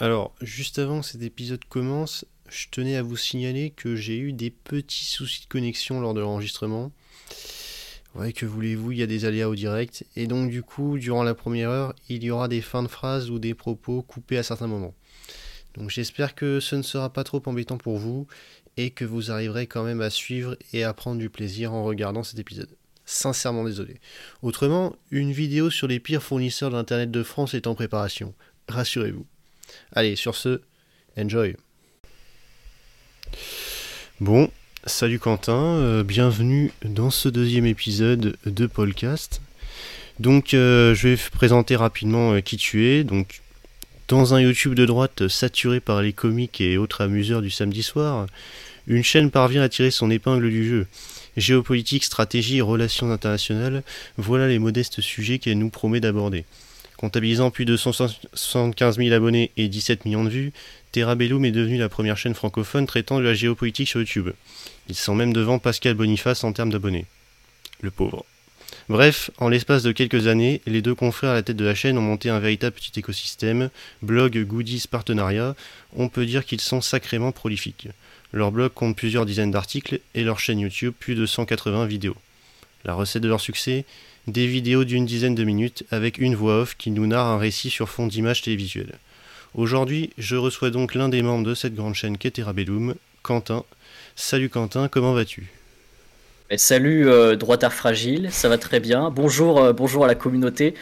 Alors, 0.00 0.34
juste 0.40 0.78
avant 0.78 1.00
que 1.00 1.06
cet 1.06 1.22
épisode 1.22 1.64
commence, 1.66 2.24
je 2.48 2.66
tenais 2.70 2.96
à 2.96 3.02
vous 3.02 3.16
signaler 3.16 3.70
que 3.70 3.94
j'ai 3.94 4.18
eu 4.18 4.32
des 4.32 4.50
petits 4.50 5.04
soucis 5.04 5.42
de 5.42 5.46
connexion 5.46 6.00
lors 6.00 6.14
de 6.14 6.20
l'enregistrement. 6.20 6.90
Ouais, 8.16 8.32
que 8.32 8.46
voulez-vous, 8.46 8.92
il 8.92 8.98
y 8.98 9.02
a 9.02 9.06
des 9.06 9.24
aléas 9.24 9.48
au 9.48 9.54
direct. 9.54 10.04
Et 10.16 10.26
donc, 10.26 10.50
du 10.50 10.62
coup, 10.62 10.98
durant 10.98 11.22
la 11.22 11.34
première 11.34 11.70
heure, 11.70 11.94
il 12.08 12.24
y 12.24 12.30
aura 12.30 12.48
des 12.48 12.60
fins 12.60 12.82
de 12.82 12.88
phrases 12.88 13.30
ou 13.30 13.38
des 13.38 13.54
propos 13.54 14.02
coupés 14.02 14.38
à 14.38 14.42
certains 14.42 14.66
moments. 14.66 14.94
Donc, 15.74 15.90
j'espère 15.90 16.34
que 16.34 16.60
ce 16.60 16.76
ne 16.76 16.82
sera 16.82 17.12
pas 17.12 17.24
trop 17.24 17.42
embêtant 17.46 17.78
pour 17.78 17.98
vous 17.98 18.26
et 18.76 18.90
que 18.90 19.04
vous 19.04 19.30
arriverez 19.30 19.66
quand 19.66 19.84
même 19.84 20.00
à 20.00 20.10
suivre 20.10 20.56
et 20.72 20.84
à 20.84 20.92
prendre 20.92 21.18
du 21.18 21.30
plaisir 21.30 21.72
en 21.72 21.84
regardant 21.84 22.22
cet 22.22 22.38
épisode. 22.38 22.76
Sincèrement 23.04 23.64
désolé. 23.64 24.00
Autrement, 24.42 24.96
une 25.10 25.32
vidéo 25.32 25.70
sur 25.70 25.86
les 25.86 26.00
pires 26.00 26.22
fournisseurs 26.22 26.70
d'Internet 26.70 27.10
de 27.10 27.22
France 27.22 27.54
est 27.54 27.66
en 27.66 27.74
préparation. 27.74 28.34
Rassurez-vous. 28.68 29.26
Allez, 29.92 30.16
sur 30.16 30.34
ce, 30.34 30.60
enjoy. 31.18 31.56
Bon, 34.20 34.50
salut 34.86 35.18
Quentin, 35.18 35.60
euh, 35.60 36.02
bienvenue 36.04 36.72
dans 36.84 37.10
ce 37.10 37.28
deuxième 37.28 37.66
épisode 37.66 38.36
de 38.46 38.66
Podcast. 38.66 39.40
Donc, 40.20 40.54
euh, 40.54 40.94
je 40.94 41.08
vais 41.08 41.16
présenter 41.32 41.76
rapidement 41.76 42.34
euh, 42.34 42.40
qui 42.40 42.56
tu 42.56 42.86
es. 42.86 43.04
Donc, 43.04 43.40
dans 44.08 44.34
un 44.34 44.40
YouTube 44.40 44.74
de 44.74 44.86
droite 44.86 45.28
saturé 45.28 45.80
par 45.80 46.02
les 46.02 46.12
comiques 46.12 46.60
et 46.60 46.78
autres 46.78 47.02
amuseurs 47.02 47.42
du 47.42 47.50
samedi 47.50 47.82
soir, 47.82 48.26
une 48.86 49.02
chaîne 49.02 49.30
parvient 49.30 49.62
à 49.62 49.68
tirer 49.68 49.90
son 49.90 50.10
épingle 50.10 50.50
du 50.50 50.68
jeu. 50.68 50.86
Géopolitique, 51.36 52.04
stratégie 52.04 52.60
relations 52.60 53.10
internationales, 53.10 53.82
voilà 54.16 54.46
les 54.46 54.60
modestes 54.60 55.00
sujets 55.00 55.38
qu'elle 55.38 55.58
nous 55.58 55.70
promet 55.70 56.00
d'aborder. 56.00 56.44
Comptabilisant 57.04 57.50
plus 57.50 57.66
de 57.66 57.76
175 57.76 58.96
000 58.96 59.12
abonnés 59.12 59.50
et 59.58 59.68
17 59.68 60.06
millions 60.06 60.24
de 60.24 60.30
vues, 60.30 60.52
Terra 60.90 61.14
Bellum 61.14 61.44
est 61.44 61.50
devenue 61.50 61.76
la 61.76 61.90
première 61.90 62.16
chaîne 62.16 62.32
francophone 62.32 62.86
traitant 62.86 63.18
de 63.18 63.24
la 63.24 63.34
géopolitique 63.34 63.88
sur 63.88 64.00
YouTube. 64.00 64.30
Ils 64.88 64.94
sont 64.94 65.14
même 65.14 65.34
devant 65.34 65.58
Pascal 65.58 65.92
Boniface 65.92 66.44
en 66.44 66.54
termes 66.54 66.70
d'abonnés. 66.70 67.04
Le 67.82 67.90
pauvre. 67.90 68.24
Bref, 68.88 69.30
en 69.36 69.50
l'espace 69.50 69.82
de 69.82 69.92
quelques 69.92 70.28
années, 70.28 70.62
les 70.66 70.80
deux 70.80 70.94
confrères 70.94 71.32
à 71.32 71.34
la 71.34 71.42
tête 71.42 71.58
de 71.58 71.64
la 71.66 71.74
chaîne 71.74 71.98
ont 71.98 72.00
monté 72.00 72.30
un 72.30 72.38
véritable 72.38 72.74
petit 72.74 72.98
écosystème, 72.98 73.68
blog, 74.00 74.42
goodies, 74.42 74.84
partenariat, 74.90 75.54
on 75.94 76.08
peut 76.08 76.24
dire 76.24 76.46
qu'ils 76.46 76.62
sont 76.62 76.80
sacrément 76.80 77.32
prolifiques. 77.32 77.88
Leur 78.32 78.50
blog 78.50 78.72
compte 78.72 78.96
plusieurs 78.96 79.26
dizaines 79.26 79.50
d'articles 79.50 80.00
et 80.14 80.24
leur 80.24 80.40
chaîne 80.40 80.60
YouTube 80.60 80.94
plus 80.98 81.16
de 81.16 81.26
180 81.26 81.84
vidéos. 81.84 82.16
La 82.86 82.94
recette 82.94 83.22
de 83.22 83.28
leur 83.28 83.42
succès 83.42 83.84
des 84.26 84.46
vidéos 84.46 84.84
d'une 84.84 85.04
dizaine 85.04 85.34
de 85.34 85.44
minutes 85.44 85.84
avec 85.90 86.18
une 86.18 86.34
voix 86.34 86.60
off 86.60 86.76
qui 86.76 86.90
nous 86.90 87.06
narre 87.06 87.26
un 87.26 87.38
récit 87.38 87.70
sur 87.70 87.88
fond 87.88 88.06
d'images 88.06 88.42
télévisuelles. 88.42 88.98
Aujourd'hui, 89.54 90.10
je 90.18 90.36
reçois 90.36 90.70
donc 90.70 90.94
l'un 90.94 91.08
des 91.08 91.22
membres 91.22 91.46
de 91.46 91.54
cette 91.54 91.74
grande 91.74 91.94
chaîne 91.94 92.18
qu'est 92.18 92.32
Terabellum, 92.32 92.94
Quentin. 93.22 93.64
Salut 94.16 94.48
Quentin, 94.48 94.88
comment 94.88 95.12
vas-tu? 95.12 95.52
Eh, 96.50 96.58
Salut 96.58 97.08
euh, 97.08 97.36
Droitard 97.36 97.72
Fragile, 97.72 98.28
ça 98.30 98.48
va 98.48 98.58
très 98.58 98.80
bien. 98.80 99.10
Bonjour, 99.10 99.60
euh, 99.60 99.72
bonjour 99.72 100.04
à 100.04 100.08
la 100.08 100.14
communauté. 100.14 100.74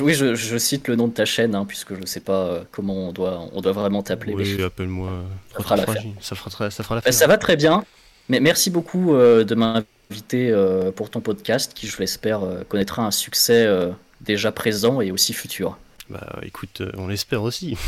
oui, 0.00 0.14
je, 0.14 0.58
cite 0.58 0.88
le 0.88 0.96
nom 0.96 1.08
de 1.08 1.12
ta 1.12 1.24
chaîne, 1.24 1.54
hein, 1.54 1.64
puisque 1.66 1.94
je 1.94 2.00
ne 2.00 2.06
sais 2.06 2.20
pas 2.20 2.46
euh, 2.46 2.62
comment 2.72 3.08
on 3.08 3.12
doit, 3.12 3.48
on 3.52 3.60
doit 3.60 3.72
vraiment 3.72 4.02
t'appeler. 4.02 4.34
Oui, 4.34 4.62
appelle-moi. 4.62 5.10
Ça 5.52 5.62
fera 5.62 5.76
l'affaire. 5.76 6.02
Ça 6.20 6.34
fera, 6.34 6.70
ça 6.70 6.82
fera 6.82 7.12
ça 7.12 7.26
va 7.26 7.36
très 7.36 7.56
bien. 7.56 7.84
Mais 8.28 8.40
merci 8.40 8.70
beaucoup 8.70 9.14
de 9.14 9.54
m'inviter 9.54 9.95
invité 10.10 10.50
euh, 10.50 10.92
pour 10.92 11.10
ton 11.10 11.20
podcast 11.20 11.72
qui, 11.74 11.88
je 11.88 11.98
l'espère, 11.98 12.42
euh, 12.42 12.64
connaîtra 12.64 13.04
un 13.04 13.10
succès 13.10 13.66
euh, 13.66 13.90
déjà 14.20 14.52
présent 14.52 15.00
et 15.00 15.10
aussi 15.10 15.32
futur. 15.32 15.78
Bah 16.08 16.38
écoute, 16.42 16.82
on 16.96 17.08
l'espère 17.08 17.42
aussi. 17.42 17.76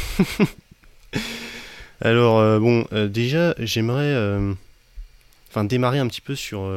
Alors 2.00 2.60
bon, 2.60 2.86
déjà 3.08 3.54
j'aimerais 3.58 4.14
enfin 5.50 5.64
démarrer 5.64 5.98
un 5.98 6.06
petit 6.06 6.20
peu 6.20 6.36
sur 6.36 6.70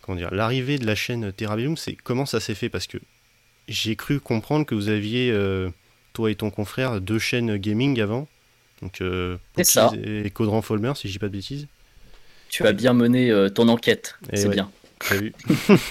comment 0.00 0.16
dire 0.16 0.32
l'arrivée 0.32 0.78
de 0.78 0.86
la 0.86 0.94
chaîne 0.94 1.30
Terrabellum, 1.32 1.76
c'est 1.76 1.94
comment 1.94 2.24
ça 2.24 2.40
s'est 2.40 2.54
fait? 2.54 2.70
Parce 2.70 2.86
que 2.86 2.98
j'ai 3.68 3.96
cru 3.96 4.20
comprendre 4.20 4.64
que 4.64 4.74
vous 4.74 4.88
aviez 4.88 5.34
toi 6.12 6.30
et 6.30 6.34
ton 6.34 6.50
confrère 6.50 7.00
deux 7.00 7.18
chaînes 7.18 7.56
gaming 7.56 8.00
avant. 8.00 8.28
Donc 8.82 9.00
euh, 9.00 9.38
et 9.56 10.30
Codran 10.30 10.60
Folmer 10.60 10.92
si 10.96 11.06
je 11.06 11.12
dis 11.12 11.18
pas 11.18 11.28
de 11.28 11.32
bêtises 11.32 11.68
tu 12.52 12.66
as 12.66 12.72
bien 12.72 12.92
mené 12.92 13.30
euh, 13.30 13.48
ton 13.48 13.66
enquête. 13.68 14.16
C'est 14.34 14.48
bien. 14.48 14.70
Vu. 15.10 15.32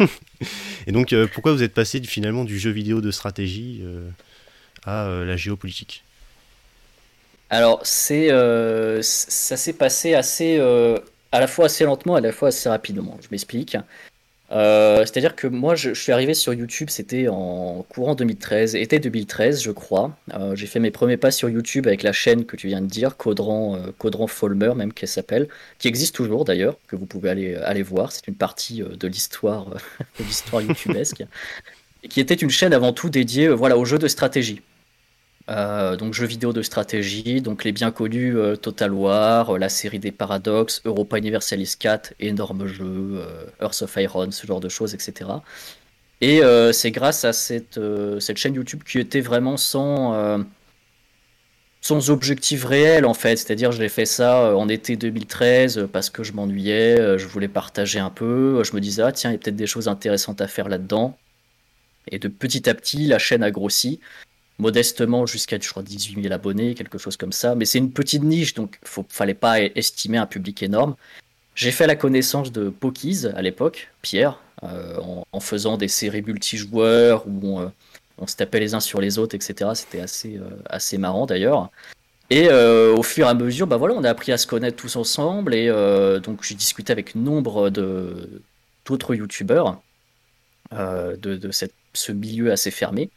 et 0.88 0.91
donc, 0.91 1.11
euh, 1.11 1.27
pourquoi 1.33 1.51
vous 1.53 1.63
êtes 1.63 1.73
passé 1.73 2.01
finalement 2.03 2.45
du 2.45 2.57
jeu 2.59 2.69
vidéo 2.69 3.01
de 3.01 3.09
stratégie 3.11 3.81
euh, 3.83 4.07
à 4.85 5.09
la 5.25 5.35
géopolitique? 5.35 6.03
Alors, 7.50 7.81
c'est, 7.83 8.29
ça 9.01 9.57
s'est 9.57 9.73
passé 9.73 10.13
assez, 10.13 10.59
à 11.31 11.39
la 11.39 11.47
fois 11.47 11.66
assez 11.66 11.83
lentement, 11.83 12.16
à 12.16 12.21
la 12.21 12.31
fois 12.31 12.50
assez 12.50 12.69
rapidement. 12.69 13.17
Je 13.21 13.27
m'explique. 13.31 13.75
Euh, 14.51 15.00
c'est-à-dire 15.00 15.35
que 15.35 15.47
moi, 15.47 15.75
je, 15.75 15.94
suis 15.94 16.12
arrivé 16.12 16.34
sur 16.34 16.53
YouTube, 16.53 16.89
c'était 16.89 17.28
en 17.29 17.85
courant 17.88 18.16
2013, 18.16 18.75
été 18.75 19.00
2013, 19.00 19.63
je 19.63 19.72
crois. 19.72 20.17
Euh, 20.34 20.56
j'ai 20.56 20.67
fait 20.67 20.79
mes 20.79 20.91
premiers 20.91 21.17
pas 21.17 21.31
sur 21.31 21.50
YouTube 21.50 21.88
avec 21.88 22.03
la 22.03 22.12
chaîne 22.12 22.45
que 22.45 22.57
tu 22.57 22.67
viens 22.67 22.81
de 22.81 22.88
dire, 22.88 23.16
Codran, 23.16 23.78
euh, 23.78 24.28
Folmer, 24.28 24.73
même 24.75 24.91
qu'elle 24.91 25.09
s'appelle, 25.09 25.47
qui 25.79 25.88
existe 25.88 26.16
toujours 26.16 26.44
d'ailleurs, 26.44 26.75
que 26.88 26.95
vous 26.95 27.06
pouvez 27.06 27.29
aller, 27.29 27.56
aller 27.56 27.84
voir. 27.84 28.12
C'est 28.12 28.28
une 28.28 28.35
partie 28.35 28.81
de 28.81 29.07
l'histoire, 29.07 29.66
de 30.19 30.23
l'histoire 30.23 30.62
YouTubesque, 30.62 31.23
qui 32.09 32.19
était 32.19 32.35
une 32.35 32.50
chaîne 32.50 32.73
avant 32.73 32.91
tout 32.91 33.09
dédiée, 33.09 33.47
voilà, 33.47 33.78
aux 33.78 33.85
jeux 33.85 34.00
de 34.00 34.07
stratégie. 34.07 34.62
Euh, 35.51 35.97
donc 35.97 36.13
jeux 36.13 36.25
vidéo 36.25 36.53
de 36.53 36.62
stratégie, 36.62 37.41
donc 37.41 37.66
les 37.66 37.73
bien 37.73 37.91
connus 37.91 38.38
euh, 38.38 38.56
Total 38.56 38.94
War, 38.94 39.56
euh, 39.56 39.57
la 39.57 39.67
série 39.67 40.00
des 40.00 40.12
Paradox, 40.12 40.81
Europa 40.85 41.17
Universalis 41.17 41.75
4, 41.78 42.13
énorme 42.22 42.67
jeu, 42.67 43.22
Earth 43.62 43.81
of 43.81 43.95
Iron, 43.97 44.31
ce 44.31 44.47
genre 44.47 44.62
de 44.62 44.69
choses, 44.69 44.94
etc. 44.94 45.29
Et 46.22 46.41
c'est 46.72 46.91
grâce 46.91 47.25
à 47.25 47.34
cette, 47.34 47.79
cette 48.19 48.38
chaîne 48.38 48.53
YouTube 48.56 48.84
qui 48.85 49.00
était 49.00 49.22
vraiment 49.22 49.57
sans, 49.57 50.45
sans 51.81 52.09
objectif 52.12 52.63
réel 52.63 53.06
en 53.06 53.16
fait. 53.16 53.38
C'est-à-dire 53.38 53.72
je 53.72 53.81
l'ai 53.81 53.89
fait 53.89 54.06
ça 54.06 54.56
en 54.56 54.69
été 54.69 54.95
2013 54.95 55.88
parce 55.91 56.12
que 56.12 56.23
je 56.23 56.33
m'ennuyais, 56.33 57.18
je 57.18 57.25
voulais 57.28 57.47
partager 57.47 58.00
un 58.00 58.12
peu, 58.12 58.63
je 58.63 58.75
me 58.75 58.79
disais 58.79 59.01
ah 59.01 59.12
tiens 59.12 59.31
il 59.31 59.33
y 59.33 59.35
a 59.35 59.39
peut-être 59.39 59.56
des 59.56 59.68
choses 59.68 59.88
intéressantes 59.88 60.41
à 60.41 60.47
faire 60.47 60.69
là-dedans. 60.69 61.18
Et 62.07 62.19
de 62.19 62.28
petit 62.28 62.69
à 62.69 62.75
petit 62.75 63.07
la 63.07 63.18
chaîne 63.19 63.44
a 63.44 63.50
grossi 63.51 64.00
modestement 64.59 65.25
jusqu'à, 65.25 65.57
je 65.59 65.69
crois, 65.69 65.84
18 65.84 66.22
000 66.23 66.34
abonnés, 66.34 66.75
quelque 66.75 66.97
chose 66.97 67.17
comme 67.17 67.31
ça. 67.31 67.56
Mais 67.56 67.66
c'est 67.66 67.79
une 67.79 67.91
petite 67.91 68.23
niche, 68.23 68.53
donc 68.53 68.79
il 68.84 69.03
fallait 69.09 69.34
pas 69.34 69.62
estimer 69.62 70.17
un 70.17 70.25
public 70.28 70.62
énorme. 70.63 70.95
J'ai 71.56 71.72
fait 71.72 71.88
la 71.88 71.95
connaissance 71.95 72.51
de 72.51 72.69
Pokies 72.69 73.25
à 73.35 73.41
l'époque, 73.41 73.91
Pierre, 74.01 74.39
euh, 74.63 74.97
en, 75.31 75.39
faisant 75.39 75.78
des 75.78 75.88
séries 75.88 76.22
multijoueurs 76.22 77.25
où 77.28 77.59
euh, 77.59 77.69
on, 78.17 78.28
se 78.28 78.35
tapait 78.35 78.59
les 78.59 78.73
uns 78.73 78.79
sur 78.79 79.01
les 79.01 79.19
autres, 79.19 79.35
etc. 79.35 79.72
C'était 79.73 80.00
assez, 80.00 80.38
euh, 80.38 80.50
assez 80.69 80.97
marrant 80.97 81.25
d'ailleurs. 81.25 81.69
Et 82.29 82.50
au 82.50 83.03
fur 83.03 83.28
et 83.28 83.29
à 83.29 83.33
mesure, 83.33 83.68
bah 83.68 83.75
voilà, 83.75 83.94
on 83.94 84.06
a 84.06 84.09
appris 84.09 84.31
à 84.31 84.38
se 84.38 84.47
connaître 84.47 84.78
tous 84.78 84.95
ensemble. 84.95 85.53
Et 85.53 85.68
donc 86.23 86.44
j'ai 86.44 86.56
discuté 86.56 86.94
avec 86.94 87.13
nombre 87.13 87.69
d'autres 87.69 89.16
youtubeurs 89.16 89.81
de, 90.72 91.16
de 91.18 91.51
cette, 91.51 91.73
ce 91.91 92.13
milieu 92.13 92.53
assez 92.53 92.72
fermé. 92.72 93.09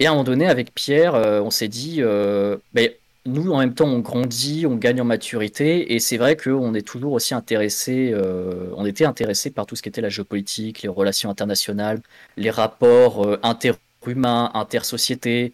Et 0.00 0.06
à 0.06 0.10
un 0.10 0.12
moment 0.12 0.24
donné, 0.24 0.46
avec 0.46 0.72
Pierre, 0.74 1.14
euh, 1.14 1.40
on 1.40 1.50
s'est 1.50 1.68
dit, 1.68 1.96
euh, 1.98 2.56
ben, 2.72 2.90
nous, 3.26 3.50
en 3.52 3.58
même 3.58 3.74
temps, 3.74 3.88
on 3.88 3.98
grandit, 3.98 4.64
on 4.64 4.76
gagne 4.76 5.00
en 5.00 5.04
maturité, 5.04 5.92
et 5.94 5.98
c'est 5.98 6.16
vrai 6.16 6.36
qu'on 6.36 6.72
est 6.74 6.86
toujours 6.86 7.12
aussi 7.12 7.34
intéressé, 7.34 8.12
euh, 8.14 8.70
on 8.76 8.86
était 8.86 9.04
intéressé 9.04 9.50
par 9.50 9.66
tout 9.66 9.74
ce 9.74 9.82
qui 9.82 9.88
était 9.88 10.00
la 10.00 10.08
géopolitique, 10.08 10.82
les 10.82 10.88
relations 10.88 11.30
internationales, 11.30 12.00
les 12.36 12.50
rapports 12.50 13.38
interhumains, 13.42 14.50
intersociétés, 14.54 15.52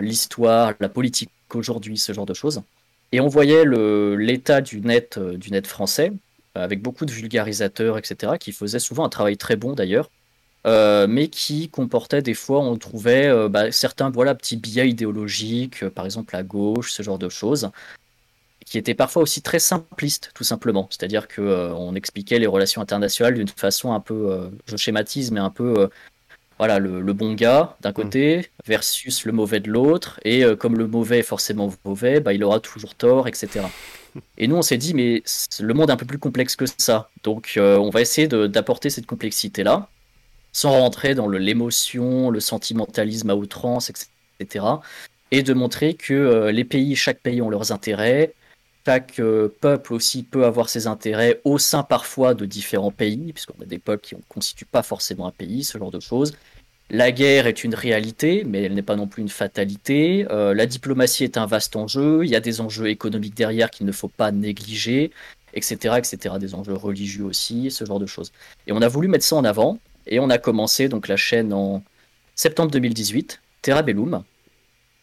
l'histoire, 0.00 0.74
la 0.80 0.88
politique 0.88 1.30
aujourd'hui, 1.52 1.98
ce 1.98 2.12
genre 2.12 2.26
de 2.26 2.34
choses. 2.34 2.62
Et 3.12 3.20
on 3.20 3.28
voyait 3.28 3.64
l'état 4.16 4.60
du 4.60 4.80
net, 4.80 5.18
du 5.18 5.50
net 5.50 5.66
français, 5.66 6.12
avec 6.54 6.82
beaucoup 6.82 7.04
de 7.04 7.10
vulgarisateurs, 7.10 7.98
etc., 7.98 8.34
qui 8.38 8.52
faisaient 8.52 8.78
souvent 8.78 9.04
un 9.04 9.08
travail 9.08 9.36
très 9.36 9.56
bon 9.56 9.72
d'ailleurs, 9.72 10.08
euh, 10.66 11.06
mais 11.08 11.28
qui 11.28 11.70
comportait 11.70 12.20
des 12.20 12.34
fois, 12.34 12.60
on 12.60 12.76
trouvait 12.76 13.28
euh, 13.28 13.48
bah, 13.48 13.72
certains 13.72 14.10
voilà, 14.10 14.34
petits 14.34 14.56
biais 14.56 14.88
idéologiques, 14.90 15.84
euh, 15.84 15.90
par 15.90 16.04
exemple 16.04 16.36
à 16.36 16.42
gauche, 16.42 16.92
ce 16.92 17.02
genre 17.02 17.18
de 17.18 17.30
choses, 17.30 17.70
qui 18.66 18.76
étaient 18.76 18.94
parfois 18.94 19.22
aussi 19.22 19.40
très 19.40 19.58
simplistes, 19.58 20.32
tout 20.34 20.44
simplement. 20.44 20.86
C'est-à-dire 20.90 21.28
qu'on 21.28 21.94
expliquait 21.94 22.38
les 22.38 22.46
relations 22.46 22.82
internationales 22.82 23.34
d'une 23.34 23.48
façon 23.48 23.92
un 23.92 24.00
peu, 24.00 24.50
je 24.66 24.76
schématise, 24.76 25.30
mais 25.32 25.40
un 25.40 25.50
peu, 25.50 25.88
voilà, 26.58 26.78
le, 26.78 27.12
bon 27.14 27.32
gars 27.34 27.76
d'un 27.80 27.90
mmh. 27.90 27.92
côté 27.94 28.50
versus 28.66 29.24
le 29.24 29.32
mauvais 29.32 29.60
de 29.60 29.70
l'autre, 29.70 30.20
et 30.24 30.44
comme 30.56 30.76
le 30.78 30.86
mauvais 30.86 31.20
est 31.20 31.24
forcément 31.24 31.72
mauvais, 31.84 32.20
bah, 32.20 32.32
il 32.32 32.44
aura 32.44 32.60
toujours 32.60 32.94
tort, 32.94 33.26
etc. 33.28 33.62
Et 34.38 34.46
nous, 34.46 34.56
on 34.56 34.62
s'est 34.62 34.78
dit, 34.78 34.94
mais 34.94 35.22
le 35.60 35.74
monde 35.74 35.90
est 35.90 35.94
un 35.94 35.96
peu 35.96 36.06
plus 36.06 36.18
complexe 36.18 36.54
que 36.54 36.66
ça. 36.78 37.10
Donc, 37.24 37.54
on 37.56 37.90
va 37.90 38.02
essayer 38.02 38.28
d'apporter 38.28 38.90
cette 38.90 39.06
complexité-là 39.06 39.88
sans 40.52 40.70
rentrer 40.72 41.14
dans 41.14 41.28
l'émotion, 41.28 42.30
le, 42.30 42.40
sentimentalisme 42.40 43.30
à 43.30 43.34
outrance, 43.34 43.90
etc. 43.90 44.64
et 45.30 45.42
de 45.42 45.52
montrer 45.54 45.94
que 45.94 46.48
les 46.50 46.64
pays, 46.64 46.96
chaque 46.96 47.20
pays 47.20 47.40
ont 47.42 47.50
leurs 47.50 47.72
intérêts, 47.72 48.34
chaque 48.86 49.20
peuple 49.60 49.92
aussi 49.92 50.22
peut 50.22 50.44
avoir 50.44 50.68
ses 50.68 50.86
intérêts 50.86 51.40
au 51.44 51.58
sein 51.58 51.82
parfois 51.82 52.34
de 52.34 52.46
différents 52.46 52.90
pays, 52.90 53.32
puisqu'on 53.32 53.62
a 53.62 53.66
des 53.66 53.78
peuples 53.78 54.04
qui 54.04 54.16
ne 54.16 54.20
constituent 54.28 54.64
pas 54.64 54.82
forcément 54.82 55.26
un 55.26 55.32
pays, 55.32 55.64
ce 55.64 55.78
genre 55.78 55.90
de 55.90 56.00
choses. 56.00 56.34
La 56.92 57.12
guerre 57.12 57.46
est 57.46 57.62
une 57.62 57.76
réalité, 57.76 58.42
mais 58.44 58.62
elle 58.62 58.74
n'est 58.74 58.82
pas 58.82 58.96
non 58.96 59.06
plus 59.06 59.22
une 59.22 59.28
fatalité. 59.28 60.26
la 60.30 60.66
diplomatie 60.66 61.24
est 61.24 61.36
un 61.36 61.46
vaste 61.46 61.76
enjeu. 61.76 62.24
Il 62.24 62.30
y 62.30 62.36
a 62.36 62.40
des 62.40 62.60
enjeux 62.60 62.88
économiques 62.88 63.36
derrière 63.36 63.70
qu'il 63.70 63.86
ne 63.86 63.92
faut 63.92 64.08
pas 64.08 64.32
négliger 64.32 65.12
etc., 65.54 65.96
etc. 65.98 66.36
Des 66.38 66.54
enjeux 66.54 66.74
religieux 66.74 67.24
aussi, 67.24 67.70
ce 67.70 67.84
genre 67.84 68.00
de 68.00 68.06
choses. 68.06 68.32
Et 68.66 68.72
on 68.72 68.82
a 68.82 68.88
voulu 68.88 69.08
mettre 69.08 69.24
ça 69.24 69.36
en 69.36 69.44
avant, 69.44 69.78
et 70.10 70.20
on 70.20 70.28
a 70.28 70.38
commencé 70.38 70.88
donc 70.88 71.08
la 71.08 71.16
chaîne 71.16 71.52
en 71.52 71.82
septembre 72.34 72.70
2018, 72.72 73.40
Terra 73.62 73.82
Bellum. 73.82 74.22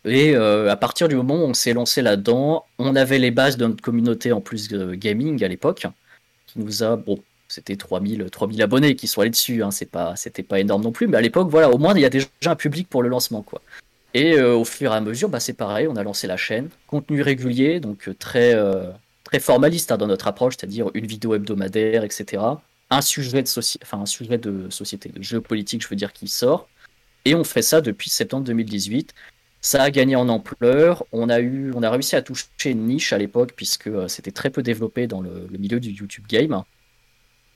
Et 0.05 0.35
euh, 0.35 0.69
à 0.69 0.75
partir 0.75 1.07
du 1.07 1.15
moment 1.15 1.35
où 1.35 1.47
on 1.47 1.53
s'est 1.53 1.73
lancé 1.73 2.01
là-dedans, 2.01 2.65
on 2.77 2.95
avait 2.95 3.19
les 3.19 3.31
bases 3.31 3.57
de 3.57 3.65
notre 3.65 3.81
communauté 3.81 4.31
en 4.31 4.41
plus 4.41 4.67
de 4.69 4.95
gaming 4.95 5.43
à 5.43 5.47
l'époque, 5.47 5.87
qui 6.45 6.59
nous 6.59 6.83
a, 6.83 6.95
bon, 6.95 7.19
c'était 7.47 7.75
3000, 7.75 8.29
3000 8.29 8.61
abonnés 8.61 8.95
qui 8.95 9.07
sont 9.07 9.21
allés 9.21 9.29
dessus, 9.29 9.63
hein, 9.63 9.71
c'est 9.71 9.89
pas, 9.89 10.15
c'était 10.15 10.43
pas 10.43 10.59
énorme 10.59 10.83
non 10.83 10.91
plus, 10.91 11.07
mais 11.07 11.17
à 11.17 11.21
l'époque, 11.21 11.49
voilà, 11.49 11.69
au 11.69 11.77
moins 11.77 11.93
il 11.95 12.01
y 12.01 12.05
a 12.05 12.09
déjà 12.09 12.27
un 12.45 12.55
public 12.55 12.89
pour 12.89 13.03
le 13.03 13.09
lancement, 13.09 13.41
quoi. 13.41 13.61
Et 14.13 14.33
euh, 14.33 14.55
au 14.55 14.63
fur 14.63 14.93
et 14.93 14.95
à 14.95 15.01
mesure, 15.01 15.29
bah, 15.29 15.39
c'est 15.39 15.53
pareil, 15.53 15.87
on 15.87 15.95
a 15.95 16.03
lancé 16.03 16.27
la 16.27 16.37
chaîne, 16.37 16.69
contenu 16.87 17.21
régulier, 17.21 17.79
donc 17.79 18.07
euh, 18.07 18.15
très, 18.17 18.55
très 19.23 19.39
formaliste 19.39 19.91
hein, 19.91 19.97
dans 19.97 20.07
notre 20.07 20.27
approche, 20.27 20.55
c'est-à-dire 20.57 20.89
une 20.93 21.05
vidéo 21.05 21.35
hebdomadaire, 21.35 22.03
etc. 22.03 22.41
Un 22.89 23.01
sujet 23.01 23.43
de, 23.43 23.49
enfin, 23.83 23.99
un 23.99 24.05
sujet 24.05 24.37
de 24.37 24.69
société, 24.69 25.09
de 25.09 25.21
géopolitique, 25.21 25.81
je 25.83 25.89
veux 25.89 25.95
dire, 25.95 26.13
qui 26.13 26.27
sort. 26.27 26.69
Et 27.25 27.35
on 27.35 27.43
fait 27.43 27.61
ça 27.61 27.81
depuis 27.81 28.09
septembre 28.09 28.45
2018. 28.45 29.13
Ça 29.59 29.83
a 29.83 29.91
gagné 29.91 30.15
en 30.15 30.29
ampleur. 30.29 31.03
On 31.11 31.29
a, 31.29 31.41
eu, 31.41 31.73
on 31.75 31.83
a 31.83 31.89
réussi 31.89 32.15
à 32.15 32.21
toucher 32.21 32.45
une 32.65 32.85
niche 32.85 33.11
à 33.11 33.17
l'époque, 33.17 33.51
puisque 33.55 33.87
euh, 33.87 34.07
c'était 34.07 34.31
très 34.31 34.49
peu 34.49 34.63
développé 34.63 35.07
dans 35.07 35.19
le, 35.19 35.47
milieu 35.59 35.81
du 35.81 35.89
YouTube 35.89 36.25
game. 36.29 36.63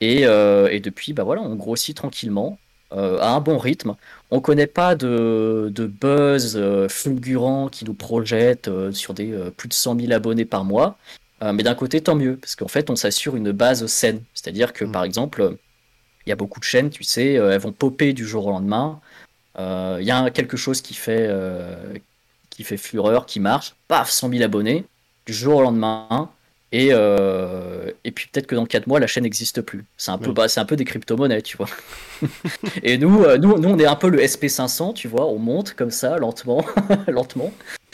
Et, 0.02 0.26
euh, 0.26 0.68
et, 0.70 0.80
depuis, 0.80 1.14
bah 1.14 1.22
voilà, 1.24 1.40
on 1.40 1.54
grossit 1.54 1.96
tranquillement, 1.96 2.58
euh, 2.92 3.18
à 3.20 3.30
un 3.30 3.40
bon 3.40 3.56
rythme. 3.56 3.94
On 4.30 4.40
connaît 4.40 4.66
pas 4.66 4.94
de, 4.94 5.72
de 5.74 5.86
buzz 5.86 6.60
fulgurant 6.90 7.68
qui 7.70 7.86
nous 7.86 7.94
projette 7.94 8.68
sur 8.92 9.14
des 9.14 9.32
plus 9.56 9.68
de 9.68 9.74
100 9.74 9.98
000 10.00 10.12
abonnés 10.12 10.44
par 10.44 10.64
mois. 10.64 10.98
Euh, 11.42 11.52
mais 11.52 11.62
d'un 11.62 11.74
côté, 11.74 12.00
tant 12.00 12.14
mieux, 12.14 12.36
parce 12.36 12.54
qu'en 12.54 12.68
fait, 12.68 12.88
on 12.90 12.96
s'assure 12.96 13.36
une 13.36 13.52
base 13.52 13.86
saine. 13.86 14.22
C'est-à-dire 14.34 14.72
que, 14.72 14.84
mm. 14.84 14.92
par 14.92 15.04
exemple, 15.04 15.56
il 16.26 16.30
y 16.30 16.32
a 16.32 16.36
beaucoup 16.36 16.60
de 16.60 16.64
chaînes, 16.64 16.90
tu 16.90 17.02
sais, 17.02 17.36
euh, 17.36 17.52
elles 17.52 17.60
vont 17.60 17.72
popper 17.72 18.12
du 18.12 18.26
jour 18.26 18.46
au 18.46 18.50
lendemain. 18.50 19.00
Euh, 19.58 19.98
il 20.00 20.06
y 20.06 20.10
a 20.10 20.30
quelque 20.30 20.56
chose 20.56 20.80
qui 20.80 20.94
fait, 20.94 21.28
qui 22.50 22.64
fait 22.64 22.76
fureur, 22.76 23.26
qui 23.26 23.40
marche, 23.40 23.74
paf, 23.88 24.10
100 24.10 24.30
000 24.30 24.42
abonnés, 24.42 24.84
du 25.26 25.32
jour 25.32 25.56
au 25.56 25.62
lendemain. 25.62 26.30
Et, 26.70 26.88
et 26.88 28.10
puis 28.12 28.28
peut-être 28.32 28.46
que 28.46 28.54
dans 28.54 28.64
4 28.64 28.86
mois, 28.86 29.00
la 29.00 29.06
chaîne 29.06 29.24
n'existe 29.24 29.60
plus. 29.60 29.84
C'est 29.98 30.10
un, 30.10 30.18
peu, 30.18 30.32
bah, 30.32 30.46
un 30.56 30.64
peu 30.64 30.76
des 30.76 30.84
crypto-monnaies, 30.84 31.42
tu 31.42 31.58
vois. 31.58 31.68
et 32.82 32.96
nous, 32.96 33.26
nous, 33.38 33.58
nous, 33.58 33.68
on 33.68 33.78
est 33.78 33.84
un 33.84 33.96
peu 33.96 34.08
le 34.08 34.20
SP500, 34.20 34.94
tu 34.94 35.08
vois, 35.08 35.26
on 35.26 35.38
monte 35.38 35.74
comme 35.74 35.90
ça, 35.90 36.16
lentement, 36.16 36.64
lentement. 37.08 37.52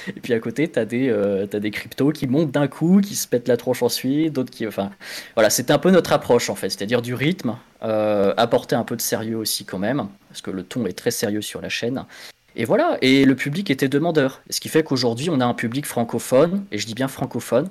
Et 0.08 0.20
puis 0.20 0.32
à 0.32 0.40
côté, 0.40 0.70
tu 0.70 0.78
as, 0.78 0.86
euh, 0.92 1.46
des 1.46 1.70
cryptos 1.70 2.12
qui 2.12 2.26
montent 2.26 2.50
d'un 2.50 2.68
coup, 2.68 3.00
qui 3.00 3.14
se 3.14 3.26
pètent 3.26 3.48
la 3.48 3.56
tronche 3.56 3.82
ensuite, 3.82 4.32
d'autres 4.32 4.50
qui. 4.50 4.66
Enfin, 4.66 4.90
voilà, 5.34 5.50
c'était 5.50 5.72
un 5.72 5.78
peu 5.78 5.90
notre 5.90 6.12
approche 6.12 6.50
en 6.50 6.54
fait, 6.54 6.70
c'est-à-dire 6.70 7.02
du 7.02 7.14
rythme, 7.14 7.56
euh, 7.82 8.34
apporter 8.36 8.76
un 8.76 8.84
peu 8.84 8.96
de 8.96 9.00
sérieux 9.00 9.36
aussi 9.36 9.64
quand 9.64 9.78
même, 9.78 10.08
parce 10.28 10.40
que 10.40 10.50
le 10.50 10.62
ton 10.62 10.86
est 10.86 10.96
très 10.96 11.10
sérieux 11.10 11.42
sur 11.42 11.60
la 11.60 11.68
chaîne. 11.68 12.04
Et 12.56 12.64
voilà, 12.64 12.98
et 13.02 13.24
le 13.24 13.34
public 13.36 13.70
était 13.70 13.88
demandeur. 13.88 14.42
Ce 14.50 14.60
qui 14.60 14.68
fait 14.68 14.82
qu'aujourd'hui, 14.82 15.30
on 15.30 15.40
a 15.40 15.44
un 15.44 15.54
public 15.54 15.86
francophone, 15.86 16.64
et 16.72 16.78
je 16.78 16.86
dis 16.86 16.94
bien 16.94 17.08
francophone, 17.08 17.68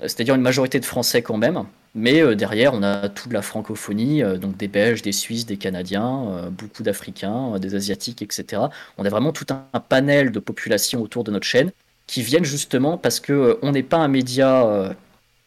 c'est-à-dire 0.00 0.34
une 0.34 0.42
majorité 0.42 0.80
de 0.80 0.84
Français 0.84 1.22
quand 1.22 1.38
même, 1.38 1.64
mais 1.98 2.22
euh, 2.22 2.36
derrière, 2.36 2.74
on 2.74 2.82
a 2.82 3.08
toute 3.08 3.32
la 3.32 3.42
francophonie, 3.42 4.22
euh, 4.22 4.38
donc 4.38 4.56
des 4.56 4.68
Belges, 4.68 5.02
des 5.02 5.12
Suisses, 5.12 5.46
des 5.46 5.56
Canadiens, 5.56 6.28
euh, 6.30 6.50
beaucoup 6.50 6.82
d'Africains, 6.84 7.58
des 7.58 7.74
Asiatiques, 7.74 8.22
etc. 8.22 8.62
On 8.98 9.04
a 9.04 9.08
vraiment 9.08 9.32
tout 9.32 9.46
un, 9.50 9.80
panel 9.80 10.30
de 10.30 10.38
populations 10.38 11.02
autour 11.02 11.24
de 11.24 11.32
notre 11.32 11.46
chaîne 11.46 11.72
qui 12.06 12.22
viennent 12.22 12.44
justement 12.44 12.98
parce 12.98 13.20
que 13.20 13.58
on 13.62 13.72
n'est 13.72 13.82
pas 13.82 13.98
un 13.98 14.08
média, 14.08 14.94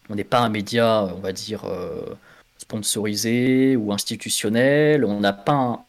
on 0.10 0.16
n'est 0.16 0.24
pas 0.24 0.40
un 0.40 0.50
média, 0.50 1.12
on 1.16 1.20
va 1.20 1.32
dire 1.34 1.64
sponsorisé 2.58 3.76
ou 3.76 3.92
institutionnel. 3.94 5.06
On 5.06 5.20
n'a 5.20 5.34
pas 5.34 5.86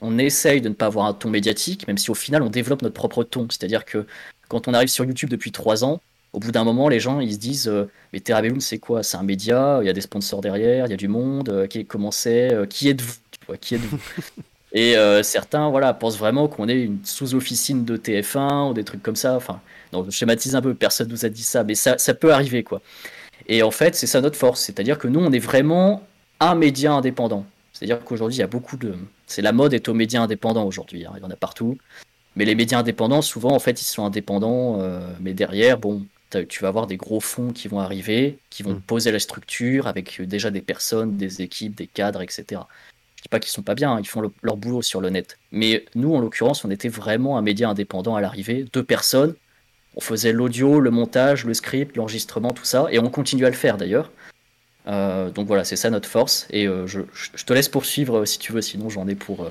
on 0.00 0.18
essaye 0.18 0.60
de 0.60 0.68
ne 0.68 0.74
pas 0.74 0.86
avoir 0.86 1.06
un 1.06 1.14
ton 1.14 1.30
médiatique, 1.30 1.86
même 1.88 1.98
si 1.98 2.10
au 2.10 2.14
final 2.14 2.42
on 2.42 2.50
développe 2.50 2.82
notre 2.82 2.94
propre 2.94 3.24
ton. 3.24 3.46
C'est-à-dire 3.50 3.84
que 3.84 4.06
quand 4.48 4.68
on 4.68 4.74
arrive 4.74 4.88
sur 4.88 5.04
YouTube 5.04 5.30
depuis 5.30 5.52
trois 5.52 5.84
ans, 5.84 6.00
au 6.34 6.40
bout 6.40 6.50
d'un 6.50 6.64
moment, 6.64 6.88
les 6.88 7.00
gens 7.00 7.20
ils 7.20 7.32
se 7.32 7.38
disent 7.38 7.68
euh, 7.68 7.88
Mais 8.12 8.20
Terra 8.20 8.42
Bellum, 8.42 8.60
c'est 8.60 8.78
quoi? 8.78 9.02
C'est 9.02 9.16
un 9.16 9.22
média, 9.22 9.78
il 9.80 9.86
y 9.86 9.88
a 9.88 9.92
des 9.92 10.00
sponsors 10.00 10.40
derrière, 10.40 10.86
il 10.86 10.90
y 10.90 10.92
a 10.92 10.96
du 10.96 11.08
monde, 11.08 11.48
euh, 11.48 11.66
qui, 11.66 11.86
comment 11.86 12.10
c'est 12.10 12.52
euh, 12.52 12.66
Qui 12.66 12.88
êtes-vous? 12.88 13.14
Qui 13.60 13.76
êtes-vous? 13.76 13.98
Et 14.76 14.96
certains 15.22 15.70
voilà, 15.70 15.94
pensent 15.94 16.18
vraiment 16.18 16.48
qu'on 16.48 16.68
est 16.68 16.82
une 16.82 16.98
sous-officine 17.04 17.84
de 17.84 17.96
TF1 17.96 18.70
ou 18.70 18.74
des 18.74 18.82
trucs 18.82 19.04
comme 19.04 19.14
ça. 19.14 19.36
Enfin, 19.36 19.60
non, 19.92 20.04
je 20.04 20.10
schématise 20.10 20.56
un 20.56 20.60
peu, 20.60 20.74
personne 20.74 21.06
nous 21.10 21.24
a 21.24 21.28
dit 21.28 21.44
ça, 21.44 21.62
mais 21.62 21.76
ça, 21.76 21.96
ça 21.96 22.12
peut 22.12 22.32
arriver. 22.32 22.64
quoi. 22.64 22.82
Et 23.46 23.62
en 23.62 23.70
fait, 23.70 23.94
c'est 23.94 24.08
ça 24.08 24.20
notre 24.20 24.36
force. 24.36 24.60
C'est-à-dire 24.60 24.98
que 24.98 25.06
nous, 25.06 25.20
on 25.20 25.30
est 25.30 25.38
vraiment 25.38 26.02
un 26.40 26.56
média 26.56 26.92
indépendant. 26.92 27.46
C'est-à-dire 27.72 28.00
qu'aujourd'hui, 28.02 28.38
il 28.38 28.40
y 28.40 28.42
a 28.42 28.48
beaucoup 28.48 28.76
de. 28.76 28.96
C'est 29.28 29.42
la 29.42 29.52
mode 29.52 29.74
est 29.74 29.88
aux 29.88 29.94
médias 29.94 30.22
indépendants 30.22 30.66
aujourd'hui. 30.66 31.06
Hein. 31.06 31.12
Il 31.18 31.22
y 31.22 31.24
en 31.24 31.30
a 31.30 31.36
partout. 31.36 31.78
Mais 32.34 32.44
les 32.44 32.56
médias 32.56 32.80
indépendants, 32.80 33.22
souvent, 33.22 33.52
en 33.52 33.60
fait, 33.60 33.80
ils 33.80 33.84
sont 33.84 34.04
indépendants. 34.04 34.80
mais 35.20 35.34
derrière, 35.34 35.78
bon, 35.78 36.02
tu 36.42 36.62
vas 36.62 36.68
avoir 36.68 36.86
des 36.86 36.96
gros 36.96 37.20
fonds 37.20 37.52
qui 37.52 37.68
vont 37.68 37.80
arriver, 37.80 38.38
qui 38.50 38.62
vont 38.62 38.74
mm. 38.74 38.80
poser 38.80 39.12
la 39.12 39.18
structure 39.18 39.86
avec 39.86 40.20
euh, 40.20 40.26
déjà 40.26 40.50
des 40.50 40.60
personnes, 40.60 41.16
des 41.16 41.42
équipes, 41.42 41.74
des 41.74 41.86
cadres, 41.86 42.22
etc. 42.22 42.62
Je 43.16 43.22
dis 43.22 43.28
pas 43.30 43.40
qu'ils 43.40 43.52
sont 43.52 43.62
pas 43.62 43.74
bien, 43.74 43.92
hein, 43.92 44.00
ils 44.00 44.06
font 44.06 44.30
leur 44.42 44.56
boulot 44.56 44.82
sur 44.82 45.00
le 45.00 45.10
net. 45.10 45.38
Mais 45.52 45.84
nous, 45.94 46.14
en 46.14 46.20
l'occurrence, 46.20 46.64
on 46.64 46.70
était 46.70 46.88
vraiment 46.88 47.38
un 47.38 47.42
média 47.42 47.68
indépendant 47.68 48.16
à 48.16 48.20
l'arrivée, 48.20 48.66
deux 48.72 48.82
personnes. 48.82 49.34
On 49.96 50.00
faisait 50.00 50.32
l'audio, 50.32 50.80
le 50.80 50.90
montage, 50.90 51.44
le 51.44 51.54
script, 51.54 51.96
l'enregistrement, 51.96 52.52
tout 52.52 52.64
ça, 52.64 52.86
et 52.90 52.98
on 52.98 53.08
continue 53.10 53.46
à 53.46 53.50
le 53.50 53.56
faire 53.56 53.76
d'ailleurs. 53.76 54.10
Euh, 54.86 55.30
donc 55.30 55.46
voilà, 55.46 55.64
c'est 55.64 55.76
ça 55.76 55.88
notre 55.88 56.08
force. 56.08 56.46
Et 56.50 56.66
euh, 56.66 56.86
je, 56.86 57.00
te 57.46 57.52
laisse 57.52 57.68
poursuivre 57.68 58.24
si 58.24 58.38
tu 58.38 58.52
veux, 58.52 58.60
sinon 58.60 58.90
j'en 58.90 59.06
ai 59.08 59.14
pour, 59.14 59.48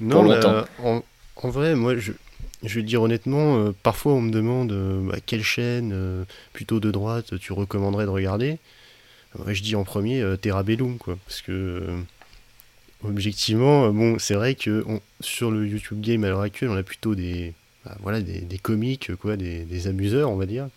non, 0.00 0.22
longtemps. 0.22 0.64
en, 0.82 1.48
vrai, 1.48 1.74
moi, 1.74 1.96
je, 1.96 2.12
je 2.64 2.74
vais 2.74 2.80
le 2.80 2.86
dire 2.86 3.02
honnêtement, 3.02 3.58
euh, 3.58 3.72
parfois 3.82 4.12
on 4.12 4.20
me 4.20 4.30
demande 4.30 4.72
euh, 4.72 5.00
bah, 5.08 5.18
quelle 5.24 5.42
chaîne 5.42 5.92
euh, 5.92 6.24
plutôt 6.52 6.80
de 6.80 6.90
droite 6.90 7.38
tu 7.38 7.52
recommanderais 7.52 8.04
de 8.04 8.10
regarder? 8.10 8.58
je 9.46 9.62
dis 9.62 9.76
en 9.76 9.84
premier 9.84 10.24
Terra 10.40 10.62
Bellum, 10.64 10.98
quoi, 10.98 11.16
parce 11.26 11.42
que 11.42 11.86
objectivement, 13.04 13.92
bon, 13.92 14.18
c'est 14.18 14.34
vrai 14.34 14.56
que 14.56 14.84
sur 15.20 15.52
le 15.52 15.64
YouTube 15.66 16.00
Game 16.00 16.24
à 16.24 16.28
l'heure 16.28 16.40
actuelle, 16.40 16.70
on 16.70 16.76
a 16.76 16.82
plutôt 16.82 17.14
des, 17.14 17.52
bah, 17.84 17.96
voilà, 18.00 18.20
des, 18.20 18.40
des, 18.40 18.58
comiques, 18.58 19.14
quoi, 19.16 19.36
des, 19.36 19.64
des, 19.64 19.86
amuseurs, 19.86 20.30
on 20.30 20.36
va 20.36 20.46
dire. 20.46 20.68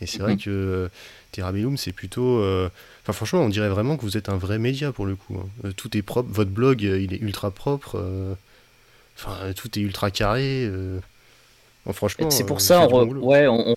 Et 0.00 0.06
c'est 0.06 0.18
vrai 0.18 0.32
mhm. 0.32 0.40
que 0.40 0.90
Terra 1.30 1.52
Bellum, 1.52 1.76
c'est 1.76 1.92
plutôt. 1.92 2.42
Enfin, 3.02 3.12
franchement, 3.12 3.42
on 3.42 3.50
dirait 3.50 3.68
vraiment 3.68 3.96
que 3.96 4.02
vous 4.02 4.16
êtes 4.16 4.28
un 4.30 4.38
vrai 4.38 4.58
média 4.58 4.90
pour 4.90 5.06
le 5.06 5.14
coup. 5.14 5.36
Hein. 5.38 5.70
tout 5.76 5.96
est 5.96 6.02
propre, 6.02 6.32
votre 6.32 6.50
blog, 6.50 6.82
il 6.82 7.12
est 7.12 7.20
ultra 7.20 7.52
propre. 7.52 8.36
Enfin, 9.16 9.52
tout 9.54 9.78
est 9.78 9.82
ultra 9.82 10.10
carré. 10.10 10.64
Euh. 10.66 10.98
franchement. 11.92 12.30
C'est 12.30 12.44
pour 12.44 12.56
euh, 12.56 12.60
ça, 12.60 12.88
on, 12.88 13.06
ouais, 13.06 13.46
on, 13.46 13.76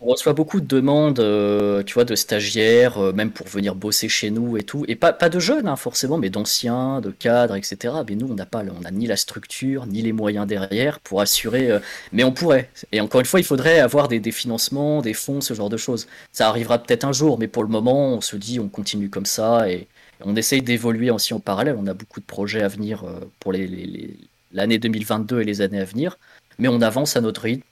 reçoit 0.00 0.34
beaucoup 0.34 0.60
de 0.60 0.66
demandes, 0.66 1.20
euh, 1.20 1.82
tu 1.82 1.94
vois, 1.94 2.04
de 2.04 2.14
stagiaires, 2.14 2.98
même 3.14 3.30
pour 3.30 3.46
venir 3.46 3.74
bosser 3.74 4.10
chez 4.10 4.30
nous 4.30 4.58
et 4.58 4.62
tout. 4.62 4.84
Et 4.86 4.96
pas, 4.96 5.14
pas 5.14 5.30
de 5.30 5.40
jeunes, 5.40 5.66
hein, 5.66 5.76
forcément, 5.76 6.18
mais 6.18 6.28
d'anciens, 6.28 7.00
de 7.00 7.10
cadres, 7.10 7.56
etc. 7.56 7.94
Mais 8.06 8.14
nous, 8.14 8.30
on 8.30 8.34
n'a 8.34 8.44
pas, 8.44 8.62
on 8.62 8.84
a 8.84 8.90
ni 8.90 9.06
la 9.06 9.16
structure, 9.16 9.86
ni 9.86 10.02
les 10.02 10.12
moyens 10.12 10.46
derrière 10.46 11.00
pour 11.00 11.22
assurer. 11.22 11.70
mais 12.12 12.22
on 12.22 12.32
pourrait. 12.32 12.68
Et 12.92 13.00
encore 13.00 13.20
une 13.20 13.26
fois, 13.26 13.40
il 13.40 13.44
faudrait 13.44 13.78
avoir 13.78 14.08
des, 14.08 14.20
des, 14.20 14.32
financements, 14.32 15.00
des 15.00 15.14
fonds, 15.14 15.40
ce 15.40 15.54
genre 15.54 15.70
de 15.70 15.78
choses. 15.78 16.06
Ça 16.32 16.48
arrivera 16.48 16.78
peut-être 16.78 17.04
un 17.04 17.12
jour, 17.12 17.38
mais 17.38 17.48
pour 17.48 17.62
le 17.62 17.70
moment, 17.70 18.08
on 18.08 18.20
se 18.20 18.36
dit, 18.36 18.60
on 18.60 18.68
continue 18.68 19.08
comme 19.08 19.26
ça 19.26 19.70
et 19.70 19.88
on 20.22 20.36
essaye 20.36 20.60
d'évoluer 20.60 21.10
aussi 21.10 21.32
en 21.32 21.40
parallèle. 21.40 21.76
On 21.80 21.86
a 21.86 21.94
beaucoup 21.94 22.20
de 22.20 22.26
projets 22.26 22.62
à 22.62 22.68
venir 22.68 23.04
pour 23.40 23.52
les, 23.52 23.66
les 23.66 24.18
l'année 24.54 24.78
2022 24.78 25.42
et 25.42 25.44
les 25.44 25.60
années 25.60 25.80
à 25.80 25.84
venir, 25.84 26.18
mais 26.58 26.68
on 26.68 26.80
avance 26.80 27.16
à 27.16 27.20
notre 27.20 27.42
rythme, 27.42 27.64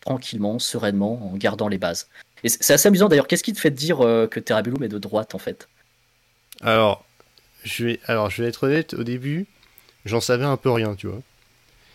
tranquillement, 0.00 0.58
sereinement, 0.58 1.32
en 1.32 1.36
gardant 1.36 1.68
les 1.68 1.78
bases. 1.78 2.08
Et 2.42 2.48
c'est 2.48 2.74
assez 2.74 2.88
amusant 2.88 3.08
d'ailleurs, 3.08 3.28
qu'est-ce 3.28 3.44
qui 3.44 3.52
te 3.52 3.60
fait 3.60 3.70
dire 3.70 4.00
euh, 4.00 4.26
que 4.26 4.40
Terabellum 4.40 4.82
est 4.82 4.88
de 4.88 4.98
droite 4.98 5.34
en 5.34 5.38
fait? 5.38 5.68
Alors 6.62 7.04
je, 7.64 7.84
vais, 7.84 8.00
alors, 8.06 8.30
je 8.30 8.42
vais 8.42 8.48
être 8.48 8.64
honnête, 8.64 8.94
au 8.94 9.04
début, 9.04 9.46
j'en 10.04 10.20
savais 10.20 10.44
un 10.44 10.56
peu 10.56 10.70
rien, 10.70 10.94
tu 10.94 11.06
vois. 11.06 11.20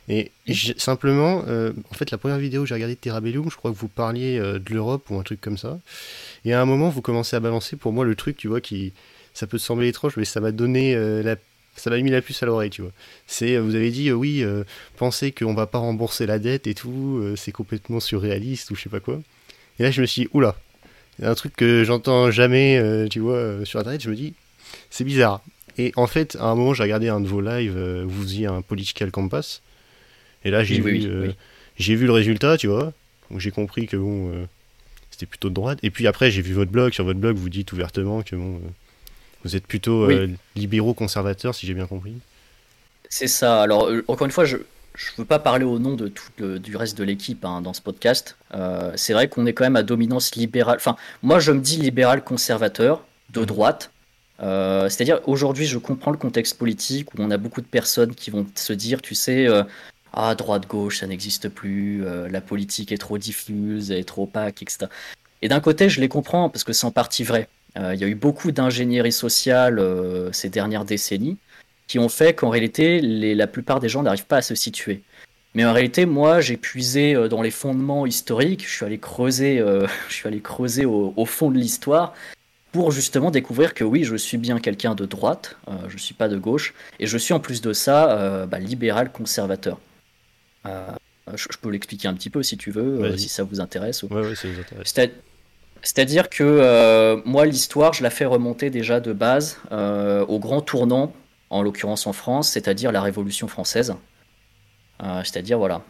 Et 0.08 0.32
simplement, 0.78 1.44
euh, 1.48 1.74
en 1.90 1.96
fait, 1.96 2.12
la 2.12 2.20
première 2.20 2.38
vidéo 2.38 2.62
que 2.62 2.68
j'ai 2.68 2.76
regardé 2.76 2.94
de 2.94 3.00
Terabellum, 3.00 3.50
je 3.50 3.58
crois 3.58 3.72
que 3.72 3.76
vous 3.76 3.88
parliez 3.88 4.38
euh, 4.38 4.60
de 4.60 4.72
l'Europe 4.72 5.10
ou 5.10 5.18
un 5.18 5.24
truc 5.24 5.42
comme 5.42 5.58
ça. 5.58 5.80
Et 6.46 6.54
à 6.54 6.62
un 6.62 6.66
moment, 6.66 6.90
vous 6.90 7.02
commencez 7.02 7.36
à 7.36 7.40
balancer 7.40 7.76
pour 7.76 7.92
moi 7.92 8.06
le 8.06 8.16
truc, 8.16 8.38
tu 8.38 8.48
vois, 8.48 8.62
qui 8.62 8.94
ça 9.34 9.48
peut 9.48 9.58
sembler 9.58 9.88
étrange, 9.88 10.16
mais 10.16 10.26
ça 10.26 10.40
m'a 10.40 10.52
donné 10.52 10.96
la 10.96 11.36
ça 11.76 11.90
m'a 11.90 11.98
mis 12.00 12.10
la 12.10 12.22
puce 12.22 12.42
à 12.42 12.46
l'oreille, 12.46 12.70
tu 12.70 12.82
vois. 12.82 12.92
C'est, 13.28 13.58
vous 13.58 13.76
avez 13.76 13.92
dit, 13.92 14.12
oui, 14.12 14.44
pensez 14.98 15.32
qu'on 15.32 15.54
va 15.54 15.68
pas 15.68 15.78
rembourser 15.78 16.26
la 16.26 16.40
dette 16.40 16.68
et 16.68 16.74
tout, 16.74 17.24
c'est 17.36 17.52
complètement 17.52 18.00
surréaliste 18.00 18.72
ou 18.72 18.76
je 18.76 18.82
sais 18.82 18.90
pas 18.90 19.00
quoi. 19.00 19.22
Et 19.80 19.84
là, 19.84 19.92
je 19.92 20.02
me 20.02 20.06
suis 20.06 20.24
dit, 20.24 20.30
oula, 20.34 20.56
il 21.20 21.26
y 21.26 21.28
a 21.28 21.32
un 21.32 21.36
truc 21.36 21.56
que 21.56 21.84
j'entends 21.84 22.32
jamais, 22.32 23.08
tu 23.10 23.20
vois, 23.20 23.66
sur 23.66 23.80
Internet, 23.80 24.02
je 24.02 24.10
me 24.10 24.16
dis, 24.16 24.34
c'est 24.90 25.04
bizarre. 25.04 25.42
Et 25.78 25.92
en 25.98 26.08
fait, 26.08 26.38
à 26.40 26.46
un 26.46 26.56
moment, 26.56 26.74
j'ai 26.74 26.84
regardé 26.84 27.10
un 27.10 27.20
de 27.20 27.28
vos 27.28 27.42
lives, 27.42 27.78
vous 28.06 28.24
faisiez 28.24 28.48
un 28.48 28.62
Political 28.62 29.12
Compass, 29.12 29.62
et 30.44 30.52
là, 30.52 30.64
j'ai 30.64 30.80
vu, 30.80 31.34
j'ai 31.78 31.96
vu 31.96 32.06
le 32.06 32.14
résultat, 32.14 32.58
tu 32.58 32.68
vois, 32.68 32.94
donc 33.30 33.40
j'ai 33.42 33.52
compris 33.52 33.88
que 33.88 33.98
bon, 33.98 34.32
c'était 35.12 35.26
plutôt 35.26 35.50
de 35.50 35.54
droite. 35.54 35.80
Et 35.84 35.90
puis 35.90 36.08
après, 36.08 36.32
j'ai 36.32 36.42
vu 36.42 36.54
votre 36.54 36.72
blog, 36.72 36.94
sur 36.94 37.04
votre 37.04 37.20
blog, 37.20 37.36
vous 37.36 37.50
dites 37.50 37.74
ouvertement 37.74 38.22
que 38.22 38.36
bon 38.36 38.62
vous 39.46 39.56
êtes 39.56 39.68
plutôt 39.68 40.10
euh, 40.10 40.28
libéraux 40.56 40.96
conservateurs, 40.96 41.54
si 41.54 41.68
j'ai 41.68 41.76
bien 41.76 41.86
compris. 41.86 42.16
C'est 43.10 43.28
ça. 43.28 43.62
Alors, 43.62 43.88
euh, 43.88 44.04
encore 44.08 44.26
une 44.26 44.32
fois, 44.32 44.44
je 44.44 44.58
ne 44.58 44.62
veux 45.20 45.26
pas 45.26 45.38
parler 45.38 45.64
au 45.64 45.78
nom 45.78 45.94
de 45.94 46.08
tout 46.08 46.32
du 46.58 46.76
reste 46.76 46.98
de 46.98 47.04
l'équipe 47.04 47.46
hein, 47.46 47.62
dans 47.62 47.74
ce 47.74 47.82
podcast. 47.82 48.38
Euh, 48.56 48.92
c'est 48.96 49.14
vrai 49.14 49.30
qu'on 49.30 49.46
est 49.46 49.54
quand 49.54 49.64
même 49.64 49.76
à 49.76 49.84
dominance 49.84 50.36
libérale. 50.36 50.78
Enfin, 50.78 50.96
moi, 51.22 51.40
je 51.40 51.52
me 51.52 51.60
dis 51.60 51.78
libéral 51.78 52.24
conservateur 52.24 53.06
de 53.30 53.42
mmh. 53.42 53.46
droite. 53.46 53.92
C'est-à-dire, 54.40 55.22
aujourd'hui, 55.28 55.66
je 55.66 55.78
comprends 55.78 56.12
le 56.12 56.18
contexte 56.18 56.58
politique 56.58 57.14
où 57.14 57.18
on 57.20 57.30
a 57.30 57.38
beaucoup 57.38 57.62
de 57.62 57.68
personnes 57.68 58.16
qui 58.16 58.32
vont 58.32 58.48
se 58.56 58.74
dire, 58.74 59.02
tu 59.02 59.16
sais, 59.16 59.48
ah, 60.12 60.36
droite-gauche, 60.36 61.00
ça 61.00 61.08
n'existe 61.08 61.48
plus, 61.48 62.04
la 62.04 62.42
politique 62.42 62.92
est 62.92 62.98
trop 62.98 63.18
diffuse, 63.18 63.92
elle 63.92 64.00
est 64.00 64.04
trop 64.04 64.24
opaque, 64.24 64.62
etc. 64.62 64.88
Et 65.42 65.48
d'un 65.48 65.62
côté, 65.62 65.88
je 65.88 66.02
les 66.02 66.10
comprends 66.10 66.50
parce 66.50 66.66
que 66.66 66.74
c'est 66.74 66.86
en 66.86 66.92
partie 66.92 67.24
vrai. 67.24 67.48
Euh, 67.78 67.94
il 67.94 68.00
y 68.00 68.04
a 68.04 68.08
eu 68.08 68.16
beaucoup 68.16 68.52
d'ingénierie 68.52 69.12
sociale 69.12 69.80
euh, 69.80 70.32
ces 70.32 70.50
dernières 70.50 70.86
décennies 70.86 71.38
qui 71.88 72.00
ont 72.00 72.10
fait 72.10 72.34
qu'en 72.34 72.50
réalité, 72.50 73.00
la 73.02 73.48
plupart 73.48 73.80
des 73.80 73.90
gens 73.90 74.02
n'arrivent 74.02 74.26
pas 74.26 74.38
à 74.38 74.42
se 74.42 74.56
situer. 74.56 75.04
Mais 75.54 75.66
en 75.66 75.74
réalité, 75.74 76.06
moi, 76.06 76.42
j'ai 76.42 76.58
puisé 76.58 77.16
euh, 77.16 77.28
dans 77.28 77.42
les 77.42 77.52
fondements 77.52 78.06
historiques, 78.06 78.68
je 78.68 78.74
suis 78.74 78.86
allé 78.86 78.98
creuser, 78.98 79.58
je 80.10 80.14
suis 80.14 80.28
allé 80.28 80.40
creuser 80.40 80.86
au, 80.86 81.26
fond 81.26 81.52
de 81.52 81.58
l'histoire 81.58 82.14
pour 82.72 82.92
justement 82.92 83.32
découvrir 83.32 83.74
que 83.74 83.84
oui, 83.84 84.04
je 84.04 84.16
suis 84.16 84.38
bien 84.38 84.60
quelqu'un 84.60 84.96
de 84.96 85.06
droite, 85.06 85.58
je 85.88 85.94
ne 85.94 86.00
suis 86.00 86.14
pas 86.14 86.28
de 86.28 86.38
gauche, 86.38 86.74
et 87.00 87.08
je 87.08 87.18
suis 87.18 87.34
en 87.34 87.40
plus 87.40 87.62
de 87.62 87.72
ça 87.72 88.46
bah, 88.48 88.60
libéral 88.60 89.14
conservateur. 89.14 89.80
Je, 90.66 91.58
peux 91.62 91.70
l'expliquer 91.70 92.10
un 92.10 92.14
petit 92.16 92.30
peu 92.30 92.44
si 92.44 92.58
tu 92.58 92.72
veux, 92.72 93.16
si 93.18 93.30
ça 93.30 93.44
vous 93.44 93.62
intéresse. 93.62 94.04
Oui, 94.04 94.10
ouais, 94.10 94.36
ça 94.36 94.50
vous 94.50 94.60
intéresse. 94.60 94.94
C'est-à-dire 95.86 96.32
que 96.32 96.44
euh, 96.44 97.18
moi, 97.26 97.46
l'histoire, 97.46 97.94
je 97.94 98.02
la 98.02 98.10
fais 98.10 98.26
remonter 98.26 98.72
déjà 98.72 99.00
de 99.00 99.14
base 99.14 99.60
euh, 99.72 100.26
au 100.26 100.40
grand 100.40 100.62
tournant, 100.62 101.14
en 101.52 101.62
l'occurrence 101.62 102.08
en 102.08 102.12
France, 102.12 102.50
c'est-à-dire 102.50 102.92
la 102.92 103.04
Révolution 103.04 103.48
française. 103.48 103.94
Euh, 105.04 105.22
c'est-à-dire, 105.24 105.60
voilà, 105.60 105.84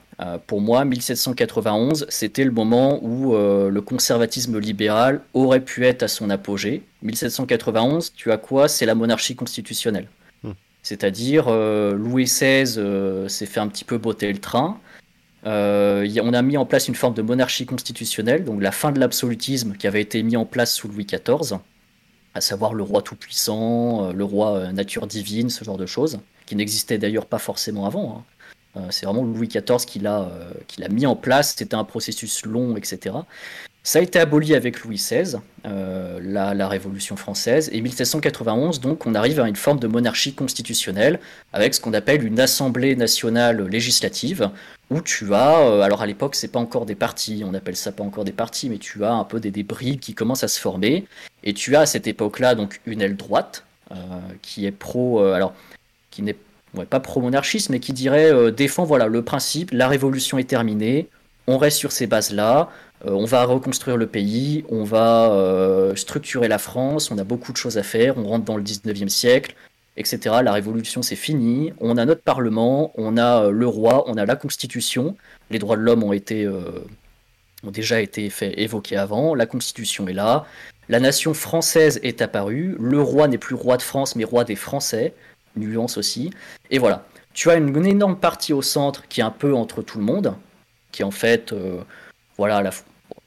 pour 0.47 0.59
moi, 0.59 0.83
1791, 0.83 2.07
c'était 2.09 2.43
le 2.43 2.51
moment 2.51 2.99
où 3.03 3.35
le 3.35 3.81
conservatisme 3.81 4.59
libéral 4.59 5.21
aurait 5.33 5.61
pu 5.61 5.85
être 5.85 6.03
à 6.03 6.09
son 6.09 6.29
apogée. 6.29 6.83
1791, 7.01 8.13
tu 8.13 8.33
as 8.33 8.37
quoi? 8.37 8.67
C'est 8.67 8.85
la 8.85 8.95
monarchie 8.95 9.35
constitutionnelle. 9.35 10.09
Hmm. 10.43 10.51
C'est-à-dire, 10.83 11.49
Louis 11.49 12.25
XVI 12.25 13.29
s'est 13.29 13.45
fait 13.45 13.59
un 13.61 13.67
petit 13.67 13.85
peu 13.85 13.97
botter 13.97 14.31
le 14.31 14.39
train. 14.39 14.77
Euh, 15.45 16.07
on 16.23 16.33
a 16.33 16.41
mis 16.41 16.57
en 16.57 16.65
place 16.65 16.87
une 16.87 16.95
forme 16.95 17.13
de 17.13 17.21
monarchie 17.21 17.65
constitutionnelle, 17.65 18.43
donc 18.43 18.61
la 18.61 18.71
fin 18.71 18.91
de 18.91 18.99
l'absolutisme 18.99 19.73
qui 19.73 19.87
avait 19.87 20.01
été 20.01 20.23
mis 20.23 20.37
en 20.37 20.45
place 20.45 20.73
sous 20.73 20.87
Louis 20.87 21.05
XIV, 21.05 21.59
à 22.33 22.41
savoir 22.41 22.73
le 22.73 22.83
roi 22.83 23.01
tout-puissant, 23.01 24.05
euh, 24.05 24.13
le 24.13 24.23
roi 24.23 24.55
euh, 24.55 24.71
nature 24.71 25.05
divine, 25.05 25.49
ce 25.49 25.63
genre 25.63 25.77
de 25.77 25.85
choses, 25.85 26.19
qui 26.45 26.55
n'existait 26.55 26.97
d'ailleurs 26.97 27.27
pas 27.27 27.39
forcément 27.39 27.85
avant. 27.85 28.23
Hein. 28.75 28.87
c'est 28.89 29.05
vraiment 29.05 29.23
Louis 29.23 29.47
XIV 29.47 29.85
qui 29.85 29.99
l'a 29.99 30.29
mis 30.89 31.05
en 31.05 31.15
place, 31.15 31.53
c'était 31.55 31.75
un 31.75 31.83
processus 31.83 32.45
long, 32.45 32.75
etc. 32.75 33.15
Ça 33.85 33.99
a 33.99 34.01
été 34.01 34.17
aboli 34.17 34.55
avec 34.55 34.83
Louis 34.83 34.95
XVI, 34.95 35.35
euh, 35.67 36.19
la, 36.19 36.67
Révolution 36.67 37.15
française, 37.17 37.69
et 37.71 37.81
1791, 37.81 38.79
donc 38.79 39.05
on 39.05 39.13
arrive 39.13 39.39
à 39.39 39.47
une 39.47 39.55
forme 39.55 39.77
de 39.79 39.85
monarchie 39.85 40.33
constitutionnelle, 40.33 41.19
avec 41.53 41.75
ce 41.75 41.79
qu'on 41.79 41.93
appelle 41.93 42.25
une 42.25 42.39
assemblée 42.39 42.95
nationale 42.95 43.61
législative, 43.67 44.49
où 44.89 45.01
tu 45.01 45.33
as, 45.33 45.59
euh, 45.59 45.81
alors 45.81 46.01
à 46.01 46.05
l'époque 46.05 46.35
c'est 46.35 46.47
pas 46.47 46.59
encore 46.59 46.85
des 46.85 46.95
partis, 46.95 47.43
on 47.45 47.53
appelle 47.53 47.75
ça 47.75 47.91
pas 47.91 48.03
encore 48.03 48.23
des 48.23 48.31
partis, 48.31 48.69
mais 48.69 48.77
tu 48.77 49.03
as 49.03 49.13
un 49.13 49.23
peu 49.23 49.39
des, 49.39 49.51
débris 49.51 49.97
qui 49.97 50.13
commencent 50.13 50.43
à 50.43 50.47
se 50.47 50.59
former, 50.59 51.05
et 51.43 51.53
tu 51.53 51.75
as 51.75 51.81
à 51.81 51.85
cette 51.85 52.07
époque-là 52.07 52.55
donc 52.55 52.81
une 52.85 53.01
aile 53.01 53.15
droite, 53.15 53.65
euh, 53.91 53.95
qui 54.41 54.65
est 54.65 54.71
pro, 54.71 55.23
alors 55.23 55.53
qui 56.11 56.21
n'est 56.21 56.37
pas 56.89 56.99
pro-monarchiste, 56.99 57.69
mais 57.69 57.79
qui 57.79 57.93
dirait 57.93 58.51
défend 58.51 58.83
voilà 58.83 59.07
le 59.07 59.21
principe, 59.21 59.71
la 59.71 59.87
révolution 59.87 60.37
est 60.37 60.49
terminée, 60.49 61.09
on 61.47 61.57
reste 61.57 61.77
sur 61.77 61.91
ces 61.91 62.07
bases-là, 62.07 62.69
euh, 63.05 63.11
on 63.11 63.25
va 63.25 63.43
reconstruire 63.45 63.97
le 63.97 64.07
pays, 64.07 64.65
on 64.69 64.83
va 64.83 65.31
euh, 65.31 65.95
structurer 65.95 66.47
la 66.47 66.57
France, 66.57 67.11
on 67.11 67.17
a 67.17 67.23
beaucoup 67.23 67.51
de 67.51 67.57
choses 67.57 67.77
à 67.77 67.83
faire, 67.83 68.17
on 68.17 68.23
rentre 68.23 68.45
dans 68.45 68.57
le 68.57 68.63
19e 68.63 69.09
siècle, 69.09 69.55
etc. 69.97 70.37
La 70.43 70.51
révolution, 70.51 71.01
c'est 71.01 71.15
fini. 71.15 71.73
On 71.79 71.97
a 71.97 72.05
notre 72.05 72.21
Parlement, 72.21 72.91
on 72.95 73.17
a 73.17 73.45
euh, 73.45 73.51
le 73.51 73.67
roi, 73.67 74.03
on 74.07 74.15
a 74.17 74.25
la 74.25 74.35
Constitution. 74.35 75.15
Les 75.49 75.59
droits 75.59 75.77
de 75.77 75.81
l'homme 75.81 76.03
ont, 76.03 76.13
été, 76.13 76.47
ont 76.47 77.71
déjà 77.71 78.01
été 78.01 78.29
fait, 78.29 78.59
évoqués 78.59 78.97
avant. 78.97 79.35
La 79.35 79.45
Constitution 79.45 80.07
est 80.07 80.13
là. 80.13 80.45
La 80.89 80.99
nation 80.99 81.33
française 81.33 81.99
est 82.03 82.21
apparue. 82.21 82.75
Le 82.79 83.01
roi 83.01 83.27
n'est 83.27 83.37
plus 83.37 83.55
roi 83.55 83.77
de 83.77 83.81
France, 83.81 84.15
mais 84.15 84.23
roi 84.23 84.43
des 84.43 84.55
Français. 84.55 85.13
Nuance 85.55 85.97
aussi. 85.97 86.31
Et 86.69 86.79
voilà. 86.79 87.05
Tu 87.33 87.49
as 87.49 87.55
une, 87.55 87.85
énorme 87.85 88.17
partie 88.17 88.53
au 88.53 88.61
centre 88.61 89.07
qui 89.07 89.21
est 89.21 89.23
un 89.23 89.31
peu 89.31 89.53
entre 89.53 89.81
tout 89.81 89.97
le 89.97 90.05
monde, 90.05 90.35
qui 90.91 91.03
en 91.03 91.11
fait 91.11 91.53
voilà, 92.37 92.61
la, 92.61 92.71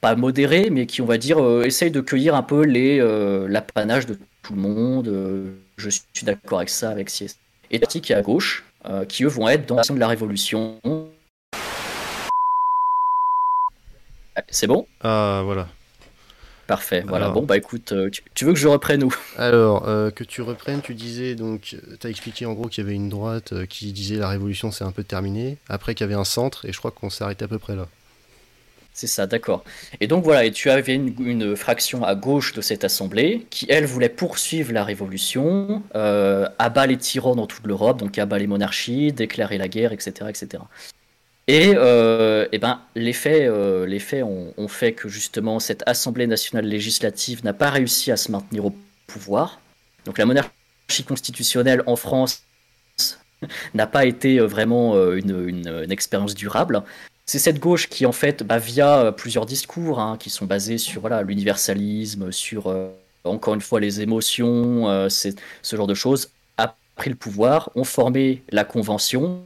pas 0.00 0.14
modéré, 0.14 0.70
mais 0.70 0.86
qui, 0.86 1.02
on 1.02 1.06
va 1.06 1.18
dire, 1.18 1.42
euh, 1.42 1.64
essaye 1.64 1.90
de 1.90 2.00
cueillir 2.00 2.34
un 2.34 2.42
peu 2.42 2.64
les 2.64 3.00
euh, 3.00 3.46
l'apanage 3.48 4.06
de 4.06 4.18
tout 4.48 4.54
le 4.54 4.62
monde. 4.62 5.08
Euh, 5.08 5.52
je 5.76 5.90
suis 5.90 6.24
d'accord 6.24 6.58
avec 6.58 6.70
ça, 6.70 6.90
avec 6.90 7.10
Sies. 7.10 7.36
Et 7.70 7.78
parti 7.78 8.00
qui 8.00 8.12
est 8.12 8.16
à 8.16 8.22
gauche, 8.22 8.64
qui 9.08 9.24
eux 9.24 9.28
vont 9.28 9.46
être 9.48 9.66
dans 9.66 9.76
l'action 9.76 9.94
de 9.94 10.00
la 10.00 10.08
Révolution. 10.08 10.80
C'est 14.48 14.66
bon? 14.66 14.86
Ah, 15.02 15.42
voilà. 15.44 15.68
Parfait, 16.66 17.04
voilà. 17.06 17.28
Bon, 17.30 17.42
bah 17.42 17.58
écoute, 17.58 17.92
tu, 18.34 18.44
veux 18.46 18.52
que 18.54 18.58
je 18.58 18.68
reprenne 18.68 19.04
où 19.04 19.14
Alors, 19.36 19.82
que 19.82 20.24
tu 20.24 20.40
reprennes, 20.40 20.80
tu 20.80 20.94
disais, 20.94 21.34
donc, 21.34 21.76
tu 22.00 22.06
as 22.06 22.08
expliqué 22.08 22.46
en 22.46 22.54
gros 22.54 22.68
qu'il 22.68 22.82
y 22.82 22.86
avait 22.86 22.96
une 22.96 23.10
droite 23.10 23.66
qui 23.66 23.92
disait 23.92 24.16
la 24.16 24.28
révolution 24.28 24.70
c'est 24.70 24.84
un 24.84 24.92
peu 24.92 25.04
terminé, 25.04 25.58
après 25.68 25.94
qu'il 25.94 26.04
y 26.04 26.08
avait 26.08 26.18
un 26.18 26.24
centre, 26.24 26.64
et 26.64 26.72
je 26.72 26.78
crois 26.78 26.90
qu'on 26.90 27.10
s'est 27.10 27.24
arrêté 27.24 27.44
à 27.44 27.48
peu 27.48 27.58
près 27.58 27.76
là. 27.76 27.86
C'est 28.98 29.06
ça, 29.06 29.28
d'accord. 29.28 29.62
Et 30.00 30.08
donc 30.08 30.24
voilà, 30.24 30.44
et 30.44 30.50
tu 30.50 30.70
avais 30.70 30.96
une, 30.96 31.54
fraction 31.54 32.02
à 32.02 32.16
gauche 32.16 32.52
de 32.52 32.60
cette 32.60 32.82
assemblée 32.82 33.46
qui, 33.48 33.64
elle, 33.68 33.86
voulait 33.86 34.08
poursuivre 34.08 34.72
la 34.72 34.82
révolution, 34.82 35.84
euh, 35.94 36.48
abat 36.58 36.88
les 36.88 36.96
tyrans 36.96 37.36
dans 37.36 37.46
toute 37.46 37.64
l'Europe, 37.64 38.00
donc 38.00 38.18
abat 38.18 38.40
les 38.40 38.48
monarchies, 38.48 39.12
déclarer 39.12 39.56
la 39.56 39.68
guerre, 39.68 39.92
etc. 39.92 40.28
etc. 40.28 40.64
Et, 41.46 41.74
euh, 41.76 42.48
eh 42.50 42.58
ben, 42.58 42.80
les 42.96 43.12
faits, 43.12 43.48
euh, 43.48 43.86
ont, 44.56 44.68
fait 44.68 44.94
que 44.94 45.08
justement 45.08 45.60
cette 45.60 45.84
Assemblée 45.86 46.26
nationale 46.26 46.66
législative 46.66 47.44
n'a 47.44 47.52
pas 47.52 47.70
réussi 47.70 48.10
à 48.10 48.16
se 48.16 48.32
maintenir 48.32 48.66
au 48.66 48.74
pouvoir. 49.06 49.60
Donc 50.06 50.18
la 50.18 50.26
monarchie 50.26 51.04
constitutionnelle 51.06 51.84
en 51.86 51.94
France 51.94 52.42
n'a 53.74 53.86
pas 53.86 54.06
été 54.06 54.40
vraiment 54.40 55.00
une 55.12 55.86
expérience 55.88 56.34
durable 56.34 56.82
c'est 57.28 57.38
cette 57.38 57.60
gauche 57.60 57.90
qui, 57.90 58.06
en 58.06 58.12
fait, 58.12 58.42
bah, 58.42 58.56
via 58.56 59.00
euh, 59.00 59.12
plusieurs 59.12 59.44
discours 59.44 60.00
hein, 60.00 60.16
qui 60.18 60.30
sont 60.30 60.46
basés 60.46 60.78
sur 60.78 61.10
l'universalisme, 61.22 62.32
sur, 62.32 62.68
euh, 62.68 62.88
encore 63.24 63.52
une 63.52 63.60
fois, 63.60 63.80
les 63.80 64.00
émotions, 64.00 64.88
euh, 64.88 65.10
ce 65.10 65.76
genre 65.76 65.86
de 65.86 65.92
choses, 65.92 66.30
a 66.56 66.74
pris 66.96 67.10
le 67.10 67.16
pouvoir, 67.16 67.70
ont 67.74 67.84
formé 67.84 68.42
la 68.48 68.64
Convention. 68.64 69.42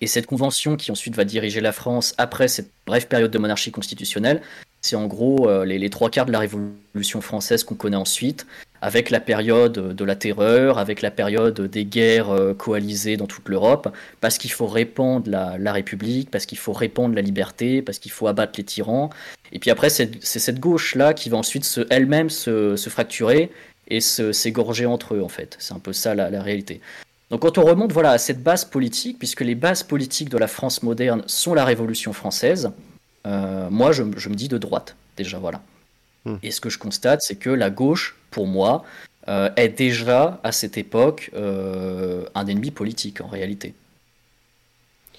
Et 0.00 0.06
cette 0.06 0.26
Convention, 0.26 0.76
qui 0.76 0.92
ensuite 0.92 1.16
va 1.16 1.24
diriger 1.24 1.60
la 1.60 1.72
France 1.72 2.14
après 2.18 2.46
cette 2.46 2.70
brève 2.86 3.08
période 3.08 3.32
de 3.32 3.38
monarchie 3.38 3.72
constitutionnelle, 3.72 4.40
c'est 4.80 4.94
en 4.94 5.08
gros 5.08 5.64
les, 5.64 5.90
trois 5.90 6.08
quarts 6.08 6.26
de 6.26 6.32
la 6.32 6.38
Révolution 6.38 7.20
française 7.20 7.64
qu'on 7.64 7.74
connaît 7.74 7.96
ensuite, 7.96 8.46
avec 8.82 9.10
la 9.10 9.20
période 9.20 9.94
de 9.94 10.04
la 10.04 10.16
terreur, 10.16 10.78
avec 10.78 11.02
la 11.02 11.12
période 11.12 11.58
des 11.60 11.84
guerres 11.84 12.30
euh, 12.30 12.52
coalisées 12.52 13.16
dans 13.16 13.28
toute 13.28 13.48
l'Europe, 13.48 13.88
parce 14.20 14.38
qu'il 14.38 14.50
faut 14.50 14.66
répandre 14.66 15.30
la, 15.30 15.72
République, 15.72 16.32
parce 16.32 16.46
qu'il 16.46 16.58
faut 16.58 16.72
répandre 16.72 17.14
la 17.14 17.22
liberté, 17.22 17.80
parce 17.80 18.00
qu'il 18.00 18.10
faut 18.10 18.26
abattre 18.26 18.54
les 18.56 18.64
tyrans. 18.64 19.10
Et 19.52 19.60
puis 19.60 19.70
après, 19.70 19.88
c'est 19.88 20.20
cette 20.20 20.58
gauche-là 20.58 21.14
qui 21.14 21.30
va 21.30 21.36
ensuite 21.36 21.80
elle-même 21.90 22.28
se, 22.28 22.76
fracturer 22.90 23.52
et 23.86 24.00
s'égorger 24.00 24.86
entre 24.86 25.14
eux, 25.14 25.22
en 25.22 25.28
fait. 25.28 25.56
C'est 25.60 25.74
un 25.74 25.78
peu 25.78 25.92
ça 25.92 26.16
la, 26.16 26.42
réalité. 26.42 26.80
Donc 27.30 27.42
quand 27.42 27.58
on 27.58 27.62
remonte 27.62 27.92
voilà, 27.92 28.10
à 28.10 28.18
cette 28.18 28.42
base 28.42 28.64
politique, 28.64 29.16
puisque 29.18 29.42
les 29.42 29.54
bases 29.54 29.84
politiques 29.84 30.28
de 30.28 30.38
la 30.38 30.48
France 30.48 30.82
moderne 30.82 31.22
sont 31.26 31.54
la 31.54 31.64
Révolution 31.64 32.12
française, 32.12 32.72
euh, 33.28 33.70
moi 33.70 33.92
je, 33.92 34.02
je 34.16 34.28
me 34.28 34.34
dis 34.34 34.48
de 34.48 34.58
droite, 34.58 34.96
déjà, 35.16 35.38
voilà. 35.38 35.62
Et 36.42 36.50
ce 36.50 36.60
que 36.60 36.70
je 36.70 36.78
constate, 36.78 37.22
c'est 37.22 37.36
que 37.36 37.50
la 37.50 37.70
gauche, 37.70 38.16
pour 38.30 38.46
moi, 38.46 38.84
est 39.26 39.68
déjà 39.68 40.40
à 40.42 40.52
cette 40.52 40.78
époque 40.78 41.30
un 41.34 42.46
ennemi 42.46 42.70
politique 42.70 43.20
en 43.20 43.28
réalité. 43.28 43.74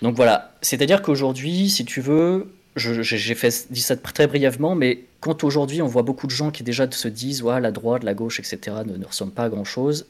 Donc 0.01 0.15
voilà, 0.15 0.53
c'est-à-dire 0.61 1.01
qu'aujourd'hui, 1.01 1.69
si 1.69 1.85
tu 1.85 2.01
veux, 2.01 2.53
j'ai 2.75 3.35
fait 3.35 3.67
dit 3.71 3.81
ça 3.81 3.95
très 3.95 4.27
brièvement, 4.27 4.75
mais 4.75 5.05
quand 5.19 5.43
aujourd'hui 5.43 5.81
on 5.81 5.87
voit 5.87 6.03
beaucoup 6.03 6.27
de 6.27 6.31
gens 6.31 6.51
qui 6.51 6.63
déjà 6.63 6.89
se 6.91 7.07
disent 7.07 7.41
ouais, 7.41 7.61
la 7.61 7.71
droite, 7.71 8.03
la 8.03 8.13
gauche, 8.13 8.39
etc. 8.39 8.77
ne, 8.85 8.97
ne 8.97 9.05
ressemblent 9.05 9.31
pas 9.31 9.45
à 9.45 9.49
grand 9.49 9.63
chose, 9.63 10.07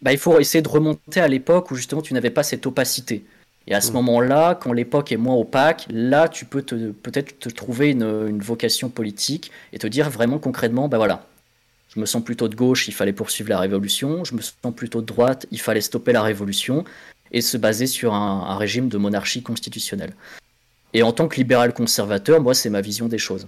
bah, 0.00 0.12
il 0.12 0.18
faut 0.18 0.38
essayer 0.40 0.62
de 0.62 0.68
remonter 0.68 1.20
à 1.20 1.28
l'époque 1.28 1.70
où 1.70 1.74
justement 1.74 2.02
tu 2.02 2.14
n'avais 2.14 2.30
pas 2.30 2.42
cette 2.42 2.66
opacité. 2.66 3.24
Et 3.66 3.74
à 3.74 3.80
ce 3.80 3.90
mmh. 3.90 3.94
moment-là, 3.94 4.54
quand 4.54 4.72
l'époque 4.72 5.12
est 5.12 5.16
moins 5.16 5.34
opaque, 5.34 5.86
là 5.90 6.28
tu 6.28 6.44
peux 6.44 6.62
peut-être 6.62 7.38
te 7.38 7.48
trouver 7.48 7.90
une, 7.90 8.40
vocation 8.40 8.88
politique 8.88 9.50
et 9.72 9.78
te 9.78 9.86
dire 9.86 10.10
vraiment 10.10 10.38
concrètement, 10.38 10.88
bah 10.88 10.98
voilà, 10.98 11.26
je 11.94 12.00
me 12.00 12.06
sens 12.06 12.24
plutôt 12.24 12.48
de 12.48 12.56
gauche, 12.56 12.88
il 12.88 12.94
fallait 12.94 13.12
poursuivre 13.12 13.50
la 13.50 13.58
révolution, 13.58 14.24
je 14.24 14.34
me 14.34 14.40
sens 14.40 14.74
plutôt 14.74 15.00
de 15.00 15.06
droite, 15.06 15.46
il 15.50 15.60
fallait 15.60 15.80
stopper 15.80 16.12
la 16.12 16.22
révolution 16.22 16.84
et 17.30 17.40
se 17.40 17.56
baser 17.56 17.86
sur 17.86 18.14
un 18.14 18.56
régime 18.56 18.88
de 18.88 18.98
monarchie 18.98 19.42
constitutionnelle. 19.42 20.12
Et 20.94 21.02
en 21.02 21.12
tant 21.12 21.28
que 21.28 21.36
libéral 21.36 21.72
conservateur, 21.72 22.40
moi, 22.40 22.54
c'est 22.54 22.70
ma 22.70 22.80
vision 22.80 23.08
des 23.08 23.18
choses. 23.18 23.46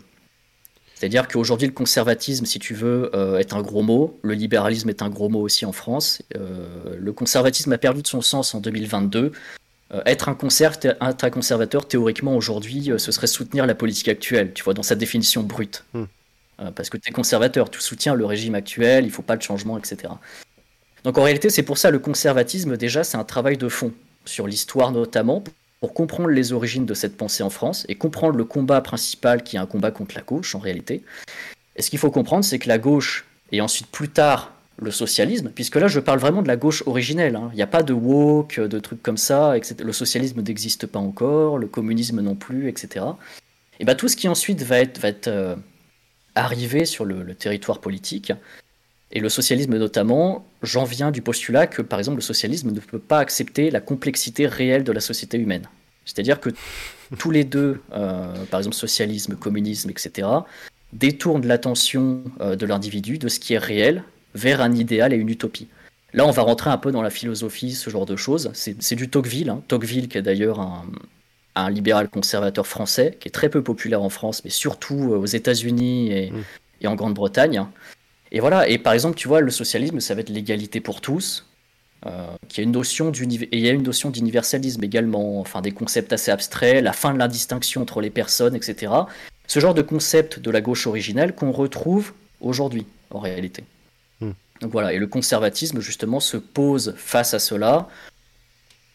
C'est-à-dire 0.95 1.29
qu'aujourd'hui, 1.29 1.67
le 1.67 1.75
conservatisme, 1.75 2.47
si 2.47 2.59
tu 2.59 2.73
veux, 2.73 3.11
euh, 3.15 3.39
est 3.39 3.53
un 3.53 3.61
gros 3.61 3.83
mot. 3.83 4.19
Le 4.23 4.33
libéralisme 4.35 4.89
est 4.89 5.03
un 5.03 5.11
gros 5.11 5.29
mot 5.29 5.41
aussi 5.41 5.67
en 5.67 5.73
France. 5.73 6.23
Euh, 6.37 6.97
le 6.99 7.13
conservatisme 7.13 7.73
a 7.73 7.79
perdu 7.79 8.01
de 8.01 8.07
son 8.07 8.23
sens 8.23 8.55
en 8.55 8.61
2022. 8.61 9.33
Euh, 9.95 10.03
être 10.07 10.29
un, 10.29 10.37
un 11.01 11.31
conservateur, 11.31 11.87
théoriquement, 11.87 12.37
aujourd'hui, 12.37 12.91
ce 12.99 13.13
serait 13.13 13.27
soutenir 13.27 13.67
la 13.67 13.75
politique 13.75 14.09
actuelle, 14.09 14.53
tu 14.53 14.65
vois, 14.65 14.75
dans 14.75 14.83
sa 14.83 14.95
définition 14.95 15.43
brute. 15.43 15.85
Hmm. 15.95 16.05
parce 16.77 16.89
que 16.89 16.97
tu 16.97 17.11
es 17.11 17.13
conservateur, 17.13 17.71
tu 17.71 17.81
soutiens 17.81 18.15
le 18.15 18.25
régime 18.27 18.55
actuel, 18.55 19.05
il 19.05 19.11
faut 19.11 19.23
pas 19.23 19.37
de 19.37 19.43
changement, 19.43 19.77
etc. 19.79 20.13
Donc 21.05 21.19
en 21.19 21.23
réalité, 21.23 21.51
c'est 21.51 21.63
pour 21.63 21.79
ça 21.79 21.91
le 21.91 21.99
conservatisme, 21.99 22.77
déjà, 22.77 23.05
c'est 23.05 23.17
un 23.17 23.25
travail 23.25 23.57
de 23.57 23.69
fond, 23.69 23.93
sur 24.25 24.47
l'histoire 24.47 24.91
notamment, 24.91 25.43
pour 25.81 25.93
comprendre 25.93 26.31
les 26.31 26.53
origines 26.53 26.87
de 26.87 26.95
cette 26.95 27.17
pensée 27.17 27.43
en 27.43 27.51
France 27.51 27.85
et 27.89 27.95
comprendre 27.95 28.37
le 28.37 28.45
combat 28.45 28.81
principal 28.81 29.43
qui 29.43 29.57
est 29.57 29.59
un 29.59 29.67
combat 29.67 29.91
contre 29.91 30.15
la 30.15 30.23
gauche 30.23 30.55
en 30.55 30.59
réalité. 30.59 31.03
Et 31.77 31.83
ce 31.83 31.91
qu'il 31.91 31.99
faut 31.99 32.11
comprendre, 32.11 32.43
c'est 32.45 32.59
que 32.59 32.69
la 32.69 32.79
gauche, 32.79 33.27
et 33.53 33.61
ensuite 33.61 33.89
plus 33.89 34.09
tard 34.09 34.54
le 34.77 34.91
socialisme, 34.91 35.51
puisque 35.55 35.77
là 35.77 35.89
je 35.89 36.01
parle 36.01 36.19
vraiment 36.19 36.43
de 36.43 36.49
la 36.49 36.57
gauche 36.57 36.83
originelle, 36.87 37.37
hein. 37.37 37.49
il 37.53 37.57
n'y 37.57 37.63
a 37.63 37.67
pas 37.67 37.83
de 37.83 37.93
woke, 37.93 38.61
de 38.61 38.79
trucs 38.79 39.03
comme 39.03 39.17
ça, 39.17 39.57
etc. 39.57 39.77
le 39.85 39.93
socialisme 39.93 40.43
n'existe 40.43 40.87
pas 40.87 40.99
encore, 40.99 41.59
le 41.59 41.67
communisme 41.67 42.21
non 42.21 42.35
plus, 42.35 42.69
etc. 42.69 43.05
Et 43.79 43.85
bien 43.85 43.95
tout 43.95 44.09
ce 44.09 44.17
qui 44.17 44.29
ensuite 44.29 44.63
va 44.63 44.79
être, 44.81 44.99
va 44.99 45.09
être 45.09 45.29
euh, 45.29 45.55
arrivé 46.35 46.85
sur 46.85 47.05
le, 47.05 47.35
territoire 47.35 47.81
politique, 47.81 48.33
et 49.13 49.21
le 49.21 49.29
socialisme 49.29 49.77
notamment, 49.77 50.45
j'en 50.63 50.85
viens 50.85 51.13
du 51.13 51.23
postulat 51.23 51.69
que 51.69 51.83
par 51.83 52.01
exemple 52.01 52.17
le 52.17 52.23
socialisme 52.23 52.73
ne 52.73 52.81
peut 52.81 52.99
pas 52.99 53.21
accepter 53.21 53.71
la 53.71 53.81
complexité 53.81 54.47
réelle 54.47 54.83
de 54.83 54.93
la 54.93 55.01
société 55.01 55.39
humaine. 55.39 55.69
C'est-à-dire 56.05 56.41
que 56.41 56.51
tous 57.19 57.31
les 57.31 57.45
deux, 57.45 57.81
euh, 57.93 58.45
par 58.51 58.59
exemple 58.59 58.75
socialisme, 58.75 59.37
communisme, 59.37 59.89
etc., 59.91 60.27
détournent 60.93 61.47
l'attention 61.47 62.25
euh, 62.41 62.57
de 62.57 62.67
l'individu 62.67 63.19
de 63.19 63.29
ce 63.29 63.39
qui 63.39 63.55
est 63.55 63.59
réel 63.59 64.03
vers 64.35 64.61
un 64.61 64.73
idéal 64.73 65.13
et 65.13 65.17
une 65.17 65.29
utopie. 65.29 65.69
Là, 66.13 66.27
on 66.27 66.31
va 66.31 66.43
rentrer 66.43 66.71
un 66.71 66.79
peu 66.79 66.93
dans 66.93 67.03
la 67.03 67.11
philosophie, 67.11 67.73
ce 67.73 67.91
genre 67.91 68.07
de 68.07 68.17
choses. 68.17 68.51
C'est 68.55 68.95
du 68.95 69.09
Tocqueville, 69.09 69.51
hein. 69.51 69.63
Tocqueville 69.67 70.09
qui 70.09 70.19
est 70.19 70.23
d'ailleurs 70.23 70.61
un, 71.57 71.71
libéral 71.71 72.09
conservateur 72.09 72.67
français, 72.67 73.17
qui 73.21 73.29
est 73.29 73.33
très 73.33 73.49
peu 73.49 73.63
populaire 73.63 74.03
en 74.03 74.09
France, 74.11 74.43
mais 74.45 74.51
surtout 74.51 75.13
euh, 75.13 75.19
aux 75.19 75.27
États-Unis 75.27 76.11
et, 76.11 76.31
mm. 76.31 76.45
et, 76.83 76.87
en 76.89 76.95
Grande-Bretagne. 76.95 77.65
Et 78.33 78.41
voilà, 78.41 78.69
et 78.69 78.79
par 78.79 78.93
exemple, 78.93 79.17
tu 79.17 79.29
vois, 79.29 79.41
le 79.41 79.51
socialisme, 79.51 80.01
ça 80.01 80.15
va 80.15 80.21
être 80.21 80.31
l'égalité 80.31 80.81
pour 80.81 81.01
tous, 81.01 81.47
euh, 82.07 82.27
qui 82.49 82.61
a 82.61 82.65
une 82.65 82.73
notion 82.73 83.13
et 83.13 83.49
il 83.53 83.61
y 83.61 83.69
a 83.69 83.73
une 83.73 83.83
notion 83.83 84.11
d'universalisme 84.11 84.85
également, 84.85 85.41
enfin 85.41 85.63
des 85.63 85.73
concepts 85.73 86.13
assez 86.13 86.31
abstraits, 86.31 86.85
la 86.85 86.93
fin 86.93 87.15
de 87.15 87.19
la 87.19 87.29
distinction 87.29 87.81
entre 87.81 88.03
les 88.03 88.11
personnes, 88.11 88.55
etc. 88.55 88.93
Ce 89.47 89.59
genre 89.59 89.73
de 89.73 89.81
concept 89.81 90.39
de 90.39 90.51
la 90.51 90.61
gauche 90.61 90.87
originelle 90.87 91.35
qu'on 91.35 91.51
retrouve 91.51 92.13
aujourd'hui, 92.43 92.85
en 93.11 93.21
réalité. 93.21 93.65
Donc 94.65 94.73
voilà, 94.73 94.95
et 94.95 94.99
le 94.99 95.07
conservatisme, 95.07 95.81
justement, 95.81 96.21
se 96.21 96.39
pose 96.39 96.95
face 96.97 97.35
à 97.35 97.39
cela 97.39 97.87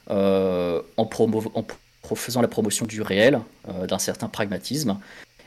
euh, 0.09 0.81
en, 0.97 1.07
en, 1.53 2.15
faisant 2.15 2.41
la 2.41 2.47
promotion 2.47 2.87
du 2.87 3.03
réel, 3.03 3.39
euh, 3.67 3.85
d'un 3.85 3.99
certain 3.99 4.29
pragmatisme, 4.29 4.97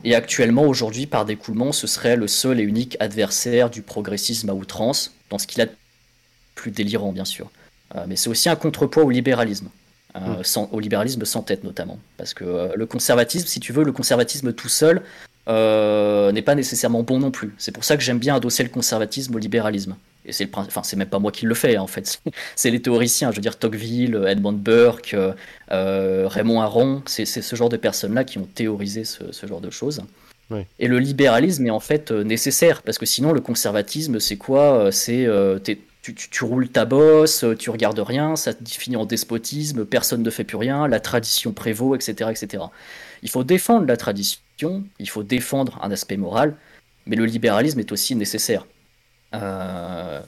et 0.04 0.14
actuellement, 0.14 0.62
aujourd'hui, 0.62 1.08
par 1.08 1.24
découlement, 1.24 1.72
ce 1.72 1.88
serait 1.88 2.14
le 2.14 2.28
seul 2.28 2.61
et 2.61 2.62
unique 2.62 2.96
adversaire 3.00 3.68
du 3.68 3.82
progressisme 3.82 4.48
à 4.48 4.54
outrance, 4.54 5.12
dans 5.28 5.38
ce 5.38 5.48
qu'il 5.48 5.61
a 5.61 5.66
de 5.66 5.72
plus 6.54 6.70
délirant, 6.70 7.11
bien 7.11 7.24
sûr. 7.24 7.50
Euh, 7.96 8.04
mais 8.06 8.14
c'est 8.14 8.30
aussi 8.30 8.48
un 8.48 8.54
contrepoids 8.54 9.02
au 9.02 9.11
libéralisme. 9.11 9.70
Euh, 10.14 10.38
mm. 10.38 10.44
sans, 10.44 10.68
au 10.70 10.78
libéralisme 10.78 11.24
sans 11.24 11.42
tête 11.42 11.64
notamment. 11.64 11.98
Parce 12.16 12.32
que 12.32 12.70
le 12.76 12.87
conservatisme, 12.87 13.48
si 13.48 13.58
tu 13.58 13.72
veux, 13.72 13.82
le 13.82 13.92
conservatisme 13.92 14.52
tout 14.52 14.68
seul 14.68 15.02
n'est 15.48 16.42
pas 16.42 16.54
nécessairement 16.54 17.02
bon 17.02 17.18
non 17.18 17.32
plus. 17.32 17.56
C'est 17.58 17.72
pour 17.72 17.82
ça 17.82 17.96
que 17.96 18.04
j'aime 18.04 18.20
bien 18.20 18.37
adosser 18.37 18.62
le 18.62 18.68
conservatisme 18.68 19.35
au 19.35 19.38
libéralisme. 19.38 19.96
Et 20.24 20.32
c'est 20.32 20.44
le 20.44 20.50
enfin 20.54 20.82
c'est 20.85 20.96
même 20.96 21.08
pas 21.08 21.18
moi 21.18 21.32
qui 21.32 21.46
le 21.46 21.54
fais 21.54 21.78
en 21.78 21.87
fait, 21.87 22.20
c'est 22.56 22.70
les 22.70 22.80
théoriciens, 22.80 23.30
je 23.30 23.37
veux 23.37 23.42
dire 23.42 23.58
Tocqueville, 23.58 24.22
Edmund 24.26 24.58
Burke, 24.61 25.16
euh, 25.70 26.28
Raymond 26.28 26.61
Aron, 26.61 27.02
c'est 27.06 27.24
ce 27.24 27.56
genre 27.56 27.68
de 27.68 27.76
personnes-là 27.76 28.24
qui 28.24 28.38
ont 28.38 28.48
théorisé 28.54 29.04
ce, 29.04 29.46
genre 29.46 29.61
de 29.61 29.70
choses. 29.70 30.02
Et 30.78 30.87
le 30.87 30.98
libéralisme 30.98 31.66
est 31.66 31.70
en 31.70 31.80
fait 31.80 32.11
euh, 32.11 32.24
nécessaire 32.24 32.82
parce 32.82 32.98
que 32.98 33.06
sinon 33.06 33.32
le 33.32 33.40
conservatisme 33.40 34.20
c'est 34.20 34.37
quoi 34.37 34.76
euh, 34.76 34.90
C'est 34.90 35.26
tu, 36.02 36.14
tu, 36.14 36.44
roules 36.44 36.68
ta 36.68 36.85
bosse, 36.85 37.44
tu 37.61 37.70
regardes 37.70 38.00
rien, 38.00 38.35
ça 38.35 38.52
te 38.52 38.68
finit 38.68 38.96
en 38.96 39.06
despotisme, 39.06 39.85
personne 39.85 40.22
ne 40.22 40.30
fait 40.30 40.42
plus 40.42 40.56
rien, 40.56 40.88
la 40.88 40.98
tradition 40.98 41.52
prévaut, 41.52 41.94
etc., 41.94 42.28
etc. 42.28 42.64
Il 43.22 43.30
faut 43.30 43.44
défendre 43.44 43.87
la 43.87 43.96
tradition, 43.96 44.85
il 44.98 45.08
faut 45.08 45.22
défendre 45.22 45.78
un 45.80 45.92
aspect 45.92 46.16
moral, 46.16 46.56
mais 47.06 47.14
le 47.14 47.24
libéralisme 47.24 47.78
est 47.78 47.92
aussi 47.92 48.16
nécessaire. 48.16 48.66
Euh, 49.35 50.21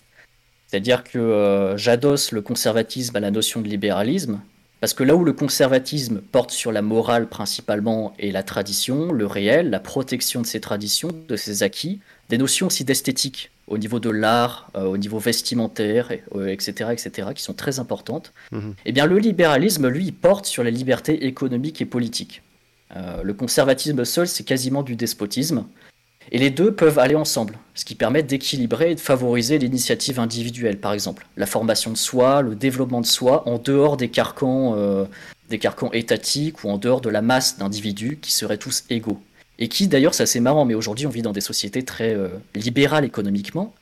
c'est-à-dire 0.67 1.05
que 1.05 1.19
euh, 1.19 1.77
j'adosse 1.77 2.33
le 2.33 2.43
conservatisme 2.43 3.17
à 3.17 3.21
la 3.21 3.31
notion 3.31 3.61
de 3.61 3.69
libéralisme, 3.69 4.41
parce 4.81 4.93
que 4.93 5.05
là 5.05 5.15
où 5.15 5.25
le 5.25 5.33
conservatisme 5.33 6.21
porte 6.21 6.51
sur 6.51 6.73
la 6.73 6.83
morale 6.83 7.29
principalement 7.29 8.13
et 8.19 8.33
la 8.33 8.43
tradition, 8.43 9.13
le 9.13 9.27
réel, 9.27 9.71
la 9.71 9.81
protection 9.81 10.43
de 10.43 10.47
ces 10.47 10.61
traditions, 10.61 11.11
de 11.29 11.37
ces 11.37 11.63
acquis, 11.63 12.01
des 12.29 12.39
notions 12.39 12.67
aussi 12.67 12.85
d'esthétique 12.85 13.51
au 13.67 13.79
niveau 13.79 13.99
de 13.99 14.11
l'art, 14.11 14.69
euh, 14.77 14.85
au 14.85 14.99
niveau 14.99 15.19
vestimentaire, 15.19 16.13
etc., 16.13 16.91
etc., 16.93 17.29
qui 17.35 17.43
sont 17.43 17.55
très 17.55 17.79
importantes, 17.79 18.35
mhm. 18.53 18.75
eh 18.85 18.93
bien 18.93 19.07
le 19.07 19.19
libéralisme, 19.19 19.89
lui, 19.89 20.13
porte 20.13 20.45
sur 20.45 20.63
la 20.63 20.71
liberté 20.71 21.27
économique 21.27 21.81
et 21.81 21.87
politique. 21.87 22.43
le 22.95 23.33
conservatisme 23.33 24.05
seul, 24.05 24.29
c'est 24.29 24.45
quasiment 24.45 24.83
du 24.83 24.97
despotisme. 24.97 25.65
Et 26.33 26.39
les 26.39 26.51
deux 26.51 26.73
peuvent 26.73 26.99
aller 26.99 27.15
ensemble, 27.15 27.59
ce 27.75 27.85
qui 27.85 27.95
permet 27.95 28.23
d'équilibrer 28.23 28.93
et 28.93 28.95
de 28.95 29.01
favoriser 29.01 29.59
l'initiative 29.59 30.19
individuelle, 30.19 30.79
par 30.79 30.93
exemple. 30.93 31.27
La 31.37 31.47
formation 31.47 31.91
de 31.91 31.97
soi, 31.97 32.43
le 32.43 32.55
développement 32.55 33.01
de 33.01 33.07
soi, 33.07 33.49
en 33.49 33.59
dehors 33.59 33.97
des 33.97 34.09
carcans, 34.09 34.75
euh, 34.77 35.05
étatiques 35.93 36.65
ou 36.65 36.71
en 36.71 36.79
dehors 36.79 37.01
de 37.01 37.11
la 37.11 37.23
masse 37.23 37.59
d'individus 37.59 38.19
qui 38.21 38.33
seraient 38.33 38.59
tous 38.59 38.85
égaux. 38.91 39.21
Et 39.59 39.69
qui, 39.69 39.87
d'ailleurs, 39.87 40.15
c'est 40.15 40.25
assez 40.25 40.41
marrant, 40.41 40.65
mais 40.65 40.75
aujourd'hui 40.75 41.07
on 41.07 41.11
vit 41.11 41.23
dans 41.23 41.33
des 41.33 41.41
sociétés 41.41 41.85
très 41.85 42.15
euh, 42.15 42.29
libérales 42.57 43.05
économiquement, 43.05 43.73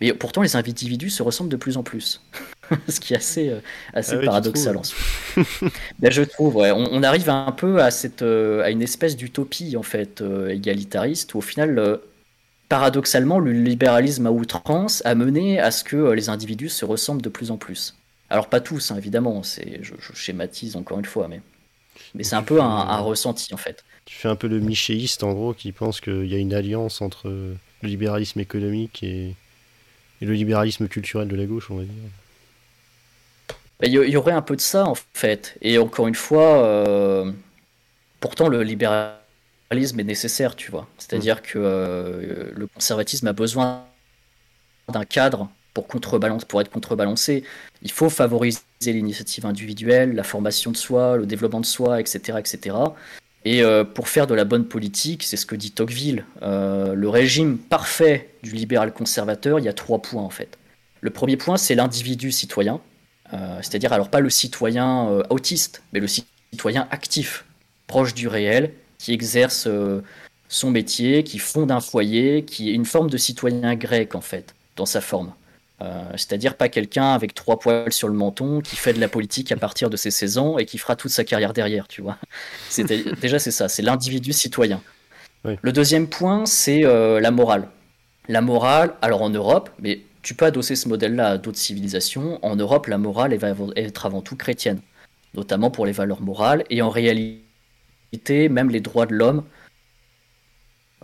mais 0.00 0.12
pourtant 0.12 0.42
les 0.42 0.56
individus 0.56 1.10
se 1.10 1.22
ressemblent 1.22 1.50
de 1.50 1.56
plus 1.56 1.76
en 1.76 1.82
plus. 1.82 2.20
ce 2.88 3.00
qui 3.00 3.14
est 3.14 3.16
assez, 3.16 3.48
euh, 3.48 3.60
assez 3.92 4.16
ah 4.16 4.24
paradoxal 4.24 4.76
en 4.76 4.82
soi. 4.82 4.98
Ben, 5.98 6.10
je 6.10 6.22
trouve, 6.22 6.56
on, 6.56 7.02
arrive 7.02 7.28
un 7.30 7.52
peu 7.52 7.82
à, 7.82 7.90
cette, 7.90 8.22
euh, 8.22 8.62
à 8.62 8.70
une 8.70 8.82
espèce 8.82 9.16
d'utopie 9.16 9.76
en 9.76 9.82
fait 9.82 10.20
euh, 10.20 10.48
égalitariste 10.48 11.34
où 11.34 11.38
au 11.38 11.42
final, 11.42 12.00
paradoxalement, 12.68 13.38
le 13.38 13.52
libéralisme 13.52 14.26
à 14.26 14.30
outrance 14.30 15.02
a 15.04 15.14
mené 15.14 15.60
à 15.60 15.70
ce 15.70 15.84
que 15.84 16.12
les 16.12 16.28
individus 16.28 16.68
se 16.68 16.84
ressemblent 16.84 17.22
de 17.22 17.28
plus 17.28 17.50
en 17.50 17.56
plus. 17.56 17.96
Alors 18.28 18.48
pas 18.48 18.60
tous, 18.60 18.90
hein, 18.90 18.96
évidemment, 18.96 19.42
c'est, 19.42 19.80
je, 19.82 19.94
schématise 20.14 20.76
encore 20.76 20.98
une 20.98 21.04
fois, 21.04 21.26
mais, 21.26 21.40
mais 22.14 22.22
c'est 22.22 22.36
un 22.36 22.42
peu 22.42 22.60
un, 22.60 22.98
ressenti 22.98 23.52
en 23.52 23.56
fait. 23.56 23.84
Tu 24.04 24.14
fais 24.14 24.28
un 24.28 24.36
peu 24.36 24.46
le 24.46 24.60
michéiste 24.60 25.24
en 25.24 25.32
gros 25.32 25.52
qui 25.52 25.72
pense 25.72 26.00
qu'il 26.00 26.26
y 26.26 26.34
a 26.34 26.38
une 26.38 26.54
alliance 26.54 27.02
entre 27.02 27.28
le 27.28 27.88
libéralisme 27.88 28.38
économique 28.40 29.02
et, 29.02 29.34
et 30.20 30.26
le 30.26 30.34
libéralisme 30.34 30.86
culturel 30.86 31.28
de 31.28 31.36
la 31.36 31.46
gauche, 31.46 31.70
on 31.70 31.76
va 31.76 31.82
dire. 31.82 31.92
Bah, 33.80 33.86
il 33.86 33.94
y, 33.94 34.16
aurait 34.16 34.32
un 34.32 34.42
peu 34.42 34.56
de 34.56 34.60
ça 34.60 34.86
en 34.86 34.94
fait. 35.14 35.56
Et 35.62 35.78
encore 35.78 36.06
une 36.06 36.14
fois, 36.14 36.64
euh, 36.64 37.32
pourtant 38.20 38.48
le 38.48 38.62
libéralisme 38.62 39.98
est 39.98 40.04
nécessaire, 40.04 40.54
tu 40.54 40.70
vois. 40.70 40.86
C'est-à-dire 40.98 41.36
mm. 41.36 41.40
que 41.40 41.58
euh, 41.58 42.50
le 42.54 42.66
conservatisme 42.66 43.26
a 43.28 43.32
besoin 43.32 43.84
d'un 44.92 45.04
cadre 45.04 45.48
pour, 45.72 45.86
contrebalance, 45.86 46.44
pour 46.44 46.60
être 46.60 46.70
contrebalancé. 46.70 47.42
Il 47.80 47.90
faut 47.90 48.10
favoriser 48.10 48.60
l'initiative 48.84 49.46
individuelle, 49.46 50.14
la 50.14 50.24
formation 50.24 50.72
de 50.72 50.76
soi, 50.76 51.16
le 51.16 51.24
développement 51.24 51.60
de 51.60 51.66
soi, 51.66 52.00
etc. 52.00 52.38
etc. 52.38 52.76
Et 53.46 53.62
euh, 53.62 53.84
pour 53.84 54.08
faire 54.08 54.26
de 54.26 54.34
la 54.34 54.44
bonne 54.44 54.66
politique, 54.66 55.22
c'est 55.22 55.38
ce 55.38 55.46
que 55.46 55.56
dit 55.56 55.70
Tocqueville, 55.70 56.26
le 56.42 57.08
régime 57.08 57.56
parfait 57.56 58.34
du 58.42 58.50
libéral 58.50 58.92
conservateur, 58.92 59.58
il 59.58 59.64
y 59.64 59.68
a 59.68 59.72
trois 59.72 60.02
points 60.02 60.22
en 60.22 60.28
fait. 60.28 60.58
Le 61.00 61.08
premier 61.08 61.38
point, 61.38 61.56
c'est 61.56 61.74
l'individu 61.74 62.30
citoyen, 62.30 62.82
c'est-à-dire 63.32 63.92
alors 63.92 64.08
pas 64.08 64.20
le 64.20 64.30
citoyen 64.30 65.22
autiste, 65.30 65.82
mais 65.92 66.00
le 66.00 66.06
citoyen 66.06 66.88
actif, 66.90 67.44
proche 67.86 68.14
du 68.14 68.28
réel, 68.28 68.72
qui 68.98 69.12
exerce 69.12 69.68
son 70.48 70.70
métier, 70.70 71.22
qui 71.22 71.38
fonde 71.38 71.70
un 71.70 71.80
foyer, 71.80 72.44
qui 72.44 72.70
est 72.70 72.74
une 72.74 72.84
forme 72.84 73.08
de 73.08 73.16
citoyen 73.16 73.74
grec 73.76 74.14
en 74.14 74.20
fait, 74.20 74.54
dans 74.76 74.86
sa 74.86 75.00
forme. 75.00 75.32
Euh, 75.82 76.02
c'est-à-dire 76.12 76.56
pas 76.56 76.68
quelqu'un 76.68 77.14
avec 77.14 77.32
trois 77.32 77.58
poils 77.58 77.92
sur 77.92 78.08
le 78.08 78.14
menton 78.14 78.60
qui 78.60 78.76
fait 78.76 78.92
de 78.92 79.00
la 79.00 79.08
politique 79.08 79.50
à 79.50 79.56
partir 79.56 79.88
de 79.88 79.96
ses 79.96 80.10
16 80.10 80.36
ans 80.36 80.58
et 80.58 80.66
qui 80.66 80.76
fera 80.76 80.94
toute 80.94 81.10
sa 81.10 81.24
carrière 81.24 81.54
derrière, 81.54 81.88
tu 81.88 82.02
vois. 82.02 82.18
Déjà, 83.20 83.38
c'est 83.38 83.50
ça, 83.50 83.68
c'est 83.68 83.80
l'individu 83.80 84.32
citoyen. 84.32 84.82
Le 85.44 85.72
deuxième 85.72 86.06
point, 86.06 86.44
c'est 86.44 86.84
euh, 86.84 87.18
la 87.18 87.30
morale. 87.30 87.68
La 88.28 88.42
morale, 88.42 88.94
alors 89.00 89.22
en 89.22 89.30
Europe, 89.30 89.70
mais 89.80 90.00
tu 90.22 90.34
peux 90.34 90.44
adosser 90.44 90.76
ce 90.76 90.88
modèle-là 90.88 91.30
à 91.30 91.38
d'autres 91.38 91.58
civilisations, 91.58 92.38
en 92.44 92.56
Europe, 92.56 92.86
la 92.86 92.98
morale 92.98 93.34
va 93.36 93.54
être 93.76 94.06
avant 94.06 94.22
tout 94.22 94.36
chrétienne, 94.36 94.80
notamment 95.34 95.70
pour 95.70 95.86
les 95.86 95.92
valeurs 95.92 96.20
morales, 96.20 96.64
et 96.70 96.82
en 96.82 96.90
réalité, 96.90 98.48
même 98.48 98.70
les 98.70 98.80
droits 98.80 99.06
de 99.06 99.14
l'homme 99.14 99.44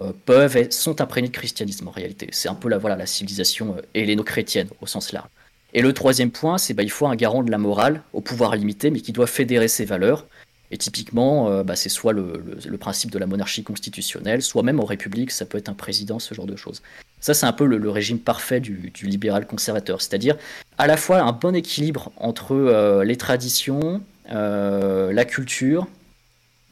euh, 0.00 0.12
peuvent 0.26 0.56
être, 0.56 0.72
sont 0.72 1.00
imprégnés 1.00 1.28
de 1.28 1.32
christianisme 1.32 1.88
en 1.88 1.90
réalité. 1.90 2.28
C'est 2.32 2.48
un 2.48 2.54
peu 2.54 2.68
la, 2.68 2.78
voilà, 2.78 2.96
la 2.96 3.06
civilisation 3.06 3.76
euh, 3.76 3.82
helléno-chrétienne 3.94 4.68
au 4.80 4.86
sens 4.86 5.12
large. 5.12 5.28
Et 5.72 5.82
le 5.82 5.92
troisième 5.92 6.30
point, 6.30 6.58
c'est 6.58 6.74
bah, 6.74 6.82
il 6.82 6.90
faut 6.90 7.06
un 7.06 7.16
garant 7.16 7.42
de 7.42 7.50
la 7.50 7.58
morale 7.58 8.02
au 8.12 8.20
pouvoir 8.20 8.56
limité, 8.56 8.90
mais 8.90 9.00
qui 9.00 9.12
doit 9.12 9.26
fédérer 9.26 9.68
ses 9.68 9.84
valeurs. 9.84 10.26
Et 10.70 10.78
typiquement, 10.78 11.48
euh, 11.48 11.62
bah, 11.62 11.76
c'est 11.76 11.88
soit 11.88 12.12
le, 12.12 12.42
principe 12.78 13.10
de 13.10 13.18
la 13.18 13.26
monarchie 13.26 13.62
constitutionnelle, 13.62 14.42
soit 14.42 14.62
même 14.62 14.80
en 14.80 14.84
république, 14.84 15.30
ça 15.30 15.46
peut 15.46 15.58
être 15.58 15.68
un 15.68 15.74
président, 15.74 16.18
ce 16.18 16.34
genre 16.34 16.46
de 16.46 16.56
choses. 16.56 16.82
Ça, 17.20 17.34
c'est 17.34 17.46
un 17.46 17.52
peu 17.52 17.66
le, 17.66 17.90
régime 17.90 18.18
parfait 18.18 18.60
du, 18.60 18.92
libéral 19.02 19.46
conservateur, 19.46 20.02
c'est-à-dire 20.02 20.36
à 20.78 20.86
la 20.86 20.96
fois 20.96 21.20
un 21.20 21.32
bon 21.32 21.54
équilibre 21.54 22.12
entre 22.16 23.02
les 23.04 23.16
traditions, 23.16 24.02
la 24.28 25.24
culture, 25.24 25.86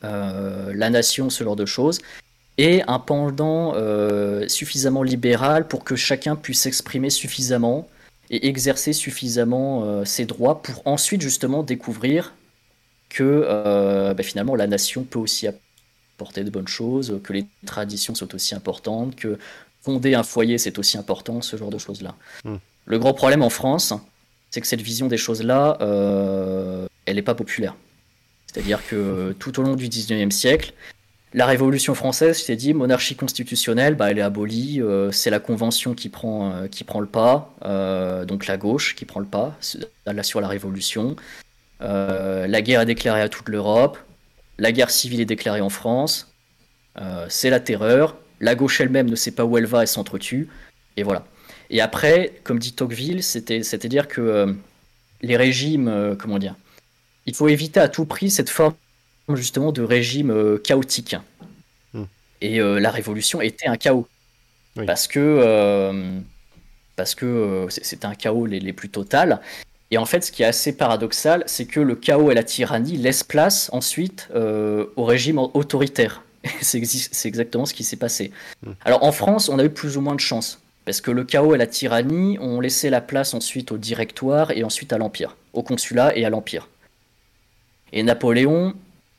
la 0.03 0.91
nation, 0.91 1.31
ce 1.31 1.45
genre 1.45 1.57
de 1.57 1.67
choses, 1.67 2.01
et 2.59 2.83
un 2.87 2.99
pendant 2.99 3.75
euh, 3.75 4.47
suffisamment 4.49 5.03
libéral 5.03 5.67
pour 5.67 5.85
que 5.85 5.97
chacun 5.97 6.37
puisse 6.37 6.61
s'exprimer 6.61 7.11
suffisamment 7.11 7.89
et 8.31 8.47
exercer 8.49 8.93
suffisamment 8.93 9.85
euh, 9.85 10.05
ses 10.05 10.25
droits 10.25 10.63
pour 10.63 10.83
ensuite 10.87 11.21
justement 11.21 11.63
découvrir 11.63 12.35
que 13.15 13.23
euh, 13.47 14.15
bah, 14.15 14.23
finalement 14.23 14.55
la 14.55 14.67
nation 14.67 15.05
peut 15.05 15.19
aussi 15.19 15.47
apporter 15.47 16.45
de 16.45 16.51
bonnes 16.51 16.69
choses, 16.69 17.21
que 17.23 17.33
les 17.33 17.47
traditions 17.67 18.15
sont 18.15 18.35
aussi 18.35 18.55
importantes, 18.55 19.17
que 19.17 19.39
fonder 19.83 20.15
un 20.15 20.23
foyer 20.23 20.59
c'est 20.59 20.79
aussi 20.79 20.99
important, 20.99 21.41
ce 21.41 21.57
genre 21.57 21.71
de 21.71 21.79
choses-là. 21.79 22.15
Hmm. 22.45 22.57
Le 22.87 22.99
grand 22.99 23.15
problème 23.15 23.43
en 23.43 23.51
France, 23.51 23.95
c'est 24.51 24.61
que 24.61 24.67
cette 24.67 24.83
vision 24.83 25.07
des 25.07 25.17
choses-là, 25.17 25.79
elle 27.07 27.17
n'est 27.17 27.23
pas 27.23 27.35
populaire. 27.35 27.75
C'est-à-dire 28.47 28.87
que 28.87 29.35
tout 29.39 29.59
au 29.59 29.63
long 29.63 29.75
du 29.75 29.89
19e 29.89 30.31
siècle, 30.31 30.75
la 31.35 31.47
Révolution 31.47 31.97
française, 31.97 32.41
je 32.41 32.47
t'ai 32.47 32.55
dit, 32.55 32.75
monarchie 32.75 33.17
constitutionnelle, 33.17 33.97
bah, 33.97 34.09
elle 34.13 34.19
est 34.19 34.23
abolie. 34.23 34.81
Euh, 34.81 35.11
c'est 35.11 35.31
la 35.31 35.41
Convention 35.41 35.93
qui 35.95 36.09
prend, 36.09 36.53
euh, 36.53 36.69
qui 36.69 36.85
prend 36.85 37.01
le 37.01 37.09
pas, 37.09 37.53
euh, 37.65 38.25
donc 38.25 38.47
la 38.47 38.57
gauche 38.57 38.95
qui 38.95 39.05
prend 39.05 39.19
le 39.19 39.27
pas 39.27 39.59
là, 40.07 40.23
sur 40.23 40.41
la 40.41 40.47
Révolution. 40.47 41.17
La 41.85 42.63
guerre 42.63 42.81
est 42.81 42.87
déclarée 42.87 43.21
à 43.21 43.29
toute 43.29 43.49
l'Europe. 43.49 43.99
La 44.59 44.73
guerre 44.73 44.91
civile 44.91 45.21
est 45.21 45.27
déclarée 45.27 45.61
en 45.61 45.71
France. 45.71 46.35
c'est 47.29 47.51
la 47.51 47.61
terreur. 47.61 48.17
La 48.41 48.55
gauche 48.55 48.81
elle-même 48.81 49.09
ne 49.09 49.17
sait 49.17 49.33
pas 49.33 49.45
où 49.45 49.57
elle 49.59 49.67
va, 49.67 49.83
elle 49.83 49.89
s'entretue. 49.89 50.49
Et 50.97 51.03
voilà. 51.03 51.25
Et 51.71 51.81
après, 51.81 52.41
comme 52.45 52.59
dit 52.59 52.73
Tocqueville, 52.73 53.23
c'est-à-dire 53.23 54.09
que 54.09 54.57
les 55.23 55.37
régimes, 55.37 56.17
comment 56.19 56.39
dire, 56.39 56.57
il 57.27 57.35
faut 57.35 57.49
éviter 57.49 57.81
à 57.81 57.89
tout 57.89 58.05
prix 58.05 58.31
cette 58.31 58.51
forme 58.51 58.75
justement 59.33 59.73
de 59.73 59.83
régime 59.83 60.31
euh, 60.31 60.59
chaotique. 60.59 61.17
Hmm. 61.93 62.05
Et 62.41 62.61
euh, 62.61 62.79
la 62.79 62.91
révolution 62.91 63.41
était 63.41 63.67
un 63.67 63.77
chaos. 63.77 64.07
Parce 64.87 65.07
que 65.07 65.21
euh, 65.21 66.19
parce 66.97 67.15
que 67.15 67.67
c'était 67.71 68.07
un 68.07 68.15
chaos 68.15 68.47
les, 68.47 68.73
plus 68.73 68.89
total. 68.89 69.41
Et 69.91 69.99
en 69.99 70.05
fait, 70.07 70.25
ce 70.25 70.33
qui 70.33 70.43
est 70.43 70.47
assez 70.47 70.77
paradoxal, 70.77 71.45
c'est 71.47 71.67
que 71.67 71.81
le 71.81 71.95
chaos 71.95 72.31
et 72.31 72.35
la 72.35 72.43
tyrannie 72.43 72.97
laissent 72.97 73.23
place 73.23 73.69
ensuite 73.73 74.29
au 74.35 75.05
régime 75.05 75.39
autoritaire. 75.39 76.23
c'est 76.61 77.29
exactement 77.29 77.67
ce 77.67 77.75
qui 77.75 77.85
s'est 77.85 77.97
passé. 77.97 78.33
Hmm. 78.63 78.73
Alors 78.85 79.03
en 79.03 79.13
France, 79.13 79.49
on 79.49 79.59
a 79.59 79.65
eu 79.65 79.71
plus 79.71 79.97
ou 79.97 80.01
moins 80.01 80.15
de 80.15 80.21
chance. 80.21 80.61
Parce 80.85 81.01
que 81.01 81.11
le 81.11 81.25
chaos 81.25 81.55
et 81.55 81.59
la 81.59 81.67
tyrannie 81.67 82.39
ont 82.41 82.61
laissé 82.61 82.91
la 82.91 83.01
place 83.01 83.33
ensuite 83.33 83.73
au 83.73 83.79
directoire 83.79 84.51
et 84.51 84.65
ensuite 84.65 84.93
à 84.93 84.99
l'Empire, 84.99 85.37
au 85.55 85.63
consulat 85.63 86.17
et 86.17 86.25
à 86.25 86.31
l'Empire. 86.31 86.69
Et 87.93 88.03
Napoléon, 88.03 88.75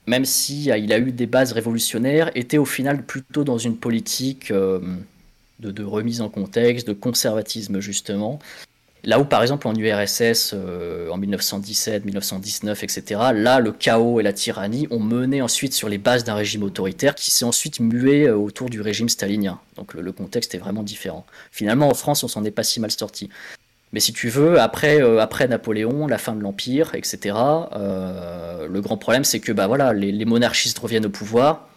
même 0.06 0.26
si 0.26 0.70
euh, 0.70 0.78
il 0.78 0.94
a 0.94 1.00
eu 1.00 1.12
des 1.12 1.26
bases 1.26 1.54
révolutionnaires, 1.54 2.30
était 2.36 2.60
au 2.60 2.66
final 2.66 3.04
plutôt 3.04 3.44
dans 3.44 3.58
une 3.58 3.78
politique 3.78 4.52
euh, 4.52 4.80
de, 5.60 5.84
remise 5.84 6.22
en 6.22 6.30
contexte, 6.30 6.88
de 6.88 6.94
conservatisme 6.94 7.80
justement. 7.80 8.38
Là 9.06 9.20
où 9.20 9.26
par 9.26 9.42
exemple 9.42 9.68
en 9.68 9.76
URSS 9.76 10.52
euh, 10.54 11.10
en 11.10 11.18
1917, 11.18 12.06
1919, 12.06 12.84
etc., 12.84 13.22
là 13.34 13.60
le 13.60 13.72
chaos 13.72 14.20
et 14.20 14.24
la 14.24 14.34
tyrannie 14.34 14.88
ont 14.90 15.00
mené 15.00 15.42
ensuite 15.42 15.74
sur 15.74 15.90
les 15.90 16.00
bases 16.00 16.24
d'un 16.24 16.34
régime 16.34 16.64
autoritaire 16.64 17.14
qui 17.16 17.32
s'est 17.32 17.46
ensuite 17.46 17.80
mué 17.80 18.30
autour 18.30 18.70
du 18.70 18.82
régime 18.82 19.08
stalinien. 19.08 19.60
Donc 19.76 19.94
le, 19.94 20.12
contexte 20.12 20.56
est 20.56 20.58
vraiment 20.58 20.84
différent. 20.84 21.26
Finalement 21.52 21.88
en 21.88 21.94
France 21.94 22.24
on 22.24 22.28
s'en 22.28 22.44
est 22.44 22.52
pas 22.52 22.64
si 22.64 22.80
mal 22.80 22.92
sorti. 22.92 23.30
Mais 23.96 24.02
si 24.02 24.12
tu 24.12 24.28
veux, 24.28 24.60
après, 24.60 25.02
euh, 25.02 25.26
Napoléon, 25.48 26.08
la 26.08 26.18
fin 26.18 26.36
de 26.36 26.42
l'Empire, 26.42 26.96
etc., 26.96 27.34
euh, 27.74 28.68
le 28.68 28.82
grand 28.82 28.98
problème, 28.98 29.24
c'est 29.24 29.40
que 29.40 29.54
bah, 29.54 29.68
voilà, 29.68 29.94
les, 29.94 30.26
monarchistes 30.26 30.78
reviennent 30.80 31.06
au 31.06 31.10
pouvoir. 31.10 31.70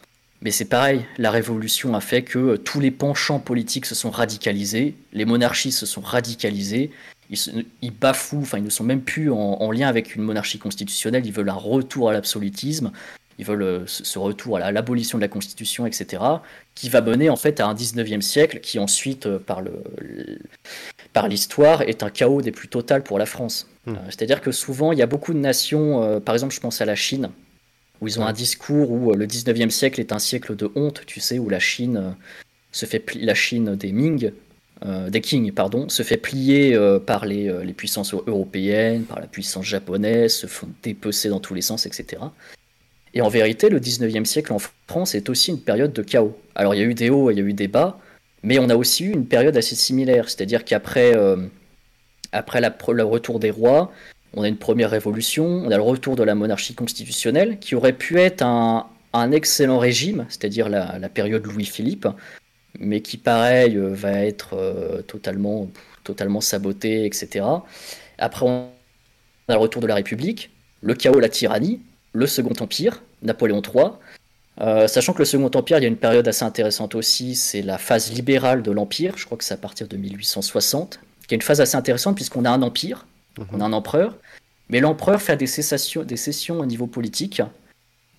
Mais 0.43 0.51
c'est 0.51 0.65
pareil, 0.65 1.05
la 1.17 1.31
révolution 1.31 1.95
a 1.95 2.01
fait 2.01 2.23
que 2.23 2.39
euh, 2.39 2.57
tous 2.57 2.81
les 2.81 2.91
penchants 2.91 3.39
politiques 3.39 3.87
se 3.87 3.95
sont 3.95 4.11
radicalisés, 4.11 4.97
les 5.13 5.25
monarchistes 5.25 5.79
se 5.79 5.87
sont 5.87 6.01
radicalisés, 6.01 6.91
ils, 7.31 7.91
bafouent, 7.91 8.41
enfin 8.41 8.59
ils 8.59 8.65
ne 8.65 8.71
sont 8.71 8.85
même 8.85 9.03
plus 9.03 9.31
en, 9.31 9.71
lien 9.71 9.89
avec 9.89 10.15
une 10.15 10.23
monarchie 10.23 10.59
constitutionnelle, 10.59 11.27
ils 11.27 11.33
veulent 11.33 11.51
un 11.51 11.55
retour 11.55 12.09
à 12.09 12.13
l'absolutisme, 12.13 12.91
ils 13.39 13.45
veulent 13.45 13.85
ce 13.87 14.19
retour 14.19 14.57
à 14.57 14.73
l'abolition 14.73 15.19
de 15.19 15.23
la 15.23 15.29
constitution, 15.29 15.87
etc., 15.87 16.23
qui 16.75 16.89
va 16.89 17.01
mener 17.01 17.31
en 17.31 17.37
fait 17.37 17.61
à 17.61 17.67
un 17.67 17.75
19e 17.75 18.21
siècle 18.21 18.61
qui 18.61 18.79
ensuite, 18.79 19.29
par 19.39 19.61
le, 19.61 19.83
par 21.13 21.29
l'histoire, 21.29 21.83
est 21.83 22.03
un 22.03 22.11
chaos 22.11 22.43
des 22.43 22.53
plus 22.53 22.69
totales 22.69 23.03
pour 23.03 23.19
la 23.19 23.27
France. 23.27 23.69
Hmm. 23.87 23.95
Euh, 23.95 23.99
c'est-à-dire 24.07 24.41
que 24.41 24.53
souvent, 24.53 24.93
il 24.93 24.99
y 24.99 25.03
a 25.03 25.07
beaucoup 25.07 25.33
de 25.33 25.39
nations, 25.39 26.03
euh, 26.03 26.21
par 26.21 26.35
exemple, 26.35 26.55
je 26.55 26.61
pense 26.61 26.81
à 26.81 26.85
la 26.85 26.95
Chine, 26.95 27.31
où 28.01 28.09
ils 28.09 28.21
ont 28.21 28.27
un 28.27 28.33
discours 28.33 28.91
où 28.91 29.13
euh, 29.13 29.17
le 29.17 29.27
19e 29.27 29.71
siècle 29.71 30.01
est 30.01 30.13
un 30.13 30.19
siècle 30.19 30.57
de 30.57 30.71
honte, 30.75 31.03
tu 31.07 31.21
sais, 31.21 31.39
où 31.39 31.49
la 31.49 31.61
Chine 31.61 32.15
se 32.73 32.87
fait 32.87 33.15
la 33.15 33.35
Chine 33.35 33.77
des 33.77 33.93
Ming, 33.93 34.33
des 34.85 35.21
Qing, 35.21 35.51
pardon, 35.53 35.89
se 35.89 36.03
fait 36.03 36.17
plier 36.17 36.79
par 37.05 37.27
les, 37.27 37.53
les, 37.65 37.73
puissances 37.73 38.15
européennes, 38.15 39.05
par 39.05 39.19
la 39.19 39.27
puissance 39.27 39.65
japonaise, 39.65 40.35
se 40.35 40.47
font 40.47 40.69
dépecer 40.83 41.29
dans 41.29 41.41
tous 41.41 41.55
les 41.55 41.63
sens, 41.63 41.85
etc. 41.85 42.23
Et 43.15 43.21
en 43.21 43.29
vérité, 43.29 43.69
le 43.69 43.81
19e 43.81 44.25
siècle 44.25 44.53
en 44.53 44.59
France 44.87 45.15
est 45.15 45.29
aussi 45.29 45.51
une 45.51 45.61
période 45.61 45.93
de 45.93 46.03
chaos. 46.03 46.39
Alors 46.55 46.75
il 46.75 46.79
y 46.79 46.83
a 46.83 46.87
eu 46.87 46.95
des 46.95 47.11
hauts, 47.11 47.31
il 47.31 47.39
y 47.39 47.41
a 47.41 47.45
eu 47.45 47.53
des 47.53 47.69
bas, 47.69 47.99
mais 48.43 48.59
on 48.59 48.69
a 48.69 48.77
aussi 48.77 49.05
eu 49.05 49.13
une 49.13 49.27
période 49.27 49.57
assez 49.57 49.75
similaire, 49.75 50.29
c'est-à-dire 50.29 50.65
qu'après 50.65 51.17
euh, 51.17 51.37
après 52.33 52.61
le 52.61 53.05
retour 53.05 53.41
des 53.41 53.51
rois, 53.51 53.93
on 54.35 54.43
a 54.43 54.49
une 54.49 54.57
première 54.57 54.91
révolution, 54.91 55.45
on 55.47 55.71
a 55.71 55.77
le 55.77 55.83
retour 55.83 56.17
de 56.17 56.23
la 56.23 56.35
monarchie 56.35 56.75
constitutionnelle, 56.75 57.59
qui 57.59 57.75
aurait 57.75 57.95
pu 57.95 58.19
être 58.19 58.43
un, 58.43 58.87
excellent 59.33 59.79
régime, 59.79 60.27
c'est-à-dire 60.29 60.69
la, 60.69 61.09
période 61.09 61.45
Louis-Philippe, 61.45 62.07
mais 62.79 63.01
qui, 63.01 63.17
pareil, 63.17 63.77
euh, 63.77 63.89
va 63.93 64.13
être 64.25 64.55
euh, 64.55 65.03
totalement, 65.03 65.69
totalement 66.05 66.41
saboté, 66.41 67.05
etc. 67.05 67.45
Après, 68.19 68.47
on 68.47 68.69
a 69.49 69.53
le 69.55 69.59
retour 69.59 69.83
de 69.83 69.87
la 69.87 69.95
République, 69.95 70.51
le 70.83 70.95
chaos, 70.95 71.21
la 71.21 71.29
tyrannie, 71.29 71.81
le 72.13 72.27
Second 72.27 72.55
Empire, 72.61 73.03
Napoléon 73.23 73.63
III, 73.63 73.91
euh, 74.61 74.89
sachant 74.89 75.13
que 75.13 75.21
le 75.21 75.25
Second 75.25 75.51
Empire, 75.55 75.79
il 75.79 75.83
y 75.83 75.85
a 75.85 75.89
une 75.89 75.97
période 75.97 76.27
assez 76.27 76.45
intéressante 76.45 76.95
aussi, 76.95 77.35
c'est 77.37 77.63
la 77.63 77.79
phase 77.79 78.13
libérale 78.13 78.63
de 78.63 78.73
l'Empire, 78.73 79.17
je 79.17 79.25
crois 79.25 79.39
que 79.39 79.45
c'est 79.45 79.55
à 79.55 79.59
partir 79.59 79.87
de 79.87 79.97
1860, 79.97 81.01
qui 81.27 81.35
est 81.35 81.37
une 81.37 81.43
phase 81.43 81.61
assez 81.61 81.77
intéressante 81.77 82.17
puisqu'on 82.17 82.45
a 82.45 82.51
un 82.51 82.63
empire, 82.63 83.07
mhm. 83.39 83.47
on 83.53 83.61
a 83.61 83.65
un 83.65 83.73
empereur, 83.73 84.17
mais 84.69 84.81
l'empereur 84.81 85.23
fait 85.23 85.37
des, 85.37 85.47
cessations, 85.47 86.03
des 86.03 86.17
sessions 86.17 86.59
au 86.59 86.67
niveau 86.67 86.89
politique, 86.89 87.41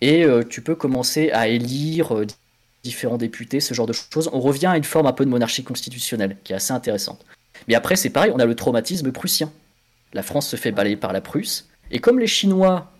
et 0.01 0.23
euh, 0.23 0.43
tu 0.47 0.61
peux 0.61 0.75
commencer 0.75 1.29
à 1.31 1.49
élire 1.49 2.15
euh, 2.15 2.25
différents 2.83 3.17
députés, 3.17 3.59
ce 3.59 3.73
genre 3.73 3.87
de 3.87 3.93
choses. 3.93 4.29
On 4.33 4.39
revient 4.39 4.67
à 4.67 4.77
une 4.77 4.83
forme 4.83 5.07
un 5.07 5.13
peu 5.13 5.25
de 5.25 5.29
monarchie 5.29 5.63
constitutionnelle, 5.63 6.37
qui 6.43 6.53
est 6.53 6.55
assez 6.55 6.73
intéressante. 6.73 7.25
Mais 7.67 7.75
après, 7.75 7.95
c'est 7.95 8.09
pareil, 8.09 8.31
on 8.33 8.39
a 8.39 8.45
le 8.45 8.55
traumatisme 8.55 9.11
prussien. 9.11 9.51
La 10.13 10.23
France 10.23 10.47
se 10.47 10.55
fait 10.55 10.71
balayer 10.71 10.95
par 10.95 11.13
la 11.13 11.21
Prusse, 11.21 11.67
et 11.91 11.99
comme 11.99 12.19
les 12.19 12.27
Chinois 12.27 12.91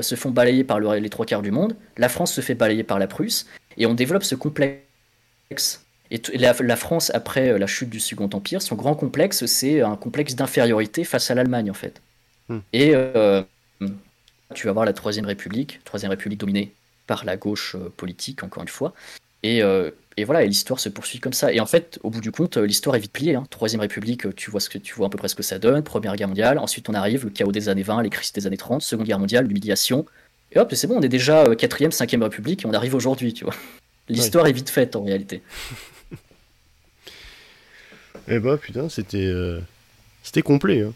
se 0.00 0.14
font 0.14 0.30
balayer 0.30 0.64
par 0.64 0.80
les 0.80 1.10
trois 1.10 1.26
quarts 1.26 1.42
du 1.42 1.50
monde, 1.50 1.76
la 1.96 2.08
France 2.08 2.32
se 2.32 2.40
fait 2.40 2.54
balayer 2.54 2.84
par 2.84 2.98
la 2.98 3.06
Prusse, 3.06 3.46
et 3.76 3.86
on 3.86 3.94
développe 3.94 4.24
ce 4.24 4.34
complexe. 4.34 5.84
Et 6.10 6.20
la, 6.34 6.76
France, 6.76 7.10
après 7.14 7.58
la 7.58 7.66
chute 7.66 7.88
du 7.88 8.00
Second 8.00 8.28
Empire, 8.32 8.62
son 8.62 8.74
grand 8.74 8.94
complexe, 8.94 9.46
c'est 9.46 9.80
un 9.80 9.96
complexe 9.96 10.34
d'infériorité 10.34 11.04
face 11.04 11.30
à 11.30 11.34
l'Allemagne, 11.34 11.70
en 11.70 11.74
fait. 11.74 12.02
Hmm. 12.48 12.58
Et 12.72 12.94
tu 14.54 14.66
vas 14.66 14.72
voir 14.72 14.84
la 14.84 14.92
Troisième 14.92 15.26
République, 15.26 15.80
Troisième 15.84 16.10
République 16.10 16.40
dominée 16.40 16.72
par 17.06 17.24
la 17.24 17.36
gauche 17.36 17.76
politique, 17.96 18.42
encore 18.42 18.62
une 18.62 18.68
fois, 18.68 18.92
et, 19.42 19.62
euh, 19.62 19.90
et 20.16 20.24
voilà, 20.24 20.42
et 20.42 20.46
l'histoire 20.46 20.80
se 20.80 20.88
poursuit 20.88 21.18
comme 21.18 21.32
ça. 21.32 21.52
Et 21.52 21.60
en 21.60 21.66
fait, 21.66 21.98
au 22.02 22.10
bout 22.10 22.20
du 22.20 22.30
compte, 22.30 22.56
euh, 22.56 22.66
l'histoire 22.66 22.96
est 22.96 23.00
vite 23.00 23.12
pliée. 23.12 23.34
Hein. 23.34 23.44
Troisième 23.50 23.80
République, 23.80 24.34
tu 24.34 24.50
vois, 24.50 24.60
ce 24.60 24.68
que, 24.68 24.78
tu 24.78 24.94
vois 24.94 25.06
à 25.06 25.10
peu 25.10 25.18
près 25.18 25.28
ce 25.28 25.34
que 25.34 25.42
ça 25.42 25.58
donne. 25.58 25.82
Première 25.82 26.16
Guerre 26.16 26.28
mondiale, 26.28 26.58
ensuite 26.58 26.88
on 26.88 26.94
arrive, 26.94 27.24
le 27.24 27.30
chaos 27.30 27.52
des 27.52 27.68
années 27.68 27.82
20, 27.82 28.02
les 28.02 28.10
crises 28.10 28.32
des 28.32 28.46
années 28.46 28.56
30, 28.56 28.82
Seconde 28.82 29.06
Guerre 29.06 29.18
mondiale, 29.18 29.46
l'humiliation. 29.46 30.06
Et 30.52 30.58
hop, 30.58 30.72
c'est 30.74 30.86
bon, 30.86 30.98
on 30.98 31.02
est 31.02 31.08
déjà 31.08 31.44
euh, 31.44 31.54
quatrième, 31.54 31.92
cinquième 31.92 32.22
République 32.22 32.64
et 32.64 32.66
on 32.66 32.74
arrive 32.74 32.94
aujourd'hui, 32.94 33.32
tu 33.32 33.44
vois. 33.44 33.54
L'histoire 34.08 34.46
est 34.46 34.52
vite 34.52 34.70
faite 34.70 34.96
en 34.96 35.04
réalité. 35.04 35.42
eh 38.28 38.40
bah 38.40 38.56
putain, 38.56 38.88
c'était 38.88 39.32
c'était 40.24 40.42
complet. 40.42 40.82
Hein. 40.82 40.92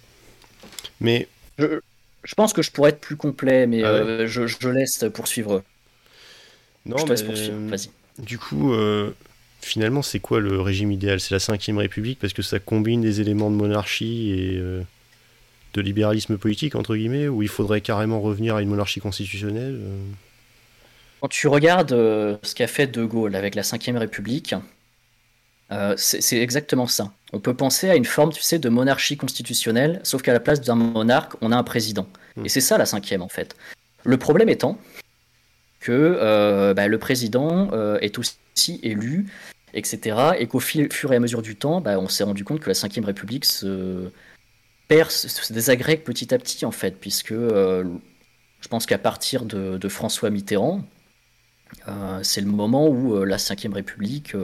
Mais 1.00 1.28
je, 1.58 1.78
je, 2.24 2.34
pense 2.34 2.52
que 2.52 2.60
je 2.60 2.72
pourrais 2.72 2.90
être 2.90 3.00
plus 3.00 3.14
complet, 3.14 3.68
mais 3.68 3.84
ah 3.84 4.26
je, 4.26 4.48
je, 4.48 4.68
laisse 4.68 5.04
poursuivre. 5.14 5.62
Non, 6.86 6.96
je 6.96 7.04
te 7.04 7.10
laisse 7.10 7.22
poursuivre. 7.22 7.54
Vas-y. 7.68 7.90
Du 8.18 8.38
coup, 8.38 8.72
euh, 8.72 9.10
finalement, 9.60 10.02
c'est 10.02 10.20
quoi 10.20 10.40
le 10.40 10.60
régime 10.60 10.92
idéal? 10.92 11.20
C'est 11.20 11.34
la 11.34 11.38
Ve 11.38 11.78
République 11.78 12.18
parce 12.18 12.32
que 12.32 12.42
ça 12.42 12.58
combine 12.58 13.00
des 13.00 13.20
éléments 13.20 13.50
de 13.50 13.56
monarchie 13.56 14.30
et 14.30 14.58
euh, 14.58 14.82
de 15.74 15.80
libéralisme 15.80 16.38
politique, 16.38 16.74
entre 16.74 16.96
guillemets, 16.96 17.28
ou 17.28 17.42
il 17.42 17.48
faudrait 17.48 17.80
carrément 17.80 18.20
revenir 18.20 18.56
à 18.56 18.62
une 18.62 18.68
monarchie 18.68 19.00
constitutionnelle 19.00 19.80
euh? 19.82 19.98
Quand 21.20 21.28
tu 21.28 21.48
regardes 21.48 21.88
ce 22.42 22.54
qu'a 22.54 22.66
fait 22.66 22.86
De 22.86 23.02
Gaulle 23.02 23.34
avec 23.34 23.54
la 23.54 23.62
Ve 23.62 23.96
République, 23.96 24.54
c'est 25.96 26.36
exactement 26.36 26.86
ça. 26.86 27.12
On 27.32 27.40
peut 27.40 27.54
penser 27.54 27.88
à 27.88 27.96
une 27.96 28.04
forme, 28.04 28.30
tu 28.30 28.42
sais, 28.42 28.58
de 28.58 28.68
monarchie 28.68 29.16
constitutionnelle, 29.16 30.00
sauf 30.02 30.20
qu'à 30.20 30.34
la 30.34 30.40
place 30.40 30.60
d'un 30.60 30.74
monarque, 30.74 31.32
on 31.40 31.50
a 31.50 31.56
un 31.56 31.62
président. 31.62 32.06
Hmm. 32.36 32.44
Et 32.44 32.50
c'est 32.50 32.60
ça 32.60 32.76
la 32.76 32.84
cinquième, 32.84 33.22
en 33.22 33.30
fait. 33.30 33.56
Le 34.04 34.18
problème 34.18 34.50
étant 34.50 34.78
que 35.84 35.92
euh, 35.92 36.72
bah, 36.72 36.88
le 36.88 36.98
président 36.98 37.68
euh, 37.72 37.98
est 38.00 38.18
aussi 38.18 38.80
élu, 38.82 39.26
etc. 39.74 40.16
Et 40.38 40.46
qu'au 40.46 40.58
fur 40.58 41.12
et 41.12 41.16
à 41.16 41.20
mesure 41.20 41.42
du 41.42 41.56
temps, 41.56 41.82
bah, 41.82 41.98
on 41.98 42.08
s'est 42.08 42.24
rendu 42.24 42.42
compte 42.42 42.60
que 42.60 42.70
la 42.70 42.74
Ve 42.74 43.04
République 43.04 43.44
se 43.44 44.08
perd, 44.88 45.10
se 45.10 45.52
désagrègue 45.52 46.02
petit 46.02 46.32
à 46.32 46.38
petit, 46.38 46.64
en 46.64 46.70
fait, 46.70 46.98
puisque 46.98 47.32
euh, 47.32 47.84
je 48.60 48.68
pense 48.68 48.86
qu'à 48.86 48.96
partir 48.96 49.44
de, 49.44 49.88
François 49.88 50.30
Mitterrand, 50.30 50.82
c'est 52.22 52.40
le 52.40 52.46
moment 52.46 52.88
où 52.88 53.22
la 53.24 53.36
Ve 53.36 53.74
République. 53.74 54.34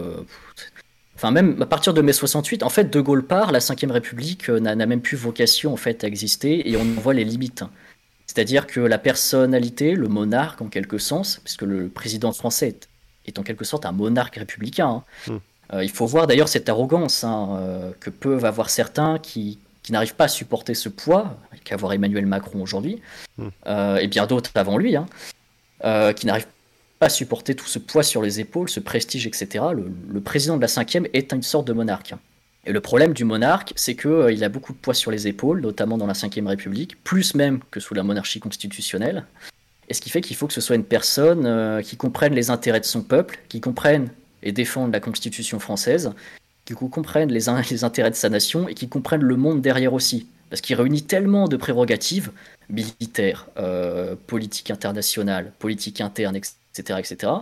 Enfin, 1.15 1.31
même 1.31 1.63
à 1.63 1.67
partir 1.67 1.95
de 1.95 2.03
mai 2.03 2.13
68, 2.13 2.63
en 2.63 2.69
fait, 2.69 2.91
De 2.91 3.01
Gaulle 3.01 3.27
part, 3.27 3.51
la 3.51 3.61
Ve 3.61 3.91
République 3.91 4.51
n'a 4.51 4.75
même 4.75 5.01
plus 5.01 5.17
vocation 5.17 5.73
en 5.73 5.79
fait 5.79 6.05
à 6.05 6.07
exister 6.07 6.71
et 6.71 6.77
on 6.77 6.85
voit 7.01 7.15
les 7.15 7.25
limites. 7.25 7.65
C'est-à-dire 8.33 8.69
que 8.69 8.79
la 8.79 8.99
personnalité, 8.99 9.97
le 9.97 10.07
monarque 10.07 10.63
en 10.63 10.69
quelque 10.69 10.99
sens, 10.99 11.41
puisque 11.43 11.63
le 11.63 11.89
président 11.89 12.31
français 12.31 12.77
est, 13.27 13.39
en 13.41 13.43
quelque 13.43 13.65
sorte 13.65 13.87
un 13.87 13.91
monarque 13.93 14.37
républicain, 14.37 15.03
hein. 15.27 15.33
hmm. 15.33 15.39
euh, 15.73 15.83
il 15.83 15.91
faut 15.91 16.07
voir 16.07 16.29
d'ailleurs 16.29 16.47
cette 16.47 16.69
arrogance 16.69 17.25
hein, 17.25 17.49
euh, 17.59 17.91
que 17.99 18.09
peuvent 18.09 18.45
avoir 18.45 18.71
certains 18.71 19.19
qui, 19.19 19.59
n'arrivent 19.89 20.15
pas 20.15 20.27
à 20.27 20.29
supporter 20.29 20.75
ce 20.75 20.89
poids, 20.89 21.37
qu'avoir 21.65 21.93
Emmanuel 21.93 22.25
Macron 22.25 22.63
aujourd'hui, 22.63 23.03
hmm. 23.37 23.49
euh, 23.67 23.97
et 23.97 24.07
bien 24.07 24.29
d'autres 24.29 24.53
avant 24.55 24.79
lui, 24.79 24.95
hein, 24.95 25.07
qui 26.15 26.27
n'arrivent 26.27 26.47
pas 27.01 27.07
à 27.07 27.09
supporter 27.09 27.57
tout 27.57 27.67
ce 27.67 27.81
poids 27.81 28.05
sur 28.05 28.23
les 28.23 28.39
épaules, 28.39 28.69
ce 28.69 28.79
prestige, 28.79 29.27
etc. 29.27 29.65
Le, 29.75 29.91
le 30.09 30.21
président 30.21 30.57
de 30.57 30.63
la 30.63 30.69
cinquième 30.69 31.09
est 31.13 31.33
une 31.33 31.43
sorte 31.43 31.67
de 31.67 31.73
monarque. 31.73 32.15
Et 32.67 32.73
le 32.73 32.81
problème 32.81 33.15
du 33.15 33.25
monarque, 33.25 33.73
c'est 33.77 33.97
qu'il 33.97 34.11
euh, 34.11 34.43
a 34.43 34.49
beaucoup 34.49 34.73
de 34.73 34.79
poids 34.79 34.95
sur 34.95 35.11
les 35.11 35.27
épaules, 35.27 35.61
notamment 35.61 35.97
dans 35.97 36.07
la 36.07 36.13
Ve 36.13 36.47
République, 36.47 37.03
plus 37.03 37.35
même 37.35 37.61
que 37.71 37.81
sous 37.81 37.95
la 37.95 38.03
monarchie 38.03 38.41
constitutionnelle. 38.41 39.25
Et 39.89 39.95
ce 39.95 40.01
qui 40.01 40.11
fait 40.11 40.21
qu'il 40.21 40.37
faut 40.37 40.47
que 40.47 40.53
ce 40.53 40.61
soit 40.61 40.77
une 40.77 40.85
personne 40.85 41.47
euh, 41.47 41.83
qui 41.83 41.97
comprenne 41.97 42.35
les 42.35 42.51
intérêts 42.51 42.81
de 42.81 42.85
son 42.85 43.03
peuple, 43.03 43.39
qui 43.49 43.61
comprenne 43.61 44.11
et 44.43 44.53
défende 44.53 44.93
la 44.93 45.01
Constitution 45.01 45.59
française, 45.59 46.13
qui 46.65 46.75
comprenne 46.75 47.31
les, 47.33 47.49
intérêts 47.49 48.11
de 48.11 48.17
sa 48.17 48.29
nation 48.29 48.69
et 48.69 48.75
qui 48.75 48.89
comprenne 48.89 49.23
le 49.23 49.37
monde 49.37 49.63
derrière 49.63 49.95
aussi. 49.95 50.27
Parce 50.51 50.61
qu'il 50.61 50.77
réunit 50.77 51.03
tellement 51.03 51.49
de 51.49 51.57
prérogatives 51.57 52.31
militaires, 52.69 53.47
euh, 53.57 54.17
politique 54.27 54.71
internationale, 54.71 55.53
politique 55.59 56.01
interne, 56.01 56.37
etc., 56.37 56.99
etc., 56.99 57.33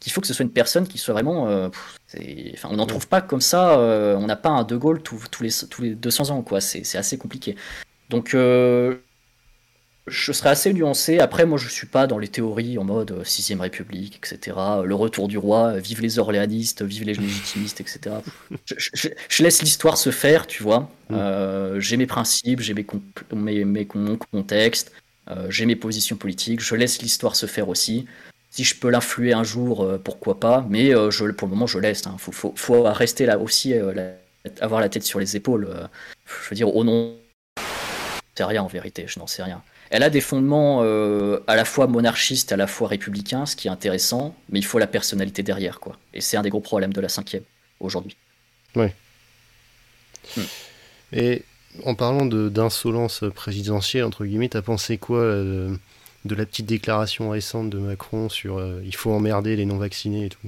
qu'il 0.00 0.12
faut 0.12 0.20
que 0.20 0.26
ce 0.26 0.34
soit 0.34 0.44
une 0.44 0.50
personne 0.50 0.86
qui 0.86 0.98
soit 0.98 1.14
vraiment. 1.14 1.70
Euh, 2.14 2.50
enfin, 2.54 2.68
on 2.70 2.76
n'en 2.76 2.86
trouve 2.86 3.08
pas 3.08 3.20
comme 3.20 3.40
ça. 3.40 3.78
Euh, 3.78 4.16
on 4.16 4.26
n'a 4.26 4.36
pas 4.36 4.50
un 4.50 4.64
De 4.64 4.76
Gaulle 4.76 5.02
tous, 5.02 5.20
les, 5.40 5.50
tous 5.70 5.82
les 5.82 5.94
200 5.94 6.30
ans, 6.30 6.42
quoi. 6.42 6.60
C'est 6.60 6.98
assez 6.98 7.18
compliqué. 7.18 7.56
Donc, 8.10 8.34
euh, 8.34 8.96
je 10.06 10.32
serais 10.32 10.50
assez 10.50 10.72
nuancé. 10.72 11.18
Après, 11.18 11.46
moi, 11.46 11.58
je 11.58 11.68
suis 11.68 11.86
pas 11.86 12.06
dans 12.06 12.18
les 12.18 12.28
théories 12.28 12.78
en 12.78 12.84
mode 12.84 13.22
6ème 13.24 13.60
République, 13.60 14.16
etc. 14.18 14.56
Le 14.84 14.94
retour 14.94 15.28
du 15.28 15.38
roi, 15.38 15.78
vive 15.78 16.02
les 16.02 16.18
orléanistes, 16.18 16.82
vive 16.82 17.04
les 17.04 17.14
légitimistes, 17.14 17.80
etc. 17.80 18.16
Je, 18.66 19.42
laisse 19.42 19.62
l'histoire 19.62 19.96
se 19.96 20.10
faire, 20.10 20.46
tu 20.46 20.62
vois. 20.62 20.90
Mm. 21.10 21.80
j'ai 21.80 21.96
mes 21.96 22.06
principes, 22.06 22.60
j'ai 22.60 22.74
mes, 22.74 22.86
mes, 23.32 23.64
mes, 23.64 23.88
mon 23.94 24.16
contexte, 24.16 24.92
j'ai 25.48 25.64
mes 25.64 25.76
positions 25.76 26.16
politiques. 26.16 26.60
Je 26.60 26.74
laisse 26.74 27.00
l'histoire 27.00 27.34
se 27.34 27.46
faire 27.46 27.68
aussi. 27.68 28.06
Si 28.54 28.62
je 28.62 28.76
peux 28.76 28.88
l'influer 28.88 29.32
un 29.32 29.42
jour, 29.42 29.82
euh, 29.82 29.98
pourquoi 29.98 30.38
pas. 30.38 30.64
Mais 30.70 30.94
euh, 30.94 31.10
je, 31.10 31.24
pour 31.32 31.48
le 31.48 31.54
moment, 31.54 31.66
je 31.66 31.80
laisse. 31.80 32.04
Il 32.06 32.10
hein. 32.10 32.16
faut, 32.18 32.82
rester 32.84 33.26
là 33.26 33.36
aussi, 33.36 33.74
euh, 33.74 34.12
avoir 34.60 34.80
la 34.80 34.88
tête 34.88 35.02
sur 35.02 35.18
les 35.18 35.34
épaules. 35.34 35.68
je 36.24 36.50
veux 36.50 36.54
dire, 36.54 36.72
au 36.72 36.84
nom. 36.84 37.16
C'est 38.36 38.44
rien 38.44 38.62
en 38.62 38.68
vérité, 38.68 39.06
je 39.08 39.18
n'en 39.18 39.26
sais 39.26 39.42
rien. 39.42 39.60
Elle 39.90 40.04
a 40.04 40.10
des 40.10 40.20
fondements 40.20 40.82
à 40.82 41.56
la 41.56 41.64
fois 41.64 41.88
monarchistes, 41.88 42.52
à 42.52 42.56
la 42.56 42.68
fois 42.68 42.86
républicains, 42.86 43.44
ce 43.44 43.56
qui 43.56 43.66
est 43.66 43.72
intéressant, 43.72 44.36
mais 44.50 44.60
il 44.60 44.64
faut 44.64 44.78
la 44.78 44.86
personnalité 44.86 45.42
derrière, 45.42 45.80
quoi. 45.80 45.96
Et 46.12 46.20
c'est 46.20 46.36
un 46.36 46.42
des 46.42 46.50
gros 46.50 46.60
problèmes 46.60 46.92
de 46.92 47.00
la 47.00 47.08
cinquième 47.08 47.42
aujourd'hui. 47.80 48.16
Oui. 48.76 48.86
Hmm. 50.36 50.42
Et 51.12 51.42
en 51.84 51.96
parlant 51.96 52.24
d'insolence 52.26 53.24
présidentielle, 53.34 54.04
entre 54.04 54.24
guillemets, 54.24 54.48
t'as 54.48 54.62
pensé 54.62 54.96
quoi 54.96 55.24
de 56.24 56.34
la 56.34 56.46
petite 56.46 56.66
déclaration 56.66 57.30
récente 57.30 57.70
de 57.70 57.78
Macron 57.78 58.28
sur 58.28 58.58
euh, 58.58 58.80
il 58.84 58.94
faut 58.94 59.12
emmerder 59.12 59.56
les 59.56 59.66
non-vaccinés 59.66 60.26
et 60.26 60.28
tout. 60.30 60.38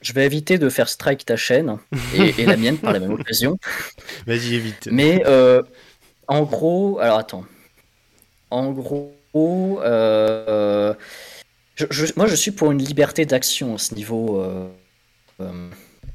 Je 0.00 0.12
vais 0.14 0.24
éviter 0.24 0.56
de 0.56 0.68
faire 0.70 0.88
strike 0.88 1.26
ta 1.26 1.36
chaîne 1.36 1.78
et, 2.14 2.46
la 2.46 2.56
mienne 2.56 2.78
par 2.78 2.94
la 2.94 3.00
même 3.00 3.12
occasion. 3.12 3.58
Vas-y, 4.26 4.54
évite. 4.54 4.88
Mais 4.90 5.22
euh, 5.26 5.62
en 6.28 6.44
gros, 6.44 6.98
alors 6.98 7.18
attends. 7.18 7.44
En 8.48 8.70
gros, 8.70 9.12
euh, 9.34 10.94
moi 12.16 12.26
je 12.26 12.34
suis 12.34 12.52
pour 12.52 12.72
une 12.72 12.82
liberté 12.82 13.26
d'action 13.26 13.74
à 13.74 13.78
ce 13.78 13.94
niveau. 13.94 14.42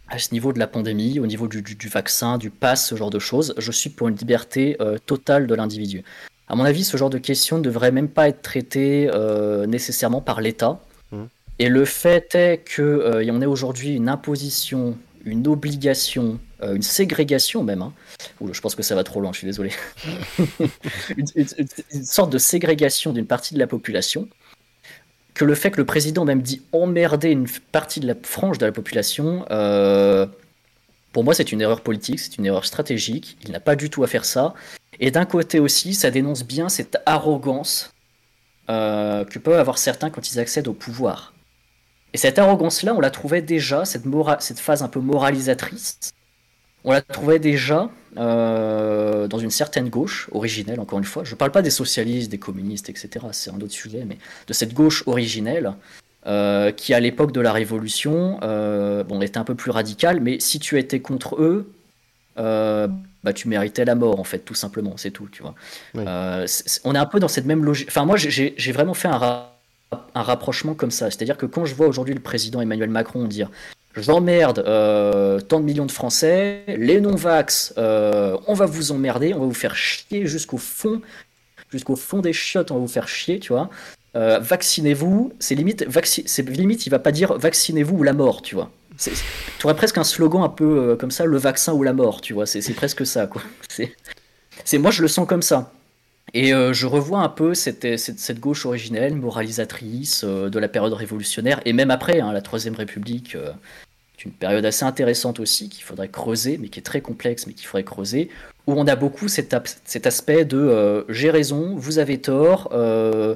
à 0.09 0.17
ce 0.17 0.33
niveau 0.33 0.53
de 0.53 0.59
la 0.59 0.67
pandémie, 0.67 1.19
au 1.19 1.27
niveau 1.27 1.47
du, 1.47 1.61
du, 1.61 1.87
vaccin, 1.87 2.39
du 2.39 2.49
pass, 2.49 2.87
ce 2.87 2.95
genre 2.95 3.11
de 3.11 3.19
choses, 3.19 3.53
je 3.57 3.71
suis 3.71 3.91
pour 3.91 4.07
une 4.07 4.15
liberté 4.15 4.75
totale 5.05 5.45
de 5.45 5.53
l'individu. 5.53 6.03
À 6.47 6.55
mon 6.55 6.63
avis, 6.63 6.83
ce 6.83 6.95
genre 6.95 7.09
de 7.09 7.17
questions 7.17 7.57
ne 7.57 7.63
devrait 7.63 7.91
même 7.91 8.07
pas 8.07 8.29
être 8.29 8.41
traité 8.41 9.09
euh, 9.13 9.65
nécessairement 9.65 10.21
par 10.21 10.39
l'État. 10.39 10.79
Mmh. 11.11 11.23
Et 11.59 11.69
le 11.69 11.85
fait 11.85 12.35
est 12.35 12.63
qu'on 12.75 12.83
euh, 12.83 13.41
ait 13.41 13.45
aujourd'hui 13.45 13.95
une 13.95 14.07
imposition, 14.07 14.97
une 15.25 15.45
obligation, 15.47 16.39
euh, 16.63 16.75
une 16.75 16.81
ségrégation 16.83 17.63
même. 17.63 17.81
Hein. 17.81 17.93
je 18.53 18.61
pense 18.61 18.75
que 18.75 18.83
ça 18.83 18.95
va 18.95 19.03
trop 19.03 19.19
loin, 19.19 19.33
je 19.33 19.39
suis 19.39 19.47
désolé. 19.47 19.71
une, 21.17 22.05
sorte 22.05 22.31
de 22.31 22.37
ségrégation 22.37 23.11
d'une 23.11 23.27
partie 23.27 23.53
de 23.53 23.59
la 23.59 23.67
population. 23.67 24.29
Que 25.33 25.43
le 25.45 25.53
fait 25.53 25.69
que 25.69 25.77
le 25.77 25.85
président 25.85 26.25
même 26.25 26.41
dit 26.41 26.61
emmerder 26.71 27.29
une 27.29 27.47
partie 27.71 27.99
de 27.99 28.07
la 28.07 28.15
frange 28.23 28.57
de 28.57 28.65
la 28.65 28.71
population, 28.71 29.45
pour 31.13 31.23
moi, 31.23 31.33
c'est 31.33 31.51
une 31.51 31.61
erreur 31.61 31.81
politique, 31.81 32.19
c'est 32.19 32.37
une 32.37 32.45
erreur 32.45 32.65
stratégique. 32.65 33.37
Il 33.43 33.51
n'a 33.51 33.59
pas 33.59 33.75
du 33.75 33.89
tout 33.89 34.03
à 34.03 34.07
faire 34.07 34.25
ça. 34.25 34.53
Et 34.99 35.11
d'un 35.11 35.25
côté 35.25 35.59
aussi, 35.59 35.93
ça 35.93 36.11
dénonce 36.11 36.43
bien 36.43 36.69
cette 36.69 36.97
arrogance 37.05 37.93
euh, 38.69 39.23
que 39.25 39.39
peuvent 39.39 39.59
avoir 39.59 39.77
certains 39.77 40.09
quand 40.09 40.31
ils 40.31 40.39
accèdent 40.39 40.67
au 40.67 40.73
pouvoir. 40.73 41.33
Et 42.13 42.17
cette 42.17 42.39
arrogance-là, 42.39 42.93
on 42.95 42.99
la 42.99 43.11
trouvait 43.11 43.41
déjà, 43.41 43.85
cette, 43.85 44.03
phase 44.59 44.81
un 44.81 44.87
peu 44.87 44.99
moralisatrice, 44.99 45.99
on 46.83 46.91
la 46.91 47.01
trouvait 47.01 47.39
déjà 47.39 47.89
euh, 48.17 49.27
dans 49.27 49.39
une 49.39 49.51
certaine 49.51 49.89
gauche 49.89 50.29
originelle, 50.31 50.79
encore 50.79 50.99
une 50.99 51.05
fois. 51.05 51.23
Je 51.23 51.31
ne 51.31 51.37
parle 51.37 51.51
pas 51.51 51.61
des 51.61 51.69
socialistes, 51.69 52.31
des 52.31 52.39
communistes, 52.39 52.89
etc. 52.89 53.25
C'est 53.31 53.51
un 53.51 53.59
autre 53.61 53.73
sujet, 53.73 54.03
mais 54.05 54.17
de 54.47 54.53
cette 54.53 54.73
gauche 54.73 55.03
originelle 55.05 55.73
euh, 56.25 56.71
qui, 56.71 56.93
à 56.93 56.99
l'époque 56.99 57.31
de 57.33 57.41
la 57.41 57.51
Révolution, 57.51 58.39
bon, 58.41 59.21
était 59.21 59.37
un 59.37 59.43
peu 59.43 59.55
plus 59.55 59.71
radicale, 59.71 60.21
mais 60.21 60.39
si 60.39 60.59
tu 60.59 60.79
étais 60.79 61.01
contre 61.01 61.41
eux, 61.41 61.69
bah, 62.37 63.33
tu 63.33 63.47
méritais 63.47 63.85
la 63.85 63.95
mort, 63.95 64.19
en 64.19 64.23
fait, 64.23 64.39
tout 64.39 64.53
simplement, 64.55 64.93
c'est 64.97 65.11
tout, 65.11 65.27
tu 65.31 65.43
vois. 65.43 65.55
on 65.95 66.95
est 66.95 66.99
un 66.99 67.05
peu 67.05 67.19
dans 67.19 67.27
cette 67.27 67.45
même 67.45 67.65
logique. 67.65 67.87
Enfin, 67.89 68.05
moi, 68.05 68.17
j'ai 68.17 68.71
vraiment 68.71 68.93
fait 68.93 69.09
un, 69.09 69.47
un 69.91 70.21
rapprochement 70.21 70.73
comme 70.73 70.91
ça. 70.91 71.09
C'est-à-dire 71.09 71.37
que 71.37 71.45
quand 71.45 71.65
je 71.65 71.75
vois 71.75 71.87
aujourd'hui 71.87 72.13
le 72.13 72.19
président 72.19 72.61
Emmanuel 72.61 72.89
Macron 72.89 73.25
dire 73.25 73.49
j'emmerde 73.95 74.59
euh, 74.59 75.39
tant 75.39 75.59
de 75.59 75.65
millions 75.65 75.85
de 75.85 75.91
Français, 75.91 76.63
les 76.67 77.01
non-vax, 77.01 77.73
euh, 77.77 78.37
on 78.47 78.53
va 78.53 78.65
vous 78.65 78.91
emmerder, 78.91 79.33
on 79.33 79.39
va 79.39 79.45
vous 79.45 79.53
faire 79.53 79.75
chier 79.75 80.27
jusqu'au 80.27 80.57
fond, 80.57 81.01
jusqu'au 81.71 81.95
fond 81.95 82.19
des 82.19 82.33
chiottes, 82.33 82.71
on 82.71 82.75
va 82.75 82.81
vous 82.81 82.87
faire 82.87 83.07
chier, 83.07 83.39
tu 83.39 83.53
vois. 83.53 83.69
Euh, 84.15 84.39
vaccinez-vous, 84.39 85.33
c'est 85.39 85.55
limite, 85.55 85.85
c'est 86.05 86.49
limite, 86.49 86.85
il 86.85 86.89
va 86.89 86.99
pas 86.99 87.11
dire 87.11 87.37
vaccinez-vous 87.37 87.97
ou 87.97 88.03
la 88.03 88.13
mort, 88.13 88.41
tu 88.41 88.55
vois. 88.55 88.71
Tu 88.97 89.65
aurais 89.65 89.75
presque 89.75 89.97
un 89.97 90.03
slogan 90.03 90.43
un 90.43 90.49
peu 90.49 90.95
comme 90.99 91.11
ça, 91.11 91.25
le 91.25 91.37
vaccin 91.37 91.73
ou 91.73 91.83
la 91.83 91.93
mort, 91.93 92.21
tu 92.21 92.33
vois. 92.33 92.45
C'est 92.45 92.73
presque 92.73 93.05
ça, 93.05 93.27
quoi. 93.27 93.41
C'est 94.65 94.77
moi, 94.79 94.91
je 94.91 95.01
le 95.01 95.07
sens 95.07 95.27
comme 95.27 95.41
ça. 95.41 95.71
Et 96.33 96.51
je 96.51 96.85
revois 96.85 97.19
un 97.19 97.29
peu 97.29 97.53
cette, 97.53 98.39
gauche 98.39 98.65
originelle, 98.65 99.15
moralisatrice 99.15 100.23
de 100.23 100.59
la 100.59 100.67
période 100.67 100.93
révolutionnaire, 100.93 101.61
et 101.65 101.73
même 101.73 101.91
après, 101.91 102.19
hein, 102.19 102.33
la 102.33 102.41
Troisième 102.41 102.75
République, 102.75 103.37
une 104.25 104.31
période 104.31 104.65
assez 104.65 104.85
intéressante 104.85 105.39
aussi 105.39 105.69
qu'il 105.69 105.83
faudrait 105.83 106.09
creuser, 106.09 106.57
mais 106.57 106.69
qui 106.69 106.79
est 106.79 106.83
très 106.83 107.01
complexe, 107.01 107.47
mais 107.47 107.53
qu'il 107.53 107.67
faudrait 107.67 107.83
creuser, 107.83 108.29
où 108.65 108.73
on 108.73 108.85
a 108.87 108.95
beaucoup 108.95 109.27
cet, 109.27 109.53
aspect 110.05 110.45
de 110.45 110.57
euh, 110.57 111.03
j'ai 111.09 111.31
raison, 111.31 111.75
vous 111.75 111.99
avez 111.99 112.19
tort, 112.19 112.69
euh, 112.73 113.35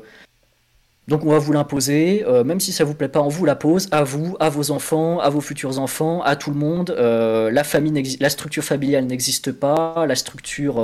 donc 1.08 1.26
on 1.26 1.32
va 1.32 1.40
vous 1.40 1.52
l'imposer, 1.52 2.24
euh, 2.26 2.44
même 2.44 2.60
si 2.60 2.72
ça 2.72 2.84
vous 2.84 2.94
plaît 2.94 3.08
pas, 3.08 3.22
on 3.22 3.28
vous 3.28 3.46
la 3.46 3.56
pose, 3.56 3.88
à 3.92 4.04
vous, 4.04 4.38
à 4.40 4.50
vos 4.50 4.72
enfants, 4.72 5.20
à 5.20 5.30
vos 5.30 5.42
futurs 5.42 5.80
enfants, 5.80 6.22
à 6.22 6.36
tout 6.36 6.52
le 6.52 6.58
monde. 6.58 6.92
la, 6.92 7.64
famille 7.64 8.18
la 8.20 8.30
structure 8.30 8.64
familiale 8.64 9.06
n'existe 9.06 9.52
pas, 9.52 10.06
la 10.06 10.16
structure 10.16 10.84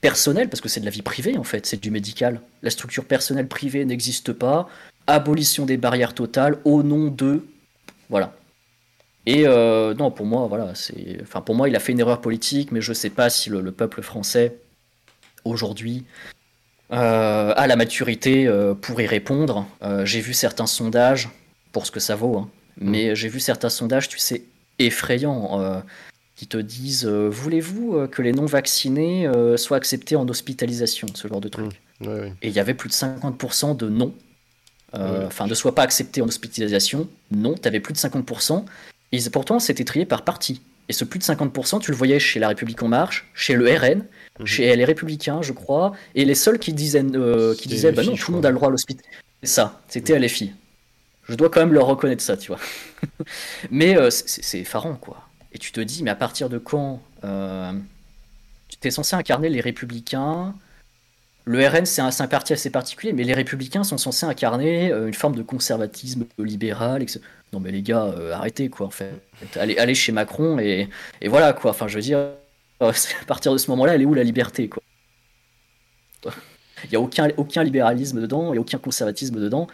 personnelle, 0.00 0.48
parce 0.48 0.60
que 0.60 0.68
c'est 0.68 0.80
de 0.80 0.84
la 0.84 0.90
vie 0.90 1.02
privée 1.02 1.36
en 1.36 1.44
fait, 1.44 1.66
c'est 1.66 1.80
du 1.80 1.90
médical, 1.90 2.40
la 2.62 2.70
structure 2.70 3.04
personnelle 3.04 3.48
privée 3.48 3.84
n'existe 3.84 4.32
pas, 4.32 4.68
abolition 5.06 5.66
des 5.66 5.76
barrières 5.76 6.14
totales 6.14 6.58
au 6.64 6.82
nom 6.82 7.08
de... 7.08 7.44
Voilà, 8.10 8.32
et 9.28 9.46
euh, 9.46 9.92
non, 9.92 10.10
pour 10.10 10.24
moi, 10.24 10.46
voilà, 10.46 10.74
c'est, 10.74 11.18
enfin, 11.20 11.42
pour 11.42 11.54
moi, 11.54 11.68
il 11.68 11.76
a 11.76 11.80
fait 11.80 11.92
une 11.92 12.00
erreur 12.00 12.22
politique, 12.22 12.72
mais 12.72 12.80
je 12.80 12.94
sais 12.94 13.10
pas 13.10 13.28
si 13.28 13.50
le, 13.50 13.72
peuple 13.72 14.00
français 14.00 14.56
aujourd'hui 15.44 16.06
euh, 16.92 17.52
a 17.54 17.66
la 17.66 17.76
maturité 17.76 18.46
euh, 18.46 18.74
pour 18.74 19.00
y 19.00 19.06
répondre. 19.06 19.66
j'ai 20.04 20.20
vu 20.20 20.32
certains 20.32 20.66
sondages, 20.66 21.28
pour 21.72 21.86
ce 21.86 21.90
que 21.90 22.00
ça 22.00 22.16
vaut, 22.16 22.38
hein, 22.38 22.50
mm. 22.80 22.90
mais 22.90 23.16
j'ai 23.16 23.28
vu 23.28 23.40
certains 23.40 23.68
sondages, 23.68 24.08
tu 24.08 24.18
sais, 24.18 24.42
effrayants, 24.78 25.82
qui 26.36 26.46
te 26.46 26.58
disent 26.58 27.06
voulez-vous 27.06 28.06
que 28.08 28.22
les 28.22 28.32
non 28.32 28.46
vaccinés 28.46 29.28
soient 29.56 29.76
acceptés 29.76 30.16
en 30.16 30.28
hospitalisation, 30.28 31.08
ce 31.14 31.28
genre 31.28 31.40
de 31.40 31.48
truc. 31.48 31.80
Mm. 32.00 32.08
Et 32.42 32.48
il 32.48 32.52
y 32.52 32.60
avait 32.60 32.74
plus 32.74 32.88
de 32.88 32.94
50% 32.94 33.76
de 33.76 33.88
non. 33.88 34.14
Enfin, 34.92 35.46
ne 35.46 35.54
soient 35.54 35.74
pas 35.74 35.82
acceptés 35.82 36.22
en 36.22 36.28
hospitalisation, 36.28 37.08
non, 37.30 37.54
tu 37.54 37.68
avais 37.68 37.80
plus 37.80 37.92
de 37.92 37.98
50%, 37.98 38.64
et 39.12 39.18
pourtant, 39.30 39.58
c'était 39.58 39.84
trié 39.84 40.04
par 40.04 40.22
parti. 40.22 40.60
Et 40.88 40.92
ce 40.92 41.04
plus 41.04 41.18
de 41.18 41.24
50%, 41.24 41.80
tu 41.80 41.90
le 41.90 41.96
voyais 41.96 42.18
chez 42.18 42.40
La 42.40 42.48
République 42.48 42.82
En 42.82 42.88
Marche, 42.88 43.30
chez 43.34 43.54
le 43.54 43.70
RN, 43.70 44.04
mhm. 44.40 44.46
chez 44.46 44.74
les 44.74 44.84
Républicains, 44.84 45.42
je 45.42 45.52
crois, 45.52 45.92
et 46.14 46.24
les 46.24 46.34
seuls 46.34 46.58
qui 46.58 46.72
disaient, 46.72 47.04
euh, 47.14 47.54
qui 47.54 47.68
disaient 47.68 47.92
bah 47.92 48.02
non, 48.04 48.16
tout 48.16 48.30
le 48.30 48.36
monde 48.36 48.46
a 48.46 48.50
le 48.50 48.56
droit 48.56 48.68
à 48.68 48.70
l'hospital. 48.70 49.04
C'est 49.42 49.50
ça, 49.50 49.80
c'était 49.88 50.18
LFI. 50.18 50.52
Je 51.24 51.34
dois 51.34 51.50
quand 51.50 51.60
même 51.60 51.74
leur 51.74 51.86
reconnaître 51.86 52.22
ça, 52.22 52.38
tu 52.38 52.48
vois. 52.48 52.60
mais 53.70 53.96
euh, 53.98 54.08
c'est 54.10 54.60
effarant, 54.60 54.94
quoi. 54.94 55.28
Et 55.52 55.58
tu 55.58 55.72
te 55.72 55.80
dis, 55.80 56.02
mais 56.02 56.10
à 56.10 56.14
partir 56.14 56.48
de 56.48 56.56
quand 56.56 57.02
euh, 57.24 57.72
tu 58.80 58.88
es 58.88 58.90
censé 58.90 59.14
incarner 59.14 59.50
les 59.50 59.60
Républicains? 59.60 60.54
Le 61.44 61.66
RN, 61.66 61.86
c'est 61.86 62.02
un, 62.02 62.10
un, 62.18 62.26
parti 62.26 62.52
assez 62.52 62.68
particulier, 62.68 63.14
mais 63.14 63.24
les 63.24 63.32
républicains 63.32 63.82
sont 63.82 63.96
censés 63.96 64.26
incarner 64.26 64.92
une 64.92 65.14
forme 65.14 65.34
de 65.34 65.42
conservatisme 65.42 66.26
libéral, 66.38 67.02
etc. 67.02 67.20
Non 67.52 67.60
mais 67.60 67.70
les 67.70 67.82
gars, 67.82 68.04
euh, 68.04 68.32
arrêtez 68.32 68.68
quoi 68.68 68.86
en 68.86 68.90
fait. 68.90 69.12
Allez, 69.56 69.78
allez 69.78 69.94
chez 69.94 70.12
Macron 70.12 70.58
et, 70.58 70.88
et, 71.20 71.28
voilà 71.28 71.52
quoi. 71.52 71.70
Enfin 71.70 71.88
je 71.88 71.96
veux 71.96 72.02
dire, 72.02 72.18
à 72.80 72.92
partir 73.26 73.52
de 73.52 73.58
ce 73.58 73.70
moment-là, 73.70 73.94
elle 73.94 74.02
est 74.02 74.06
où 74.06 74.14
la 74.14 74.24
liberté 74.24 74.68
quoi? 74.68 74.82
Il 76.84 76.90
n'y 76.90 76.96
a 76.96 77.00
aucun, 77.00 77.28
aucun 77.36 77.64
libéralisme 77.64 78.20
dedans, 78.20 78.48
il 78.48 78.52
n'y 78.52 78.58
a 78.58 78.60
aucun 78.60 78.78
conservatisme 78.78 79.40
dedans. 79.40 79.66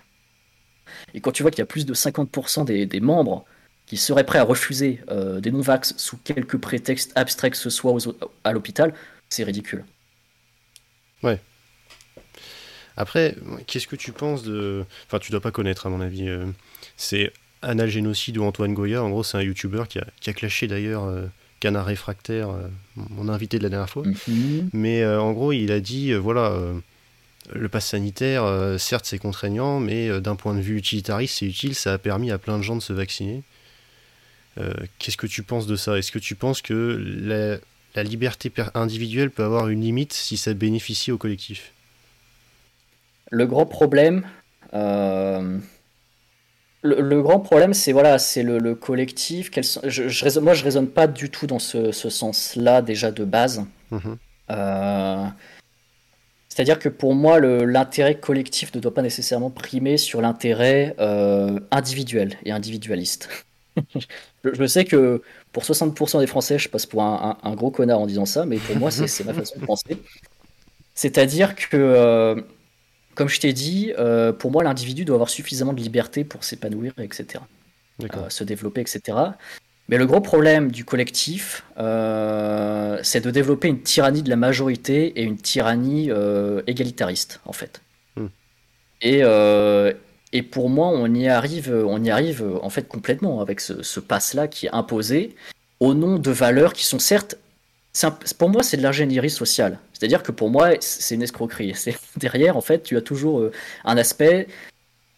Et 1.12 1.20
quand 1.20 1.32
tu 1.32 1.42
vois 1.42 1.50
qu'il 1.50 1.58
y 1.58 1.62
a 1.62 1.66
plus 1.66 1.86
de 1.86 1.94
50% 1.94 2.64
des, 2.64 2.86
des, 2.86 3.00
membres 3.00 3.44
qui 3.86 3.96
seraient 3.96 4.24
prêts 4.24 4.38
à 4.38 4.44
refuser 4.44 5.00
euh, 5.10 5.40
des 5.40 5.50
non-vax 5.50 5.94
sous 5.96 6.16
quelque 6.18 6.56
prétexte 6.56 7.12
abstrait 7.14 7.50
que 7.50 7.56
ce 7.56 7.70
soit 7.70 7.94
à 8.44 8.52
l'hôpital, 8.52 8.94
c'est 9.28 9.44
ridicule. 9.44 9.84
Ouais. 11.22 11.40
Après, 12.96 13.36
qu'est-ce 13.66 13.86
que 13.86 13.96
tu 13.96 14.12
penses 14.12 14.42
de... 14.42 14.84
Enfin, 15.06 15.18
tu 15.18 15.30
dois 15.30 15.40
pas 15.40 15.50
connaître 15.50 15.86
à 15.86 15.90
mon 15.90 16.00
avis. 16.00 16.28
Euh, 16.28 16.46
c'est 16.96 17.32
Analgénocide 17.64 18.38
ou 18.38 18.44
Antoine 18.44 18.74
Goya. 18.74 19.02
En 19.02 19.10
gros, 19.10 19.22
c'est 19.22 19.36
un 19.36 19.42
youtubeur 19.42 19.88
qui 19.88 19.98
a, 19.98 20.06
qui 20.20 20.30
a 20.30 20.32
clashé 20.32 20.66
d'ailleurs 20.66 21.04
euh, 21.04 21.26
Canard 21.60 21.86
Réfractaire, 21.86 22.50
euh, 22.50 22.68
mon 22.96 23.28
invité 23.28 23.58
de 23.58 23.62
la 23.62 23.68
dernière 23.68 23.90
fois. 23.90 24.04
Mhm. 24.28 24.70
Mais 24.72 25.02
euh, 25.02 25.20
en 25.20 25.32
gros, 25.32 25.52
il 25.52 25.72
a 25.72 25.80
dit 25.80 26.12
voilà, 26.12 26.56
le 27.52 27.68
pass 27.68 27.86
sanitaire, 27.86 28.44
certes, 28.78 29.06
c'est 29.06 29.18
contraignant, 29.18 29.80
mais 29.80 30.20
d'un 30.20 30.36
point 30.36 30.54
de 30.54 30.60
vue 30.60 30.76
utilitariste, 30.76 31.38
c'est 31.38 31.46
utile. 31.46 31.74
Ça 31.74 31.94
a 31.94 31.98
permis 31.98 32.30
à 32.30 32.38
plein 32.38 32.58
de 32.58 32.62
gens 32.62 32.76
de 32.76 32.82
se 32.82 32.92
vacciner. 32.92 33.42
Qu'est-ce 34.98 35.16
que 35.16 35.26
tu 35.26 35.42
penses 35.42 35.66
de 35.66 35.76
ça? 35.76 35.98
Est-ce 35.98 36.12
que 36.12 36.20
tu 36.20 36.36
penses 36.36 36.62
que 36.62 37.02
la, 37.24 37.58
la 37.96 38.02
liberté 38.02 38.52
individuelle 38.74 39.30
peut 39.30 39.42
avoir 39.42 39.68
une 39.68 39.80
limite 39.80 40.12
si 40.12 40.36
ça 40.36 40.54
bénéficie 40.54 41.10
au 41.10 41.18
collectif? 41.18 41.72
Le 43.30 43.46
gros 43.46 43.66
problème, 43.66 44.24
le, 46.84 47.22
grand 47.22 47.40
problème, 47.40 47.72
c'est 47.72 47.92
voilà, 47.92 48.18
c'est 48.18 48.42
le, 48.42 48.74
collectif. 48.74 49.50
je, 49.84 50.40
moi, 50.40 50.54
je 50.54 50.64
raisonne 50.64 50.88
pas 50.88 51.06
du 51.06 51.30
tout 51.30 51.46
dans 51.46 51.58
ce, 51.58 51.90
sens-là 51.92 52.82
déjà 52.82 53.10
de 53.10 53.24
base. 53.24 53.64
Mhm. 53.90 54.18
Euh, 54.50 55.24
c'est-à-dire 56.48 56.78
que 56.78 56.90
pour 56.90 57.14
moi, 57.14 57.40
l'intérêt 57.40 58.16
collectif 58.16 58.74
ne 58.74 58.80
doit 58.80 58.94
pas 58.94 59.02
nécessairement 59.02 59.50
primer 59.50 59.96
sur 59.96 60.20
l'intérêt 60.20 60.94
euh, 61.00 61.58
individuel 61.70 62.36
et 62.44 62.52
individualiste. 62.52 63.28
je, 64.44 64.66
sais 64.66 64.84
que 64.84 65.22
pour 65.52 65.64
60% 65.64 66.20
des 66.20 66.26
Français, 66.26 66.58
je 66.58 66.68
passe 66.68 66.86
pour 66.86 67.02
un, 67.02 67.54
gros 67.54 67.70
connard 67.70 67.98
en 67.98 68.06
disant 68.06 68.26
ça, 68.26 68.44
mais 68.44 68.58
pour 68.58 68.76
moi, 68.76 68.90
c'est 68.90 69.24
ma 69.24 69.32
façon 69.32 69.58
de 69.58 69.64
penser. 69.64 69.96
C'est-à-dire 70.94 71.56
que 71.56 71.76
euh, 71.76 72.40
comme 73.14 73.28
je 73.28 73.40
t'ai 73.40 73.52
dit, 73.52 73.92
euh, 73.98 74.32
pour 74.32 74.50
moi, 74.50 74.64
l'individu 74.64 75.04
doit 75.04 75.14
avoir 75.14 75.30
suffisamment 75.30 75.72
de 75.72 75.80
liberté 75.80 76.24
pour 76.24 76.44
s'épanouir, 76.44 76.92
etc. 76.98 77.42
Euh, 78.02 78.28
se 78.28 78.44
développer, 78.44 78.80
etc. 78.80 79.18
Mais 79.88 79.98
le 79.98 80.06
gros 80.06 80.20
problème 80.20 80.70
du 80.70 80.84
collectif, 80.84 81.64
euh, 81.78 82.98
c'est 83.02 83.20
de 83.20 83.30
développer 83.30 83.68
une 83.68 83.82
tyrannie 83.82 84.22
de 84.22 84.30
la 84.30 84.36
majorité 84.36 85.20
et 85.20 85.22
une 85.22 85.36
tyrannie 85.36 86.10
égalitariste, 86.66 87.40
en 87.44 87.52
fait. 87.52 87.82
Hmm. 88.16 88.28
Et, 89.02 89.20
et, 90.32 90.42
pour 90.42 90.70
moi, 90.70 90.88
on 90.88 91.12
y 91.14 91.28
arrive, 91.28 91.72
on 91.86 92.02
y 92.02 92.10
arrive 92.10 92.44
en 92.62 92.70
fait 92.70 92.88
complètement 92.88 93.40
avec 93.40 93.60
ce, 93.60 93.82
ce 93.82 94.00
pass-là 94.00 94.48
qui 94.48 94.66
est 94.66 94.74
imposé 94.74 95.36
au 95.80 95.92
nom 95.92 96.18
de 96.18 96.30
valeurs 96.30 96.72
qui 96.72 96.86
sont 96.86 96.98
certes 96.98 97.36
pour 98.38 98.48
moi, 98.48 98.62
c'est 98.62 98.76
de 98.76 98.82
l'ingénierie 98.82 99.30
sociale. 99.30 99.78
C'est-à-dire 99.92 100.22
que 100.22 100.32
pour 100.32 100.50
moi, 100.50 100.70
c'est 100.80 101.14
une 101.14 101.22
escroquerie. 101.22 101.74
Derrière, 102.16 102.56
en 102.56 102.60
fait, 102.60 102.82
tu 102.82 102.96
as 102.96 103.00
toujours 103.00 103.40
euh, 103.40 103.52
un 103.84 103.96
aspect. 103.96 104.48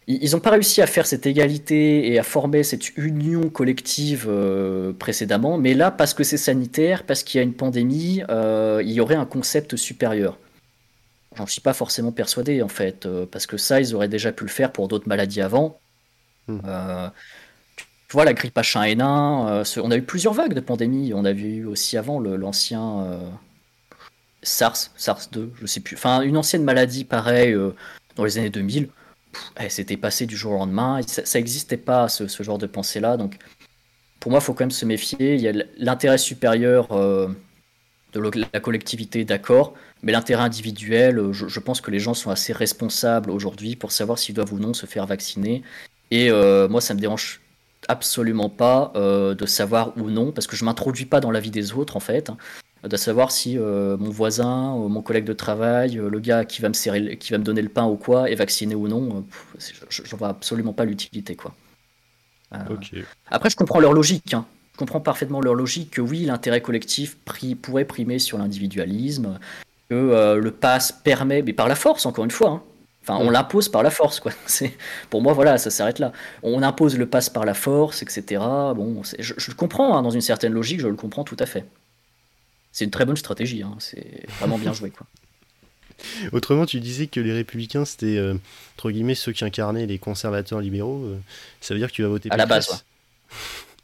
Ils 0.09 0.31
n'ont 0.31 0.39
pas 0.39 0.51
réussi 0.51 0.81
à 0.81 0.87
faire 0.87 1.05
cette 1.05 1.25
égalité 1.25 2.09
et 2.09 2.17
à 2.17 2.23
former 2.23 2.63
cette 2.63 2.95
union 2.95 3.49
collective 3.49 4.27
euh, 4.29 4.93
précédemment, 4.93 5.57
mais 5.57 5.73
là, 5.73 5.91
parce 5.91 6.13
que 6.13 6.23
c'est 6.23 6.37
sanitaire, 6.37 7.03
parce 7.03 7.23
qu'il 7.23 7.39
y 7.39 7.41
a 7.41 7.43
une 7.43 7.53
pandémie, 7.53 8.23
euh, 8.29 8.81
il 8.85 8.91
y 8.91 9.01
aurait 9.01 9.15
un 9.15 9.25
concept 9.25 9.75
supérieur. 9.75 10.37
J'en 11.35 11.45
suis 11.45 11.59
pas 11.59 11.73
forcément 11.73 12.13
persuadé, 12.13 12.61
en 12.61 12.69
fait, 12.69 13.05
parce 13.31 13.47
que 13.47 13.57
ça, 13.57 13.81
ils 13.81 13.93
auraient 13.95 14.07
déjà 14.07 14.31
pu 14.31 14.45
le 14.45 14.49
faire 14.49 14.71
pour 14.71 14.87
d'autres 14.87 15.09
maladies 15.09 15.41
avant. 15.41 15.77
Hmm. 16.47 16.61
Tu 18.07 18.13
vois, 18.13 18.23
la 18.23 18.33
grippe 18.33 18.55
H1N1, 18.55 19.47
euh, 19.49 19.81
on 19.83 19.91
a 19.91 19.97
eu 19.97 20.01
plusieurs 20.01 20.33
vagues 20.33 20.53
de 20.53 20.61
pandémie. 20.61 21.13
On 21.13 21.25
a 21.25 21.33
vu 21.33 21.65
aussi 21.65 21.97
avant 21.97 22.21
l'ancien 22.21 23.01
euh, 23.01 23.29
SARS, 24.43 24.91
SARS-2, 24.97 25.49
je 25.59 25.65
sais 25.65 25.81
plus. 25.81 25.97
Enfin, 25.97 26.21
une 26.21 26.37
ancienne 26.37 26.63
maladie 26.63 27.03
pareille 27.03 27.51
euh, 27.51 27.75
dans 28.15 28.23
les 28.23 28.37
années 28.37 28.49
2000. 28.49 28.87
Eh, 29.59 29.69
c'était 29.69 29.97
passé 29.97 30.25
du 30.25 30.37
jour 30.37 30.53
au 30.53 30.57
lendemain. 30.57 31.01
Ça 31.05 31.37
n'existait 31.37 31.75
pas, 31.75 32.07
ce, 32.07 32.43
genre 32.43 32.57
de 32.57 32.65
pensée-là. 32.65 33.17
Donc, 33.17 33.39
pour 34.21 34.31
moi, 34.31 34.39
il 34.39 34.43
faut 34.43 34.53
quand 34.53 34.63
même 34.63 34.71
se 34.71 34.85
méfier. 34.85 35.35
Il 35.35 35.41
y 35.41 35.49
a 35.49 35.53
l'intérêt 35.77 36.17
supérieur 36.17 36.87
de 36.87 38.31
la 38.53 38.59
collectivité, 38.61 39.25
d'accord. 39.25 39.73
Mais 40.01 40.13
l'intérêt 40.13 40.43
individuel, 40.43 41.33
je, 41.33 41.49
je, 41.49 41.59
pense 41.59 41.81
que 41.81 41.91
les 41.91 41.99
gens 41.99 42.13
sont 42.13 42.31
assez 42.31 42.53
responsables 42.53 43.31
aujourd'hui 43.31 43.75
pour 43.75 43.91
savoir 43.91 44.17
s'ils 44.17 44.33
doivent 44.33 44.53
ou 44.53 44.59
non 44.59 44.73
se 44.73 44.85
faire 44.85 45.05
vacciner. 45.05 45.61
Et 46.09 46.31
moi, 46.31 46.79
ça 46.79 46.93
me 46.93 46.99
dérange 46.99 47.41
absolument 47.87 48.49
pas 48.49 48.91
euh, 48.95 49.35
de 49.35 49.45
savoir 49.45 49.97
ou 49.97 50.09
non, 50.09 50.31
parce 50.31 50.47
que 50.47 50.55
je 50.55 50.65
m'introduis 50.65 51.05
pas 51.05 51.19
dans 51.19 51.31
la 51.31 51.39
vie 51.39 51.51
des 51.51 51.73
autres 51.73 51.95
en 51.95 51.99
fait. 51.99 52.31
de 52.83 52.97
savoir 52.97 53.31
si 53.31 53.57
mon 53.57 54.09
voisin, 54.09 54.75
mon 54.75 55.01
collègue 55.01 55.25
de 55.25 55.33
travail, 55.33 55.95
le 55.95 56.19
gars 56.19 56.45
qui 56.45 56.61
va 56.61 56.69
me 56.69 56.73
serrer, 56.73 57.17
qui 57.17 57.31
va 57.31 57.37
me 57.37 57.43
donner 57.43 57.61
le 57.61 57.69
pain 57.69 57.85
ou 57.85 57.95
quoi, 57.95 58.29
est 58.29 58.35
vacciné 58.35 58.75
ou 58.75 58.87
non. 58.87 59.25
je, 59.89 60.01
ne 60.01 60.17
vois 60.17 60.29
absolument 60.29 60.73
pas 60.73 60.85
l'utilité, 60.85 61.35
quoi. 61.35 61.53
Après, 63.29 63.49
je 63.49 63.55
comprends 63.57 63.79
leur 63.79 63.93
logique. 63.93 64.33
Hein. 64.33 64.45
Je 64.73 64.77
comprends 64.77 65.01
parfaitement 65.01 65.41
leur 65.41 65.55
logique 65.55 65.91
que 65.91 66.01
oui, 66.01 66.19
l'intérêt 66.19 66.61
collectif 66.61 67.17
pourrait 67.61 67.83
primer 67.83 68.19
sur 68.19 68.37
l'individualisme, 68.37 69.39
que 69.89 70.37
le 70.39 70.51
pass 70.51 70.91
permet, 70.91 71.41
mais 71.41 71.53
par 71.53 71.67
la 71.67 71.75
force, 71.75 72.05
encore 72.05 72.23
une 72.23 72.31
fois. 72.31 72.51
Hein. 72.51 72.61
Enfin, 73.07 73.23
on 73.23 73.29
l'impose 73.29 73.69
par 73.69 73.83
la 73.83 73.89
force, 73.89 74.19
quoi. 74.19 74.33
C'est 74.45 74.75
pour 75.09 75.21
moi, 75.21 75.31
voilà, 75.31 75.57
ça 75.57 75.69
s'arrête 75.69 75.99
là. 75.99 76.11
On 76.43 76.61
impose 76.61 76.97
le 76.97 77.05
pass 77.05 77.29
par 77.29 77.45
la 77.45 77.53
force, 77.53 78.01
etc. 78.01 78.41
Bon, 78.75 79.01
je, 79.17 79.33
je, 79.37 79.49
le 79.49 79.55
comprends 79.55 79.97
hein, 79.97 80.01
dans 80.01 80.09
une 80.09 80.21
certaine 80.21 80.51
logique, 80.51 80.81
je 80.81 80.87
le 80.87 80.95
comprends 80.95 81.23
tout 81.23 81.37
à 81.39 81.45
fait. 81.45 81.65
C'est 82.73 82.83
une 82.83 82.91
très 82.91 83.05
bonne 83.05 83.15
stratégie, 83.15 83.63
hein. 83.63 83.75
c'est 83.79 84.25
vraiment 84.39 84.57
bien 84.57 84.73
joué, 84.73 84.91
quoi. 84.91 85.07
Autrement, 86.31 86.65
tu 86.65 86.79
disais 86.79 87.07
que 87.07 87.19
les 87.19 87.33
républicains, 87.33 87.85
c'était, 87.85 88.17
euh, 88.17 88.35
entre 88.75 88.91
guillemets, 88.91 89.15
ceux 89.15 89.31
qui 89.31 89.45
incarnaient 89.45 89.85
les 89.85 89.97
conservateurs 89.97 90.59
libéraux. 90.59 91.03
Euh, 91.05 91.17
ça 91.61 91.73
veut 91.73 91.79
dire 91.79 91.89
que 91.89 91.95
tu 91.95 92.03
vas 92.03 92.09
voter 92.09 92.29
À 92.29 92.37
la 92.37 92.45
base, 92.45 92.85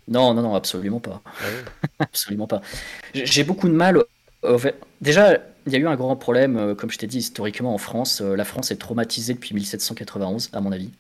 Non, 0.07 0.33
non, 0.33 0.41
non, 0.41 0.53
absolument 0.53 0.99
pas. 0.99 1.21
Ah 1.25 1.45
absolument 1.99 2.45
pas. 2.45 2.61
J'ai 3.15 3.43
beaucoup 3.43 3.69
de 3.69 3.73
mal. 3.73 4.03
Déjà, 5.01 5.39
il 5.65 5.73
y 5.73 5.75
a 5.75 5.79
eu 5.79 5.87
un 5.87 5.95
grand 5.95 6.15
problème, 6.15 6.57
euh, 6.57 6.75
comme 6.75 6.91
je 6.91 6.97
t'ai 6.97 7.07
dit, 7.07 7.19
historiquement 7.19 7.73
en 7.73 7.77
France. 7.77 8.21
La 8.21 8.45
France 8.45 8.71
est 8.71 8.77
traumatisée 8.77 9.33
depuis 9.33 9.53
1791, 9.55 10.49
à 10.53 10.61
mon 10.61 10.71
avis. 10.71 10.91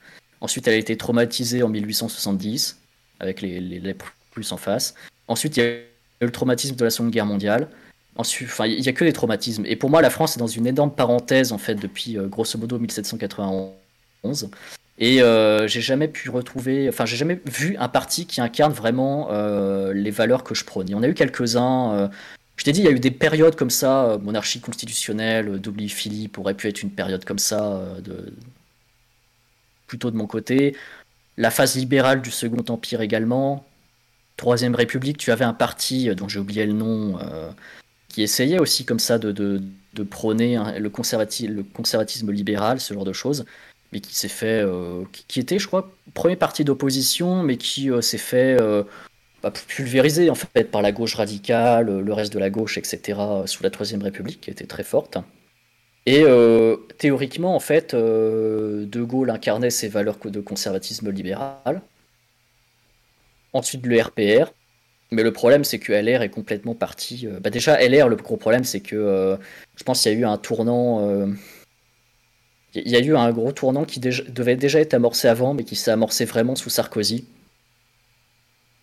Ensuite, 0.43 0.67
elle 0.67 0.73
a 0.73 0.77
été 0.77 0.97
traumatisée 0.97 1.63
en 1.63 1.69
1870, 1.69 2.77
avec 3.21 3.41
les, 3.41 3.95
plus 4.31 4.51
en 4.51 4.57
face. 4.57 4.93
Ensuite, 5.29 5.55
il 5.55 5.63
y 5.63 5.63
a 5.63 5.69
eu 5.69 5.83
le 6.19 6.31
traumatisme 6.31 6.75
de 6.75 6.83
la 6.83 6.89
Seconde 6.89 7.11
Guerre 7.11 7.25
mondiale. 7.25 7.69
Enfin, 8.17 8.65
il 8.65 8.81
n'y 8.81 8.89
a 8.89 8.91
que 8.91 9.05
des 9.05 9.13
traumatismes. 9.13 9.65
Et 9.65 9.77
pour 9.77 9.89
moi, 9.89 10.01
la 10.01 10.09
France 10.09 10.35
est 10.35 10.39
dans 10.39 10.47
une 10.47 10.67
énorme 10.67 10.91
parenthèse, 10.91 11.53
en 11.53 11.57
fait, 11.57 11.75
depuis 11.75 12.17
euh, 12.17 12.27
grosso 12.27 12.59
modo 12.59 12.77
1791. 12.77 14.49
Et 14.99 15.21
euh, 15.21 15.65
j'ai 15.67 15.81
jamais 15.81 16.09
pu 16.09 16.29
retrouver, 16.29 16.89
enfin, 16.89 17.05
j'ai 17.05 17.17
jamais 17.17 17.39
vu 17.45 17.75
un 17.79 17.87
parti 17.87 18.25
qui 18.27 18.41
incarne 18.41 18.73
vraiment 18.73 19.29
euh, 19.31 19.93
les 19.93 20.11
valeurs 20.11 20.43
que 20.43 20.53
je 20.53 20.65
prône. 20.65 20.89
Y 20.89 20.95
en 20.95 21.03
a 21.03 21.07
eu 21.07 21.13
quelques-uns. 21.13 22.09
Je 22.57 22.63
t'ai 22.63 22.71
dit, 22.71 22.81
il 22.81 22.85
y 22.85 22.87
a 22.87 22.91
eu 22.91 22.99
des 22.99 23.11
périodes 23.11 23.55
comme 23.55 23.69
ça, 23.69 24.17
monarchie 24.21 24.61
constitutionnelle, 24.61 25.59
double 25.59 25.89
Philippe 25.89 26.37
aurait 26.37 26.53
pu 26.53 26.67
être 26.67 26.83
une 26.83 26.91
période 26.91 27.25
comme 27.25 27.39
ça, 27.39 27.83
de... 28.03 28.33
plutôt 29.87 30.11
de 30.11 30.15
mon 30.15 30.27
côté. 30.27 30.75
La 31.37 31.49
phase 31.49 31.75
libérale 31.75 32.21
du 32.21 32.29
Second 32.31 32.63
Empire 32.69 33.01
également. 33.01 33.65
Troisième 34.37 34.75
République, 34.75 35.17
tu 35.17 35.31
avais 35.31 35.45
un 35.45 35.53
parti 35.53 36.13
dont 36.15 36.27
j'ai 36.27 36.39
oublié 36.39 36.65
le 36.65 36.73
nom 36.73 37.17
qui 38.13 38.21
essayait 38.21 38.59
aussi 38.59 38.85
comme 38.85 38.99
ça 38.99 39.17
de, 39.17 39.31
de, 39.31 40.03
prôner 40.03 40.59
le, 40.77 40.89
conservatisme, 40.89 41.51
le 41.51 41.63
conservatisme 41.63 42.31
libéral, 42.31 42.79
ce 42.79 42.93
genre 42.93 43.05
de 43.05 43.13
choses, 43.13 43.43
mais 43.91 44.01
qui 44.01 44.15
s'est 44.15 44.27
fait, 44.27 44.61
euh, 44.63 45.03
qui, 45.27 45.39
était, 45.39 45.57
je 45.57 45.65
crois, 45.65 45.91
premier 46.13 46.35
parti 46.35 46.63
d'opposition, 46.63 47.41
mais 47.41 47.57
qui 47.57 47.89
euh, 47.89 48.01
s'est 48.01 48.19
fait 48.19 48.55
euh, 48.61 48.83
pulvériser 49.51 50.29
en 50.29 50.35
fait 50.35 50.65
par 50.71 50.81
la 50.81 50.91
gauche 50.91 51.15
radicale, 51.15 51.99
le 51.99 52.13
reste 52.13 52.33
de 52.33 52.39
la 52.39 52.49
gauche, 52.49 52.77
etc. 52.77 53.19
sous 53.45 53.63
la 53.63 53.69
Troisième 53.69 54.01
République, 54.01 54.41
qui 54.41 54.49
était 54.49 54.65
très 54.65 54.83
forte. 54.83 55.17
Et 56.05 56.25
théoriquement, 56.97 57.55
en 57.55 57.59
fait, 57.59 57.95
De 57.95 59.03
Gaulle 59.03 59.29
incarnait 59.29 59.69
ses 59.69 59.87
valeurs 59.87 60.17
de 60.23 60.41
conservatisme 60.41 61.09
libéral. 61.11 61.81
Ensuite, 63.53 63.85
le 63.85 64.01
RPR, 64.01 64.51
mais 65.13 65.23
le 65.23 65.31
problème, 65.31 65.63
c'est 65.63 65.79
que 65.79 65.93
LR 65.93 66.21
est 66.23 66.29
complètement 66.29 66.75
parti. 66.75 67.27
Euh, 67.27 67.39
bah 67.39 67.49
déjà, 67.49 67.79
LR, 67.79 68.09
le 68.09 68.15
gros 68.15 68.37
problème, 68.37 68.63
c'est 68.63 68.79
que 68.79 68.95
euh, 68.95 69.37
je 69.75 69.83
pense 69.83 70.01
qu'il 70.01 70.11
y 70.11 70.15
a 70.15 70.17
eu 70.17 70.25
un 70.25 70.37
tournant. 70.37 71.07
Euh, 71.07 71.27
il 72.73 72.89
y 72.89 72.95
a 72.95 72.99
eu 72.99 73.15
un 73.15 73.31
gros 73.31 73.51
tournant 73.51 73.85
qui 73.85 73.99
devait 73.99 74.55
déjà 74.55 74.79
être 74.79 74.95
amorcé 74.95 75.27
avant, 75.27 75.53
mais 75.53 75.63
qui 75.63 75.75
s'est 75.75 75.91
amorcé 75.91 76.25
vraiment 76.25 76.55
sous 76.55 76.71
Sarkozy. 76.71 77.27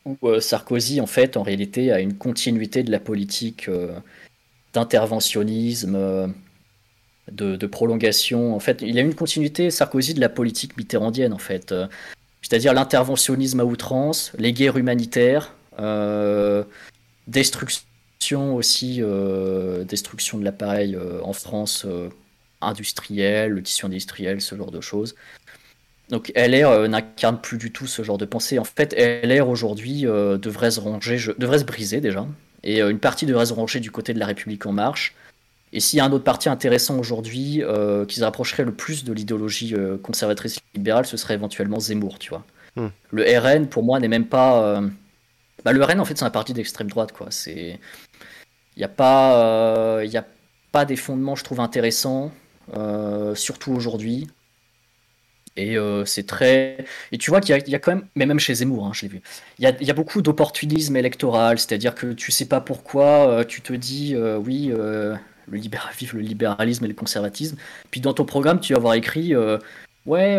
Où 0.05 0.40
Sarkozy, 0.40 1.01
en 1.01 1.07
fait, 1.07 1.36
en 1.36 1.42
réalité, 1.42 1.92
a 1.92 2.01
une 2.01 2.16
continuité 2.16 2.82
de 2.82 2.90
la 2.90 3.01
politique 3.01 3.68
d'interventionnisme, 4.72 6.32
de, 7.30 7.57
de, 7.57 7.66
prolongation. 7.66 8.55
En 8.57 8.61
fait, 8.61 8.82
il 8.82 8.98
a 8.98 9.03
une 9.03 9.14
continuité, 9.14 9.70
Sarkozy, 9.70 10.14
de 10.14 10.20
la 10.20 10.30
politique 10.30 10.76
mitterrandienne, 10.78 11.34
en 11.34 11.38
fait. 11.38 11.74
C'est-à-dire 12.42 12.72
l'interventionnisme 12.72 13.61
à 13.61 13.64
outrance, 13.64 14.32
les 14.38 14.53
guerres 14.53 14.78
humanitaires, 14.78 15.55
euh, 15.78 16.64
destruction 17.26 18.55
aussi, 18.55 18.98
euh, 19.01 19.84
destruction 19.84 20.38
de 20.38 20.44
l'appareil 20.44 20.94
euh, 20.94 21.20
en 21.22 21.32
France 21.32 21.86
industriel, 22.61 23.53
le 23.53 23.62
tissu 23.62 23.86
industriel, 23.86 24.40
ce 24.40 24.55
genre 24.55 24.70
de 24.70 24.80
choses. 24.80 25.14
Donc 26.11 26.33
LR 26.35 26.89
n'incarne 26.89 27.41
plus 27.41 27.57
du 27.57 27.73
tout 27.73 27.87
ce 27.87 28.03
genre 28.03 28.19
de 28.19 28.25
pensée. 28.25 28.59
En 28.59 28.65
fait, 28.65 28.95
LR 28.95 29.49
aujourd'hui 29.49 30.03
devrait 30.03 30.73
se 30.73 30.81
ranger, 30.81 31.19
devrait 31.39 31.61
se 31.61 31.65
briser 31.65 32.01
déjà. 32.01 32.27
Et 32.65 32.81
une 32.81 32.99
partie 32.99 33.27
devrait 33.27 33.47
se 33.47 33.53
ranger 33.53 33.79
du 33.79 33.93
côté 33.93 34.13
de 34.13 34.19
la 34.19 34.27
République 34.27 34.67
en 34.67 34.73
marche. 34.73 35.15
Et 35.73 35.79
s'il 35.79 35.99
y 35.99 36.01
a 36.01 36.05
un 36.05 36.11
autre 36.11 36.25
parti 36.25 36.49
intéressant 36.49 36.99
aujourd'hui 36.99 37.63
qui 38.09 38.17
se 38.17 38.25
rapprocherait 38.25 38.65
le 38.65 38.73
plus 38.73 39.05
de 39.05 39.13
l'idéologie 39.13 39.77
conservatrice 40.03 40.59
libérale, 40.75 41.07
ce 41.07 41.17
serait 41.17 41.35
éventuellement 41.35 41.79
Zemmour, 41.79 42.19
tu 42.19 42.31
vois. 42.31 42.45
Hmm. 42.75 42.89
Le 43.13 43.39
RN, 43.39 43.69
pour 43.69 43.85
moi, 43.85 44.01
n'est 44.01 44.09
même 44.09 44.27
pas 44.27 44.81
bah, 45.65 45.73
le 45.73 45.85
RN, 45.85 46.01
en 46.01 46.05
fait, 46.05 46.17
c'est 46.17 46.25
un 46.25 46.31
parti 46.31 46.53
d'extrême 46.53 46.89
droite, 46.89 47.13
quoi. 47.13 47.27
C'est. 47.31 47.79
Il 48.77 48.79
n'y 48.79 48.85
a, 48.85 48.89
pas, 48.89 49.37
euh, 49.45 50.05
il 50.07 50.17
a 50.17 50.25
pas 50.73 50.85
des 50.85 50.97
fondements, 50.97 51.35
je 51.35 51.45
trouve, 51.45 51.61
intéressants, 51.61 52.33
euh, 52.77 53.35
surtout 53.35 53.73
aujourd'hui. 53.73 54.29
Et 55.57 55.76
euh, 55.76 56.05
c'est 56.05 56.26
très. 56.26 56.84
Et 57.12 57.18
tu 57.18 57.30
vois 57.30 57.40
qu'il 57.40 57.55
y, 57.68 57.74
a 57.74 57.78
quand 57.78 57.94
même, 57.94 58.07
mais 58.14 58.26
même 58.26 58.38
chez 58.38 58.55
Zemmour, 58.55 58.86
hein, 58.86 58.92
je 58.94 59.03
l'ai 59.03 59.09
vu, 59.09 59.20
il 59.59 59.64
y 59.64 59.90
a, 59.90 59.94
beaucoup 59.94 60.22
d'opportunisme 60.22 60.96
électoral, 60.96 61.59
c'est-à-dire 61.59 61.94
que 61.94 62.12
tu 62.12 62.30
sais 62.30 62.46
pas 62.46 62.61
pourquoi, 62.61 63.44
tu 63.46 63.61
te 63.61 63.72
dis, 63.72 64.16
oui, 64.16 64.68
le 64.68 65.18
vive 65.98 66.14
le 66.14 66.20
libéralisme 66.20 66.84
et 66.84 66.88
le 66.88 66.94
conservatisme. 66.94 67.57
Puis 67.90 68.01
dans 68.01 68.14
ton 68.14 68.24
programme, 68.24 68.61
tu 68.61 68.72
vas 68.72 68.78
avoir 68.78 68.94
écrit, 68.94 69.34
ouais, 70.07 70.38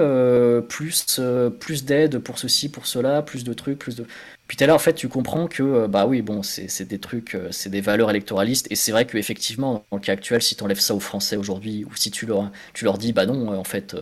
plus, 0.69 1.19
plus 1.59 1.85
d'aide 1.85 2.19
pour 2.19 2.39
ceci, 2.39 2.69
pour 2.69 2.87
cela, 2.87 3.21
plus 3.21 3.43
de 3.43 3.53
trucs, 3.53 3.79
plus 3.79 3.95
de. 3.95 4.05
Puis 4.51 4.57
tout 4.57 4.65
à 4.65 4.67
l'heure, 4.67 4.75
en 4.75 4.79
fait, 4.79 4.95
tu 4.95 5.07
comprends 5.07 5.47
que, 5.47 5.63
euh, 5.63 5.87
bah 5.87 6.05
oui, 6.05 6.21
bon, 6.21 6.43
c'est 6.43 6.83
des 6.83 6.99
trucs, 6.99 7.35
euh, 7.35 7.47
c'est 7.51 7.69
des 7.69 7.79
valeurs 7.79 8.09
électoralistes, 8.09 8.67
et 8.69 8.75
c'est 8.75 8.91
vrai 8.91 9.07
qu'effectivement, 9.07 9.85
dans 9.89 9.95
le 9.95 10.01
cas 10.01 10.11
actuel, 10.11 10.41
si 10.41 10.57
tu 10.57 10.63
enlèves 10.65 10.81
ça 10.81 10.93
aux 10.93 10.99
Français 10.99 11.37
aujourd'hui, 11.37 11.85
ou 11.85 11.95
si 11.95 12.11
tu 12.11 12.25
leur, 12.25 12.51
tu 12.73 12.83
leur 12.83 12.97
dis, 12.97 13.13
bah 13.13 13.25
non, 13.25 13.53
euh, 13.53 13.55
en 13.55 13.63
fait, 13.63 13.95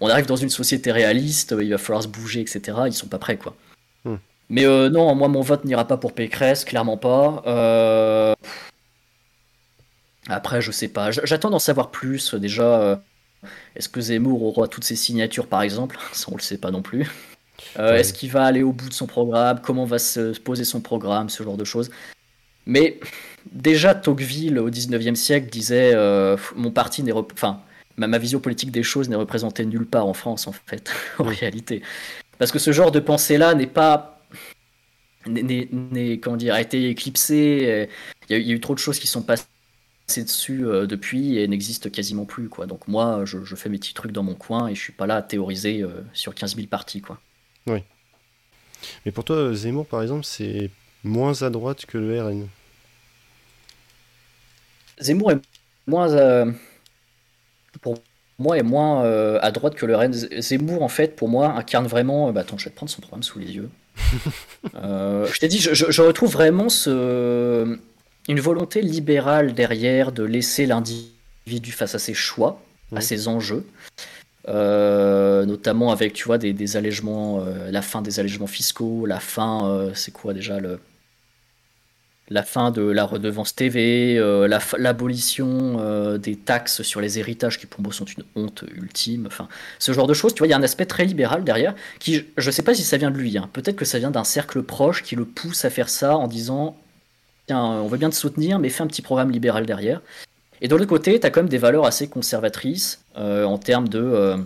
on 0.00 0.08
arrive 0.08 0.26
dans 0.26 0.36
une 0.36 0.50
société 0.50 0.92
réaliste, 0.92 1.54
il 1.60 1.70
va 1.70 1.78
falloir 1.78 2.02
se 2.02 2.08
bouger, 2.08 2.40
etc., 2.40 2.60
ils 2.86 2.92
sont 2.92 3.08
pas 3.08 3.18
prêts, 3.18 3.36
quoi. 3.36 3.54
Hmm. 4.04 4.16
Mais 4.48 4.64
non, 4.64 5.14
moi, 5.14 5.28
mon 5.28 5.40
vote 5.40 5.64
n'ira 5.64 5.86
pas 5.86 5.96
pour 5.96 6.12
Pécresse, 6.12 6.64
clairement 6.64 6.96
pas. 6.96 8.34
Après, 10.28 10.60
je 10.60 10.70
sais 10.70 10.88
pas, 10.88 11.10
j'attends 11.10 11.50
d'en 11.50 11.58
savoir 11.58 11.90
plus, 11.90 12.34
déjà. 12.34 13.00
Est-ce 13.76 13.88
que 13.88 14.00
Zemmour 14.00 14.42
aura 14.42 14.68
toutes 14.68 14.84
ses 14.84 14.96
signatures, 14.96 15.46
par 15.46 15.62
exemple? 15.62 15.98
Ça, 16.12 16.26
on 16.30 16.36
le 16.36 16.42
sait 16.42 16.58
pas 16.58 16.70
non 16.70 16.82
plus. 16.82 17.10
Euh, 17.78 17.96
est-ce 17.96 18.12
qu'il 18.12 18.30
va 18.30 18.44
aller 18.44 18.62
au 18.62 18.72
bout 18.72 18.88
de 18.88 18.94
son 18.94 19.06
programme? 19.06 19.60
Comment 19.62 19.84
va 19.84 19.98
se 19.98 20.38
poser 20.38 20.64
son 20.64 20.80
programme? 20.80 21.28
Ce 21.28 21.42
genre 21.42 21.56
de 21.56 21.64
choses. 21.64 21.90
Mais 22.66 23.00
déjà, 23.52 23.94
Tocqueville, 23.94 24.58
au 24.58 24.70
19e 24.70 25.14
siècle, 25.14 25.50
disait 25.50 25.92
euh, 25.94 26.36
Mon 26.56 26.70
parti 26.70 27.02
n'est. 27.02 27.12
Enfin, 27.12 27.60
ma, 27.96 28.18
vision 28.18 28.40
politique 28.40 28.70
des 28.70 28.82
choses 28.82 29.08
n'est 29.08 29.16
représentée 29.16 29.64
nulle 29.64 29.86
part 29.86 30.06
en 30.06 30.14
France, 30.14 30.46
en 30.46 30.52
fait, 30.52 30.90
en 31.18 31.24
réalité. 31.24 31.82
Parce 32.38 32.52
que 32.52 32.58
ce 32.58 32.72
genre 32.72 32.92
de 32.92 33.00
pensée-là 33.00 33.54
n'est 33.54 33.66
pas. 33.66 34.20
N'est, 35.26 36.18
comment 36.18 36.36
dire, 36.36 36.54
a 36.54 36.60
été 36.60 36.90
éclipsé. 36.90 37.88
Il 38.28 38.36
y, 38.36 38.50
a, 38.50 38.54
eu 38.54 38.60
trop 38.60 38.74
de 38.74 38.78
choses 38.78 38.98
qui 38.98 39.06
sont 39.06 39.22
passées 39.22 39.46
dessus 40.18 40.66
euh, 40.66 40.86
depuis 40.86 41.38
et 41.38 41.48
n'existent 41.48 41.88
quasiment 41.88 42.26
plus. 42.26 42.50
Quoi. 42.50 42.66
Donc 42.66 42.88
moi, 42.88 43.24
je, 43.24 43.38
fais 43.54 43.70
mes 43.70 43.78
petits 43.78 43.94
trucs 43.94 44.12
dans 44.12 44.22
mon 44.22 44.34
coin 44.34 44.68
et 44.68 44.74
je 44.74 44.80
suis 44.80 44.92
pas 44.92 45.06
là 45.06 45.16
à 45.16 45.22
théoriser 45.22 45.82
sur 46.12 46.34
15 46.34 46.56
000 46.56 46.66
parties. 46.66 47.00
Quoi. 47.00 47.18
Oui. 47.66 47.78
Mais 49.06 49.12
pour 49.12 49.24
toi, 49.24 49.54
Zemmour, 49.54 49.86
par 49.86 50.02
exemple, 50.02 50.24
c'est 50.24 50.70
moins 51.02 51.42
à 51.42 51.50
droite 51.50 51.86
que 51.86 51.98
le 51.98 52.22
RN. 52.22 52.48
Zemmour 55.00 55.32
est 55.32 55.40
moins. 55.86 56.12
Euh, 56.12 56.50
pour 57.78 57.94
moi, 58.38 58.58
est 58.58 58.62
moins 58.62 59.04
euh, 59.04 59.38
à 59.42 59.50
droite 59.50 59.74
que 59.74 59.86
le 59.86 59.96
RN. 59.96 60.12
Zemmour, 60.12 60.82
en 60.82 60.88
fait, 60.88 61.16
pour 61.16 61.28
moi, 61.28 61.54
incarne 61.56 61.86
vraiment. 61.86 62.32
Bah, 62.32 62.40
attends, 62.40 62.58
je 62.58 62.64
vais 62.64 62.70
te 62.70 62.76
prendre 62.76 62.90
son 62.90 63.00
programme 63.00 63.22
sous 63.22 63.38
les 63.38 63.52
yeux. 63.52 63.70
Euh, 64.76 65.26
je 65.30 65.38
t'ai 65.38 65.46
dit, 65.46 65.58
je, 65.60 66.02
retrouve 66.02 66.32
vraiment 66.32 66.70
ce, 66.70 67.78
une 68.28 68.40
volonté 68.40 68.80
libérale 68.80 69.52
derrière 69.52 70.10
de 70.10 70.24
laisser 70.24 70.64
l'individu 70.64 71.70
face 71.70 71.94
à 71.94 71.98
ses 71.98 72.14
choix, 72.14 72.62
à 72.96 73.02
ses 73.02 73.28
enjeux. 73.28 73.66
Euh, 74.48 75.46
notamment 75.46 75.90
avec 75.90 76.12
tu 76.12 76.24
vois 76.24 76.36
des, 76.36 76.52
des 76.52 76.76
allègements, 76.76 77.40
euh, 77.40 77.70
la 77.70 77.80
fin 77.80 78.02
des 78.02 78.20
allègements 78.20 78.46
fiscaux, 78.46 79.06
la 79.06 79.20
fin, 79.20 79.66
euh, 79.66 79.92
c'est 79.94 80.12
quoi 80.12 80.34
déjà 80.34 80.60
le 80.60 80.80
la 82.30 82.42
fin 82.42 82.70
de 82.70 82.82
la 82.82 83.04
redevance 83.04 83.54
TV, 83.54 84.16
euh, 84.18 84.48
l'abolition 84.78 85.76
euh, 85.78 86.16
des 86.16 86.36
taxes 86.36 86.82
sur 86.82 87.00
les 87.00 87.18
héritages 87.18 87.58
qui 87.58 87.66
pour 87.66 87.82
moi 87.82 87.92
sont 87.92 88.06
une 88.06 88.24
honte 88.34 88.64
ultime, 88.74 89.26
enfin 89.26 89.48
ce 89.78 89.92
genre 89.92 90.06
de 90.06 90.14
choses, 90.14 90.34
tu 90.34 90.38
vois, 90.38 90.46
il 90.46 90.50
y 90.50 90.54
a 90.54 90.56
un 90.56 90.62
aspect 90.62 90.86
très 90.86 91.04
libéral 91.04 91.44
derrière 91.44 91.74
qui, 91.98 92.24
je 92.36 92.46
ne 92.46 92.50
sais 92.50 92.62
pas 92.62 92.74
si 92.74 92.82
ça 92.82 92.96
vient 92.96 93.10
de 93.10 93.18
lui, 93.18 93.36
hein. 93.36 93.50
peut-être 93.52 93.76
que 93.76 93.84
ça 93.84 93.98
vient 93.98 94.10
d'un 94.10 94.24
cercle 94.24 94.62
proche 94.62 95.02
qui 95.02 95.16
le 95.16 95.26
pousse 95.26 95.64
à 95.64 95.70
faire 95.70 95.90
ça 95.90 96.16
en 96.16 96.26
disant, 96.26 96.76
tiens, 97.46 97.62
on 97.62 97.88
veut 97.88 97.98
bien 97.98 98.10
te 98.10 98.16
soutenir, 98.16 98.58
mais 98.58 98.70
fais 98.70 98.82
un 98.82 98.86
petit 98.86 99.02
programme 99.02 99.30
libéral 99.30 99.66
derrière. 99.66 100.00
Et 100.62 100.68
de 100.68 100.74
l'autre 100.74 100.88
côté, 100.88 101.20
tu 101.20 101.26
as 101.26 101.30
quand 101.30 101.40
même 101.40 101.50
des 101.50 101.58
valeurs 101.58 101.84
assez 101.84 102.08
conservatrices 102.08 103.04
euh, 103.18 103.44
en 103.44 103.58
termes 103.58 103.88
de 103.88 104.36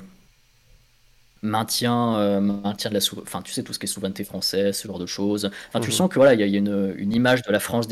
maintien, 1.42 2.16
euh, 2.16 2.40
maintien 2.40 2.90
de 2.90 2.94
la 2.94 3.00
enfin 3.22 3.42
tu 3.42 3.52
sais 3.52 3.62
tout 3.62 3.72
ce 3.72 3.78
qui 3.78 3.86
est 3.86 3.88
souveraineté 3.88 4.24
française, 4.24 4.76
ce 4.76 4.88
genre 4.88 4.98
de 4.98 5.06
choses. 5.06 5.50
Enfin 5.68 5.80
tu 5.80 5.88
mhm. 5.88 5.94
sens 5.94 6.08
que 6.08 6.14
voilà 6.16 6.34
il 6.34 6.40
y 6.40 6.42
a, 6.42 6.46
une, 6.46 6.94
une, 6.96 7.12
image 7.12 7.42
de 7.42 7.52
la 7.52 7.60
France 7.60 7.88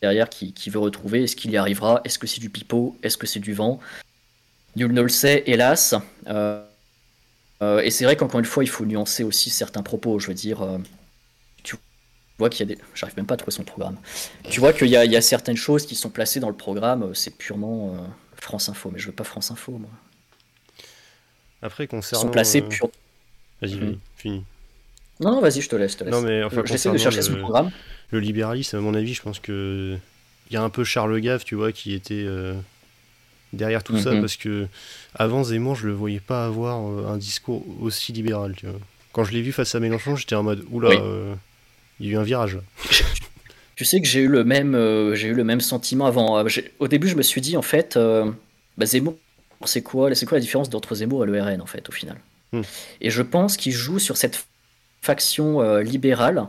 derrière 0.00 0.28
qui, 0.28 0.52
qui 0.52 0.70
veut 0.70 0.78
retrouver. 0.78 1.24
Est-ce 1.24 1.36
qu'il 1.36 1.50
y 1.50 1.56
arrivera? 1.56 2.00
Est-ce 2.04 2.18
que 2.18 2.26
c'est 2.26 2.40
du 2.40 2.50
pipeau? 2.50 2.96
Est-ce 3.02 3.16
que 3.16 3.26
c'est 3.26 3.40
du 3.40 3.54
vent? 3.54 3.80
Nul 4.76 4.92
ne 4.92 5.02
le 5.02 5.08
sait, 5.08 5.42
hélas. 5.46 5.94
Euh, 6.28 6.62
euh, 7.62 7.80
et 7.80 7.90
c'est 7.90 8.04
vrai 8.04 8.16
qu'encore 8.16 8.40
une 8.40 8.46
fois 8.46 8.64
il 8.64 8.70
faut 8.70 8.84
nuancer 8.84 9.24
aussi 9.24 9.50
certains 9.50 9.82
propos. 9.82 10.18
Je 10.18 10.28
veux 10.28 10.34
dire, 10.34 10.66
tu 11.62 11.76
vois 12.38 12.50
qu'il 12.50 12.68
y 12.68 12.72
a 12.72 12.74
des, 12.74 12.82
j'arrive 12.94 13.16
même 13.16 13.26
pas 13.26 13.34
à 13.34 13.38
trouver 13.38 13.52
son 13.52 13.64
programme. 13.64 13.96
Tu 14.50 14.60
vois 14.60 14.72
qu'il 14.72 14.88
y, 14.88 14.90
y, 14.90 15.16
a 15.16 15.22
certaines 15.22 15.56
choses 15.56 15.86
qui 15.86 15.94
sont 15.94 16.10
placées 16.10 16.40
dans 16.40 16.48
le 16.48 16.56
programme. 16.56 17.14
C'est 17.14 17.36
purement 17.36 17.94
France 18.36 18.68
Info, 18.68 18.90
mais 18.92 18.98
je 18.98 19.06
veux 19.06 19.12
pas 19.12 19.24
France 19.24 19.50
Info 19.50 19.72
moi. 19.72 19.90
Après, 21.62 21.86
concernant. 21.86 22.22
sont 22.22 22.30
placés 22.30 22.62
euh. 22.62 22.86
Vas-y, 23.62 23.76
mhm. 23.76 23.98
fini. 24.16 24.44
Non, 25.20 25.36
non, 25.36 25.40
vas-y, 25.40 25.60
je 25.60 25.68
te 25.68 25.76
laisse. 25.76 25.96
Te 25.96 26.04
laisse. 26.04 26.12
Non, 26.12 26.20
mais 26.20 26.42
enfin, 26.42 26.62
j'essaie 26.64 26.90
de 26.90 26.98
chercher 26.98 27.22
ce 27.22 27.32
programme. 27.32 27.70
Le 28.10 28.18
libéralisme, 28.18 28.76
à 28.76 28.80
mon 28.80 28.94
avis, 28.94 29.14
je 29.14 29.22
pense 29.22 29.38
que 29.38 29.96
il 30.50 30.54
y 30.54 30.56
a 30.56 30.62
un 30.62 30.68
peu 30.68 30.84
Charles 30.84 31.18
Gave, 31.20 31.44
tu 31.44 31.54
vois, 31.54 31.72
qui 31.72 31.94
était 31.94 32.24
euh, 32.26 32.52
derrière 33.52 33.84
tout 33.84 33.96
ça, 33.98 34.12
mhm. 34.12 34.20
parce 34.20 34.36
que 34.36 34.66
avant 35.14 35.44
Zemmour, 35.44 35.76
je 35.76 35.86
le 35.86 35.94
voyais 35.94 36.20
pas 36.20 36.44
avoir 36.44 36.86
euh, 36.86 37.06
un 37.06 37.16
discours 37.16 37.64
aussi 37.80 38.12
libéral, 38.12 38.54
tu 38.56 38.66
vois. 38.66 38.78
Quand 39.12 39.24
je 39.24 39.32
l'ai 39.32 39.42
vu 39.42 39.52
face 39.52 39.74
à 39.74 39.80
Mélenchon, 39.80 40.16
j'étais 40.16 40.34
en 40.34 40.42
mode 40.42 40.64
oula, 40.70 40.90
il 42.00 42.06
y 42.06 42.08
a 42.10 42.12
eu 42.12 42.16
un 42.16 42.22
virage. 42.22 42.58
tu 43.76 43.84
sais 43.84 44.00
que 44.00 44.08
j'ai 44.08 44.20
eu 44.20 44.28
le 44.28 44.42
même, 44.42 44.74
j'ai 45.14 45.28
eu 45.28 45.34
le 45.34 45.44
même 45.44 45.60
sentiment 45.60 46.06
avant. 46.06 46.44
Au 46.80 46.88
début, 46.88 47.08
je 47.08 47.16
me 47.16 47.22
suis 47.22 47.40
dit 47.40 47.56
en 47.56 47.62
fait, 47.62 47.98
bah, 48.78 48.86
Zemmour 48.86 49.16
c'est 49.68 49.82
quoi, 49.82 50.14
c'est 50.14 50.26
quoi 50.26 50.38
la 50.38 50.42
différence 50.42 50.70
d'entre 50.70 50.94
Zemmour 50.94 51.24
et 51.24 51.26
le 51.26 51.40
RN 51.40 51.60
en 51.60 51.66
fait 51.66 51.88
au 51.88 51.92
final 51.92 52.16
hmm. 52.52 52.62
Et 53.00 53.10
je 53.10 53.22
pense 53.22 53.56
qu'il 53.56 53.72
joue 53.72 53.98
sur 53.98 54.16
cette 54.16 54.46
faction 55.02 55.60
euh, 55.60 55.82
libérale 55.82 56.46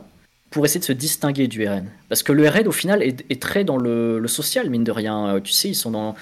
pour 0.50 0.64
essayer 0.64 0.80
de 0.80 0.84
se 0.84 0.92
distinguer 0.92 1.48
du 1.48 1.68
RN. 1.68 1.90
Parce 2.08 2.22
que 2.22 2.32
le 2.32 2.48
RN 2.48 2.68
au 2.68 2.72
final 2.72 3.02
est, 3.02 3.42
très 3.42 3.64
dans 3.64 3.76
le, 3.76 4.24
social 4.28 4.70
mine 4.70 4.84
de 4.84 4.92
rien. 4.92 5.34
Euh, 5.34 5.40
tu 5.40 5.52
sais, 5.52 5.68
ils 5.68 5.74
sont 5.74 5.90
dans... 5.90 6.14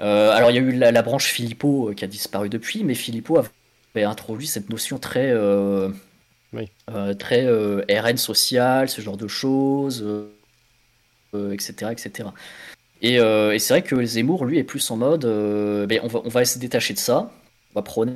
Euh, 0.00 0.30
alors 0.32 0.50
il 0.50 0.54
y 0.54 0.58
a 0.58 0.62
eu 0.62 0.72
la, 0.72 1.02
branche 1.02 1.26
Philippot 1.26 1.92
qui 1.94 2.04
a 2.04 2.08
disparu 2.08 2.48
depuis, 2.48 2.82
mais 2.84 2.94
Philippot 2.94 3.38
avait 3.94 4.04
introduit 4.04 4.48
cette 4.48 4.70
notion 4.70 4.98
très... 4.98 5.32
très 7.18 7.46
RN 8.00 8.16
social, 8.16 8.88
ce 8.88 9.00
genre 9.00 9.16
de 9.16 9.28
choses, 9.28 10.04
etc. 11.34 11.92
etc. 11.92 12.30
Euh, 13.04 13.52
et, 13.52 13.58
c'est 13.58 13.74
vrai 13.74 13.82
que 13.82 14.04
Zemmour, 14.04 14.44
lui, 14.44 14.58
est 14.58 14.64
plus 14.64 14.90
en 14.90 14.96
mode 14.96 15.24
euh, 15.24 15.86
ben, 15.86 16.00
on, 16.02 16.08
va, 16.08 16.20
on 16.24 16.28
va 16.28 16.44
se 16.44 16.58
détacher 16.58 16.94
de 16.94 16.98
ça, 16.98 17.30
on 17.72 17.78
va 17.78 17.82
prôner 17.82 18.12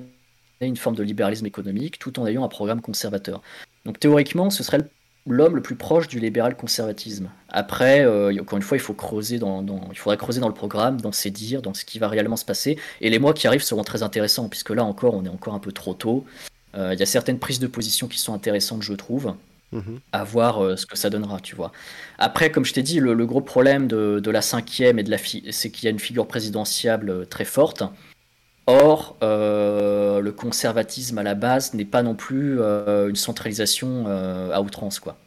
une 0.60 0.76
forme 0.76 0.96
de 0.96 1.02
libéralisme 1.02 1.44
économique 1.44 1.98
tout 1.98 2.18
en 2.18 2.26
ayant 2.26 2.44
un 2.44 2.48
programme 2.48 2.80
conservateur. 2.80 3.42
Donc 3.84 4.00
théoriquement, 4.00 4.48
ce 4.48 4.62
serait 4.62 4.78
l'homme 5.26 5.56
le 5.56 5.62
plus 5.62 5.74
proche 5.74 6.08
du 6.08 6.18
libéral 6.18 6.56
conservatisme. 6.56 7.28
Après, 7.50 8.04
euh, 8.04 8.34
encore 8.40 8.56
une 8.56 8.62
fois, 8.62 8.76
il 8.76 8.80
faut 8.80 8.94
creuser 8.94 9.38
dans, 9.38 9.64
il 9.90 9.98
faudrait 9.98 10.16
creuser 10.16 10.40
dans 10.40 10.48
le 10.48 10.54
programme, 10.54 11.00
dans 11.00 11.12
ses 11.12 11.30
dires, 11.30 11.60
dans 11.60 11.74
ce 11.74 11.84
qui 11.84 11.98
va 11.98 12.08
réellement 12.08 12.36
se 12.36 12.44
passer. 12.44 12.78
Et 13.00 13.10
les 13.10 13.18
mois 13.18 13.34
qui 13.34 13.46
arrivent 13.46 13.62
seront 13.62 13.84
très 13.84 14.02
intéressants, 14.02 14.48
puisque 14.48 14.70
là 14.70 14.84
encore, 14.84 15.14
on 15.14 15.24
est 15.24 15.30
encore 15.30 15.54
un 15.54 15.58
peu 15.58 15.72
trop 15.72 15.94
tôt. 15.94 16.24
Il 16.76 16.98
y 16.98 17.02
a 17.02 17.06
certaines 17.06 17.38
prises 17.38 17.60
de 17.60 17.68
position 17.68 18.08
qui 18.08 18.18
sont 18.18 18.34
intéressantes, 18.34 18.82
je 18.82 18.94
trouve. 18.94 19.34
À 20.12 20.24
voir 20.24 20.62
euh, 20.62 20.76
ce 20.76 20.86
que 20.86 20.96
ça 20.96 21.10
donnera, 21.10 21.40
tu 21.40 21.56
vois. 21.56 21.72
Après, 22.18 22.50
comme 22.50 22.64
je 22.64 22.72
t'ai 22.72 22.82
dit, 22.82 23.00
le, 23.00 23.26
gros 23.26 23.40
problème 23.40 23.86
de, 23.86 24.30
la 24.30 24.42
cinquième 24.42 24.98
et 24.98 25.02
de 25.02 25.10
la 25.10 25.18
c'est 25.18 25.70
qu'il 25.70 25.84
y 25.84 25.86
a 25.88 25.90
une 25.90 25.98
figure 25.98 26.26
présidentielle 26.26 27.08
euh, 27.08 27.24
très 27.24 27.44
forte. 27.44 27.82
Or, 28.66 29.16
euh, 29.22 30.20
le 30.20 30.32
conservatisme 30.32 31.18
à 31.18 31.22
la 31.22 31.34
base 31.34 31.74
n'est 31.74 31.84
pas 31.84 32.02
non 32.02 32.14
plus 32.14 32.58
une 32.60 33.16
centralisation 33.16 34.06
à 34.06 34.60
outrance, 34.62 35.00
quoi. 35.00 35.18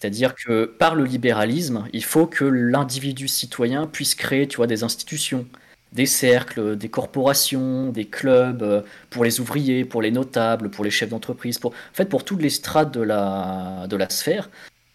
C'est-à-dire 0.00 0.34
que 0.34 0.64
par 0.66 0.94
le 0.94 1.04
libéralisme, 1.04 1.88
il 1.92 2.04
faut 2.04 2.26
que 2.26 2.44
l'individu 2.44 3.26
citoyen 3.26 3.86
puisse 3.86 4.14
créer, 4.14 4.46
tu 4.46 4.58
vois, 4.58 4.66
des 4.66 4.84
institutions, 4.84 5.46
des 5.92 6.06
cercles, 6.06 6.76
des 6.76 6.88
corporations, 6.88 7.90
des 7.90 8.04
clubs 8.04 8.62
euh, 8.62 8.82
pour 9.10 9.24
les 9.24 9.40
ouvriers, 9.40 9.84
pour 9.84 10.02
les 10.02 10.10
notables, 10.10 10.70
pour 10.70 10.84
les 10.84 10.90
chefs 10.90 11.08
d'entreprise, 11.08 11.58
pour, 11.58 11.72
en 11.72 11.94
fait 11.94 12.06
pour 12.06 12.24
toutes 12.24 12.42
les 12.42 12.50
strates 12.50 12.92
de 12.92 13.00
la, 13.00 13.86
de 13.88 13.96
la 13.96 14.08
sphère. 14.10 14.50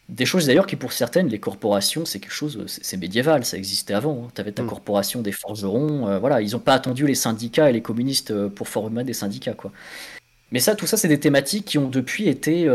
Des 0.09 0.25
choses 0.25 0.45
d'ailleurs 0.45 0.67
qui 0.67 0.75
pour 0.75 0.91
certaines, 0.91 1.29
les 1.29 1.39
corporations, 1.39 2.05
c'est 2.05 2.19
quelque 2.19 2.33
chose, 2.33 2.63
c'est 2.67 2.97
médiéval, 2.97 3.45
ça 3.45 3.57
existait 3.57 3.93
avant. 3.93 4.25
Hein. 4.25 4.31
Tu 4.35 4.41
avais 4.41 4.51
ta 4.51 4.61
mm. 4.61 4.67
corporation 4.67 5.21
des 5.21 5.31
forgerons, 5.31 6.07
euh, 6.07 6.19
voilà, 6.19 6.41
ils 6.41 6.51
n'ont 6.51 6.59
pas 6.59 6.73
attendu 6.73 7.07
les 7.07 7.15
syndicats 7.15 7.69
et 7.69 7.73
les 7.73 7.81
communistes 7.81 8.31
euh, 8.31 8.49
pour 8.49 8.67
former 8.67 9.03
des 9.03 9.13
syndicats, 9.13 9.53
quoi. 9.53 9.71
Mais 10.51 10.59
ça, 10.59 10.75
tout 10.75 10.85
ça, 10.85 10.97
c'est 10.97 11.07
des 11.07 11.19
thématiques 11.19 11.65
qui 11.65 11.79
ont 11.79 11.89
depuis 11.89 12.27
été, 12.27 12.69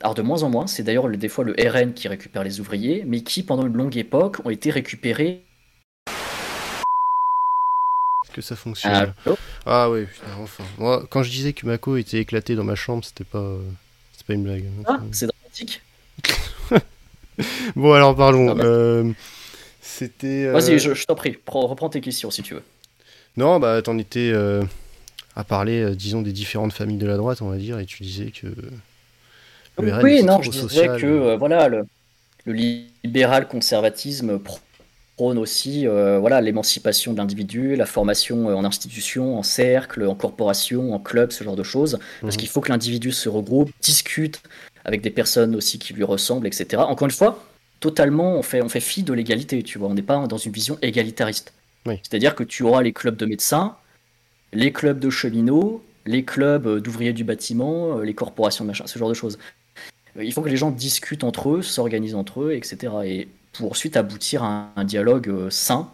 alors 0.00 0.14
de 0.14 0.22
moins 0.22 0.44
en 0.44 0.48
moins, 0.48 0.68
c'est 0.68 0.84
d'ailleurs 0.84 1.08
des 1.08 1.28
fois 1.28 1.42
le 1.42 1.56
RN 1.58 1.92
qui 1.92 2.06
récupère 2.06 2.44
les 2.44 2.60
ouvriers, 2.60 3.02
mais 3.04 3.22
qui 3.22 3.42
pendant 3.42 3.66
une 3.66 3.72
longue 3.72 3.96
époque 3.96 4.36
ont 4.44 4.50
été 4.50 4.70
récupérés 4.70 5.42
que 8.36 8.42
ça 8.42 8.54
fonctionne. 8.54 9.14
ah 9.64 9.90
oui, 9.90 10.04
putain, 10.04 10.26
enfin. 10.42 10.64
Moi, 10.76 11.06
quand 11.08 11.22
je 11.22 11.30
disais 11.30 11.54
que 11.54 11.66
Mako 11.66 11.96
était 11.96 12.18
éclaté 12.18 12.54
dans 12.54 12.64
ma 12.64 12.74
chambre, 12.74 13.02
c'était 13.02 13.24
pas, 13.24 13.56
c'était 14.12 14.26
pas 14.26 14.34
une 14.34 14.42
blague. 14.42 14.64
Ah, 14.84 15.00
c'est 15.10 15.26
dramatique. 15.26 15.80
bon, 17.76 17.94
alors 17.94 18.14
parlons. 18.14 18.54
Euh, 18.58 19.10
c'était. 19.80 20.44
Euh, 20.46 20.52
Vas-y, 20.52 20.78
je, 20.78 21.04
t'en 21.06 21.14
prie, 21.14 21.38
reprends 21.46 21.88
tes 21.88 22.02
questions 22.02 22.30
si 22.30 22.42
tu 22.42 22.54
veux. 22.54 22.62
Non, 23.38 23.58
bah 23.58 23.80
t'en 23.82 23.96
étais 23.98 24.30
euh, 24.32 24.62
à 25.34 25.44
parler, 25.44 25.96
disons, 25.96 26.20
des 26.20 26.32
différentes 26.32 26.72
familles 26.74 26.98
de 26.98 27.06
la 27.06 27.16
droite, 27.16 27.40
on 27.40 27.48
va 27.48 27.56
dire, 27.56 27.78
et 27.78 27.86
tu 27.86 28.02
disais 28.02 28.32
que. 28.32 28.48
oui, 29.78 30.22
non, 30.22 30.42
je 30.42 30.50
disais 30.50 30.88
que 30.88 31.36
voilà, 31.36 31.68
le, 31.68 31.86
le 32.44 32.52
libéral 32.52 33.48
conservatisme 33.48 34.38
prône 35.16 35.38
aussi 35.38 35.88
euh, 35.88 36.18
voilà 36.18 36.40
l'émancipation 36.40 37.12
de 37.12 37.18
l'individu, 37.18 37.74
la 37.74 37.86
formation 37.86 38.50
euh, 38.50 38.54
en 38.54 38.64
institution, 38.64 39.38
en 39.38 39.42
cercle, 39.42 40.06
en 40.06 40.14
corporation, 40.14 40.94
en 40.94 40.98
club, 40.98 41.32
ce 41.32 41.42
genre 41.42 41.56
de 41.56 41.62
choses. 41.62 41.98
Parce 42.20 42.34
mhm. 42.34 42.40
qu'il 42.40 42.48
faut 42.48 42.60
que 42.60 42.70
l'individu 42.70 43.12
se 43.12 43.28
regroupe, 43.28 43.70
discute 43.80 44.42
avec 44.84 45.00
des 45.00 45.10
personnes 45.10 45.56
aussi 45.56 45.78
qui 45.78 45.94
lui 45.94 46.04
ressemblent, 46.04 46.46
etc. 46.46 46.82
Encore 46.86 47.06
une 47.06 47.12
fois, 47.12 47.44
totalement, 47.80 48.36
on 48.36 48.42
fait, 48.42 48.62
on 48.62 48.68
fait 48.68 48.80
fi 48.80 49.02
de 49.02 49.12
l'égalité, 49.12 49.62
tu 49.62 49.78
vois. 49.78 49.88
On 49.88 49.94
n'est 49.94 50.02
pas 50.02 50.26
dans 50.26 50.38
une 50.38 50.52
vision 50.52 50.78
égalitariste. 50.82 51.52
C'est-à-dire 51.86 52.34
que 52.34 52.42
tu 52.42 52.64
auras 52.64 52.82
les 52.82 52.92
clubs 52.92 53.16
de 53.16 53.26
médecins, 53.26 53.76
les 54.52 54.72
clubs 54.72 54.98
de 54.98 55.08
cheminots, 55.08 55.84
les 56.04 56.24
clubs 56.24 56.80
d'ouvriers 56.80 57.12
du 57.12 57.22
bâtiment, 57.22 57.98
euh, 57.98 58.02
les 58.02 58.14
corporations, 58.14 58.64
machin, 58.64 58.86
ce 58.86 58.98
genre 58.98 59.08
de 59.08 59.14
choses. 59.14 59.38
Il 60.18 60.32
faut 60.32 60.42
que 60.42 60.48
les 60.48 60.56
gens 60.56 60.70
discutent 60.70 61.24
entre 61.24 61.50
eux, 61.50 61.62
s'organisent 61.62 62.14
entre 62.14 62.42
eux, 62.42 62.54
etc. 62.54 62.92
Et 63.04 63.28
pour 63.56 63.70
ensuite 63.70 63.96
aboutir 63.96 64.42
à 64.44 64.72
un, 64.76 64.84
dialogue 64.84 65.28
euh, 65.28 65.50
sain 65.50 65.90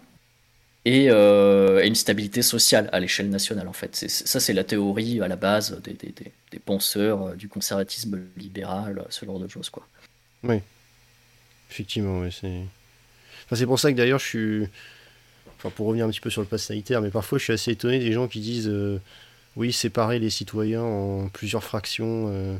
euh, 0.86 1.80
et, 1.80 1.86
une 1.86 1.94
stabilité 1.94 2.42
sociale 2.42 2.88
à 2.92 3.00
l'échelle 3.00 3.30
nationale 3.30 3.68
en 3.68 3.72
fait. 3.72 3.94
ça 3.94 4.40
c'est 4.40 4.52
la 4.52 4.64
théorie 4.64 5.20
à 5.20 5.28
la 5.28 5.36
base 5.36 5.80
des, 5.82 6.60
penseurs 6.64 7.22
euh, 7.28 7.34
du 7.34 7.48
conservatisme 7.48 8.20
libéral, 8.36 9.04
ce 9.10 9.24
genre 9.24 9.38
de 9.38 9.48
choses 9.48 9.70
quoi. 9.70 9.86
Oui, 10.42 10.60
effectivement, 11.70 12.28
c'est. 12.30 12.62
c'est 13.52 13.66
pour 13.66 13.78
ça 13.78 13.92
que 13.92 13.96
d'ailleurs 13.96 14.18
je 14.18 14.26
suis. 14.26 14.68
Enfin, 15.58 15.70
pour 15.70 15.86
revenir 15.86 16.06
un 16.06 16.10
petit 16.10 16.20
peu 16.20 16.30
sur 16.30 16.40
le 16.40 16.48
pass 16.48 16.64
sanitaire, 16.64 17.00
mais 17.00 17.10
parfois 17.10 17.38
je 17.38 17.44
suis 17.44 17.52
assez 17.52 17.70
étonné 17.70 18.00
des 18.00 18.12
gens 18.12 18.26
qui 18.26 18.40
disent 18.40 18.72
oui, 19.54 19.72
séparer 19.72 20.18
les 20.18 20.30
citoyens 20.30 20.82
en 20.82 21.28
plusieurs 21.28 21.62
fractions, 21.62 22.58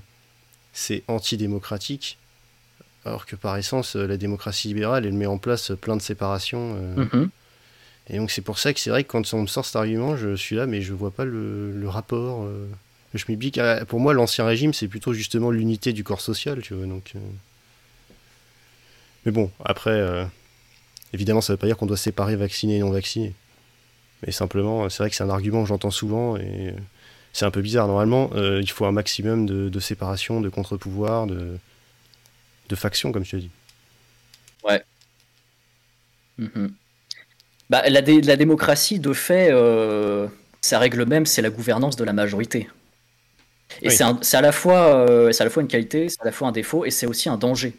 c'est 0.72 1.02
antidémocratique. 1.08 2.18
Alors 3.04 3.26
que 3.26 3.34
par 3.34 3.56
essence, 3.56 3.96
euh, 3.96 4.06
la 4.06 4.16
démocratie 4.16 4.68
libérale, 4.68 5.06
elle 5.06 5.12
met 5.12 5.26
en 5.26 5.38
place 5.38 5.72
plein 5.80 5.96
de 5.96 6.02
séparations. 6.02 6.76
Euh. 6.76 7.04
Mhm. 7.04 7.30
Et 8.08 8.16
donc 8.18 8.30
c'est 8.30 8.42
pour 8.42 8.58
ça 8.58 8.72
que 8.72 8.80
c'est 8.80 8.90
vrai 8.90 9.04
que 9.04 9.10
quand 9.10 9.34
on 9.34 9.42
me 9.42 9.46
sort 9.46 9.64
cet 9.64 9.76
argument, 9.76 10.16
je 10.16 10.36
suis 10.36 10.56
là, 10.56 10.66
mais 10.66 10.82
je 10.82 10.92
vois 10.92 11.10
pas 11.10 11.24
le, 11.24 11.84
rapport. 11.86 12.44
Euh. 12.44 12.68
Je 13.14 13.24
m'oublie 13.28 13.52
pour 13.88 14.00
moi, 14.00 14.14
l'ancien 14.14 14.44
régime, 14.44 14.72
c'est 14.72 14.88
plutôt 14.88 15.12
justement 15.12 15.50
l'unité 15.50 15.92
du 15.92 16.02
corps 16.02 16.20
social, 16.20 16.62
tu 16.62 16.74
vois. 16.74 16.86
Donc, 16.86 17.12
Mais 19.26 19.32
bon, 19.32 19.50
après, 19.62 20.26
évidemment, 21.12 21.42
ça 21.42 21.52
veut 21.52 21.58
pas 21.58 21.66
dire 21.66 21.76
qu'on 21.76 21.84
doit 21.84 21.98
séparer 21.98 22.36
vaccinés 22.36 22.76
et 22.76 22.80
non 22.80 22.90
vaccinés. 22.90 23.34
Mais 24.24 24.32
simplement, 24.32 24.88
c'est 24.88 25.02
vrai 25.02 25.10
que 25.10 25.16
c'est 25.16 25.24
un 25.24 25.30
argument 25.30 25.62
que 25.62 25.68
j'entends 25.68 25.90
souvent 25.90 26.38
et 26.38 26.74
c'est 27.34 27.44
un 27.44 27.50
peu 27.50 27.60
bizarre. 27.60 27.86
Normalement, 27.86 28.30
il 28.34 28.70
faut 28.70 28.86
un 28.86 28.92
maximum 28.92 29.44
de, 29.44 29.68
de 29.68 29.80
séparation, 29.80 30.40
de 30.40 30.48
contre-pouvoir, 30.48 31.26
de 31.26 31.58
de 32.72 32.76
faction, 32.76 33.12
comme 33.12 33.22
tu 33.22 33.36
as 33.36 33.38
dit. 33.38 33.50
Ouais. 34.64 34.82
Mhm. 36.38 36.72
Bah, 37.68 37.82
la, 37.88 38.00
la, 38.00 38.36
démocratie, 38.36 38.98
de 38.98 39.12
fait, 39.12 39.50
euh, 39.52 40.26
sa 40.60 40.78
règle 40.78 41.04
même, 41.06 41.26
c'est 41.26 41.42
la 41.42 41.50
gouvernance 41.50 41.96
de 41.96 42.04
la 42.04 42.12
majorité. 42.12 42.68
Et 43.80 43.90
c'est 43.90 44.04
à, 44.04 44.40
la 44.40 44.52
fois, 44.52 45.08
euh, 45.08 45.32
à 45.38 45.44
la 45.44 45.50
fois 45.50 45.62
une 45.62 45.68
qualité, 45.68 46.08
c'est 46.08 46.20
à 46.20 46.24
la 46.24 46.32
fois 46.32 46.48
un 46.48 46.52
défaut, 46.52 46.84
et 46.84 46.90
c'est 46.90 47.06
aussi 47.06 47.28
un 47.28 47.38
danger. 47.38 47.74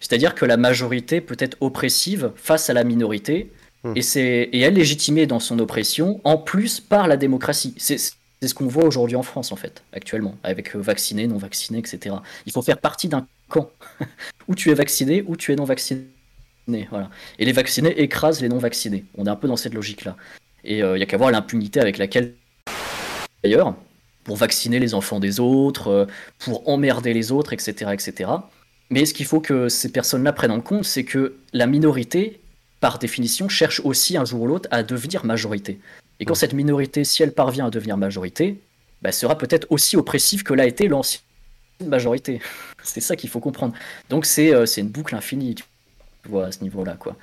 C'est-à-dire 0.00 0.34
que 0.34 0.44
la 0.44 0.56
majorité 0.56 1.20
peut 1.20 1.36
être 1.38 1.56
oppressive 1.60 2.32
face 2.36 2.68
à 2.70 2.72
la 2.72 2.84
minorité, 2.84 3.52
hmm. 3.84 3.94
et, 3.96 4.02
et 4.18 4.60
elle 4.60 4.74
légitimée 4.74 5.26
dans 5.26 5.40
son 5.40 5.58
oppression, 5.58 6.20
en 6.24 6.38
plus 6.38 6.80
par 6.80 7.06
la 7.08 7.16
démocratie. 7.16 7.74
C'est 7.78 7.98
ce 7.98 8.54
qu'on 8.54 8.66
voit 8.66 8.84
aujourd'hui 8.84 9.16
en 9.16 9.22
France, 9.22 9.52
en 9.52 9.56
fait, 9.56 9.82
actuellement, 9.92 10.36
avec 10.42 10.74
vaccinés, 10.74 11.26
non 11.26 11.38
vaccinés, 11.38 11.78
etc. 11.78 12.16
Il 12.46 12.52
faut 12.52 12.62
faire 12.62 12.78
partie 12.78 13.08
d'un 13.08 13.26
camp 13.48 13.70
où 14.48 14.54
tu 14.54 14.70
es 14.70 14.74
vacciné, 14.74 15.22
ou 15.26 15.36
tu 15.36 15.52
es 15.52 15.56
non 15.56 15.64
vacciné. 15.64 16.06
Voilà. 16.90 17.10
Et 17.38 17.44
les 17.44 17.52
vaccinés 17.52 18.00
écrasent 18.00 18.40
les 18.40 18.48
non 18.48 18.58
vaccinés. 18.58 19.04
On 19.16 19.26
est 19.26 19.30
un 19.30 19.36
peu 19.36 19.48
dans 19.48 19.56
cette 19.56 19.74
logique-là. 19.74 20.16
Et 20.64 20.78
il 20.78 20.82
euh, 20.82 20.96
n'y 20.96 21.02
a 21.02 21.06
qu'à 21.06 21.16
voir 21.16 21.30
l'impunité 21.30 21.80
avec 21.80 21.96
laquelle, 21.98 22.34
d'ailleurs, 23.42 23.76
pour 24.24 24.36
vacciner 24.36 24.80
les 24.80 24.94
enfants 24.94 25.20
des 25.20 25.38
autres, 25.38 25.88
euh, 25.88 26.06
pour 26.38 26.68
emmerder 26.68 27.14
les 27.14 27.30
autres, 27.30 27.52
etc., 27.52 27.92
etc. 27.92 28.30
Mais 28.90 29.06
ce 29.06 29.14
qu'il 29.14 29.26
faut 29.26 29.40
que 29.40 29.68
ces 29.68 29.90
personnes-là 29.92 30.32
prennent 30.32 30.50
en 30.50 30.60
compte, 30.60 30.84
c'est 30.84 31.04
que 31.04 31.36
la 31.52 31.66
minorité, 31.66 32.40
par 32.80 32.98
définition, 32.98 33.48
cherche 33.48 33.80
aussi 33.84 34.16
un 34.16 34.24
jour 34.24 34.42
ou 34.42 34.46
l'autre 34.48 34.68
à 34.72 34.82
devenir 34.82 35.24
majorité. 35.24 35.78
Et 36.18 36.24
quand 36.24 36.34
cette 36.34 36.54
minorité, 36.54 37.04
si 37.04 37.22
elle 37.22 37.32
parvient 37.32 37.66
à 37.66 37.70
devenir 37.70 37.96
majorité, 37.96 38.60
bah, 39.02 39.12
sera 39.12 39.38
peut-être 39.38 39.66
aussi 39.70 39.96
oppressive 39.96 40.42
que 40.42 40.54
l'a 40.54 40.66
été 40.66 40.88
l'ancienne 40.88 41.22
majorité. 41.84 42.40
c'est 42.82 43.00
ça 43.00 43.16
qu'il 43.16 43.30
faut 43.30 43.40
comprendre. 43.40 43.74
Donc 44.10 44.26
c'est 44.26 44.54
euh, 44.54 44.66
une 44.66 44.88
boucle 44.88 45.14
infinie, 45.14 45.54
tu 45.54 45.64
vois, 46.28 46.46
à 46.46 46.52
ce 46.52 46.62
niveau-là. 46.62 46.96
quoi. 46.98 47.16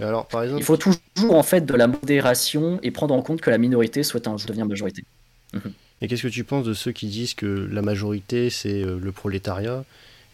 Alors, 0.00 0.26
par 0.26 0.44
exemple... 0.44 0.62
Il 0.62 0.64
faut 0.64 0.76
toujours 0.76 1.00
en 1.30 1.42
fait 1.42 1.64
de 1.66 1.74
la 1.74 1.86
modération 1.86 2.78
et 2.82 2.90
prendre 2.90 3.14
en 3.14 3.22
compte 3.22 3.40
que 3.40 3.50
la 3.50 3.58
minorité 3.58 4.02
souhaite 4.02 4.28
un 4.28 4.36
jour 4.36 4.46
devenir 4.48 4.66
majorité. 4.66 5.04
Mhm. 5.52 5.72
Et 6.00 6.08
qu'est-ce 6.08 6.22
que 6.22 6.28
tu 6.28 6.44
penses 6.44 6.64
de 6.64 6.74
ceux 6.74 6.92
qui 6.92 7.08
disent 7.08 7.34
que 7.34 7.46
la 7.46 7.82
majorité 7.82 8.50
c'est 8.50 8.82
euh, 8.82 9.00
le 9.02 9.12
prolétariat 9.12 9.84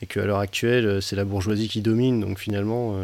et 0.02 0.06
qu'à 0.06 0.26
l'heure 0.26 0.40
actuelle 0.40 0.86
euh, 0.86 1.00
c'est 1.00 1.16
la 1.16 1.24
bourgeoisie 1.24 1.68
qui 1.68 1.80
domine, 1.80 2.20
donc 2.20 2.38
finalement 2.38 2.98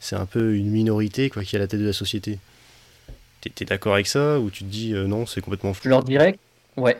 c'est 0.00 0.16
un 0.16 0.26
peu 0.26 0.54
une 0.54 0.70
minorité 0.70 1.30
quoi, 1.30 1.44
qui 1.44 1.56
est 1.56 1.58
à 1.58 1.60
la 1.60 1.68
tête 1.68 1.80
de 1.80 1.86
la 1.86 1.92
société? 1.92 2.38
T'es 3.54 3.64
d'accord 3.64 3.94
avec 3.94 4.06
ça 4.06 4.38
ou 4.38 4.50
tu 4.50 4.64
te 4.64 4.70
dis 4.70 4.94
euh, 4.94 5.06
non, 5.06 5.26
c'est 5.26 5.40
complètement 5.40 5.74
fou? 5.74 5.82
Je 5.84 5.88
leur 5.88 6.02
dirais, 6.02 6.38
ouais. 6.76 6.96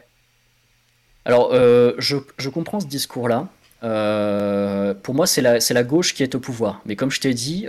Alors, 1.24 1.50
euh, 1.52 1.92
je, 1.98 2.16
je, 2.38 2.48
comprends 2.48 2.80
ce 2.80 2.86
discours-là. 2.86 3.48
Euh, 3.82 4.94
pour 4.94 5.14
moi, 5.14 5.26
c'est 5.26 5.42
la, 5.42 5.58
la, 5.58 5.82
gauche 5.82 6.14
qui 6.14 6.22
est 6.22 6.34
au 6.34 6.40
pouvoir. 6.40 6.80
Mais 6.86 6.96
comme 6.96 7.10
je 7.10 7.20
t'ai 7.20 7.34
dit, 7.34 7.66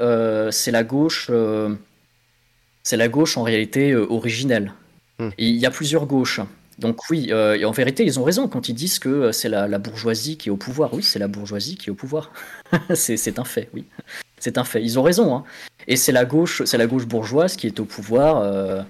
c'est 0.52 0.72
la 0.72 0.84
gauche, 0.84 1.32
c'est 2.84 2.98
la 2.98 3.08
gauche 3.08 3.38
en 3.38 3.44
réalité 3.44 3.96
originelle. 3.96 4.74
Hmm. 5.20 5.30
Il 5.38 5.56
y 5.56 5.66
a 5.66 5.72
plusieurs 5.72 6.06
gauches. 6.06 6.42
Donc 6.78 7.10
oui, 7.10 7.30
et 7.32 7.64
en 7.64 7.72
vérité, 7.72 8.04
ils 8.04 8.20
ont 8.20 8.24
raison 8.24 8.50
quand 8.50 8.68
ils 8.68 8.74
disent 8.76 9.00
que 9.00 9.32
c'est 9.32 9.48
la, 9.48 9.68
la, 9.68 9.78
bourgeoisie 9.78 10.38
qui 10.38 10.50
est 10.50 10.52
au 10.52 10.58
pouvoir. 10.58 10.94
Oui, 10.94 11.04
c'est 11.04 11.20
la 11.20 11.30
bourgeoisie 11.30 11.78
qui 11.78 11.90
est 11.90 11.92
au 11.92 11.96
pouvoir. 11.96 12.32
c'est 12.94 13.40
un 13.40 13.46
fait, 13.46 13.70
oui. 13.74 13.86
C'est 14.40 14.58
un 14.58 14.66
fait. 14.66 14.84
Ils 14.84 15.00
ont 15.00 15.04
raison. 15.04 15.36
Hein. 15.36 15.44
Et 15.88 15.96
c'est 15.96 16.12
la 16.12 16.26
gauche, 16.26 16.64
c'est 16.66 16.78
la 16.78 16.88
gauche 16.88 17.06
bourgeoise 17.06 17.56
qui 17.56 17.68
est 17.68 17.80
au 17.80 17.86
pouvoir 17.86 18.86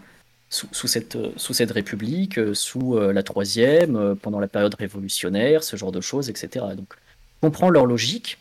euh, 0.63 0.67
sous, 0.71 0.87
cette, 0.87 1.17
sous 1.37 1.53
cette 1.53 1.71
république, 1.71 2.37
euh, 2.37 2.53
sous 2.53 2.95
euh, 2.95 3.13
la 3.13 3.23
troisième, 3.23 4.15
pendant 4.21 4.39
la 4.39 4.47
période 4.47 4.75
révolutionnaire, 4.75 5.63
ce 5.63 5.75
genre 5.75 5.91
de 5.91 6.01
choses, 6.01 6.29
etc. 6.29 6.65
Donc, 6.75 6.87
je 6.93 7.47
comprends 7.47 7.69
leur 7.69 7.85
logique, 7.85 8.37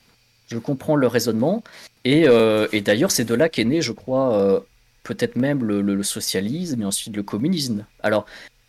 je 0.49 0.59
comprends 0.59 0.97
leur 0.97 1.13
raisonnement, 1.13 1.63
et, 2.05 2.27
et 2.73 2.81
d'ailleurs, 2.83 3.11
c'est 3.11 3.25
de 3.25 3.35
là 3.35 3.49
qu'est 3.49 3.65
né, 3.65 3.81
je 3.81 3.93
crois, 3.93 4.63
peut-être 5.03 5.37
même 5.37 5.65
le, 5.65 6.03
socialisme 6.03 6.83
et 6.83 6.85
ensuite 6.85 7.17
le 7.17 7.23
communisme. 7.23 7.87
Alors, 8.03 8.25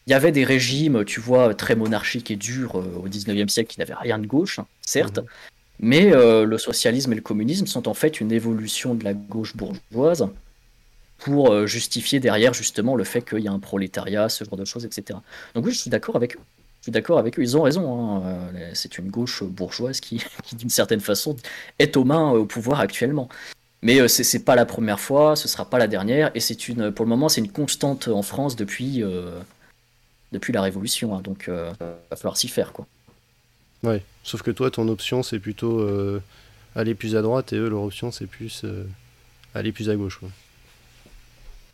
il 0.07 0.11
y 0.11 0.13
avait 0.13 0.31
des 0.31 0.43
régimes, 0.43 1.05
tu 1.05 1.19
vois, 1.19 1.53
très 1.53 1.75
monarchiques 1.75 2.31
et 2.31 2.35
durs 2.37 2.75
au 2.75 3.07
19e 3.07 3.49
siècle 3.49 3.73
qui 3.73 3.79
n'avaient 3.79 3.93
rien 3.93 4.19
de 4.19 4.25
gauche, 4.25 4.59
hein, 4.59 4.67
certes, 4.81 5.19
mmh. 5.19 5.25
Mais 5.79 6.11
le 6.11 6.57
socialisme 6.57 7.11
et 7.11 7.15
le 7.15 7.21
communisme 7.21 7.67
sont 7.67 7.89
en 7.89 7.93
fait 7.93 8.21
une 8.21 8.31
évolution 8.31 8.95
de 8.95 9.03
la 9.03 9.13
gauche 9.13 9.55
bourgeoise 9.55 10.29
pour 11.17 11.51
euh, 11.51 11.65
justifier 11.65 12.19
derrière 12.19 12.53
justement 12.53 12.95
le 12.95 13.03
fait 13.03 13.21
qu'il 13.21 13.39
y 13.39 13.47
a 13.47 13.51
un 13.51 13.59
prolétariat, 13.59 14.29
ce 14.29 14.43
genre 14.43 14.57
de 14.57 14.65
choses, 14.65 14.85
etc. 14.85 15.19
Donc 15.53 15.65
oui, 15.65 15.71
je 15.71 15.79
suis 15.79 15.89
d'accord 15.89 16.15
avec 16.15 16.35
eux. 16.35 16.39
Je 16.81 16.85
suis 16.85 16.91
d'accord 16.91 17.17
avec 17.17 17.39
eux, 17.39 17.41
ils 17.41 17.57
ont 17.57 17.63
raison. 17.63 18.17
Hein. 18.17 18.21
Euh, 18.25 18.71
c'est 18.73 18.97
une 18.97 19.09
gauche 19.09 19.43
bourgeoise 19.43 19.99
qui, 20.01 20.23
d'une 20.53 20.69
certaine 20.69 20.99
façon, 20.99 21.35
est 21.79 21.97
aux 21.97 22.03
mains 22.03 22.31
au 22.31 22.45
pouvoir 22.45 22.79
actuellement. 22.79 23.29
Mais 23.81 24.07
ce 24.07 24.23
c'est 24.23 24.43
pas 24.43 24.55
la 24.55 24.65
première 24.65 24.99
fois, 24.99 25.35
ce 25.35 25.47
sera 25.47 25.69
pas 25.69 25.77
la 25.77 25.87
dernière, 25.87 26.31
et 26.33 26.39
c'est 26.39 26.67
une, 26.67 26.91
pour 26.91 27.05
le 27.05 27.09
moment, 27.09 27.29
c'est 27.29 27.41
une 27.41 27.51
constante 27.51 28.07
en 28.07 28.23
France 28.23 28.55
depuis, 28.55 29.03
depuis 30.31 30.53
la 30.53 30.63
Révolution. 30.63 31.15
Hein. 31.15 31.21
donc, 31.21 31.45
il 31.47 31.53
va 32.09 32.15
falloir 32.15 32.35
s'y 32.35 32.47
faire, 32.47 32.73
quoi. 32.73 32.87
Ouais, 33.85 34.03
sauf 34.23 34.41
que 34.41 34.51
toi, 34.51 34.71
ton 34.71 34.87
option, 34.87 35.21
c'est 35.21 35.39
plutôt 35.39 35.79
euh, 35.79 36.21
aller 36.75 36.95
plus 36.95 37.15
à 37.15 37.21
droite 37.21 37.53
et 37.53 37.57
eux, 37.57 37.69
leur 37.69 37.83
option, 37.83 38.11
c'est 38.11 38.25
plus 38.25 38.61
euh, 38.63 38.83
aller 39.53 39.71
plus 39.71 39.89
à 39.89 39.95
gauche. 39.95 40.19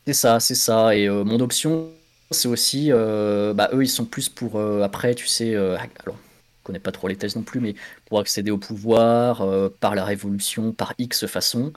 C'est 0.08 0.14
ça, 0.14 0.39
c'est 0.39 0.56
ça. 0.56 0.95
Et 0.95 1.08
euh, 1.08 1.24
mon 1.24 1.39
option, 1.39 1.91
c'est 2.32 2.47
aussi, 2.47 2.89
bah, 2.91 3.70
eux, 3.74 3.84
ils 3.84 3.89
sont 3.89 4.06
plus 4.06 4.30
pour, 4.30 4.60
après, 4.82 5.16
tu 5.16 5.28
sais, 5.28 5.56
alors, 5.56 6.18
je 6.60 6.64
connais 6.64 6.80
pas 6.80 6.91
trop 6.91 7.08
les 7.08 7.18
thèses 7.18 7.36
non 7.36 7.43
plus, 7.43 7.60
mais 7.60 7.76
pour 8.06 8.20
accéder 8.20 8.52
au 8.52 8.58
pouvoir 8.58 9.45
par 9.80 9.95
la 9.95 10.06
révolution, 10.06 10.72
par 10.72 10.93
X 10.97 11.26
façon, 11.28 11.74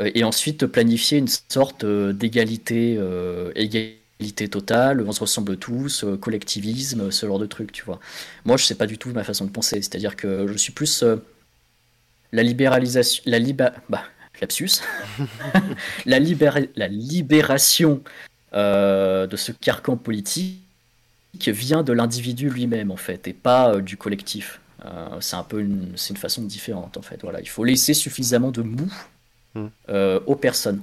et 0.00 0.24
ensuite 0.24 0.66
planifier 0.66 1.18
une 1.18 1.28
sorte 1.28 1.84
d'égalité, 1.84 2.94
égalité 3.54 4.48
totale, 4.48 5.02
on 5.06 5.12
se 5.12 5.20
ressemble 5.20 5.56
tous, 5.56 6.04
euh, 6.04 6.16
collectivisme, 6.16 7.10
ce 7.10 7.26
genre 7.26 7.38
de 7.38 7.46
truc, 7.46 7.72
tu 7.72 7.84
vois. 7.84 8.00
Moi, 8.44 8.56
je 8.56 8.64
sais 8.64 8.74
pas 8.74 8.86
du 8.86 8.98
tout 8.98 9.10
ma 9.10 9.24
façon 9.24 9.44
de 9.44 9.50
penser, 9.50 9.76
c'est-à-dire 9.82 10.16
que 10.16 10.46
je 10.48 10.56
suis 10.56 10.72
plus 10.72 11.02
euh, 11.02 11.16
la 12.32 12.42
libéralisation, 12.42 13.22
la 13.26 13.38
liba, 13.38 13.72
bah, 13.88 14.04
lapsus, 14.40 14.82
la, 16.06 16.18
la 16.18 16.88
libération 16.88 18.02
euh, 18.54 19.26
de 19.26 19.36
ce 19.36 19.52
carcan 19.52 19.96
politique 19.96 20.60
vient 21.46 21.82
de 21.82 21.92
l'individu 21.92 22.50
lui-même 22.50 22.90
en 22.90 22.96
fait, 22.96 23.28
et 23.28 23.32
pas 23.32 23.76
du 23.80 23.96
collectif. 23.96 24.60
c'est 25.20 25.36
un 25.36 25.42
peu 25.42 25.60
une, 25.60 25.92
c'est 25.96 26.10
une 26.10 26.16
façon 26.16 26.42
différente 26.42 26.96
en 26.96 27.02
fait. 27.02 27.20
Voilà, 27.22 27.40
il 27.40 27.48
faut 27.48 27.64
laisser 27.64 27.94
suffisamment 27.94 28.50
de 28.50 28.62
mou 28.62 28.90
hmm. 29.54 29.68
aux 30.26 30.36
personnes. 30.36 30.82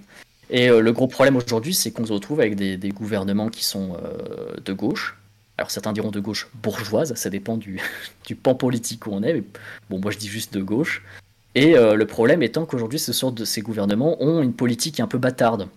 Et 0.49 0.69
euh, 0.69 0.79
le 0.79 0.93
gros 0.93 1.07
problème 1.07 1.35
aujourd'hui, 1.35 1.73
c'est 1.73 1.91
qu'on 1.91 2.05
se 2.05 2.13
retrouve 2.13 2.39
avec 2.39 2.55
des, 2.55 2.89
gouvernements 2.89 3.49
qui 3.49 3.63
sont 3.63 3.97
euh, 4.03 4.55
de 4.63 4.73
gauche. 4.73 5.17
Alors 5.57 5.71
certains 5.71 5.93
diront 5.93 6.11
de 6.11 6.19
gauche 6.19 6.49
bourgeoise, 6.61 7.15
ça 7.15 7.29
dépend 7.29 7.57
du, 7.57 7.79
du 8.27 8.35
pan 8.35 8.55
politique 8.55 9.07
où 9.07 9.11
on 9.11 9.23
est. 9.23 9.33
Mais 9.33 9.43
bon, 9.89 9.99
moi 9.99 10.11
je 10.11 10.17
dis 10.17 10.27
juste 10.27 10.53
de 10.53 10.61
gauche. 10.61 11.03
Et 11.55 11.77
euh, 11.77 11.95
le 11.95 12.05
problème 12.05 12.43
étant 12.43 12.65
qu'aujourd'hui, 12.65 12.99
de 12.99 13.45
ces 13.45 13.61
gouvernements 13.61 14.21
ont 14.21 14.41
une 14.41 14.53
politique 14.53 14.99
un 14.99 15.07
peu 15.07 15.17
bâtarde. 15.17 15.67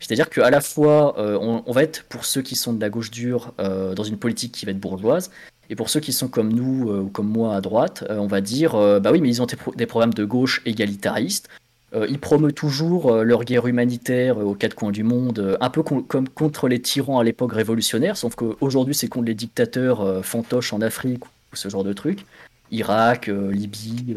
C'est-à-dire 0.00 0.30
qu'à 0.30 0.50
la 0.50 0.60
fois, 0.60 1.16
on, 1.18 1.72
va 1.72 1.82
être 1.82 2.04
pour 2.04 2.24
ceux 2.24 2.40
qui 2.40 2.54
sont 2.54 2.72
de 2.72 2.80
la 2.80 2.88
gauche 2.88 3.10
dure 3.10 3.52
dans 3.58 4.04
une 4.04 4.16
politique 4.16 4.52
qui 4.52 4.64
va 4.64 4.70
être 4.70 4.78
bourgeoise, 4.78 5.32
et 5.70 5.74
pour 5.74 5.90
ceux 5.90 5.98
qui 5.98 6.12
sont 6.12 6.28
comme 6.28 6.52
nous 6.52 6.88
ou 6.88 7.08
comme 7.08 7.26
moi 7.26 7.56
à 7.56 7.60
droite, 7.60 8.04
on 8.08 8.28
va 8.28 8.40
dire, 8.40 8.74
bah 9.00 9.10
oui, 9.10 9.20
mais 9.20 9.28
ils 9.28 9.42
ont 9.42 9.46
des 9.74 9.86
programmes 9.86 10.14
de 10.14 10.24
gauche 10.24 10.62
égalitaristes, 10.66 11.48
euh, 11.94 12.06
ils 12.08 12.18
promeuvent 12.18 12.52
toujours 12.52 13.10
euh, 13.10 13.22
leur 13.22 13.44
guerre 13.44 13.66
humanitaire 13.66 14.38
euh, 14.38 14.44
aux 14.44 14.54
quatre 14.54 14.74
coins 14.74 14.90
du 14.90 15.04
monde, 15.04 15.56
un 15.60 15.70
peu 15.70 15.82
comme 15.82 16.28
contre 16.28 16.68
les 16.68 16.80
tyrans 16.82 17.18
à 17.18 17.24
l'époque 17.24 17.52
révolutionnaire, 17.52 18.16
sauf 18.16 18.34
qu'aujourd'hui 18.34 18.94
c'est 18.94 19.08
contre 19.08 19.26
les 19.26 19.34
dictateurs 19.34 20.24
fantoches 20.24 20.72
en 20.72 20.82
Afrique 20.82 21.24
ou 21.24 21.56
ce 21.56 21.68
genre 21.68 21.84
de 21.84 21.92
trucs. 21.94 22.26
Irak, 22.70 23.26
Libye, 23.28 24.16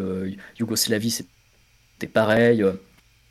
Yougoslavie, 0.60 1.12
c'était 1.12 2.12
pareil. 2.12 2.64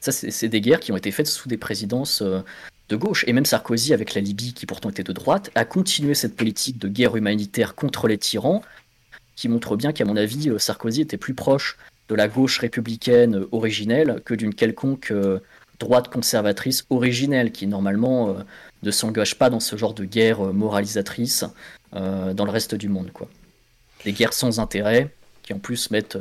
Ça, 0.00 0.12
c'est 0.12 0.48
des 0.48 0.60
guerres 0.60 0.80
qui 0.80 0.92
ont 0.92 0.96
été 0.96 1.10
faites 1.10 1.26
sous 1.26 1.48
des 1.48 1.58
présidences 1.58 2.22
de 2.22 2.96
gauche. 2.96 3.24
Et 3.26 3.32
même 3.32 3.44
Sarkozy, 3.44 3.92
avec 3.92 4.14
la 4.14 4.20
Libye, 4.20 4.54
qui 4.54 4.66
pourtant 4.66 4.90
était 4.90 5.02
de 5.02 5.12
droite, 5.12 5.50
a 5.54 5.64
continué 5.64 6.14
cette 6.14 6.36
politique 6.36 6.78
de 6.78 6.88
guerre 6.88 7.16
humanitaire 7.16 7.74
contre 7.74 8.08
les 8.08 8.18
tyrans, 8.18 8.62
qui 9.36 9.48
montre 9.48 9.76
bien 9.76 9.92
qu'à 9.92 10.04
mon 10.04 10.16
avis, 10.16 10.50
Sarkozy 10.58 11.02
était 11.02 11.16
plus 11.16 11.34
proche 11.34 11.78
de 12.10 12.14
la 12.16 12.28
gauche 12.28 12.58
républicaine 12.58 13.44
originelle 13.52 14.20
que 14.24 14.34
d'une 14.34 14.52
quelconque 14.52 15.12
euh, 15.12 15.38
droite 15.78 16.08
conservatrice 16.08 16.84
originelle 16.90 17.52
qui 17.52 17.68
normalement 17.68 18.30
euh, 18.30 18.34
ne 18.82 18.90
s'engage 18.90 19.38
pas 19.38 19.48
dans 19.48 19.60
ce 19.60 19.76
genre 19.76 19.94
de 19.94 20.04
guerre 20.04 20.44
euh, 20.44 20.52
moralisatrice 20.52 21.44
dans 21.92 22.44
le 22.44 22.50
reste 22.52 22.76
du 22.76 22.88
monde. 22.88 23.10
Quoi. 23.12 23.28
Des 24.04 24.12
guerres 24.12 24.32
sans 24.32 24.60
intérêt 24.60 25.10
qui 25.42 25.52
en 25.52 25.58
plus 25.58 25.90
mettent 25.90 26.18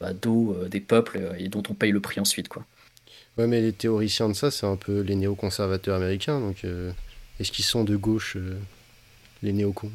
à 0.00 0.12
dos 0.12 0.56
des 0.68 0.80
peuples 0.80 1.34
et 1.38 1.48
dont 1.48 1.62
on 1.68 1.74
paye 1.74 1.92
le 1.92 2.00
prix 2.00 2.20
ensuite. 2.20 2.48
Quoi. 2.48 2.64
Ouais, 3.38 3.46
mais 3.46 3.60
les 3.60 3.72
théoriciens 3.72 4.28
de 4.28 4.34
ça, 4.34 4.50
c'est 4.50 4.66
un 4.66 4.76
peu 4.76 5.00
les 5.00 5.14
néoconservateurs 5.14 5.96
américains. 5.96 6.40
Donc, 6.40 6.64
est-ce 7.38 7.52
qu'ils 7.52 7.64
sont 7.64 7.84
de 7.84 7.96
gauche, 7.96 8.36
les 9.42 9.52
néocons? 9.52 9.90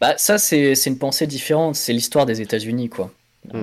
Bah, 0.00 0.16
ça, 0.16 0.38
c'est 0.38 0.74
une 0.86 0.98
pensée 0.98 1.26
différente. 1.26 1.76
C'est 1.76 1.92
l'histoire 1.92 2.24
des 2.26 2.40
États-Unis, 2.40 2.88
quoi. 2.88 3.12
Euh, 3.54 3.62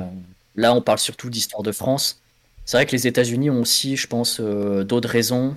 Là, 0.55 0.73
on 0.73 0.81
parle 0.81 0.99
surtout 0.99 1.29
d'histoire 1.29 1.63
de 1.63 1.71
France. 1.71 2.19
C'est 2.65 2.77
vrai 2.77 2.85
que 2.85 2.91
les 2.91 3.07
États-Unis 3.07 3.49
ont 3.49 3.61
aussi, 3.61 3.95
je 3.95 4.07
pense, 4.07 4.39
euh, 4.39 4.83
d'autres 4.83 5.09
raisons 5.09 5.55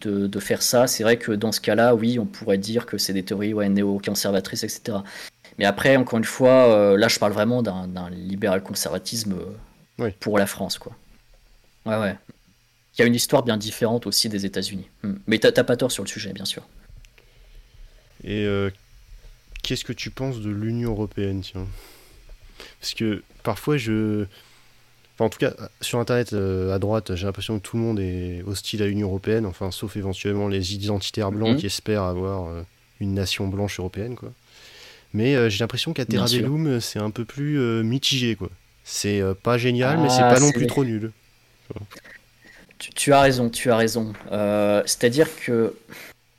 de, 0.00 0.26
de, 0.26 0.40
faire 0.40 0.62
ça. 0.62 0.86
C'est 0.86 1.02
vrai 1.02 1.16
que 1.16 1.32
dans 1.32 1.52
ce 1.52 1.60
cas-là, 1.60 1.94
oui, 1.94 2.18
on 2.18 2.26
pourrait 2.26 2.58
dire 2.58 2.86
que 2.86 2.98
c'est 2.98 3.12
des 3.12 3.22
théories 3.22 3.54
ouais, 3.54 3.68
néo-conservatrices, 3.68 4.64
etc. 4.64 4.98
Mais 5.58 5.64
après, 5.64 5.96
encore 5.96 6.18
une 6.18 6.24
fois, 6.24 6.74
euh, 6.74 6.96
là, 6.96 7.08
je 7.08 7.18
parle 7.18 7.32
vraiment 7.32 7.62
d'un 7.62 8.10
libéral-conservatisme 8.10 9.36
euh, 10.00 10.10
pour 10.20 10.38
la 10.38 10.46
France, 10.46 10.78
quoi. 10.78 10.96
Ouais, 11.84 11.96
ouais. 11.96 12.16
Il 12.94 13.00
y 13.00 13.04
a 13.04 13.06
une 13.06 13.14
histoire 13.14 13.42
bien 13.42 13.56
différente 13.56 14.06
aussi 14.06 14.28
des 14.28 14.46
États-Unis. 14.46 14.88
Hmm. 15.02 15.14
Mais 15.26 15.38
t'as 15.38 15.64
pas 15.64 15.76
tort 15.76 15.90
sur 15.90 16.04
le 16.04 16.08
sujet, 16.08 16.32
bien 16.32 16.44
sûr. 16.44 16.66
Et 18.22 18.44
euh, 18.44 18.70
qu'est-ce 19.62 19.84
que 19.84 19.92
tu 19.92 20.10
penses 20.10 20.40
de 20.40 20.50
l'Union 20.50 20.90
européenne, 20.90 21.40
tiens? 21.40 21.66
Parce 22.80 22.94
que 22.94 23.22
parfois, 23.42 23.76
je. 23.76 24.26
Enfin, 25.22 25.26
en 25.26 25.28
tout 25.28 25.38
cas, 25.38 25.54
sur 25.80 25.98
Internet, 26.00 26.32
à 26.32 26.78
droite, 26.78 27.14
j'ai 27.14 27.26
l'impression 27.26 27.58
que 27.58 27.62
tout 27.62 27.76
le 27.76 27.82
monde 27.82 28.00
est 28.00 28.42
hostile 28.46 28.82
à 28.82 28.86
l'Union 28.86 29.08
européenne, 29.08 29.46
enfin, 29.46 29.70
sauf 29.70 29.96
éventuellement 29.96 30.48
les 30.48 30.74
identitaires 30.74 31.30
blancs 31.30 31.54
hmm. 31.54 31.58
qui 31.58 31.66
espèrent 31.66 32.02
avoir 32.02 32.48
une 33.00 33.14
nation 33.14 33.46
blanche 33.48 33.78
européenne, 33.78 34.16
quoi. 34.16 34.32
Mais 35.12 35.34
euh, 35.34 35.48
j'ai 35.48 35.58
l'impression 35.58 35.92
qu'à 35.92 36.04
Terra 36.04 36.26
Bellum, 36.26 36.80
c'est 36.80 36.98
un 36.98 37.10
peu 37.10 37.24
plus 37.24 37.58
euh, 37.58 37.82
mitigé. 37.82 38.34
quoi. 38.34 38.48
C'est 38.84 39.20
euh, 39.20 39.34
pas 39.34 39.58
génial, 39.58 39.98
mais 39.98 40.08
c'est 40.08 40.22
ah, 40.22 40.32
pas 40.32 40.40
non 40.40 40.52
plus 40.52 40.66
trop 40.66 40.84
nul. 40.84 41.12
Tu, 42.78 43.12
as 43.12 43.20
raison, 43.20 43.48
tu 43.48 43.70
as 43.70 43.76
raison. 43.76 44.12
C'est-à-dire 44.86 45.28
que 45.44 45.74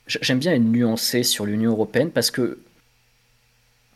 j'aime 0.07 0.39
bien 0.39 0.53
être 0.53 0.61
nuancé 0.61 1.23
sur 1.23 1.45
l'Union 1.45 1.71
européenne 1.71 2.11
parce 2.11 2.31
que, 2.31 2.59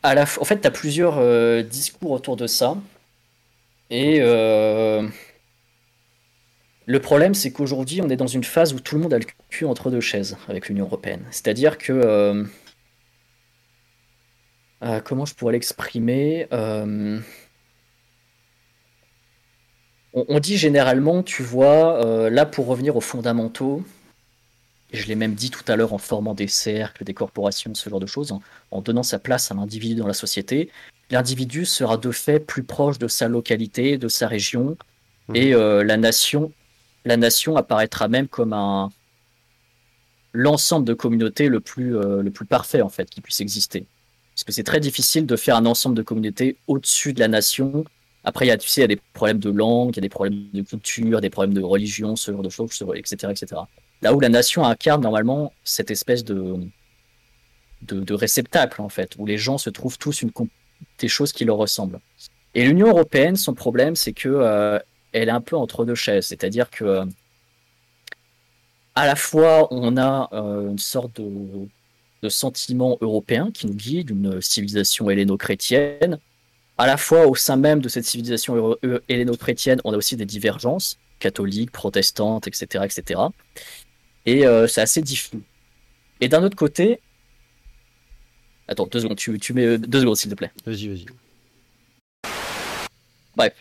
à 0.04 0.16
la 0.16 0.24
en 0.24 0.46
fait, 0.46 0.62
tu 0.62 0.68
as 0.68 0.72
plusieurs 0.72 1.64
discours 1.64 2.12
autour 2.12 2.38
de 2.38 2.48
ça. 2.48 2.78
Et 3.90 4.20
le 4.20 5.10
problème, 7.02 7.34
c'est 7.34 7.52
qu'aujourd'hui, 7.52 8.02
on 8.02 8.10
est 8.10 8.16
dans 8.16 8.28
une 8.28 8.44
phase 8.44 8.74
où 8.74 8.80
tout 8.80 8.96
le 8.96 9.02
monde 9.02 9.14
a 9.14 9.20
le 9.20 9.26
cul 9.50 9.66
entre 9.66 9.92
deux 9.92 10.02
chaises 10.02 10.38
avec 10.48 10.70
l'Union 10.70 10.86
européenne. 10.86 11.26
C'est-à-dire 11.32 11.78
que 11.78 12.46
euh, 14.84 15.02
comment 15.02 15.26
je 15.26 15.34
pourrais 15.34 15.54
l'exprimer 15.54 16.48
euh, 16.54 17.20
on, 20.14 20.40
dit 20.40 20.58
généralement, 20.58 21.24
tu 21.24 21.44
vois, 21.44 22.04
euh, 22.04 22.30
là 22.30 22.46
pour 22.46 22.68
revenir 22.68 22.96
aux 22.96 23.02
fondamentaux, 23.02 23.84
je 24.92 25.06
l'ai 25.06 25.16
même 25.16 25.34
dit 25.34 25.52
tout 25.52 25.64
à 25.68 25.76
l'heure 25.76 25.94
en 25.94 25.98
formant 25.98 26.34
des 26.34 26.48
cercles, 26.48 27.04
des 27.04 27.14
corporations, 27.14 27.74
ce 27.76 27.90
genre 27.90 28.00
de 28.00 28.08
choses, 28.08 28.34
en, 28.72 28.82
donnant 28.82 29.04
sa 29.04 29.20
place 29.20 29.52
à 29.52 29.56
l'individu 29.56 29.96
dans 29.96 30.08
la 30.08 30.14
société, 30.14 30.72
l'individu 31.10 31.66
sera 31.66 31.98
de 31.98 32.12
fait 32.12 32.40
plus 32.40 32.64
proche 32.64 33.00
de 33.00 33.08
sa 33.08 33.28
localité, 33.28 33.98
de 33.98 34.08
sa 34.08 34.28
région, 34.28 34.78
mmh. 35.28 35.36
et 35.36 35.52
la 35.52 35.98
nation, 35.98 36.52
la 37.06 37.18
nation 37.18 37.56
apparaîtra 37.56 38.08
même 38.08 38.28
comme 38.28 38.54
un 38.54 38.90
l'ensemble 40.34 40.86
de 40.86 40.94
communautés 40.94 41.48
le 41.48 41.62
plus, 41.62 41.92
le 41.92 42.30
plus 42.30 42.46
parfait 42.46 42.82
en 42.82 42.90
fait 42.90 43.10
qui 43.10 43.22
puisse 43.22 43.42
exister. 43.42 43.88
Parce 44.38 44.44
que 44.44 44.52
c'est 44.52 44.64
très 44.64 44.80
difficile 44.80 45.26
de 45.26 45.36
faire 45.36 45.56
un 45.56 45.66
ensemble 45.66 45.96
de 45.96 46.04
communautés 46.04 46.58
au-dessus 46.68 47.12
de 47.12 47.20
la 47.20 47.28
nation. 47.28 47.86
Après, 48.24 48.46
il 48.46 48.50
y 48.50 48.52
a, 48.52 48.58
tu 48.58 48.70
sais, 48.70 48.82
il 48.82 48.84
y 48.84 48.86
a 48.86 48.88
des 48.88 49.02
problèmes 49.14 49.40
de 49.40 49.50
langue, 49.50 49.94
il 49.94 49.96
y 49.96 50.00
a 50.00 50.02
des 50.02 50.10
problèmes 50.10 50.52
de 50.54 50.62
culture, 50.62 51.22
des 51.22 51.32
problèmes 51.32 51.56
de 51.56 51.62
religion, 51.64 52.16
ce 52.16 52.32
genre 52.32 52.44
de 52.44 52.50
choses, 52.50 52.70
etc., 52.94 53.32
etc. 53.32 53.62
Là 54.04 54.14
où 54.14 54.20
la 54.20 54.30
nation 54.30 54.64
incarne 54.64 55.02
normalement 55.02 55.54
cette 55.64 55.90
espèce 55.90 56.24
de, 56.24 56.60
de, 57.82 58.14
réceptacle, 58.14 58.80
en 58.80 58.90
fait, 58.90 59.16
où 59.18 59.26
les 59.26 59.40
gens 59.40 59.58
se 59.58 59.72
trouvent 59.72 59.98
tous 59.98 60.22
une, 60.22 60.30
des 61.00 61.08
choses 61.08 61.32
qui 61.32 61.46
leur 61.46 61.58
ressemblent. 61.58 62.00
Et 62.56 62.66
l'Union 62.66 62.88
européenne, 62.88 63.36
son 63.36 63.54
problème, 63.54 63.96
c'est 63.96 64.14
que 64.14 64.30
euh, 64.30 64.80
elle 65.12 65.30
est 65.30 65.32
un 65.32 65.42
peu 65.42 65.56
entre 65.56 65.86
deux 65.86 65.96
chaises. 65.96 66.26
C'est-à-dire 66.26 66.70
que 66.70 67.04
à 68.96 69.06
la 69.06 69.16
fois, 69.16 69.68
on 69.72 69.96
a 69.96 70.28
euh, 70.34 70.72
une 70.72 70.80
sorte 70.80 71.22
de, 71.22 72.30
sentiment 72.30 72.98
européen 73.00 73.52
qui 73.54 73.68
nous 73.68 73.76
guide, 73.76 74.08
d'une 74.08 74.42
civilisation 74.42 75.10
helléno-chrétienne. 75.10 76.20
À 76.78 76.88
la 76.88 76.98
fois, 76.98 77.28
au 77.28 77.36
sein 77.36 77.56
même 77.56 77.80
de 77.80 77.90
cette 77.90 78.06
civilisation 78.06 78.76
helléno-chrétienne, 79.08 79.80
on 79.86 79.94
a 79.94 79.98
aussi 79.98 80.18
des 80.18 80.26
divergences, 80.26 80.98
catholiques, 81.20 81.72
protestantes, 81.72 82.48
etc. 82.48 82.84
etc. 82.84 83.22
Et 84.26 84.46
euh, 84.46 84.68
c'est 84.68 84.82
assez 84.82 85.02
diffus. 85.02 85.40
Et 86.20 86.28
d'un 86.28 86.44
autre 86.44 86.58
côté... 86.58 87.00
Attends, 88.68 88.88
deux 88.88 89.00
secondes, 89.00 89.18
tu, 89.18 89.40
tu 89.40 89.54
mets 89.54 89.78
deux 89.78 90.02
secondes, 90.02 90.18
s'il 90.18 90.30
te 90.30 90.36
plaît. 90.36 90.52
Vas-y, 90.66 90.88
vas-y. 90.90 91.06
Bref. 93.36 93.54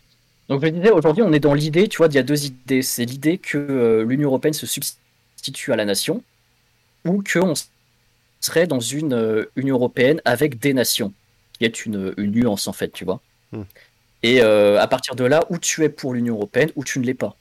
Donc 0.49 0.65
je 0.65 0.69
disais, 0.69 0.91
aujourd'hui, 0.91 1.23
on 1.23 1.33
est 1.33 1.41
dans 1.41 1.55
l'idée, 1.55 1.89
tu 1.89 1.99
vois, 1.99 2.07
il 2.07 2.15
y 2.15 2.19
a 2.19 2.23
deux 2.23 2.47
idées. 2.47 2.83
C'est 2.83 3.05
l'idée 3.05 3.39
que 3.39 3.59
euh, 3.59 4.05
l'Union 4.05 4.29
européenne 4.29 4.55
se 4.55 4.67
substitue 4.67 5.73
à 5.73 5.77
la 5.77 5.85
nation, 5.85 6.23
ou 7.05 7.23
qu'on 7.23 7.55
serait 8.41 8.67
dans 8.67 8.81
une 8.81 9.13
euh, 9.13 9.51
Union 9.57 9.77
européenne 9.77 10.21
avec 10.25 10.59
des 10.59 10.73
nations, 10.73 11.13
qui 11.53 11.65
est 11.65 11.85
une, 11.85 12.15
une 12.17 12.31
nuance 12.33 12.69
en 12.69 12.73
fait, 12.73 12.91
tu 12.91 13.05
vois. 13.05 13.21
Hmm. 13.53 13.63
Et 14.23 14.41
euh, 14.43 14.81
à 14.81 14.87
partir 14.89 15.15
de 15.15 15.25
là, 15.25 15.45
où 15.51 15.59
tu 15.59 15.85
es 15.85 15.89
pour 15.89 16.15
l'Union 16.15 16.35
européenne, 16.35 16.71
ou 16.75 16.85
tu 16.85 16.99
ne 16.99 17.05
l'es 17.05 17.15
pas. 17.15 17.37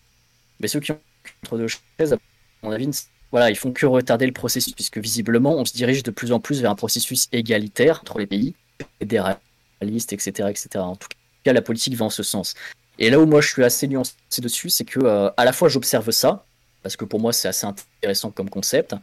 Mais 0.59 0.67
ceux 0.67 0.79
qui 0.79 0.91
ont 0.91 0.99
entre 1.43 1.57
deux 1.57 1.67
chaises, 1.67 2.13
à 2.13 2.17
mon 2.63 2.71
avis, 2.71 2.89
voilà, 3.31 3.49
ils 3.49 3.55
font 3.55 3.71
que 3.71 3.85
retarder 3.85 4.25
le 4.25 4.31
processus, 4.31 4.73
puisque 4.73 4.97
visiblement, 4.97 5.55
on 5.55 5.65
se 5.65 5.73
dirige 5.73 6.03
de 6.03 6.11
plus 6.11 6.31
en 6.31 6.39
plus 6.39 6.61
vers 6.61 6.71
un 6.71 6.75
processus 6.75 7.27
égalitaire 7.31 7.99
entre 8.01 8.19
les 8.19 8.27
pays, 8.27 8.55
fédéralistes, 8.99 10.13
etc., 10.13 10.49
etc. 10.49 10.67
En 10.77 10.95
tout 10.95 11.07
cas, 11.43 11.53
la 11.53 11.61
politique 11.61 11.95
va 11.95 12.05
en 12.05 12.09
ce 12.09 12.23
sens. 12.23 12.53
Et 12.97 13.09
là 13.09 13.19
où 13.19 13.25
moi 13.25 13.41
je 13.41 13.49
suis 13.49 13.63
assez 13.63 13.87
nuancé 13.87 14.13
dessus, 14.39 14.69
c'est 14.69 14.85
que 14.85 14.99
euh, 15.03 15.29
à 15.37 15.45
la 15.45 15.51
fois 15.51 15.67
j'observe 15.67 16.11
ça, 16.11 16.45
parce 16.81 16.95
que 16.95 17.03
pour 17.03 17.19
moi 17.19 17.33
c'est 17.33 17.47
assez 17.47 17.65
intéressant 17.65 18.31
comme 18.31 18.49
concept, 18.49 18.95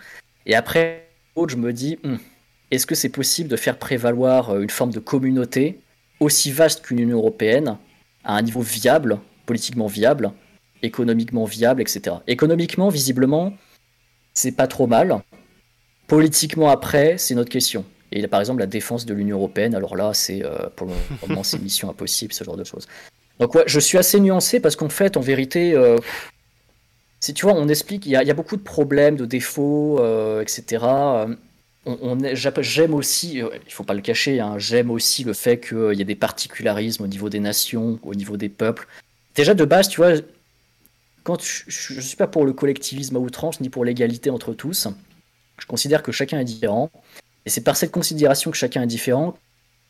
et 0.46 0.54
après 0.54 1.08
je 1.48 1.56
me 1.56 1.72
dis, 1.72 1.98
hmm, 2.02 2.16
est-ce 2.70 2.86
que 2.86 2.94
c'est 2.94 3.10
possible 3.10 3.48
de 3.48 3.56
faire 3.56 3.78
prévaloir 3.78 4.50
euh, 4.50 4.60
une 4.62 4.70
forme 4.70 4.92
de 4.92 4.98
communauté 4.98 5.80
aussi 6.20 6.50
vaste 6.52 6.82
qu'une 6.82 7.00
Union 7.00 7.18
européenne 7.18 7.76
à 8.24 8.36
un 8.36 8.42
niveau 8.42 8.60
viable, 8.60 9.18
politiquement 9.44 9.88
viable, 9.88 10.32
économiquement 10.82 11.44
viable, 11.44 11.82
etc. 11.82 12.16
Économiquement, 12.26 12.88
visiblement, 12.88 13.52
c'est 14.34 14.52
pas 14.52 14.66
trop 14.66 14.86
mal. 14.86 15.22
Politiquement, 16.06 16.70
après, 16.70 17.18
c'est 17.18 17.34
une 17.34 17.40
autre 17.40 17.50
question. 17.50 17.84
Et 18.12 18.26
par 18.26 18.40
exemple, 18.40 18.60
la 18.60 18.66
défense 18.66 19.06
de 19.06 19.14
l'Union 19.14 19.38
européenne, 19.38 19.74
alors 19.74 19.96
là, 19.96 20.12
c'est 20.12 20.44
euh, 20.44 20.68
pour 20.76 20.86
le 20.86 20.92
moment, 21.26 21.42
c'est 21.44 21.60
mission 21.60 21.88
impossible, 21.90 22.32
ce 22.32 22.44
genre 22.44 22.56
de 22.56 22.64
choses. 22.64 22.86
Donc 23.40 23.54
ouais, 23.54 23.64
je 23.66 23.80
suis 23.80 23.98
assez 23.98 24.20
nuancé 24.20 24.60
parce 24.60 24.76
qu'en 24.76 24.90
fait, 24.90 25.16
en 25.16 25.20
vérité, 25.20 25.72
euh, 25.74 25.96
si 27.20 27.32
tu 27.32 27.46
vois, 27.46 27.54
on 27.54 27.68
explique, 27.68 28.04
il 28.06 28.12
y, 28.12 28.16
a, 28.16 28.34
beaucoup 28.34 28.56
de 28.56 28.62
problèmes, 28.62 29.16
de 29.16 29.24
défauts, 29.24 29.98
euh, 30.00 30.42
etc. 30.42 30.84
On, 31.84 32.18
j'aime 32.34 32.94
aussi, 32.94 33.38
il 33.38 33.72
faut 33.72 33.82
pas 33.82 33.94
le 33.94 34.02
cacher, 34.02 34.38
hein, 34.38 34.54
j'aime 34.58 34.90
aussi 34.90 35.24
le 35.24 35.32
fait 35.32 35.58
qu'il 35.58 35.94
y 35.94 36.00
ait 36.00 36.04
des 36.04 36.14
particularismes 36.14 37.02
au 37.02 37.06
niveau 37.08 37.28
des 37.28 37.40
nations, 37.40 37.98
au 38.02 38.14
niveau 38.14 38.36
des 38.36 38.48
peuples. 38.48 38.86
Déjà 39.34 39.54
de 39.54 39.64
base, 39.64 39.88
tu 39.88 39.96
vois, 39.96 40.12
quand 41.22 41.42
je, 41.42 41.94
ne 41.94 42.00
suis 42.00 42.16
pas 42.16 42.26
pour 42.26 42.44
le 42.44 42.52
collectivisme 42.52 43.16
à 43.16 43.18
outrance 43.18 43.60
ni 43.60 43.68
pour 43.68 43.84
l'égalité 43.84 44.30
entre 44.30 44.54
tous. 44.54 44.88
Je 45.58 45.66
considère 45.66 46.02
que 46.02 46.12
chacun 46.12 46.38
est 46.40 46.44
différent. 46.44 46.90
Et 47.46 47.50
c'est 47.50 47.60
par 47.62 47.76
cette 47.76 47.92
considération 47.92 48.50
que 48.50 48.56
chacun 48.56 48.82
est 48.82 48.86
différent 48.86 49.36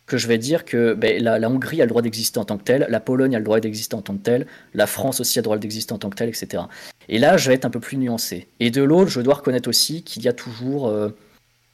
que 0.07 0.19
je 0.19 0.27
vais 0.27 0.39
dire 0.39 0.65
que 0.65 0.95
ben, 0.95 1.23
la, 1.23 1.49
Hongrie 1.49 1.81
a 1.81 1.85
le 1.85 1.89
droit 1.89 2.03
d'exister 2.03 2.39
en 2.39 2.45
tant 2.45 2.59
que 2.59 2.65
telle, 2.65 2.87
la 2.89 3.01
Pologne 3.01 3.37
a 3.37 3.39
le 3.39 3.45
droit 3.45 3.61
d'exister 3.61 3.95
en 3.95 4.03
tant 4.03 4.15
que 4.15 4.23
telle, 4.23 4.47
la 4.75 4.87
France 4.87 5.21
aussi 5.21 5.39
a 5.39 5.43
le 5.43 5.45
droit 5.45 5.59
d'exister 5.59 5.93
en 5.93 5.99
tant 5.99 6.11
que 6.11 6.17
telle, 6.17 6.29
etc. 6.29 6.65
Et 7.09 7.19
là, 7.19 7.37
je 7.37 7.49
vais 7.49 7.55
être 7.55 7.65
un 7.65 7.71
peu 7.71 7.81
plus 7.81 7.97
nuancé. 7.97 8.49
Et 8.61 8.71
de 8.71 8.83
l'autre, 8.83 9.11
je 9.11 9.21
dois 9.21 9.35
reconnaître 9.35 9.69
aussi 9.69 10.03
qu'il 10.03 10.23
y 10.23 10.29
a 10.29 10.33
toujours 10.33 10.89
euh, 10.89 11.11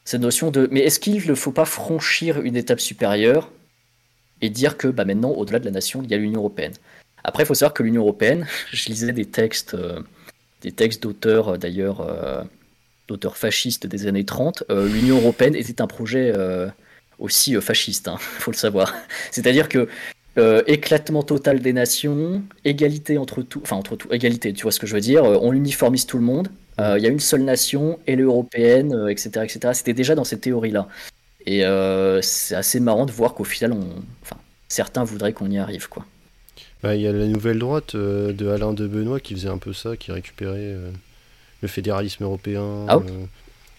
cette 0.05 0.21
notion 0.21 0.51
de 0.51 0.67
mais 0.71 0.81
est-ce 0.81 0.99
qu'il 0.99 1.27
ne 1.27 1.35
faut 1.35 1.51
pas 1.51 1.65
franchir 1.65 2.41
une 2.41 2.55
étape 2.55 2.79
supérieure 2.79 3.51
et 4.41 4.49
dire 4.49 4.77
que 4.77 4.87
bah, 4.87 5.05
maintenant, 5.05 5.31
au-delà 5.31 5.59
de 5.59 5.65
la 5.65 5.71
nation, 5.71 6.01
il 6.03 6.09
y 6.09 6.13
a 6.13 6.17
l'Union 6.17 6.39
européenne? 6.39 6.73
Après, 7.23 7.43
il 7.43 7.45
faut 7.45 7.53
savoir 7.53 7.73
que 7.73 7.83
l'Union 7.83 8.01
européenne, 8.01 8.47
je 8.71 8.89
lisais 8.89 9.11
des 9.13 9.25
textes, 9.25 9.73
euh, 9.73 10.01
des 10.61 10.71
textes 10.71 11.03
d'auteurs 11.03 11.49
euh, 11.49 11.57
d'ailleurs, 11.57 12.07
d'auteurs 13.07 13.37
fascistes 13.37 13.87
des 13.87 14.07
années 14.07 14.25
30, 14.25 14.63
l'Union 14.69 15.17
européenne 15.17 15.55
était 15.55 15.81
un 15.81 15.87
projet 15.87 16.33
aussi 17.19 17.55
euh, 17.55 17.61
fasciste, 17.61 18.07
il 18.07 18.11
hein, 18.11 18.17
faut 18.19 18.51
le 18.51 18.57
savoir. 18.57 18.93
C'est-à-dire 19.31 19.69
que 19.69 19.87
euh, 20.37 20.63
éclatement 20.67 21.23
total 21.23 21.59
des 21.59 21.73
nations, 21.73 22.41
égalité 22.63 23.17
entre 23.17 23.41
tout, 23.41 23.61
enfin 23.61 23.75
entre 23.75 23.95
tout, 23.95 24.11
égalité, 24.13 24.53
tu 24.53 24.63
vois 24.63 24.71
ce 24.71 24.79
que 24.79 24.87
je 24.87 24.95
veux 24.95 25.01
dire, 25.01 25.23
euh, 25.25 25.37
on 25.41 25.53
uniformise 25.53 26.05
tout 26.05 26.17
le 26.17 26.23
monde, 26.23 26.49
il 26.81 27.03
y 27.03 27.07
a 27.07 27.09
une 27.09 27.19
seule 27.19 27.41
nation, 27.41 27.99
et 28.07 28.15
l'européenne, 28.15 29.07
etc., 29.09 29.41
etc. 29.43 29.73
C'était 29.73 29.91
déjà 29.91 30.15
dans 30.15 30.23
cette 30.23 30.39
théorie-là. 30.39 30.87
Et 31.45 31.61
c'est 32.21 32.55
assez 32.55 32.79
marrant 32.79 33.05
de 33.05 33.11
voir 33.11 33.33
qu'au 33.33 33.43
final, 33.43 33.75
certains 34.69 35.03
voudraient 35.03 35.33
qu'on 35.33 35.51
y 35.51 35.57
arrive, 35.57 35.89
quoi. 35.89 36.05
Bah, 36.81 36.95
il 36.95 37.01
y 37.01 37.07
a 37.07 37.11
la 37.11 37.27
nouvelle 37.27 37.59
droite 37.59 37.95
de 37.95 38.47
Alain 38.47 38.73
de 38.73 38.87
Benoît 38.87 39.19
qui 39.19 39.33
faisait 39.33 39.49
un 39.49 39.57
peu 39.57 39.73
ça, 39.73 39.97
qui 39.97 40.11
récupérait 40.11 40.75
le 41.61 41.67
fédéralisme 41.67 42.23
européen, 42.23 42.85
ah 42.87 42.99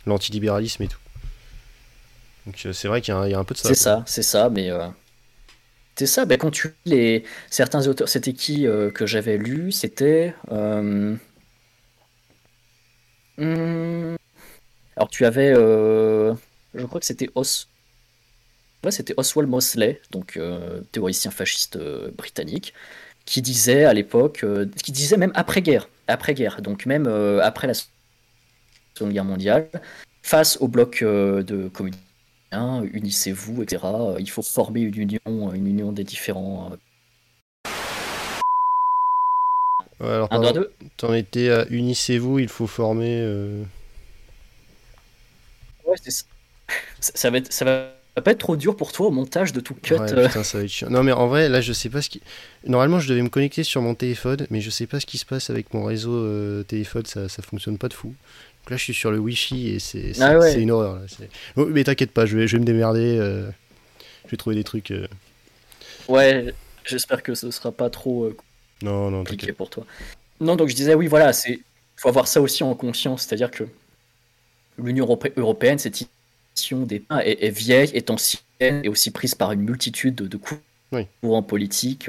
l'antilibéralisme 0.06 0.82
et 0.82 0.88
tout. 0.88 0.98
Donc 2.46 2.56
euh, 2.66 2.72
c'est 2.72 2.88
vrai 2.88 3.00
qu'il 3.00 3.14
y, 3.14 3.34
a 3.34 3.38
un 3.38 3.44
peu 3.44 3.54
de 3.54 3.58
ça. 3.58 3.68
C'est 3.68 3.74
ça, 3.74 4.02
c'est 4.06 4.22
ça, 4.22 4.48
mais 4.50 4.70
euh, 4.70 4.86
c'était 5.90 6.06
ça. 6.06 6.24
Ben, 6.24 6.38
quand 6.38 6.50
tu 6.50 6.68
lis 6.86 6.92
les 6.92 7.24
certains 7.50 7.86
auteurs, 7.86 8.08
c'était 8.08 8.32
qui 8.32 8.66
euh, 8.66 8.90
que 8.90 9.06
j'avais 9.06 9.36
lu? 9.36 9.72
C'était 9.72 10.34
euh, 10.50 11.14
hmm, 13.36 14.16
alors 14.96 15.08
tu 15.10 15.24
avais, 15.24 15.52
euh, 15.54 16.34
je 16.74 16.84
crois 16.86 17.00
que 17.00 17.06
c'était 17.06 17.30
Os, 17.34 17.68
ouais, 18.84 18.90
c'était 18.90 19.14
Oswald 19.16 19.48
Mosley, 19.48 20.00
donc 20.10 20.38
théoricien 20.92 21.30
fasciste 21.30 21.78
britannique, 22.16 22.74
qui 23.24 23.42
disait 23.42 23.84
à 23.84 23.94
l'époque, 23.94 24.44
qui 24.82 24.92
disait 24.92 25.16
même 25.16 25.32
après 25.34 25.62
guerre, 25.62 25.88
après 26.08 26.34
guerre, 26.34 26.62
donc 26.62 26.86
même 26.86 27.06
après 27.42 27.66
la 27.66 27.74
Seconde 27.74 29.12
Guerre 29.12 29.24
mondiale, 29.24 29.68
face 30.22 30.58
au 30.60 30.68
bloc 30.68 31.02
de 31.02 31.68
communistes 31.68 32.02
unissez-vous, 32.52 33.62
etc. 33.62 33.82
Il 34.18 34.30
faut 34.30 34.42
former 34.42 34.80
une 34.80 34.98
union, 34.98 35.52
une 35.52 35.66
union 35.66 35.92
des 35.92 36.04
différents. 36.04 36.72
Ouais, 40.00 40.08
alors, 40.08 40.28
t'en 40.96 41.12
étais 41.12 41.50
à 41.50 41.66
unissez-vous, 41.68 42.38
il 42.38 42.48
faut 42.48 42.66
former. 42.66 43.20
Euh, 43.20 43.62
ouais, 45.84 45.96
c'est 46.02 46.10
ça. 46.10 46.24
ça. 47.00 47.30
va 47.30 47.38
être, 47.38 47.52
ça 47.52 47.64
va 47.66 47.92
pas 48.20 48.32
être 48.32 48.38
trop 48.38 48.56
dur 48.56 48.76
pour 48.76 48.92
toi 48.92 49.08
au 49.08 49.10
montage 49.10 49.52
de 49.52 49.60
tout 49.60 49.74
cut. 49.74 49.94
Ouais, 49.94 50.12
euh. 50.12 50.26
putain, 50.26 50.42
ça 50.42 50.58
va 50.58 50.64
être 50.64 50.70
chiant. 50.70 50.90
Non, 50.90 51.02
mais 51.02 51.12
en 51.12 51.26
vrai, 51.26 51.48
là, 51.48 51.60
je 51.60 51.72
sais 51.72 51.88
pas 51.88 52.02
ce 52.02 52.10
qui. 52.10 52.20
Normalement, 52.66 53.00
je 53.00 53.08
devais 53.08 53.22
me 53.22 53.28
connecter 53.28 53.62
sur 53.64 53.82
mon 53.82 53.94
téléphone, 53.94 54.46
mais 54.50 54.60
je 54.60 54.70
sais 54.70 54.86
pas 54.86 55.00
ce 55.00 55.06
qui 55.06 55.18
se 55.18 55.26
passe 55.26 55.50
avec 55.50 55.72
mon 55.74 55.84
réseau 55.84 56.14
euh, 56.14 56.62
téléphone, 56.62 57.06
ça, 57.06 57.28
ça 57.28 57.42
fonctionne 57.42 57.78
pas 57.78 57.88
de 57.88 57.94
fou 57.94 58.14
là, 58.68 58.76
je 58.76 58.84
suis 58.84 58.94
sur 58.94 59.10
le 59.10 59.18
Wi-Fi 59.18 59.68
et 59.68 59.78
c'est 59.80 60.12
ah 60.20 60.48
une 60.52 60.70
horreur. 60.70 60.94
Là. 60.94 61.26
Oh, 61.56 61.66
mais 61.66 61.82
t'inquiète 61.82 62.12
pas, 62.12 62.24
je 62.24 62.36
vais, 62.36 62.46
je 62.46 62.56
vais 62.56 62.60
me 62.60 62.64
démerder. 62.64 63.18
Euh, 63.18 63.50
je 64.26 64.30
vais 64.30 64.36
trouver 64.36 64.54
des 64.54 64.62
trucs. 64.62 64.92
Ouais, 66.06 66.54
j'espère 66.84 67.24
que 67.24 67.34
ce 67.34 67.50
sera 67.50 67.72
pas 67.72 67.90
trop 67.90 68.32
non, 68.82 69.10
non, 69.10 69.18
compliqué 69.18 69.52
pour 69.52 69.70
toi. 69.70 69.84
Non, 70.40 70.54
donc 70.54 70.68
je 70.68 70.76
disais, 70.76 70.94
oui, 70.94 71.08
voilà, 71.08 71.32
c'est 71.32 71.60
faut 71.96 72.08
avoir 72.08 72.26
ça 72.26 72.40
aussi 72.40 72.62
en 72.62 72.74
conscience, 72.74 73.26
c'est-à-dire 73.26 73.50
que 73.50 73.64
l'Union 74.78 75.06
européenne, 75.36 75.78
cette 75.78 76.00
des 76.54 77.02
est, 77.24 77.44
est, 77.44 77.50
vieille, 77.50 77.90
est 77.94 78.10
ancienne, 78.10 78.44
et 78.60 78.88
aussi 78.88 79.10
prise 79.10 79.34
par 79.34 79.52
une 79.52 79.62
multitude 79.62 80.14
de, 80.14 80.26
de 80.26 80.38
courants 81.22 81.42
politiques, 81.42 82.08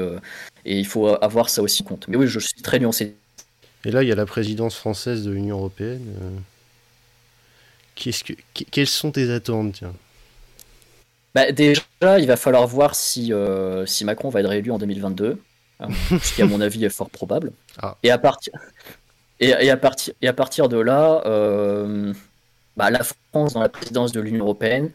et 0.65 0.77
il 0.77 0.85
faut 0.85 1.07
avoir 1.23 1.49
ça 1.49 1.61
aussi 1.61 1.83
en 1.83 1.85
compte. 1.85 2.07
Mais 2.07 2.17
oui, 2.17 2.27
je 2.27 2.39
suis 2.39 2.61
très 2.61 2.79
nuancé 2.79 3.15
et 3.83 3.91
là, 3.91 4.03
il 4.03 4.09
y 4.09 4.11
a 4.11 4.15
la 4.15 4.25
présidence 4.25 4.75
française 4.75 5.23
de 5.23 5.31
l'Union 5.31 5.57
européenne. 5.57 6.05
Euh. 6.21 8.11
que, 8.23 8.33
quelles 8.71 8.87
sont 8.87 9.11
tes 9.11 9.31
attentes 9.31 9.73
tiens? 9.73 9.93
Bah, 11.33 11.51
Déjà, 11.51 11.81
il 12.19 12.27
va 12.27 12.37
falloir 12.37 12.67
voir 12.67 12.93
si, 12.95 13.33
euh, 13.33 13.85
si 13.85 14.05
Macron 14.05 14.29
va 14.29 14.41
être 14.41 14.49
réélu 14.49 14.71
en 14.71 14.77
2022, 14.77 15.41
hein, 15.79 15.87
ce 16.21 16.33
qui, 16.33 16.41
à 16.41 16.45
mon 16.45 16.61
avis, 16.61 16.85
est 16.85 16.89
fort 16.89 17.09
probable. 17.09 17.51
Ah. 17.81 17.97
Et, 18.03 18.11
à 18.11 18.17
partir, 18.17 18.53
et, 19.39 19.69
à 19.69 19.77
partir, 19.77 20.13
et 20.21 20.27
à 20.27 20.33
partir 20.33 20.69
de 20.69 20.77
là, 20.77 21.23
euh, 21.25 22.13
bah, 22.77 22.89
la 22.89 23.01
France 23.03 23.53
dans 23.53 23.61
la 23.61 23.69
présidence 23.69 24.11
de 24.11 24.21
l'Union 24.21 24.45
européenne, 24.45 24.91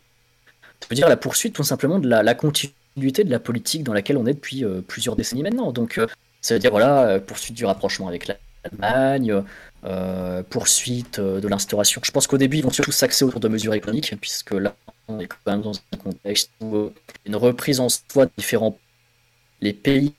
ça 0.81 0.87
veut 0.91 0.97
dire 0.97 1.09
la 1.09 1.17
poursuite 1.17 1.55
tout 1.55 1.65
simplement 1.65 1.99
de 1.99 2.09
la, 2.09 2.35
continuité 2.35 3.25
de 3.25 3.31
la 3.31 3.39
politique 3.39 3.83
dans 3.83 3.93
laquelle 3.93 4.17
on 4.17 4.27
est 4.27 4.35
depuis 4.35 4.65
plusieurs 4.87 5.17
décennies 5.17 5.43
maintenant. 5.43 5.73
Donc, 5.73 6.01
ça 6.41 6.55
veut 6.55 6.61
dire 6.61 6.71
voilà, 6.71 7.19
poursuite 7.21 7.57
du 7.57 7.65
rapprochement 7.65 8.09
avec 8.09 8.27
la 8.27 8.37
l'Allemagne, 8.67 9.43
euh, 9.85 10.43
poursuite 10.43 11.19
euh, 11.19 11.41
de 11.41 11.49
l'instauration. 11.49 12.01
Je 12.05 12.11
pense 12.11 12.27
qu'au 12.27 12.39
début, 12.39 12.59
ils 12.59 12.65
vont 12.65 12.71
surtout 12.71 12.93
s'axer 12.93 13.25
autour 13.25 13.41
de 13.41 13.49
mesures 13.49 13.75
économiques, 13.75 14.15
puisque 14.21 14.53
là, 14.53 14.75
on 15.09 15.21
est 15.21 15.27
quand 15.27 15.37
même 15.47 15.63
dans 15.63 15.73
un 15.93 15.97
contexte 15.97 16.51
où 16.61 16.77
euh, 16.77 16.95
une 17.25 17.37
reprise 17.37 17.81
en 17.81 17.89
soi 17.89 18.27
de 18.27 18.31
différents 18.37 18.79
les 19.61 19.73
pays 19.73 20.15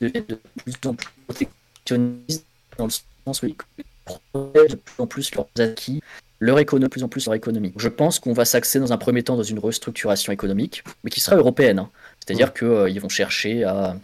deviennent 0.00 0.26
de 0.26 0.34
plus 0.34 0.74
en 0.86 0.94
plus 0.94 1.08
protectionnistes 1.26 2.46
dans 2.76 2.86
le 2.86 2.92
sens 3.26 3.42
où 3.42 3.46
ils 3.46 3.56
protègent 4.04 4.72
de 4.72 4.76
plus 4.76 5.02
en 5.02 5.06
plus 5.06 5.34
leurs 5.34 5.48
acquis, 5.58 6.00
leur 6.40 6.58
économie, 6.58 6.84
de 6.84 6.90
plus 6.90 7.04
en 7.04 7.08
plus 7.08 7.26
leur 7.26 7.34
économie. 7.34 7.72
Je 7.76 7.88
pense 7.88 8.18
qu'on 8.18 8.32
va 8.32 8.44
s'axer 8.44 8.80
dans 8.80 8.92
un 8.92 8.98
premier 8.98 9.22
temps 9.22 9.36
dans 9.36 9.42
une 9.42 9.58
restructuration 9.58 10.32
économique, 10.32 10.82
mais 11.04 11.10
qui 11.10 11.20
sera 11.20 11.36
européenne. 11.36 11.78
Hein. 11.78 11.90
C'est-à-dire 12.18 12.52
qu'ils 12.52 13.00
vont 13.00 13.08
chercher 13.08 13.64
à 13.64 13.96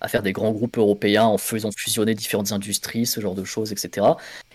à 0.00 0.08
faire 0.08 0.22
des 0.22 0.32
grands 0.32 0.52
groupes 0.52 0.78
européens 0.78 1.24
en 1.24 1.38
faisant 1.38 1.70
fusionner 1.76 2.14
différentes 2.14 2.52
industries, 2.52 3.06
ce 3.06 3.20
genre 3.20 3.34
de 3.34 3.44
choses, 3.44 3.72
etc. 3.72 4.06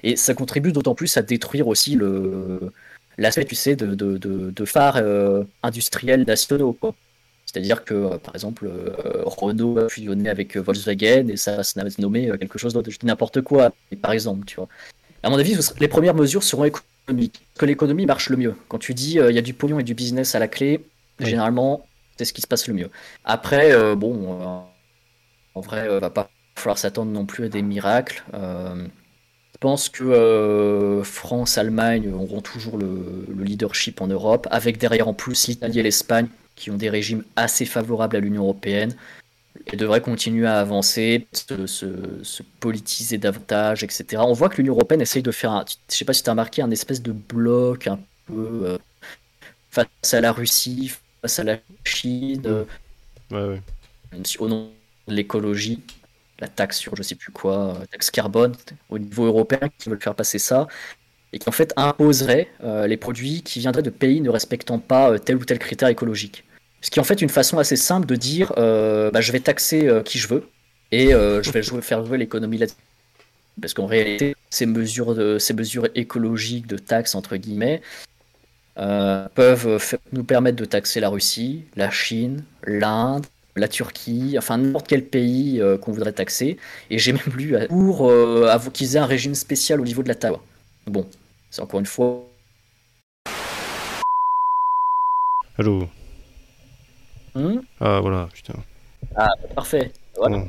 Et 0.04 0.16
ça 0.16 0.34
contribue 0.34 0.72
d'autant 0.72 0.96
plus 0.96 1.16
à 1.18 1.22
détruire 1.22 1.68
aussi 1.68 1.96
le 1.96 2.72
l'aspect, 3.18 3.46
tu 3.46 3.56
sais, 3.56 3.78
de, 3.78 3.96
de, 3.96 4.18
de, 4.18 4.66
phares 4.66 4.98
euh, 4.98 5.46
industriels 5.64 6.26
nationaux. 6.26 6.78
C'est-à-dire 7.46 7.86
que, 7.86 7.94
euh, 7.94 8.18
par 8.18 8.36
exemple, 8.36 8.66
euh, 8.68 9.24
Renault 9.26 9.78
a 9.78 9.88
fusionné 9.88 10.28
avec 10.28 10.58
Volkswagen 10.58 11.30
et 11.30 11.38
ça, 11.38 11.64
ça 11.64 11.82
nommé 11.98 12.30
quelque 12.38 12.60
chose 12.60 12.74
d'autre. 12.74 12.90
N'importe 13.04 13.40
quoi, 13.42 13.72
par 14.02 14.12
exemple, 14.12 14.46
tu 14.46 14.58
vois. 14.58 14.68
À 15.24 15.30
mon 15.30 15.38
avis, 15.38 15.56
les 15.80 15.88
premières 15.88 16.14
mesures 16.14 16.44
seront 16.44 16.66
économiques. 16.66 16.95
Que 17.58 17.66
l'économie 17.66 18.06
marche 18.06 18.30
le 18.30 18.38
mieux. 18.38 18.56
Quand 18.68 18.80
tu 18.80 18.94
dis 18.94 19.14
il 19.14 19.36
y 19.36 19.38
a 19.38 19.42
du 19.42 19.54
pognon 19.54 19.80
et 19.80 19.84
du 19.84 19.94
business 19.94 20.36
à 20.36 20.40
la 20.40 20.48
clé, 20.48 20.86
généralement, 21.20 21.86
c'est 22.18 22.26
ce 22.26 22.34
qui 22.34 22.42
se 22.42 22.48
passe 22.48 22.68
le 22.68 22.74
mieux. 22.74 22.90
Après, 23.24 23.96
bon 23.96 24.66
en 25.56 25.62
vrai, 25.62 25.88
euh, 25.88 26.00
va 26.00 26.10
pas 26.10 26.30
falloir 26.56 26.78
s'attendre 26.78 27.12
non 27.12 27.26
plus 27.26 27.46
à 27.46 27.50
des 27.50 27.62
miracles. 27.62 28.24
Euh, 28.34 28.86
je 29.54 29.58
pense 29.60 29.90
que 29.90 30.04
euh, 30.04 31.04
France, 31.04 31.58
Allemagne 31.58 32.14
auront 32.14 32.42
toujours 32.42 32.78
le, 32.78 33.26
leadership 33.40 34.02
en 34.02 34.08
Europe, 34.08 34.48
avec 34.52 34.78
derrière 34.78 35.08
en 35.08 35.14
plus 35.14 35.48
l'Italie 35.48 35.80
et 35.80 35.84
l'Espagne, 35.84 36.28
qui 36.56 36.72
ont 36.72 36.78
des 36.78 36.90
régimes 36.90 37.24
assez 37.38 37.66
favorables 37.66 38.18
à 38.18 38.20
l'Union 38.20 38.44
européenne, 38.44 38.96
et 39.72 39.78
devraient 39.78 40.02
continuer 40.02 40.48
à 40.48 40.60
avancer, 40.60 41.28
se, 41.34 42.44
politiser 42.60 43.18
davantage, 43.18 43.84
etc. 43.84 44.22
On 44.26 44.34
voit 44.34 44.50
que 44.50 44.58
l'Union 44.58 44.74
européenne 44.74 45.02
essaye 45.02 45.24
de 45.24 45.32
faire, 45.32 45.52
un, 45.52 45.66
je 45.68 45.96
sais 45.96 46.06
pas 46.06 46.14
si 46.14 46.24
tu 46.24 46.30
as 46.30 46.34
remarqué, 46.34 46.62
un 46.62 46.72
espèce 46.72 47.02
de 47.02 47.12
bloc 47.12 47.88
un 47.88 48.00
peu 48.28 48.78
face 49.72 50.14
à 50.14 50.22
la 50.22 50.32
Russie, 50.32 50.92
face 51.22 51.40
à 51.40 51.44
la 51.44 51.58
Chine. 51.84 52.66
Ouais, 53.32 53.44
ouais. 53.44 53.62
Au 54.40 54.48
nom 54.48 54.72
l'écologie, 55.08 55.82
la 56.40 56.48
taxe 56.48 56.78
sur 56.78 56.96
je 56.96 57.04
sais 57.04 57.16
plus 57.16 57.32
quoi, 57.32 57.76
euh, 57.76 57.86
taxe 57.92 58.12
carbone 58.12 58.56
au 58.90 59.00
niveau 59.00 59.26
européen 59.26 59.70
qui 59.78 59.90
veulent 59.90 60.02
faire 60.02 60.16
passer 60.16 60.40
ça 60.40 60.68
et 61.34 61.40
qui 61.40 61.48
en 61.50 61.52
fait 61.52 61.74
imposerait 61.76 62.50
euh, 62.64 62.88
les 62.88 62.98
produits 62.98 63.42
qui 63.44 63.60
viendraient 63.60 63.84
de 63.84 63.90
pays 63.90 64.22
ne 64.22 64.30
respectant 64.30 64.80
pas 64.80 65.12
euh, 65.12 65.18
tel 65.18 65.36
ou 65.38 65.46
tel 65.46 65.60
critère 65.60 65.90
écologique. 65.90 66.45
Ce 66.86 66.92
qui 66.92 67.00
est 67.00 67.02
en 67.02 67.04
fait 67.04 67.24
une 67.24 67.30
façon 67.30 67.58
assez 67.58 67.78
simple 67.78 68.06
de 68.06 68.16
dire 68.16 68.54
bah, 68.56 69.20
je 69.20 69.32
vais 69.32 69.40
taxer 69.40 69.90
qui 70.06 70.20
je 70.20 70.28
veux 70.28 70.48
et 70.92 71.08
je 71.10 71.52
vais 71.52 71.82
faire 71.82 72.06
jouer 72.06 72.20
l'économie 72.20 72.60
là 72.60 72.68
Parce 73.60 73.74
qu'en 73.74 73.88
réalité, 73.88 74.36
ces 74.52 74.68
mesures, 74.68 75.18
écologiques 75.96 76.68
de 76.68 76.78
taxes, 76.78 77.16
entre 77.16 77.38
guillemets, 77.38 77.82
peuvent 78.76 79.84
nous 80.12 80.24
permettre 80.24 80.58
de 80.58 80.66
taxer 80.66 81.00
la 81.00 81.10
Russie, 81.10 81.64
la 81.76 81.90
Chine, 81.90 82.44
l'Inde, 82.68 83.26
la 83.56 83.68
Turquie, 83.68 84.36
enfin 84.38 84.60
n'importe 84.60 84.88
quel 84.88 85.04
pays 85.04 85.62
euh, 85.62 85.80
qu'on 85.80 85.92
voudrait 85.92 86.12
taxer. 86.12 86.58
Et 86.92 87.00
j'ai 87.00 87.14
même 87.14 87.34
lu 87.36 87.56
pour 87.68 88.08
euh, 88.08 88.60
qu'ils 88.72 88.96
aient 88.96 89.00
un 89.00 89.08
régime 89.08 89.34
spécial 89.34 89.82
au 89.82 89.86
niveau 89.86 90.04
de 90.04 90.08
la 90.08 90.16
taille. 90.16 90.36
Bon, 90.86 91.08
c'est 91.50 91.64
encore 91.64 91.80
une 91.80 91.88
fois. 91.88 92.28
Allô? 95.58 95.88
Hmm 97.36 97.60
Ah 97.80 98.00
voilà, 98.00 98.30
putain. 98.34 98.56
Ah, 99.16 99.30
parfait. 99.54 99.92
Voilà. 100.18 100.38
Alors 100.38 100.48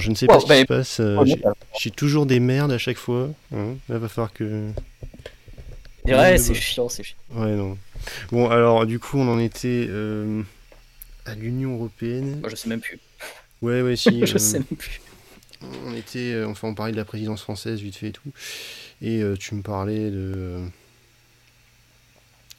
je 0.00 0.10
ne 0.10 0.14
sais 0.14 0.26
pas 0.26 0.38
ce 0.38 0.46
qui 0.46 0.60
se 0.60 0.64
passe. 0.66 1.00
Euh, 1.00 1.24
j'ai 1.80 1.90
toujours 1.90 2.26
des 2.26 2.40
merdes 2.40 2.72
à 2.72 2.78
chaque 2.78 2.98
fois. 2.98 3.28
Hein. 3.54 3.74
Là, 3.88 3.98
va 3.98 4.08
falloir 4.08 4.32
que. 4.32 4.68
Ouais, 6.04 6.38
c'est 6.38 6.54
chiant, 6.54 6.88
c'est 6.88 7.02
chiant. 7.02 7.16
Ouais, 7.34 7.52
non. 7.52 7.76
Bon, 8.30 8.48
alors, 8.48 8.86
du 8.86 8.98
coup, 8.98 9.18
on 9.18 9.28
en 9.28 9.38
était. 9.38 9.86
Euh 9.88 10.42
à 11.28 11.34
l'Union 11.34 11.74
européenne. 11.74 12.40
Moi, 12.40 12.48
je 12.48 12.56
sais 12.56 12.68
même 12.68 12.80
plus. 12.80 12.98
Ouais, 13.62 13.82
ouais, 13.82 13.96
si. 13.96 14.26
je 14.26 14.34
euh, 14.34 14.38
sais 14.38 14.58
même 14.58 14.76
plus. 14.76 15.00
On 15.84 15.94
était, 15.94 16.32
euh, 16.32 16.48
enfin, 16.48 16.68
on 16.68 16.74
parlait 16.74 16.92
de 16.92 16.96
la 16.96 17.04
présidence 17.04 17.42
française 17.42 17.80
vite 17.80 17.96
fait 17.96 18.08
et 18.08 18.12
tout, 18.12 18.30
et 19.02 19.22
tu 19.38 19.54
me 19.54 19.62
parlais 19.62 20.10
de. 20.10 20.60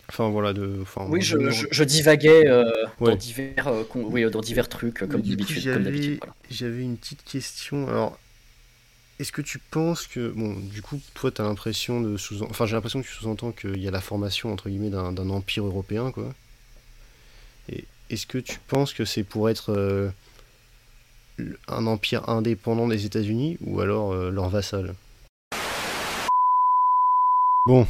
Enfin 0.09 0.29
voilà, 0.29 0.53
de. 0.53 0.79
Enfin, 0.81 1.05
oui, 1.07 1.21
je, 1.21 1.37
je, 1.49 1.83
divaguais 1.83 2.43
dans, 2.99 3.15
divers, 3.15 3.71
oui, 3.93 4.29
dans 4.29 4.41
divers 4.41 4.67
trucs, 4.67 4.99
comme 5.07 5.21
d'habitude. 5.21 6.19
J'avais 6.49 6.81
une 6.81 6.97
petite 6.97 7.23
question. 7.23 7.87
Alors, 7.87 8.17
est-ce 9.19 9.31
que 9.31 9.43
tu 9.43 9.59
penses 9.59 10.07
que. 10.07 10.29
Bon, 10.29 10.55
du 10.59 10.81
coup, 10.81 10.99
toi, 11.13 11.29
tu 11.29 11.41
as 11.41 11.45
l'impression 11.45 12.01
de 12.01 12.17
sous. 12.17 12.41
Enfin, 12.41 12.65
j'ai 12.65 12.75
l'impression 12.75 13.01
que 13.01 13.07
tu 13.07 13.13
sous-entends 13.13 13.51
qu'il 13.51 13.77
y 13.77 13.87
a 13.87 13.91
la 13.91 14.01
formation, 14.01 14.51
entre 14.51 14.69
guillemets, 14.69 14.89
d'un 14.89 15.29
empire 15.29 15.65
européen, 15.65 16.11
quoi. 16.11 16.33
Et 17.69 17.85
est-ce 18.09 18.25
que 18.25 18.39
tu 18.39 18.57
penses 18.67 18.93
que 18.93 19.05
c'est 19.05 19.23
pour 19.23 19.47
être 19.49 19.71
euh, 19.71 20.09
un 21.67 21.85
empire 21.85 22.27
indépendant 22.27 22.87
des 22.87 23.05
États-Unis 23.05 23.57
ou 23.61 23.79
alors 23.81 24.11
euh, 24.11 24.31
leur 24.31 24.49
vassal? 24.49 24.95
Bon, 27.67 27.85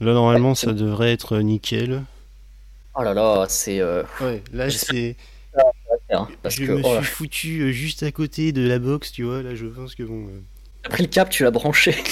là 0.00 0.12
normalement 0.12 0.54
ça 0.54 0.72
devrait 0.72 1.12
être 1.12 1.38
nickel. 1.38 2.02
Oh 2.94 3.02
là 3.02 3.14
là, 3.14 3.46
c'est. 3.48 3.80
Euh, 3.80 4.02
ouais, 4.20 4.42
là 4.52 4.70
c'est. 4.70 5.16
Hein, 6.12 6.26
parce 6.42 6.56
je 6.56 6.64
que, 6.64 6.72
me 6.72 6.80
oh 6.84 6.96
suis 6.96 7.04
foutu 7.04 7.72
juste 7.72 8.02
à 8.02 8.10
côté 8.10 8.52
de 8.52 8.66
la 8.66 8.78
box, 8.80 9.12
tu 9.12 9.22
vois. 9.22 9.42
Là, 9.42 9.54
je 9.54 9.66
pense 9.66 9.94
que 9.94 10.02
bon. 10.02 10.26
t'as 10.82 10.90
pris 10.90 11.02
le 11.04 11.08
cap, 11.08 11.30
tu 11.30 11.44
l'as 11.44 11.50
branché. 11.52 11.94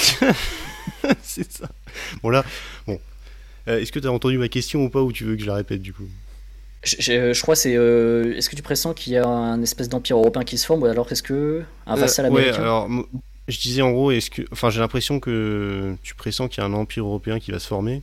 c'est 1.22 1.51
ça. 1.51 1.68
Bon, 2.22 2.30
là, 2.30 2.45
bon. 2.86 2.99
Est-ce 3.66 3.93
que 3.93 3.99
tu 3.99 4.07
as 4.07 4.12
entendu 4.12 4.39
ma 4.39 4.49
question 4.49 4.84
ou 4.84 4.89
pas, 4.89 5.03
ou 5.03 5.12
tu 5.12 5.24
veux 5.24 5.36
que 5.36 5.43
je 5.43 5.47
la 5.47 5.55
répète 5.55 5.82
du 5.82 5.93
coup? 5.93 6.09
Je, 6.84 6.97
je, 7.01 7.32
je 7.32 7.43
crois 7.43 7.57
c'est. 7.57 7.74
Euh, 7.76 8.34
est-ce 8.36 8.49
que 8.49 8.57
tu 8.57 8.62
pressens 8.62 8.95
qu'il 8.95 9.12
y 9.12 9.16
a 9.16 9.26
un 9.26 9.61
espèce 9.62 9.89
d'empire 9.89 10.16
européen 10.16 10.45
qui 10.45 10.57
se 10.57 10.64
forme 10.64 10.82
ou 10.82 10.86
alors 10.86 11.11
est-ce 11.11 11.22
que 11.24 11.64
un 11.86 11.97
vassal 11.97 12.26
Euh, 12.26 12.30
ouais, 12.30 12.43
américain 12.43 12.62
alors, 12.62 12.86
m- 12.86 13.05
je 13.49 13.59
disais 13.61 13.82
en 13.82 13.90
gros, 13.90 14.11
est-ce 14.11 14.30
que. 14.30 14.42
Enfin, 14.53 14.70
j'ai 14.70 14.80
l'impression 14.80 15.20
que 15.20 15.96
tu 16.03 16.14
pressens 16.14 16.49
qu'il 16.49 16.62
y 16.62 16.66
a 16.66 16.68
un 16.68 16.74
empire 16.74 17.05
européen 17.05 17.38
qui 17.40 17.51
va 17.51 17.59
se 17.59 17.66
former. 17.66 18.03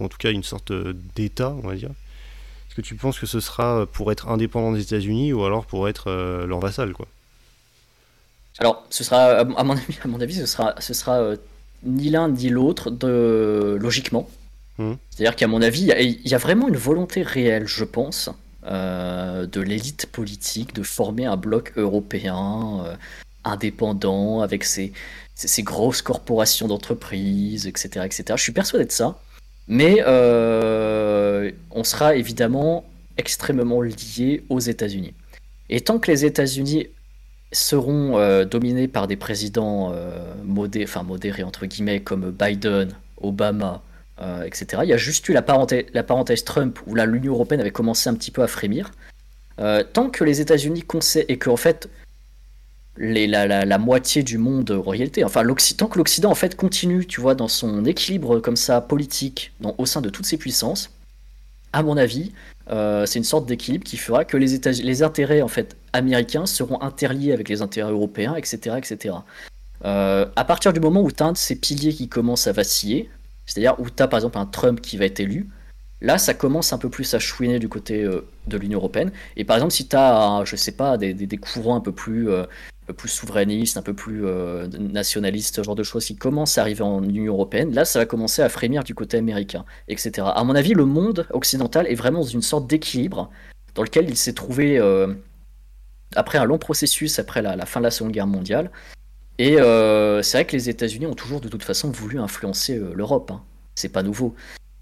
Ou 0.00 0.04
En 0.04 0.08
tout 0.08 0.18
cas, 0.18 0.30
une 0.30 0.42
sorte 0.42 0.70
euh, 0.70 0.94
d'État, 1.14 1.54
on 1.62 1.68
va 1.68 1.74
dire. 1.74 1.90
Est-ce 1.90 2.74
que 2.76 2.80
tu 2.82 2.94
penses 2.94 3.18
que 3.18 3.26
ce 3.26 3.40
sera 3.40 3.86
pour 3.86 4.12
être 4.12 4.28
indépendant 4.28 4.72
des 4.72 4.82
États-Unis 4.82 5.32
ou 5.32 5.44
alors 5.44 5.66
pour 5.66 5.88
être 5.88 6.10
euh, 6.10 6.46
leur 6.46 6.60
vassal, 6.60 6.92
quoi? 6.92 7.06
Alors, 8.58 8.86
ce 8.90 9.04
sera, 9.04 9.40
à 9.40 9.44
mon 9.44 9.76
avis, 9.76 9.98
à 10.04 10.08
mon 10.08 10.20
avis 10.20 10.34
ce 10.34 10.46
sera, 10.46 10.74
ce 10.80 10.94
sera 10.94 11.18
euh, 11.20 11.36
ni 11.84 12.08
l'un 12.10 12.28
ni 12.28 12.48
l'autre, 12.48 12.90
de... 12.90 13.76
logiquement. 13.80 14.28
Mhm. 14.78 14.96
C'est-à-dire 15.10 15.36
qu'à 15.36 15.46
mon 15.46 15.62
avis, 15.62 15.80
il 15.82 15.86
y 15.86 15.92
a- 15.92 16.00
il 16.00 16.28
y, 16.28 16.34
a 16.34 16.38
vraiment 16.38 16.68
une 16.68 16.76
volonté 16.76 17.22
réelle, 17.22 17.66
je 17.66 17.84
pense, 17.84 18.30
euh, 18.64 19.46
de 19.46 19.60
l'élite 19.60 20.06
politique 20.06 20.74
de 20.74 20.82
former 20.82 21.26
un 21.26 21.36
bloc 21.36 21.72
européen 21.76 22.84
indépendant 23.46 24.40
avec 24.40 24.64
ses, 24.64 24.92
ses, 25.34 25.48
ses 25.48 25.62
grosses 25.62 26.02
corporations 26.02 26.68
d'entreprises, 26.68 27.66
etc., 27.66 28.04
etc. 28.04 28.24
Je 28.36 28.42
suis 28.42 28.52
persuadé 28.52 28.84
de 28.84 28.92
ça. 28.92 29.18
Mais 29.68 30.02
euh, 30.06 31.50
on 31.70 31.84
sera 31.84 32.14
évidemment 32.14 32.84
extrêmement 33.16 33.80
lié 33.80 34.44
aux 34.48 34.60
États-Unis. 34.60 35.14
Et 35.68 35.80
tant 35.80 35.98
que 35.98 36.10
les 36.10 36.24
États-Unis 36.24 36.88
seront 37.52 38.18
euh, 38.18 38.44
dominés 38.44 38.88
par 38.88 39.06
des 39.06 39.16
présidents 39.16 39.92
euh, 39.92 40.34
modérés, 40.44 41.42
entre 41.42 41.66
guillemets, 41.66 42.00
comme 42.00 42.30
Biden, 42.30 42.90
Obama, 43.20 43.82
etc. 44.46 44.82
Il 44.82 44.88
y 44.88 44.94
a 44.94 44.96
juste 44.96 45.28
eu 45.28 45.34
la, 45.34 45.42
parenthèse, 45.42 46.44
Trump 46.44 46.78
où 46.86 46.94
l'Union 46.94 47.34
européenne 47.34 47.60
avait 47.60 47.70
commencé 47.70 48.08
un 48.08 48.14
petit 48.14 48.30
peu 48.30 48.42
à 48.42 48.46
frémir. 48.46 48.90
Tant 49.92 50.08
que 50.08 50.24
les 50.24 50.40
États-Unis 50.40 50.84
et 51.28 51.36
que 51.36 51.50
en 51.50 51.56
fait 51.58 51.90
la, 52.98 53.78
moitié 53.78 54.22
du 54.22 54.38
monde 54.38 54.70
réalité, 54.70 55.24
enfin 55.24 55.42
tant 55.76 55.86
que 55.86 55.98
l'Occident 55.98 56.30
en 56.30 56.34
fait 56.34 56.56
continue, 56.56 57.06
tu 57.06 57.20
vois, 57.20 57.34
dans 57.34 57.48
son 57.48 57.84
équilibre 57.84 58.40
comme 58.40 58.56
ça 58.56 58.80
politique, 58.80 59.52
au 59.78 59.86
sein 59.86 60.00
de 60.00 60.08
toutes 60.08 60.26
ses 60.26 60.36
puissances, 60.38 60.90
à 61.72 61.82
mon 61.82 61.96
avis, 61.96 62.32
euh, 62.70 63.06
c'est 63.06 63.18
une 63.18 63.24
sorte 63.24 63.46
d'équilibre 63.46 63.84
qui 63.84 63.96
fera 63.96 64.24
que 64.24 64.36
les, 64.36 64.54
États 64.54 64.70
les 64.70 65.02
intérêts 65.02 65.42
en 65.42 65.48
fait 65.48 65.76
américains 65.92 66.46
seront 66.46 66.80
interliés 66.80 67.32
avec 67.32 67.48
les 67.48 67.62
intérêts 67.62 67.92
européens, 67.92 68.34
etc., 68.34 68.76
etc. 68.78 69.16
Euh, 69.84 70.26
à 70.36 70.44
partir 70.44 70.72
du 70.72 70.80
moment 70.80 71.02
où 71.02 71.12
tu 71.12 71.22
as 71.22 71.26
un 71.26 71.32
de 71.32 71.36
ces 71.36 71.56
piliers 71.56 71.92
qui 71.92 72.08
commence 72.08 72.46
à 72.46 72.52
vaciller, 72.52 73.10
c'est-à-dire 73.44 73.78
où 73.78 73.90
tu 73.90 74.02
as 74.02 74.08
par 74.08 74.18
exemple 74.18 74.38
un 74.38 74.46
Trump 74.46 74.80
qui 74.80 74.96
va 74.96 75.04
être 75.04 75.20
élu, 75.20 75.48
là 76.00 76.18
ça 76.18 76.34
commence 76.34 76.72
un 76.72 76.78
peu 76.78 76.88
plus 76.88 77.14
à 77.14 77.18
chouiner 77.18 77.58
du 77.58 77.68
côté 77.68 78.02
euh, 78.02 78.26
de 78.46 78.56
l'Union 78.56 78.78
européenne. 78.78 79.12
Et 79.36 79.44
par 79.44 79.56
exemple, 79.56 79.72
si 79.72 79.88
tu 79.88 79.96
as, 79.96 80.42
je 80.44 80.56
sais 80.56 80.72
pas, 80.72 80.96
des, 80.96 81.38
courants 81.38 81.76
un 81.76 81.80
peu 81.80 81.92
plus, 81.92 82.30
euh, 82.30 82.42
un 82.42 82.86
peu 82.86 82.94
plus 82.94 83.08
souverainistes, 83.08 83.76
un 83.76 83.82
peu 83.82 83.94
plus 83.94 84.26
euh, 84.26 84.66
nationalistes, 84.78 85.56
ce 85.56 85.62
genre 85.62 85.74
de 85.74 85.82
choses 85.82 86.04
qui 86.04 86.16
commencent 86.16 86.58
à 86.58 86.62
arriver 86.62 86.82
en 86.82 87.02
Union 87.02 87.32
européenne, 87.32 87.72
là 87.72 87.84
ça 87.84 87.98
va 87.98 88.06
commencer 88.06 88.42
à 88.42 88.48
frémir 88.48 88.84
du 88.84 88.94
côté 88.94 89.16
américain, 89.16 89.64
etc. 89.88 90.28
À 90.34 90.44
mon 90.44 90.54
avis, 90.54 90.74
le 90.74 90.84
monde 90.84 91.26
occidental 91.30 91.86
est 91.86 91.94
vraiment 91.94 92.20
dans 92.20 92.26
une 92.26 92.42
sorte 92.42 92.66
d'équilibre 92.66 93.30
dans 93.76 93.82
lequel 93.82 94.08
il 94.08 94.16
s'est 94.16 94.32
trouvé 94.32 94.78
euh, 94.78 95.14
après 96.16 96.38
un 96.38 96.44
long 96.44 96.58
processus, 96.58 97.18
après 97.18 97.42
la, 97.42 97.66
fin 97.66 97.80
de 97.80 97.84
la 97.84 97.90
Seconde 97.90 98.12
Guerre 98.12 98.26
mondiale. 98.26 98.70
Et 99.38 99.60
euh, 99.60 100.22
c'est 100.22 100.38
vrai 100.38 100.44
que 100.46 100.52
les 100.56 100.70
États-Unis 100.70 101.06
ont 101.06 101.14
toujours 101.14 101.40
de 101.40 101.48
toute 101.48 101.62
façon 101.62 101.90
voulu 101.90 102.18
influencer 102.18 102.76
euh, 102.78 102.92
l'Europe. 102.94 103.30
hein. 103.30 103.42
C'est 103.74 103.90
pas 103.90 104.02
nouveau. 104.02 104.34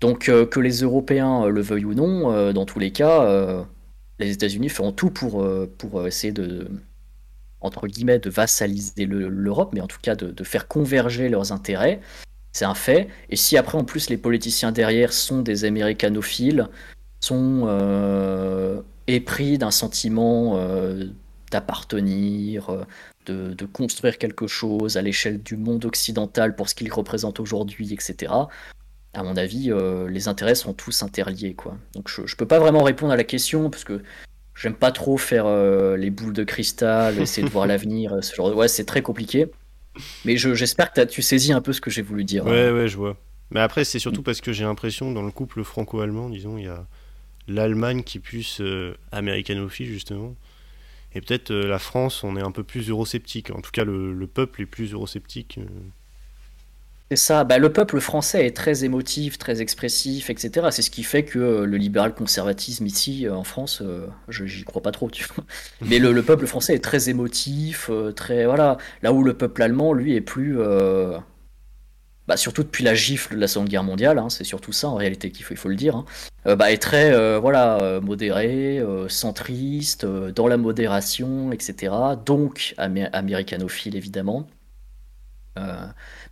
Donc 0.05 0.29
euh, 0.29 0.45
que 0.45 0.61
les 0.61 0.83
Européens 0.83 1.45
euh, 1.45 1.49
le 1.49 1.63
veuillent 1.63 1.87
ou 1.87 1.95
non, 1.95 2.31
euh, 2.31 2.53
dans 2.53 2.67
tous 2.67 2.79
les 2.79 2.93
cas, 2.93 3.27
les 4.19 4.33
États-Unis 4.33 4.69
feront 4.69 4.93
tout 4.93 5.09
pour, 5.09 6.07
essayer 6.07 6.31
de, 6.31 6.69
entre 7.63 7.87
guillemets, 7.87 8.19
de 8.19 8.29
vassaliser 8.29 9.07
le- 9.07 9.31
l'Europe, 9.31 9.71
mais 9.73 9.81
en 9.81 9.87
tout 9.87 10.01
cas 10.03 10.15
de, 10.15 10.45
faire 10.45 10.69
converger 10.69 11.31
leurs 11.31 11.53
intérêts. 11.53 12.03
C'est 12.53 12.67
un 12.67 12.75
fait. 12.75 13.09
Et 13.31 13.37
si 13.37 13.57
après, 13.57 13.79
en 13.79 13.85
plus, 13.85 14.11
les 14.11 14.19
politiciens 14.19 14.73
derrière 14.73 15.11
sont 15.15 15.41
des 15.41 15.65
américanophiles, 15.65 16.69
sont 17.21 17.67
épris 19.07 19.57
d'un 19.57 19.71
sentiment 19.71 20.59
d'appartenir, 21.51 22.85
de, 23.25 23.55
de 23.55 23.65
construire 23.65 24.19
quelque 24.19 24.49
chose 24.49 24.99
à 24.99 25.03
l'échelle 25.03 25.43
du 25.43 25.57
monde 25.57 25.87
occidental 25.87 26.55
pour 26.57 26.69
ce 26.69 26.75
qu'il 26.75 26.93
représente 26.93 27.41
aujourd'hui, 27.41 27.95
etc. 27.95 28.33
À 29.15 29.23
mon 29.23 29.37
avis, 29.37 29.71
euh, 29.71 30.09
les 30.09 30.29
intérêts 30.29 30.55
sont 30.57 30.73
tous 30.75 31.03
interliés, 31.03 31.55
quoi. 31.55 31.77
Donc 31.95 32.09
je, 32.09 32.27
je 32.27 32.37
peux 32.37 32.47
pas 32.47 32.59
vraiment 32.59 32.83
répondre 32.83 33.13
à 33.13 33.17
la 33.17 33.25
question 33.25 33.71
parce 33.71 33.85
que 33.85 34.03
j'aime 34.57 34.75
pas 34.75 34.91
trop 34.93 35.17
faire 35.17 35.47
euh, 35.47 35.97
les 35.97 36.11
boules 36.11 36.33
de 36.33 36.45
cristal, 36.45 37.19
essayer 37.21 37.47
de 37.47 37.53
voir 37.53 37.67
l'avenir, 37.69 38.13
euh, 38.15 38.21
ce 38.23 38.35
genre 38.35 38.51
de... 38.51 38.55
Ouais, 38.55 38.69
c'est 38.69 38.85
très 38.85 39.03
compliqué. 39.03 39.47
Mais 40.25 40.37
je- 40.37 40.55
j'espère 40.55 40.91
que 40.91 40.97
t'as- 40.97 41.07
tu 41.07 41.23
saisis 41.23 41.53
un 41.53 41.61
peu 41.61 41.73
ce 41.73 41.81
que 41.81 41.91
j'ai 41.91 42.03
voulu 42.03 42.25
dire. 42.25 42.45
Ouais, 42.45 42.71
ouais, 42.73 42.89
je 42.89 42.97
vois. 42.97 43.17
Mais 43.51 43.61
après, 43.61 43.85
c'est 43.85 43.99
surtout 44.01 44.23
parce 44.23 44.41
que 44.41 44.53
j'ai 44.53 44.65
l'impression, 44.65 45.13
dans 45.13 45.23
le 45.23 45.31
couple 45.31 45.63
franco-allemand, 45.63 46.29
disons, 46.31 46.59
il 46.59 46.65
y 46.65 46.69
a 46.69 46.87
l'Allemagne 47.47 48.03
qui 48.03 48.19
plus 48.19 48.59
euh, 48.61 48.95
américanophile, 49.13 49.87
justement. 49.87 50.35
Et 51.15 51.21
peut-être 51.21 51.55
la 51.55 51.79
France, 51.79 52.25
on 52.25 52.37
est 52.37 52.43
un 52.43 52.51
peu 52.51 52.65
plus 52.65 52.89
eurosceptique. 52.89 53.51
En 53.53 53.61
tout 53.61 53.71
cas, 53.71 53.85
le, 53.85 54.13
le 54.13 54.27
peuple 54.27 54.63
est 54.63 54.67
plus 54.67 54.93
eurosceptique. 54.93 55.61
C'est 57.11 57.17
ça, 57.17 57.45
bah, 57.45 57.59
le 57.59 57.71
peuple 57.73 58.01
français 58.01 58.47
est 58.47 58.57
très 58.57 58.85
émotif, 58.85 59.37
très 59.39 59.61
expressif, 59.61 60.31
etc. 60.31 60.69
C'est 60.71 60.81
ce 60.83 60.91
qui 60.91 61.03
fait 61.05 61.23
que 61.25 61.39
euh, 61.39 61.67
le 61.67 61.77
libéral-conservatisme 61.77 62.87
ici, 62.87 63.27
euh, 63.27 63.35
en 63.35 63.45
France, 63.45 63.83
euh, 63.83 64.07
je 64.29 64.47
j'y 64.47 64.65
crois 64.65 64.83
pas 64.83 64.91
trop, 64.91 65.11
tu 65.11 65.25
vois. 65.27 65.45
Mais 65.83 65.99
le, 65.99 66.13
le 66.13 66.23
peuple 66.25 66.47
français 66.47 66.75
est 66.75 66.83
très 66.83 67.11
émotif, 67.11 67.91
très... 68.17 68.47
Voilà. 68.47 68.79
Là 69.03 69.13
où 69.13 69.23
le 69.23 69.35
peuple 69.37 69.63
allemand, 69.63 69.93
lui, 69.93 70.15
est 70.17 70.21
plus... 70.23 70.59
Bah, 72.27 72.39
surtout 72.39 72.63
depuis 72.63 72.85
la 72.85 72.95
gifle 72.95 73.35
de 73.35 73.41
la 73.41 73.49
Seconde 73.49 73.69
Guerre 73.69 73.85
mondiale, 73.85 74.19
hein, 74.19 74.31
c'est 74.31 74.45
surtout 74.45 74.73
ça 74.73 74.89
en 74.89 74.95
réalité 74.95 75.31
qu'il 75.31 75.45
faut, 75.45 75.53
il 75.53 75.59
faut 75.59 75.69
le 75.69 75.77
dire, 75.77 75.95
hein, 76.47 76.57
bah, 76.57 76.73
est 76.73 76.79
très 76.79 77.39
voilà, 77.39 78.01
modéré, 78.01 78.83
centriste, 79.09 80.07
dans 80.07 80.49
la 80.49 80.57
modération, 80.57 81.53
etc. 81.53 81.93
Donc 82.25 82.75
amé- 82.79 83.11
américanophile 83.13 83.95
évidemment. 83.95 84.47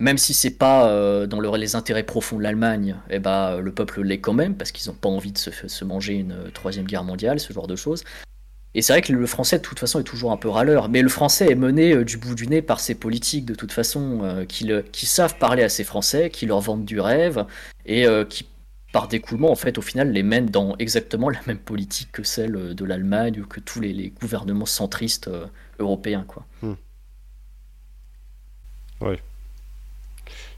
Même 0.03 0.19
si 0.19 0.35
c'est 0.35 0.51
pas 0.51 0.89
euh, 0.89 1.29
dans 1.29 1.39
le- 1.39 1.57
les 1.57 1.77
intérêts 1.77 2.03
profonds 2.03 2.37
de 2.37 2.43
l'Allemagne, 2.43 2.97
eh 3.09 3.21
ben, 3.21 3.61
le 3.61 3.71
peuple 3.71 4.03
l'est 4.03 4.19
quand 4.19 4.33
même, 4.33 4.57
parce 4.57 4.73
qu'ils 4.73 4.91
n'ont 4.91 4.97
pas 4.99 5.09
envie 5.09 5.31
de 5.31 5.39
se, 5.39 5.85
manger 5.85 6.15
une 6.15 6.33
euh, 6.33 6.51
troisième 6.53 6.87
guerre 6.87 7.05
mondiale, 7.05 7.39
ce 7.39 7.53
genre 7.53 7.69
de 7.69 7.77
choses. 7.77 8.03
Et 8.75 8.83
c'est 8.83 8.95
vrai 8.95 9.03
que 9.03 9.13
le 9.13 9.27
français, 9.27 9.59
de 9.59 9.63
toute 9.63 9.79
façon, 9.79 10.01
est 10.01 10.03
toujours 10.03 10.33
un 10.33 10.37
peu 10.37 10.49
râleur. 10.49 10.89
Mais 10.89 11.03
le 11.03 11.09
français 11.09 11.53
est 11.53 11.55
mené 11.55 11.93
euh, 11.93 12.05
du 12.05 12.17
bout 12.17 12.35
du 12.35 12.49
nez 12.49 12.63
par 12.63 12.81
ses 12.81 12.97
politiques, 12.97 13.45
de 13.45 13.55
toute 13.55 13.71
façon, 13.71 14.45
qui, 14.49 15.07
savent 15.07 15.39
parler 15.39 15.63
à 15.63 15.69
ces 15.69 15.85
Français, 15.85 16.31
qui 16.31 16.47
leur 16.47 16.59
vendent 16.59 16.85
du 16.85 16.99
rêve, 16.99 17.47
et 17.87 18.05
qui, 18.29 18.49
par 18.93 19.07
découlement, 19.07 19.53
en 19.53 19.57
fait, 19.57 19.79
au 19.79 19.83
final, 19.83 20.11
les 20.11 20.25
mènent 20.25 20.47
dans 20.47 20.75
exactement 20.81 21.31
la 21.31 21.41
même 21.47 21.59
politique 21.59 22.11
que 22.11 22.25
celle 22.25 22.75
de 22.75 22.85
l'Allemagne 22.85 23.41
ou 23.41 23.47
que 23.47 23.61
tous 23.61 23.79
les, 23.79 24.13
gouvernements 24.21 24.67
centristes 24.67 25.31
européens, 25.79 26.25
quoi. 26.27 26.45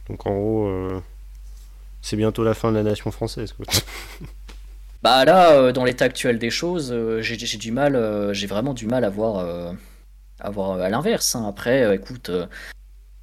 Donc, 0.08 0.26
en 0.26 0.34
gros, 0.34 0.66
euh, 0.66 1.00
c'est 2.02 2.16
bientôt 2.16 2.44
la 2.44 2.54
fin 2.54 2.70
de 2.70 2.76
la 2.76 2.82
nation 2.82 3.10
française. 3.10 3.54
Bah 5.02 5.26
là, 5.26 5.52
euh, 5.52 5.72
dans 5.72 5.84
l'état 5.84 6.06
actuel 6.06 6.38
des 6.38 6.48
choses, 6.48 6.90
euh, 6.90 7.20
j'ai 7.20 7.36
du 7.58 7.72
mal, 7.72 8.30
j'ai 8.32 8.46
vraiment 8.46 8.72
du 8.72 8.86
mal 8.86 9.04
à 9.04 9.10
voir, 9.10 9.74
à 10.40 10.50
voir 10.50 10.80
à 10.80 10.88
l'inverse. 10.88 11.36
hein. 11.36 11.46
Après, 11.46 11.94
écoute, 11.94 12.30
on 12.30 12.48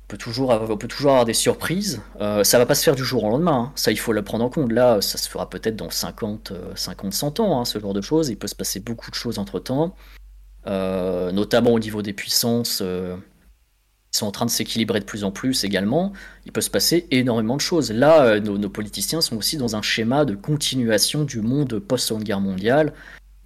peut 0.08 0.18
toujours 0.18 0.52
avoir, 0.54 0.78
peut 0.78 0.88
toujours 0.88 1.10
avoir 1.12 1.26
des 1.26 1.34
surprises. 1.34 2.02
Ça 2.44 2.60
va 2.60 2.68
pas 2.68 2.76
se 2.76 2.84
faire 2.84 2.94
du 2.96 3.04
jour 3.04 3.24
au 3.24 3.30
lendemain. 3.32 3.70
hein. 3.70 3.72
Ça, 3.76 3.92
il 3.92 3.98
faut 3.98 4.14
le 4.14 4.22
prendre 4.22 4.46
en 4.46 4.50
compte. 4.52 4.72
Là, 4.72 5.02
ça 5.02 5.18
se 5.18 5.28
fera 5.28 5.50
peut-être 5.50 5.76
dans 5.76 5.90
50, 5.90 6.52
euh, 6.52 6.72
50, 6.76 7.14
100 7.14 7.40
ans, 7.40 7.60
hein, 7.60 7.66
ce 7.66 7.80
genre 7.80 7.96
de 7.96 8.02
choses. 8.02 8.30
Il 8.30 8.38
peut 8.38 8.46
se 8.48 8.56
passer 8.56 8.80
beaucoup 8.80 9.10
de 9.10 9.16
choses 9.16 9.40
entre 9.40 9.58
temps, 9.58 9.96
notamment 10.68 11.72
au 11.72 11.80
niveau 11.80 12.04
des 12.04 12.14
puissances. 12.14 12.84
Qui 14.12 14.18
sont 14.18 14.28
en 14.28 14.32
train 14.32 14.46
de 14.46 14.52
s'équilibrer 14.52 15.00
de 15.00 15.06
plus 15.06 15.24
en 15.24 15.32
plus 15.32 15.64
également, 15.64 16.12
il 16.46 16.52
peut 16.52 16.62
se 16.62 16.70
passer 16.70 17.08
énormément 17.12 17.56
de 17.56 17.62
choses. 17.62 17.92
Là, 17.92 18.26
euh, 18.26 18.40
nos, 18.40 18.70
politiciens 18.70 19.22
sont 19.22 19.38
aussi 19.38 19.58
dans 19.58 19.76
un 19.76 19.82
schéma 19.82 20.26
de 20.26 20.36
continuation 20.36 21.24
du 21.24 21.42
monde 21.42 21.80
post-Seconde 21.80 22.24
Guerre 22.24 22.42
mondiale. 22.42 22.94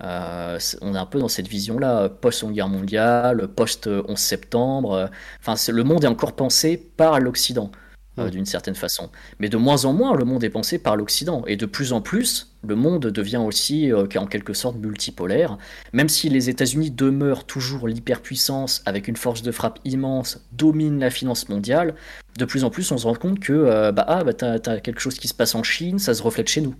Euh, 0.03 0.59
on 0.81 0.95
est 0.95 0.97
un 0.97 1.05
peu 1.05 1.19
dans 1.19 1.27
cette 1.27 1.47
vision-là, 1.47 2.09
post-Seconde 2.09 2.55
Guerre 2.55 2.67
mondiale, 2.67 3.47
post-11 3.47 4.15
septembre. 4.17 5.09
Enfin, 5.39 5.55
le 5.71 5.83
monde 5.83 6.03
est 6.03 6.07
encore 6.07 6.33
pensé 6.33 6.77
par 6.77 7.19
l'Occident. 7.19 7.71
Euh, 8.17 8.29
d'une 8.29 8.45
certaine 8.45 8.75
façon. 8.75 9.09
Mais 9.39 9.49
de 9.49 9.57
moins 9.57 9.83
en 9.83 9.91
moins, 9.91 10.15
le 10.15 10.23
monde 10.23 10.43
est 10.45 10.49
pensé 10.49 10.79
par 10.79 10.95
l'Occident. 10.95 11.43
Et 11.47 11.57
de 11.57 11.65
plus 11.65 11.91
en 11.91 11.99
plus, 11.99 12.55
le 12.65 12.75
monde 12.75 13.07
devient 13.07 13.41
aussi 13.45 13.91
euh, 13.91 14.07
en 14.15 14.25
quelque 14.25 14.53
sorte 14.53 14.77
multipolaire. 14.77 15.57
Même 15.91 16.07
si 16.07 16.29
les 16.29 16.49
États-Unis 16.49 16.91
demeurent 16.91 17.43
toujours 17.43 17.89
l'hyperpuissance 17.89 18.81
avec 18.85 19.09
une 19.09 19.17
force 19.17 19.41
de 19.41 19.51
frappe 19.51 19.79
immense, 19.83 20.47
dominent 20.53 20.99
la 20.99 21.09
finance 21.09 21.49
mondiale, 21.49 21.93
de 22.37 22.45
plus 22.45 22.63
en 22.63 22.69
plus 22.69 22.89
on 22.93 22.97
se 22.97 23.05
rend 23.05 23.15
compte 23.15 23.41
que 23.41 23.51
euh, 23.51 23.91
bah, 23.91 24.05
ah, 24.07 24.23
bah, 24.23 24.33
t'as, 24.33 24.79
quelque 24.79 25.01
chose 25.01 25.15
qui 25.15 25.27
se 25.27 25.33
passe 25.33 25.53
en 25.53 25.63
Chine, 25.63 25.99
ça 25.99 26.13
se 26.13 26.23
reflète 26.23 26.47
chez 26.47 26.61
nous. 26.61 26.75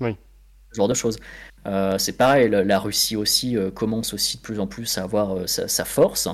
Oui. 0.00 0.16
Ce 0.70 0.76
genre 0.76 0.88
de 0.88 0.94
choses. 0.94 1.18
c'est 1.98 2.16
pareil, 2.16 2.48
la, 2.48 2.78
Russie 2.78 3.16
aussi 3.16 3.56
commence 3.74 4.14
aussi 4.14 4.36
de 4.36 4.42
plus 4.42 4.60
en 4.60 4.66
plus 4.66 4.98
à 4.98 5.02
avoir 5.02 5.48
sa 5.48 5.84
force 5.84 6.28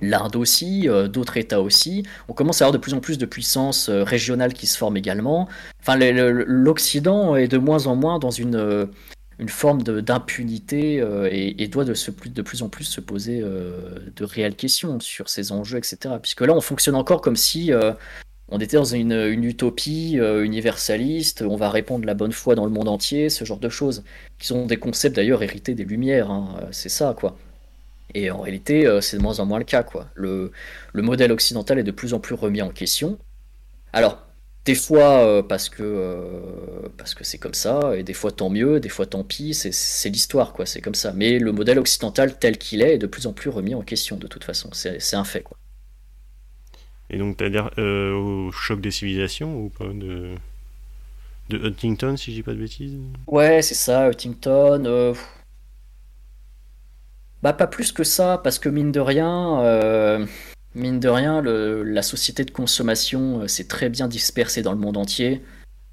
l'Inde 0.00 0.36
aussi, 0.36 0.88
euh, 0.88 1.08
d'autres 1.08 1.36
États 1.36 1.60
aussi. 1.60 2.04
On 2.28 2.32
commence 2.32 2.62
à 2.62 2.64
avoir 2.64 2.72
de 2.72 2.78
plus 2.78 2.94
en 2.94 3.00
plus 3.00 3.18
de 3.18 3.26
puissances 3.26 3.88
euh, 3.88 4.02
régionales 4.02 4.52
qui 4.52 4.66
se 4.66 4.76
forment 4.76 4.96
également. 4.96 5.48
Enfin, 5.80 5.96
l'Occident 5.96 7.36
est 7.36 7.48
de 7.48 7.58
moins 7.58 7.86
en 7.86 7.96
moins 7.96 8.18
dans 8.18 8.30
une, 8.30 8.56
euh, 8.56 8.86
forme 9.48 9.82
d'impunité 9.82 11.04
et, 11.30 11.68
doit 11.68 11.84
de, 11.84 12.42
plus 12.42 12.62
en 12.62 12.68
plus 12.70 12.84
se 12.84 13.02
poser 13.02 13.40
de 13.42 14.24
réelles 14.24 14.56
questions 14.56 14.98
sur 14.98 15.28
ces 15.28 15.52
enjeux, 15.52 15.76
etc. 15.76 16.14
Puisque 16.22 16.40
là, 16.40 16.54
on 16.54 16.62
fonctionne 16.62 16.94
encore 16.94 17.20
comme 17.20 17.36
si 17.36 17.70
on 18.48 18.58
était 18.58 18.78
dans 18.78 18.86
une, 18.86 19.12
utopie 19.44 20.14
universaliste, 20.14 21.42
on 21.42 21.54
va 21.54 21.68
répondre 21.68 22.06
la 22.06 22.14
bonne 22.14 22.32
foi 22.32 22.54
dans 22.54 22.64
le 22.64 22.70
monde 22.70 22.88
entier, 22.88 23.28
ce 23.28 23.44
genre 23.44 23.58
de 23.58 23.68
choses, 23.68 24.04
qui 24.38 24.46
sont 24.46 24.64
des 24.64 24.78
concepts 24.78 25.16
d'ailleurs 25.16 25.42
hérités 25.42 25.74
des 25.74 25.84
Lumières, 25.84 26.30
hein. 26.30 26.56
c'est 26.70 26.88
ça 26.88 27.14
quoi. 27.14 27.36
Et 28.14 28.30
en 28.30 28.40
réalité, 28.40 28.86
euh, 28.86 29.00
c'est 29.00 29.16
de 29.16 29.22
moins 29.22 29.40
en 29.40 29.46
moins 29.46 29.58
le 29.58 29.64
cas. 29.64 29.82
Quoi. 29.82 30.06
Le, 30.14 30.52
le, 30.92 31.02
modèle 31.02 31.32
occidental 31.32 31.78
est 31.78 31.82
de 31.84 31.90
plus 31.90 32.14
en 32.14 32.20
plus 32.20 32.34
remis 32.34 32.62
en 32.62 32.70
question. 32.70 33.18
Alors, 33.92 34.26
des 34.66 34.74
fois 34.74 35.20
euh, 35.24 35.42
parce 35.42 35.68
que 35.68 35.82
euh, 35.82 36.88
parce 36.98 37.14
que 37.14 37.24
c'est 37.24 37.38
comme 37.38 37.54
ça, 37.54 37.96
et 37.96 38.02
des 38.02 38.12
fois 38.12 38.32
tant 38.32 38.50
mieux, 38.50 38.80
des 38.80 38.88
fois 38.88 39.06
tant 39.06 39.22
pis, 39.22 39.54
c'est 39.54 40.08
l'histoire, 40.10 40.52
quoi, 40.52 40.66
c'est 40.66 40.80
comme 40.80 40.94
ça. 40.94 41.12
Mais 41.12 41.38
le 41.38 41.52
modèle 41.52 41.78
occidental 41.78 42.38
tel 42.38 42.58
qu'il 42.58 42.82
est 42.82 42.94
est 42.94 42.98
de 42.98 43.06
plus 43.06 43.26
en 43.26 43.32
plus 43.32 43.48
remis 43.48 43.74
en 43.74 43.82
question, 43.82 44.16
de 44.16 44.26
toute 44.26 44.44
façon, 44.44 44.70
c'est 44.72 45.14
un 45.14 45.24
fait. 45.24 45.42
Quoi. 45.42 45.56
Et 47.08 47.18
donc, 47.18 47.36
t'as 47.36 47.46
euh, 47.78 48.12
au 48.12 48.50
choc 48.50 48.80
des 48.80 48.90
civilisations 48.90 49.56
ou 49.56 49.68
pas 49.68 49.86
de, 49.86 50.34
de 51.48 51.68
Huntington, 51.68 52.16
si 52.16 52.32
je 52.32 52.36
dis 52.36 52.42
pas 52.42 52.52
de 52.52 52.58
bêtises? 52.58 52.98
Ouais, 53.28 53.62
c'est 53.62 53.76
ça, 53.76 54.06
Huntington. 54.06 55.14
Bah 57.46 57.52
pas 57.52 57.68
plus 57.68 57.92
que 57.92 58.02
ça, 58.02 58.40
parce 58.42 58.58
que 58.58 58.68
mine 58.68 58.90
de 58.90 58.98
rien, 58.98 59.60
euh, 59.60 60.26
de 60.74 61.08
rien, 61.08 61.40
la 61.42 62.02
société 62.02 62.44
de 62.44 62.50
consommation 62.50 63.42
euh, 63.42 63.46
s'est 63.46 63.68
très 63.68 63.88
bien 63.88 64.08
dispersée 64.08 64.62
dans 64.62 64.72
le 64.72 64.78
monde 64.78 64.96
entier. 64.96 65.44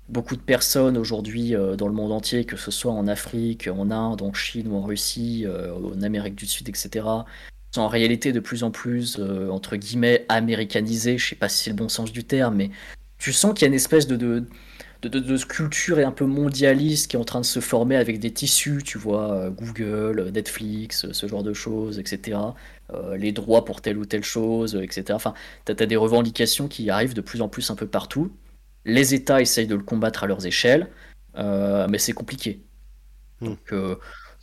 Beaucoup 0.09 0.35
de 0.35 0.41
personnes 0.41 0.97
aujourd'hui 0.97 1.55
euh, 1.55 1.75
dans 1.75 1.87
le 1.87 1.93
monde 1.93 2.11
entier, 2.11 2.45
que 2.45 2.57
ce 2.57 2.71
soit 2.71 2.91
en 2.91 3.07
Afrique, 3.07 3.69
en 3.71 3.91
Inde, 3.91 4.23
en 4.23 4.33
Chine 4.33 4.67
ou 4.69 4.77
en 4.77 4.81
Russie, 4.81 5.45
en 5.47 6.01
Amérique 6.01 6.33
du 6.33 6.47
Sud, 6.47 6.69
etc., 6.69 7.05
sont 7.69 7.81
en 7.81 7.87
réalité 7.87 8.31
de 8.31 8.39
plus 8.39 8.63
en 8.63 8.71
plus, 8.71 9.21
entre 9.51 9.75
guillemets, 9.75 10.25
américanisées. 10.29 11.19
Je 11.19 11.29
sais 11.29 11.35
pas 11.35 11.49
si 11.49 11.65
c'est 11.65 11.69
le 11.69 11.75
bon 11.75 11.87
sens 11.87 12.11
du 12.11 12.23
terme, 12.23 12.55
mais 12.55 12.71
tu 13.19 13.31
sens 13.31 13.53
qu'il 13.53 13.61
y 13.61 13.65
a 13.65 13.67
une 13.67 13.75
espèce 13.75 14.07
de, 14.07 14.47
de, 15.07 15.37
culture 15.45 15.99
et 15.99 16.03
un 16.03 16.11
peu 16.11 16.25
mondialiste 16.25 17.09
qui 17.09 17.15
est 17.15 17.19
en 17.19 17.23
train 17.25 17.41
de 17.41 17.45
se 17.45 17.59
former 17.59 17.95
avec 17.95 18.19
des 18.19 18.31
tissus, 18.31 18.81
tu 18.83 18.97
vois, 18.97 19.33
euh, 19.33 19.49
Google, 19.49 20.31
Netflix, 20.33 21.11
ce 21.11 21.27
genre 21.27 21.43
de 21.43 21.53
choses, 21.53 21.99
etc. 21.99 22.37
Euh, 22.93 23.17
les 23.17 23.31
droits 23.31 23.65
pour 23.65 23.81
telle 23.81 23.97
ou 23.97 24.05
telle 24.05 24.23
chose, 24.23 24.75
etc. 24.75 25.05
Enfin, 25.11 25.33
tu 25.65 25.71
as, 25.71 25.85
des 25.85 25.95
revendications 25.95 26.67
qui 26.67 26.89
arrivent 26.89 27.13
de 27.13 27.21
plus 27.21 27.41
en 27.41 27.49
plus 27.49 27.69
un 27.69 27.75
peu 27.75 27.87
partout. 27.87 28.31
Les 28.85 29.13
États 29.13 29.41
essayent 29.41 29.67
de 29.67 29.75
le 29.75 29.83
combattre 29.83 30.23
à 30.23 30.27
leurs 30.27 30.45
échelles, 30.45 30.89
euh, 31.37 31.87
mais 31.89 31.97
c'est 31.97 32.13
compliqué. 32.13 32.61
Hmm. 33.41 33.47
Donc, 33.47 33.73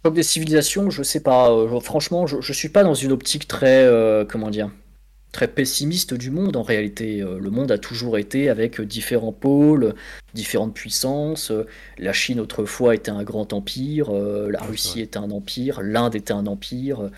comme 0.02 0.14
des 0.14 0.22
civilisations, 0.22 0.90
je 0.90 1.02
sais 1.02 1.22
pas. 1.22 1.50
franchement, 1.80 2.26
je, 2.26 2.40
je 2.40 2.52
suis 2.52 2.70
pas 2.70 2.84
dans 2.84 2.94
une 2.94 3.12
optique 3.12 3.46
très, 3.48 3.88
comment 4.28 4.50
dire, 4.50 4.70
très 5.32 5.48
pessimiste 5.48 6.14
du 6.14 6.30
monde 6.30 6.56
en 6.56 6.62
réalité. 6.62 7.22
Euh, 7.22 7.38
le 7.38 7.50
monde 7.50 7.70
a 7.70 7.78
toujours 7.78 8.18
été 8.18 8.48
avec 8.48 8.80
différents 8.80 9.32
pôles, 9.32 9.94
différentes 10.34 10.74
puissances. 10.74 11.52
La 11.98 12.12
Chine 12.12 12.40
autrefois 12.40 12.94
était 12.94 13.10
un 13.10 13.22
grand 13.22 13.52
empire, 13.52 14.10
euh, 14.10 14.50
la 14.50 14.60
Russie 14.60 15.00
était 15.00 15.18
un 15.18 15.30
empire, 15.30 15.80
l'Inde 15.82 16.14
était 16.14 16.32
un 16.32 16.46
empire. 16.46 17.10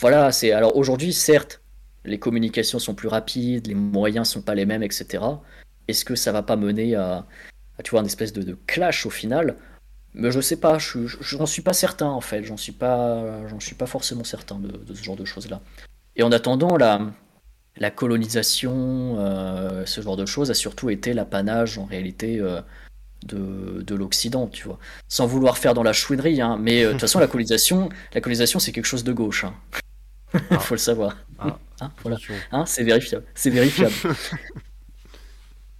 Voilà, 0.00 0.32
c'est 0.32 0.52
alors 0.52 0.76
aujourd'hui 0.76 1.12
certes, 1.12 1.60
les 2.04 2.18
communications 2.18 2.78
sont 2.78 2.94
plus 2.94 3.08
rapides, 3.08 3.66
les 3.66 3.74
moyens 3.74 4.28
sont 4.28 4.42
pas 4.42 4.54
les 4.54 4.66
mêmes, 4.66 4.82
etc. 4.82 5.22
Est-ce 5.86 6.04
que 6.04 6.16
ça 6.16 6.32
va 6.32 6.42
pas 6.42 6.56
mener 6.56 6.94
à, 6.96 7.26
tu 7.82 7.92
vois, 7.92 8.00
une 8.00 8.06
espèce 8.06 8.32
de, 8.32 8.56
clash 8.66 9.06
au 9.06 9.10
final? 9.10 9.56
Mais 10.14 10.30
je 10.30 10.40
sais 10.40 10.56
pas, 10.56 10.78
je, 10.78 11.06
j'en 11.06 11.46
suis 11.46 11.62
pas 11.62 11.72
certain 11.72 12.06
en 12.06 12.20
fait, 12.20 12.44
j'en 12.44 12.56
suis 12.56 12.72
pas, 12.72 13.48
j'en 13.48 13.60
suis 13.60 13.74
pas 13.74 13.86
forcément 13.86 14.22
certain 14.24 14.58
de, 14.58 14.68
de 14.68 14.94
ce 14.94 15.02
genre 15.02 15.16
de 15.16 15.24
choses 15.24 15.48
là. 15.50 15.60
Et 16.16 16.22
en 16.22 16.30
attendant, 16.30 16.76
la, 16.76 17.00
la 17.76 17.90
colonisation, 17.90 19.16
euh, 19.18 19.84
ce 19.86 20.00
genre 20.00 20.16
de 20.16 20.26
choses, 20.26 20.50
a 20.50 20.54
surtout 20.54 20.90
été 20.90 21.12
l'apanage 21.12 21.78
en 21.78 21.84
réalité 21.84 22.38
euh, 22.38 22.60
de, 23.24 23.94
l'Occident, 23.94 24.46
tu 24.46 24.64
vois. 24.64 24.78
Sans 25.08 25.26
vouloir 25.26 25.58
faire 25.58 25.74
dans 25.74 25.82
la 25.82 25.92
chouinerie, 25.92 26.40
hein, 26.40 26.56
mais 26.60 26.82
euh, 26.82 26.88
de 26.88 26.92
toute 26.92 27.02
façon, 27.02 27.18
la 27.18 27.26
colonisation, 27.26 27.88
la 28.12 28.20
colonisation, 28.20 28.58
c'est 28.58 28.72
quelque 28.72 28.86
chose 28.86 29.04
de 29.04 29.12
gauche. 29.12 29.44
Hein. 29.44 29.54
Ah. 30.50 30.58
Faut 30.60 30.74
le 30.74 30.78
savoir. 30.78 31.16
Ah. 31.38 31.58
Hein, 31.80 31.90
voilà. 32.02 32.18
Hein, 32.52 32.64
c'est 32.66 32.84
vérifiable. 32.84 33.24
C'est 33.34 33.50
vérifiable. 33.50 33.94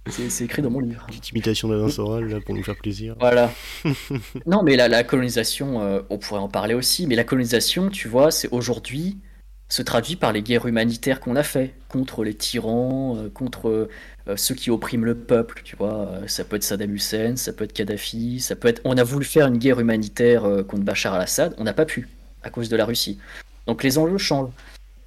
c'est 0.09 0.43
écrit 0.43 0.61
dans 0.61 0.69
mon 0.69 0.81
livre. 0.81 1.05
Petite 1.07 1.29
imitation 1.29 1.69
d'Alain 1.69 1.89
Soral, 1.89 2.25
là, 2.25 2.41
pour 2.41 2.55
nous 2.55 2.63
faire 2.63 2.75
plaisir. 2.75 3.15
Voilà. 3.21 3.53
non, 4.45 4.63
mais 4.63 4.75
la, 4.75 4.89
la 4.89 5.05
colonisation, 5.05 6.03
on 6.09 6.17
pourrait 6.17 6.41
en 6.41 6.49
parler 6.49 6.73
aussi, 6.73 7.07
mais 7.07 7.15
la 7.15 7.23
colonisation, 7.23 7.89
tu 7.89 8.09
vois, 8.09 8.31
c'est 8.31 8.49
aujourd'hui 8.51 9.17
se 9.69 9.81
traduit 9.81 10.15
par 10.15 10.31
les 10.31 10.41
guerres 10.41 10.67
humanitaires 10.67 11.19
qu'on 11.19 11.35
a 11.35 11.43
fait 11.43 11.73
contre 11.89 12.23
les 12.23 12.33
tyrans, 12.33 13.17
euh, 13.17 13.29
contre 13.29 13.89
euh, 14.27 14.35
ceux 14.35 14.53
qui 14.55 14.69
oppriment 14.69 15.05
le 15.05 15.15
peuple, 15.15 15.61
tu 15.63 15.75
vois. 15.75 16.07
Euh, 16.07 16.27
ça 16.27 16.43
peut 16.43 16.55
être 16.55 16.63
Saddam 16.63 16.93
Hussein, 16.93 17.35
ça 17.35 17.51
peut 17.53 17.63
être 17.63 17.73
Kadhafi, 17.73 18.39
ça 18.39 18.55
peut 18.55 18.67
être. 18.67 18.81
On 18.83 18.97
a 18.97 19.03
voulu 19.03 19.25
faire 19.25 19.47
une 19.47 19.57
guerre 19.57 19.79
humanitaire 19.79 20.43
contre 20.67 20.83
Bachar 20.83 21.13
al-Assad, 21.13 21.55
on 21.57 21.63
n'a 21.63 21.73
pas 21.73 21.85
pu 21.85 22.07
à 22.43 22.49
cause 22.49 22.69
de 22.69 22.75
la 22.75 22.85
Russie. 22.85 23.19
Donc 23.65 23.83
les 23.83 23.97
enjeux 23.97 24.17
changent. 24.17 24.51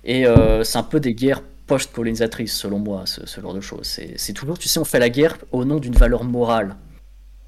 Et 0.04 0.24
c'est 0.64 0.78
un 0.78 0.82
peu 0.82 1.00
des 1.00 1.14
guerres 1.14 1.42
post-colonisatrices, 1.66 2.54
selon 2.56 2.78
moi, 2.78 3.04
ce, 3.04 3.40
genre 3.40 3.52
de 3.52 3.60
choses. 3.60 4.00
C'est 4.16 4.32
toujours, 4.32 4.58
tu 4.58 4.68
sais, 4.68 4.78
on 4.78 4.84
fait 4.84 4.98
la 4.98 5.10
guerre 5.10 5.36
au 5.52 5.64
nom 5.64 5.78
d'une 5.78 5.92
valeur 5.94 6.24
morale. 6.24 6.76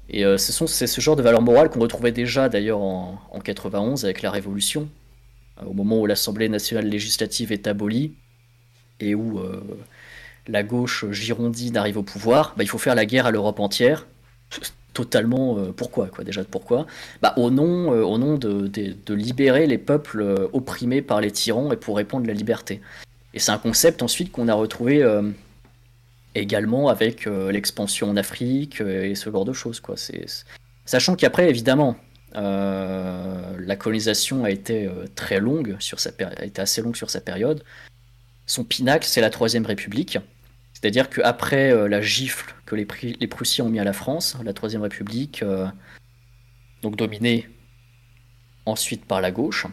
Et 0.09 0.23
c'est 0.37 0.87
ce 0.87 1.01
genre 1.01 1.15
de 1.15 1.23
valeur 1.23 1.41
morale 1.41 1.69
qu'on 1.69 1.79
retrouvait 1.79 2.11
déjà 2.11 2.49
d'ailleurs 2.49 2.79
en, 2.79 3.19
en 3.31 3.39
91 3.39 4.05
avec 4.05 4.21
la 4.21 4.29
Révolution, 4.29 4.89
au 5.65 5.73
moment 5.73 5.99
où 5.99 6.05
l'Assemblée 6.05 6.49
nationale 6.49 6.87
législative 6.87 7.51
est 7.51 7.67
abolie 7.67 8.13
et 8.99 9.15
où 9.15 9.39
euh, 9.39 9.61
la 10.47 10.63
gauche 10.63 11.05
girondine 11.11 11.77
arrive 11.77 11.97
au 11.97 12.03
pouvoir, 12.03 12.53
bah, 12.57 12.63
il 12.63 12.67
faut 12.67 12.77
faire 12.77 12.95
la 12.95 13.05
guerre 13.05 13.25
à 13.25 13.31
l'Europe 13.31 13.59
entière. 13.59 14.07
Totalement, 14.93 15.57
euh, 15.57 15.71
pourquoi 15.71 16.07
quoi 16.07 16.23
Déjà 16.23 16.43
pourquoi? 16.43 16.85
Bah, 17.21 17.33
Au 17.37 17.49
nom, 17.49 17.89
au 17.89 18.17
nom 18.17 18.37
de, 18.37 19.13
libérer 19.13 19.65
les 19.65 19.77
peuples 19.77 20.49
opprimés 20.51 21.01
par 21.01 21.21
les 21.21 21.31
tyrans 21.31 21.71
et 21.71 21.77
pour 21.77 21.95
répondre 21.95 22.25
à 22.25 22.27
la 22.27 22.33
liberté. 22.33 22.81
Et 23.33 23.39
c'est 23.39 23.51
un 23.51 23.57
concept 23.57 24.03
ensuite 24.03 24.31
qu'on 24.31 24.49
a 24.49 24.53
retrouvé 24.53 25.07
également 26.35 26.89
avec 26.89 27.25
l'expansion 27.25 28.09
en 28.09 28.17
Afrique 28.17 28.81
et 28.81 29.15
ce 29.15 29.31
genre 29.31 29.45
de 29.45 29.53
choses. 29.53 29.81
Sachant 30.85 31.15
qu'après, 31.15 31.49
évidemment, 31.49 31.95
euh, 31.95 32.10
la 32.33 33.75
colonisation 33.75 34.43
a 34.43 34.49
été 34.49 34.87
euh, 34.87 35.05
très 35.15 35.39
longue 35.39 35.75
sur 35.79 35.99
sa 35.99 36.11
a 36.19 36.45
été 36.45 36.61
assez 36.61 36.81
longue 36.81 36.95
sur 36.95 37.09
sa 37.09 37.21
période. 37.21 37.63
Son 38.45 38.63
pinacle, 38.63 39.07
c'est 39.07 39.21
la 39.21 39.29
Troisième 39.29 39.65
République. 39.65 40.17
C'est-à-dire 40.73 41.09
qu'après 41.09 41.71
euh, 41.71 41.87
la 41.87 42.01
gifle 42.01 42.55
que 42.65 42.75
les, 42.75 42.87
les, 43.19 43.27
Prussiens 43.27 43.65
ont 43.65 43.69
mis 43.69 43.79
à 43.79 43.83
la 43.83 43.93
France, 43.93 44.35
la 44.43 44.53
Troisième 44.53 44.81
République, 44.81 45.43
donc 46.81 46.95
dominée 46.95 47.49
ensuite 48.65 49.05
par 49.05 49.21
la 49.21 49.31
gauche, 49.31 49.67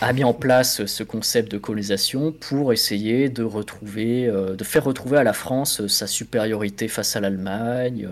a 0.00 0.12
mis 0.12 0.24
en 0.24 0.34
place 0.34 0.84
ce 0.84 1.02
concept 1.02 1.50
de 1.50 1.58
colonisation 1.58 2.32
pour 2.32 2.72
essayer 2.72 3.28
de 3.28 3.42
retrouver, 3.42 4.26
de 4.26 4.64
faire 4.64 4.84
retrouver 4.84 5.18
à 5.18 5.24
la 5.24 5.32
France 5.32 5.86
sa 5.86 6.06
supériorité 6.06 6.88
face 6.88 7.16
à 7.16 7.20
l'Allemagne, 7.20 8.08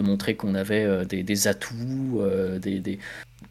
de 0.00 0.06
montrer 0.06 0.34
qu'on 0.34 0.54
avait 0.54 0.84
euh, 0.84 1.04
des, 1.04 1.48
atouts, 1.48 2.20
euh, 2.20 2.58
des, 2.58 2.98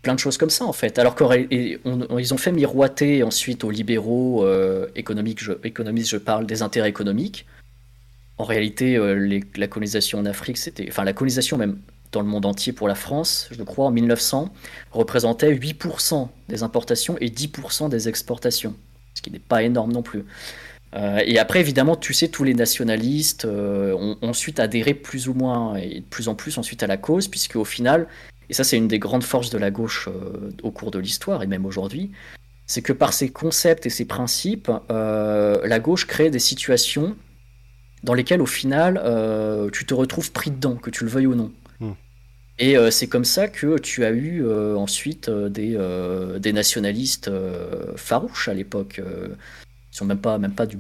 plein 0.02 0.14
de 0.14 0.20
choses 0.20 0.38
comme 0.38 0.50
ça 0.50 0.66
en 0.66 0.74
fait. 0.74 1.00
Alors 1.00 1.16
qu'ils 1.16 1.80
ont 1.86 2.38
fait 2.38 2.52
miroiter 2.52 3.24
ensuite 3.24 3.64
aux 3.64 3.72
libéraux 3.72 4.46
euh, 4.46 4.88
économiques, 4.96 5.44
je, 5.44 5.54
économistes, 5.64 6.10
je 6.10 6.18
parle 6.18 6.46
des 6.46 6.62
intérêts 6.62 6.90
économiques. 6.90 7.46
En 8.38 8.46
réalité, 8.46 8.98
la 9.58 9.68
colonisation 9.68 10.20
en 10.20 10.26
Afrique, 10.26 10.58
c'était, 10.58 10.86
enfin 10.88 11.04
la 11.04 11.12
colonisation 11.12 11.58
même 11.58 11.78
dans 12.14 12.22
le 12.22 12.28
monde 12.28 12.46
entier 12.46 12.72
pour 12.72 12.88
la 12.88 12.96
France, 12.96 13.50
je 13.52 13.62
crois, 13.64 13.88
en 13.88 13.92
1900, 13.92 14.50
représentait 14.92 15.54
8% 15.54 16.30
des 16.48 16.64
importations 16.64 17.18
et 17.20 17.30
10% 17.30 17.90
des 17.90 18.08
exportations, 18.08 18.76
ce 19.14 19.22
qui 19.22 19.30
n'est 19.30 19.40
pas 19.40 19.62
énorme 19.64 19.92
non 19.92 20.02
plus. 20.02 20.24
Et 20.94 21.38
après, 21.38 21.60
évidemment, 21.60 21.96
tu 21.96 22.14
sais, 22.14 22.30
tous 22.30 22.44
les 22.44 22.56
nationalistes 22.56 23.46
ont 23.46 24.18
ensuite 24.22 24.60
adhéré 24.60 24.94
plus 24.94 25.28
ou 25.28 25.34
moins 25.34 25.76
et 25.76 26.00
de 26.00 26.06
plus 26.06 26.28
en 26.28 26.36
plus 26.36 26.58
ensuite 26.58 26.82
à 26.82 26.88
la 26.88 26.98
cause, 26.98 27.28
puisque 27.28 27.56
au 27.56 27.66
final, 27.66 28.08
et 28.50 28.54
ça 28.54 28.64
c'est 28.64 28.78
une 28.78 28.88
des 28.88 28.98
grandes 28.98 29.24
forces 29.24 29.52
de 29.52 29.60
la 29.60 29.70
gauche 29.70 30.10
au 30.64 30.72
cours 30.72 30.90
de 30.90 30.98
l'histoire 30.98 31.44
et 31.44 31.48
même 31.48 31.68
aujourd'hui, 31.68 32.10
c'est 32.66 32.82
que 32.82 32.94
par 32.94 33.14
ses 33.14 33.30
concepts 33.30 33.86
et 33.86 33.92
ses 33.92 34.06
principes, 34.06 34.72
la 34.90 35.80
gauche 35.80 36.08
crée 36.08 36.32
des 36.32 36.40
situations 36.40 37.16
dans 38.04 38.16
lesquelles 38.16 38.42
au 38.42 38.48
final 38.48 39.00
tu 39.72 39.86
te 39.86 39.94
retrouves 39.94 40.32
pris 40.32 40.50
dedans, 40.50 40.76
que 40.76 40.90
tu 40.90 41.04
le 41.04 41.12
veuilles 41.12 41.28
ou 41.28 41.36
non. 41.36 41.52
Et 42.60 42.78
euh, 42.78 42.92
c'est 42.92 43.08
comme 43.08 43.26
ça 43.26 43.48
que 43.48 43.80
tu 43.80 44.04
as 44.04 44.12
eu 44.12 44.46
euh, 44.46 44.76
ensuite 44.76 45.30
euh, 45.30 45.48
des, 45.48 45.78
des, 46.40 46.54
nationalistes 46.54 47.32
farouches 47.96 48.50
à 48.50 48.54
l'époque. 48.54 49.02
Sont 50.00 50.06
même 50.06 50.20
pas, 50.20 50.38
même 50.38 50.54
pas 50.54 50.66
du 50.66 50.78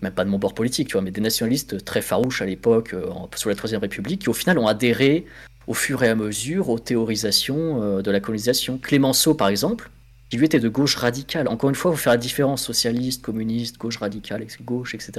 même 0.00 0.12
pas 0.12 0.24
de 0.24 0.30
mon 0.30 0.38
bord 0.38 0.54
politique, 0.54 0.86
tu 0.86 0.92
vois, 0.92 1.02
mais 1.02 1.10
des 1.10 1.20
nationalistes 1.20 1.84
très 1.84 2.02
farouches 2.02 2.40
à 2.40 2.46
l'époque, 2.46 2.94
sous 3.34 3.48
la 3.48 3.56
Troisième 3.56 3.80
République, 3.80 4.20
qui 4.22 4.28
au 4.28 4.32
final 4.32 4.56
ont 4.58 4.68
adhéré 4.68 5.26
au 5.66 5.74
fur 5.74 6.04
et 6.04 6.08
à 6.08 6.14
mesure 6.14 6.68
aux 6.68 6.78
théorisations 6.78 8.00
de 8.00 8.10
la 8.12 8.20
colonisation. 8.20 8.78
Clémenceau, 8.78 9.34
par 9.34 9.48
exemple, 9.48 9.90
qui 10.30 10.36
lui 10.36 10.46
était 10.46 10.60
de 10.60 10.68
gauche 10.68 10.96
radicale. 10.96 11.48
Encore 11.48 11.70
une 11.70 11.76
fois, 11.76 11.90
il 11.90 11.96
faut 11.96 12.02
faire 12.02 12.12
la 12.12 12.18
différence 12.18 12.62
socialiste, 12.62 13.22
communiste, 13.22 13.78
gauche 13.78 13.96
radicale, 13.96 14.46
gauche, 14.62 14.94
etc. 14.94 15.12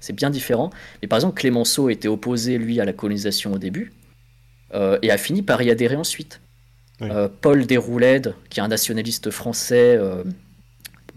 C'est 0.00 0.12
bien 0.12 0.30
différent. 0.30 0.70
Mais 1.00 1.08
par 1.08 1.18
exemple, 1.18 1.40
Clémenceau 1.40 1.88
était 1.88 2.08
opposé, 2.08 2.58
lui, 2.58 2.80
à 2.80 2.84
la 2.84 2.92
colonisation 2.92 3.52
au 3.52 3.58
début. 3.58 3.92
Euh, 4.74 4.98
et 5.00 5.10
a 5.10 5.16
fini 5.16 5.42
par 5.42 5.62
y 5.62 5.70
adhérer 5.70 5.96
ensuite. 5.96 6.40
Euh, 7.00 7.28
Paul 7.40 7.66
Déroulède, 7.66 8.34
qui 8.50 8.60
est 8.60 8.62
un 8.62 8.68
nationaliste 8.68 9.30
français 9.30 9.96
euh, 9.96 10.24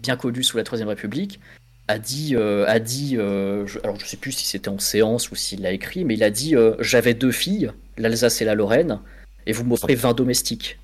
bien 0.00 0.16
connu 0.16 0.42
sous 0.44 0.56
la 0.56 0.62
Troisième 0.62 0.88
République, 0.88 1.40
a 1.88 1.98
dit, 1.98 2.36
a 2.36 2.78
dit 2.78 3.16
je, 3.16 3.78
alors 3.82 3.98
je 3.98 4.06
sais 4.06 4.16
plus 4.16 4.32
si 4.32 4.46
c'était 4.46 4.68
en 4.68 4.78
séance 4.78 5.30
ou 5.30 5.34
s'il 5.34 5.62
l'a 5.62 5.72
écrit, 5.72 6.04
mais 6.04 6.14
il 6.14 6.22
a 6.22 6.30
dit 6.30 6.54
J'avais 6.78 7.14
deux 7.14 7.32
filles, 7.32 7.70
l'Alsace 7.98 8.40
et 8.40 8.44
la 8.44 8.54
Lorraine, 8.54 9.00
et 9.46 9.52
vous 9.52 9.64
m'offrez 9.64 9.94
20 9.94 10.14
domestiques. 10.14 10.78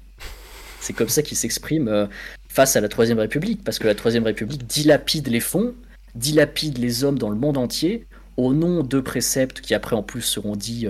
C'est 0.81 0.93
comme 0.93 1.09
ça 1.09 1.23
qu'il 1.23 1.37
s'exprime 1.37 2.09
face 2.49 2.77
à 2.77 2.81
la 2.81 2.89
Troisième 2.89 3.19
République, 3.19 3.65
parce 3.65 3.79
que 3.79 3.87
la 3.87 3.95
Troisième 3.95 4.25
République 4.25 4.67
dilapide 4.67 5.29
les 5.29 5.41
fonds, 5.41 5.75
dilapide 6.15 6.79
les 6.79 7.05
hommes 7.05 7.19
dans 7.19 7.31
le 7.31 7.37
monde 7.37 7.57
entier, 7.57 8.07
au 8.37 8.53
nom 8.53 8.83
de 8.83 9.01
préceptes 9.01 9.61
qui 9.61 9.75
après 9.75 9.97
en 9.97 10.03
plus 10.03 10.23
seront 10.23 10.57
dits 10.57 10.89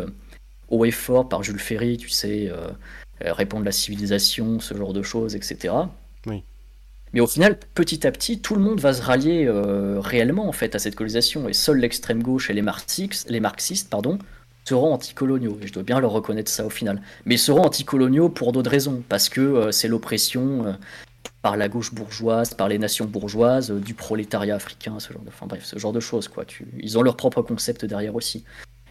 haut 0.71 0.85
et 0.85 0.91
fort 0.91 1.29
par 1.29 1.43
Jules 1.43 1.59
Ferry, 1.59 1.97
tu 1.97 2.09
sais, 2.09 2.49
euh, 2.51 2.69
euh, 3.25 3.33
répondre 3.33 3.63
à 3.63 3.67
la 3.67 3.73
civilisation, 3.73 4.61
ce 4.61 4.75
genre 4.75 4.93
de 4.93 5.03
choses, 5.03 5.35
etc. 5.35 5.75
Oui. 6.27 6.43
Mais 7.13 7.21
au 7.21 7.27
final, 7.27 7.59
petit 7.75 8.07
à 8.07 8.13
petit, 8.13 8.41
tout 8.41 8.55
le 8.55 8.61
monde 8.61 8.81
va 8.81 8.93
se 8.93 9.03
rallier 9.03 9.47
euh, 9.47 10.01
réellement 10.01 10.49
en 10.49 10.53
fait 10.53 10.75
à 10.75 10.79
cette 10.79 10.95
colonisation, 10.95 11.49
et 11.49 11.53
seule 11.53 11.79
l'extrême 11.79 12.23
gauche 12.23 12.51
et 12.51 12.53
les 12.53 12.63
marxistes, 12.63 13.91
pardon, 13.91 14.19
seront 14.65 14.93
anticoloniaux. 14.93 15.59
Et 15.63 15.67
je 15.67 15.73
dois 15.73 15.83
bien 15.83 16.01
leur 16.01 16.11
reconnaître 16.11 16.51
ça 16.51 16.67
au 16.67 16.71
final. 16.71 17.01
Mais 17.25 17.37
ils 17.37 17.39
seront 17.39 17.63
anticoloniaux 17.63 18.29
pour 18.29 18.53
d'autres 18.53 18.71
raisons, 18.71 19.03
parce 19.09 19.29
que 19.29 19.71
c'est 19.71 19.89
l'oppression 19.89 20.77
par 21.43 21.57
la 21.57 21.69
gauche 21.69 21.95
bourgeoise, 21.95 22.55
par 22.55 22.69
les 22.69 22.79
nations 22.79 23.05
bourgeoises, 23.05 23.71
du 23.71 23.95
prolétariat 23.95 24.57
africain, 24.57 24.99
ce 24.99 25.13
genre 25.13 25.23
de, 25.23 25.29
enfin 25.29 25.47
bref, 25.47 25.65
ce 25.65 25.79
genre 25.79 25.93
de 25.93 26.01
choses 26.01 26.29
quoi. 26.29 26.45
Tu, 26.45 26.67
ils 26.79 26.99
ont 26.99 27.03
leur 27.03 27.17
propre 27.17 27.43
concept 27.43 27.85
derrière 27.85 28.15
aussi. 28.15 28.45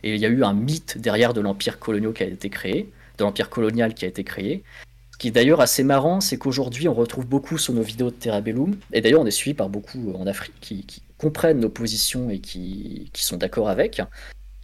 Et 0.03 0.15
il 0.15 0.21
y 0.21 0.25
a 0.25 0.29
eu 0.29 0.43
un 0.43 0.53
mythe 0.53 0.97
derrière 0.97 1.33
de 1.33 1.41
l'empire 1.41 1.79
colonial 1.79 2.13
qui 2.13 2.23
a 2.23 2.27
été 2.27 2.49
créé, 2.49 2.89
de 3.17 3.23
l'empire 3.23 3.49
colonial 3.49 3.93
qui 3.93 4.05
a 4.05 4.07
été 4.07 4.23
créé. 4.23 4.63
Ce 5.17 5.19
qui 5.19 5.29
est 5.29 5.31
d'ailleurs 5.31 5.61
assez 5.61 5.83
marrant, 5.83 6.21
c'est 6.21 6.37
qu'aujourd'hui 6.37 6.87
on 6.87 6.93
retrouve 6.93 7.25
beaucoup 7.25 7.57
sur 7.57 7.73
nos 7.73 7.81
vidéos 7.81 8.11
de 8.11 8.15
Terra 8.15 8.39
Bellum, 8.39 8.77
et 8.93 9.01
d'ailleurs 9.01 9.21
on 9.21 9.25
est 9.25 9.31
suivi 9.31 9.55
par 9.55 9.67
beaucoup 9.67 10.13
en 10.13 10.27
Afrique 10.27 10.53
qui, 10.61 10.85
comprennent 11.17 11.59
nos 11.59 11.69
positions 11.69 12.29
et 12.29 12.37
qui, 12.37 13.09
sont 13.15 13.37
d'accord 13.37 13.67
avec. 13.69 13.99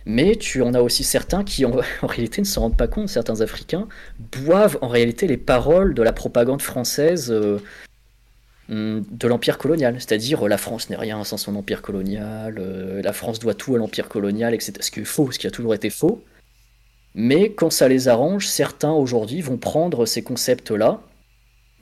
Mais 0.05 0.35
tu 0.35 0.61
en 0.61 0.75
as 0.75 0.81
aussi 0.81 1.03
certains 1.03 1.43
qui 1.43 1.65
en, 1.65 1.73
réalité 2.03 2.39
ne 2.41 2.45
se 2.45 2.59
rendent 2.59 2.77
pas 2.77 2.87
compte, 2.87 3.09
certains 3.09 3.41
Africains 3.41 3.87
boivent 4.19 4.77
en 4.81 4.89
réalité 4.89 5.25
les 5.25 5.37
paroles 5.37 5.95
de 5.95 6.03
la 6.03 6.13
propagande 6.13 6.61
française 6.61 7.31
euh, 7.31 7.57
Hum, 8.69 9.03
de 9.11 9.27
l'empire 9.27 9.57
colonial, 9.57 9.95
c'est-à-dire 9.99 10.47
la 10.47 10.57
France 10.57 10.89
n'est 10.89 10.95
rien 10.95 11.21
sans 11.25 11.35
son 11.35 11.55
empire 11.57 11.81
colonial, 11.81 12.55
euh, 12.59 13.01
la 13.01 13.11
France 13.11 13.39
doit 13.39 13.53
tout 13.53 13.75
à 13.75 13.77
l'empire 13.77 14.07
colonial, 14.07 14.53
etc. 14.53 14.73
Ce 14.79 14.89
qui 14.89 15.01
est 15.01 15.05
faux, 15.05 15.31
ce 15.33 15.39
qui 15.39 15.47
a 15.47 15.51
toujours 15.51 15.73
été 15.73 15.89
faux. 15.89 16.23
Mais 17.15 17.51
quand 17.51 17.69
ça 17.69 17.87
les 17.87 18.07
arrange, 18.07 18.47
certains 18.47 18.91
aujourd'hui 18.91 19.41
vont 19.41 19.57
prendre 19.57 20.05
ces 20.05 20.23
concepts-là, 20.23 21.01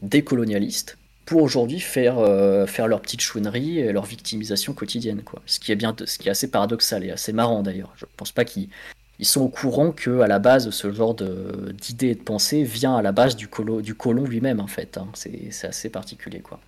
des 0.02 0.24
colonialistes, 0.24 0.98
pour 1.26 1.44
aujourd'hui 1.44 1.80
faire, 1.80 2.20
euh, 2.20 2.66
faire 2.66 2.88
leur 2.88 3.02
petite 3.02 3.22
chouinerie 3.22 3.80
et 3.80 3.94
leur 3.94 4.06
victimisation 4.06 4.74
quotidienne. 4.74 5.22
Quoi. 5.24 5.42
Ce, 5.46 5.60
qui 5.60 5.72
est 5.72 5.76
bien, 5.76 5.96
ce 6.04 6.18
qui 6.18 6.28
est 6.28 6.32
assez 6.32 6.50
paradoxal 6.50 7.06
et 7.06 7.12
assez 7.12 7.32
marrant 7.32 7.64
d'ailleurs. 7.64 7.94
Je 7.96 8.06
ne 8.06 8.12
pense 8.18 8.32
pas 8.32 8.44
qu'ils 8.44 8.68
sont 9.22 9.42
au 9.42 9.48
courant 9.48 9.92
que 9.92 10.20
à 10.20 10.28
la 10.28 10.40
base 10.40 10.70
ce 10.72 10.92
genre 10.92 11.16
d'idée 11.16 12.08
et 12.08 12.16
de 12.16 12.22
pensée 12.22 12.64
vient 12.64 12.98
à 12.98 13.02
la 13.02 13.12
base 13.14 13.36
du, 13.36 13.48
du 13.82 13.96
colon 13.96 14.26
lui-même 14.26 14.60
en 14.60 14.68
fait. 14.68 14.98
Hein. 14.98 15.08
C'est 15.14 15.64
assez 15.64 15.90
particulier 15.90 16.42
quoi. 16.42 16.60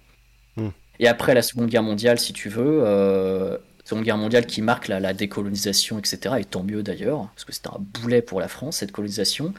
Hmm. 0.55 0.69
Et 0.99 1.07
après 1.07 1.33
la 1.33 1.41
Seconde 1.41 1.67
Guerre 1.67 1.83
mondiale, 1.83 2.19
si 2.19 2.33
tu 2.33 2.49
veux, 2.49 2.83
euh, 2.85 3.57
Seconde 3.85 4.05
Guerre 4.05 4.17
mondiale 4.17 4.45
qui 4.45 4.61
marque 4.61 4.87
la, 4.87 5.13
décolonisation, 5.13 5.99
etc. 5.99 6.35
Et 6.39 6.45
tant 6.45 6.63
mieux 6.63 6.83
d'ailleurs, 6.83 7.29
parce 7.35 7.43
que 7.43 7.51
c'était 7.51 7.69
un 7.69 7.79
boulet 7.79 8.21
pour 8.21 8.39
la 8.39 8.47
France, 8.47 8.77
cette 8.77 8.91
colonisation. 8.91 9.53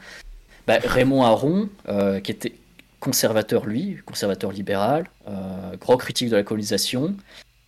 Bah, 0.67 0.79
Raymond 0.83 1.23
Aron, 1.23 1.69
euh, 1.89 2.19
qui 2.19 2.31
était 2.31 2.53
conservateur 2.99 3.67
lui, 3.67 3.99
conservateur 4.03 4.51
libéral, 4.51 5.05
euh, 5.27 5.77
grand 5.77 5.97
critique 5.97 6.29
de 6.29 6.35
la 6.35 6.43
colonisation, 6.43 7.15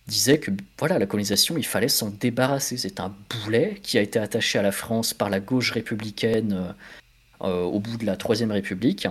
disait 0.08 0.38
que 0.38 0.50
voilà, 0.78 0.98
la 0.98 1.06
colonisation, 1.06 1.56
il 1.56 1.66
fallait 1.66 1.88
s'en 1.88 2.10
débarrasser. 2.10 2.76
C'est 2.76 2.98
un 2.98 3.14
boulet 3.30 3.78
qui 3.82 3.96
a 3.96 4.00
été 4.00 4.18
attaché 4.18 4.58
à 4.58 4.62
la 4.62 4.72
France 4.72 5.14
par 5.14 5.30
la 5.30 5.38
gauche 5.38 5.70
républicaine 5.70 6.74
euh, 7.42 7.62
au 7.62 7.78
bout 7.78 7.98
de 7.98 8.06
la 8.06 8.16
Troisième 8.16 8.50
République 8.50 9.06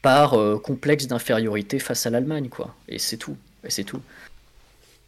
par 0.00 0.36
complexe 0.62 1.06
d'infériorité 1.06 1.78
face 1.78 2.04
à 2.04 2.10
l'Allemagne, 2.10 2.50
quoi. 2.50 2.74
Et 2.88 2.98
c'est 2.98 3.16
tout. 3.16 3.38
Et 3.64 3.70
c'est 3.70 3.84
tout. 3.84 4.02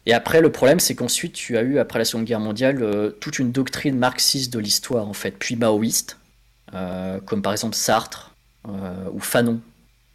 Et 0.07 0.13
après, 0.13 0.41
le 0.41 0.51
problème, 0.51 0.79
c'est 0.79 0.95
qu'ensuite, 0.95 1.33
tu 1.33 1.57
as 1.57 1.61
eu, 1.61 1.77
après 1.77 1.99
la 1.99 2.05
Seconde 2.05 2.25
Guerre 2.25 2.39
mondiale, 2.39 2.81
euh, 2.81 3.11
toute 3.11 3.37
une 3.37 3.51
doctrine 3.51 3.95
marxiste 3.95 4.51
de 4.51 4.57
l'histoire, 4.57 5.07
en 5.07 5.13
fait, 5.13 5.31
puis 5.37 5.55
maoïste, 5.55 6.17
euh, 6.73 7.19
comme 7.19 7.43
par 7.43 7.51
exemple 7.51 7.75
Sartre 7.75 8.33
ou 9.13 9.19
Fanon. 9.19 9.61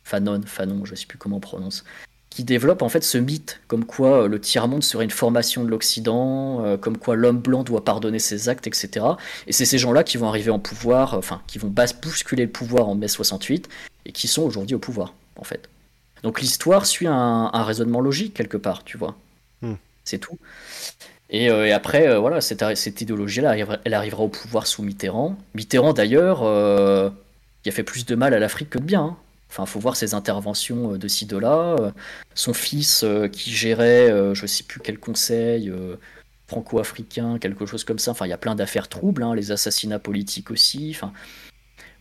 Fanon, 0.04 0.42
Fanon, 0.44 0.84
je 0.84 0.90
ne 0.90 0.96
sais 0.96 1.06
plus 1.06 1.16
comment 1.16 1.36
on 1.36 1.40
prononce, 1.40 1.84
qui 2.28 2.44
développe 2.44 2.82
en 2.82 2.90
fait 2.90 3.02
ce 3.02 3.16
mythe, 3.16 3.60
comme 3.66 3.86
quoi 3.86 4.28
le 4.28 4.38
tiers-monde 4.38 4.82
serait 4.82 5.04
une 5.04 5.10
formation 5.10 5.64
de 5.64 5.70
l'Occident, 5.70 6.76
comme 6.82 6.98
quoi 6.98 7.16
l'homme 7.16 7.38
blanc 7.38 7.62
doit 7.62 7.82
pardonner 7.82 8.18
ses 8.18 8.50
actes, 8.50 8.66
etc. 8.66 9.06
Et 9.46 9.52
c'est 9.52 9.64
ces 9.64 9.78
gens-là 9.78 10.04
qui 10.04 10.18
vont 10.18 10.28
arriver 10.28 10.50
en 10.50 10.58
pouvoir, 10.58 11.14
enfin, 11.14 11.40
qui 11.46 11.56
vont 11.56 11.72
bousculer 12.02 12.44
le 12.44 12.50
pouvoir 12.50 12.90
en 12.90 12.94
mai 12.94 13.08
68, 13.08 13.70
et 14.04 14.12
qui 14.12 14.28
sont 14.28 14.42
aujourd'hui 14.42 14.74
au 14.74 14.78
pouvoir, 14.78 15.14
en 15.36 15.44
fait. 15.44 15.70
Donc 16.22 16.40
l'histoire 16.40 16.86
suit 16.86 17.06
un, 17.06 17.50
raisonnement 17.64 18.00
logique 18.00 18.34
quelque 18.34 18.56
part, 18.56 18.84
tu 18.84 18.96
vois. 18.96 19.16
C'est 20.04 20.18
tout. 20.18 20.38
Et, 21.30 21.50
euh, 21.50 21.74
après, 21.74 22.08
euh, 22.08 22.18
voilà, 22.18 22.40
cette, 22.40 23.00
idéologie-là, 23.00 23.56
elle 23.84 23.94
arrivera 23.94 24.22
au 24.22 24.28
pouvoir 24.28 24.66
sous 24.66 24.82
Mitterrand. 24.82 25.38
Mitterrand, 25.54 25.94
d'ailleurs, 25.94 26.42
euh, 26.42 27.10
qui 27.62 27.70
a 27.70 27.72
fait 27.72 27.82
plus 27.82 28.04
de 28.04 28.14
mal 28.14 28.34
à 28.34 28.38
l'Afrique 28.38 28.70
que 28.70 28.78
de 28.78 28.84
bien. 28.84 29.02
Hein. 29.02 29.16
Enfin, 29.48 29.66
faut 29.66 29.80
voir 29.80 29.96
ses 29.96 30.14
interventions 30.14 30.96
de 30.96 31.08
ci, 31.08 31.26
de 31.26 31.36
là. 31.36 31.76
son 32.34 32.54
fils 32.54 33.04
qui 33.32 33.50
gérait, 33.50 34.10
je 34.34 34.46
sais 34.46 34.64
plus 34.64 34.80
quel 34.80 34.98
conseil 34.98 35.70
franco-africain, 36.48 37.38
quelque 37.38 37.66
chose 37.66 37.84
comme 37.84 37.98
ça. 37.98 38.12
Enfin, 38.12 38.24
il 38.24 38.30
y 38.30 38.32
a 38.32 38.38
plein 38.38 38.54
d'affaires 38.54 38.88
troubles, 38.88 39.22
hein, 39.22 39.34
les 39.34 39.52
assassinats 39.52 39.98
politiques 39.98 40.50
aussi. 40.50 40.92
Enfin, 40.94 41.12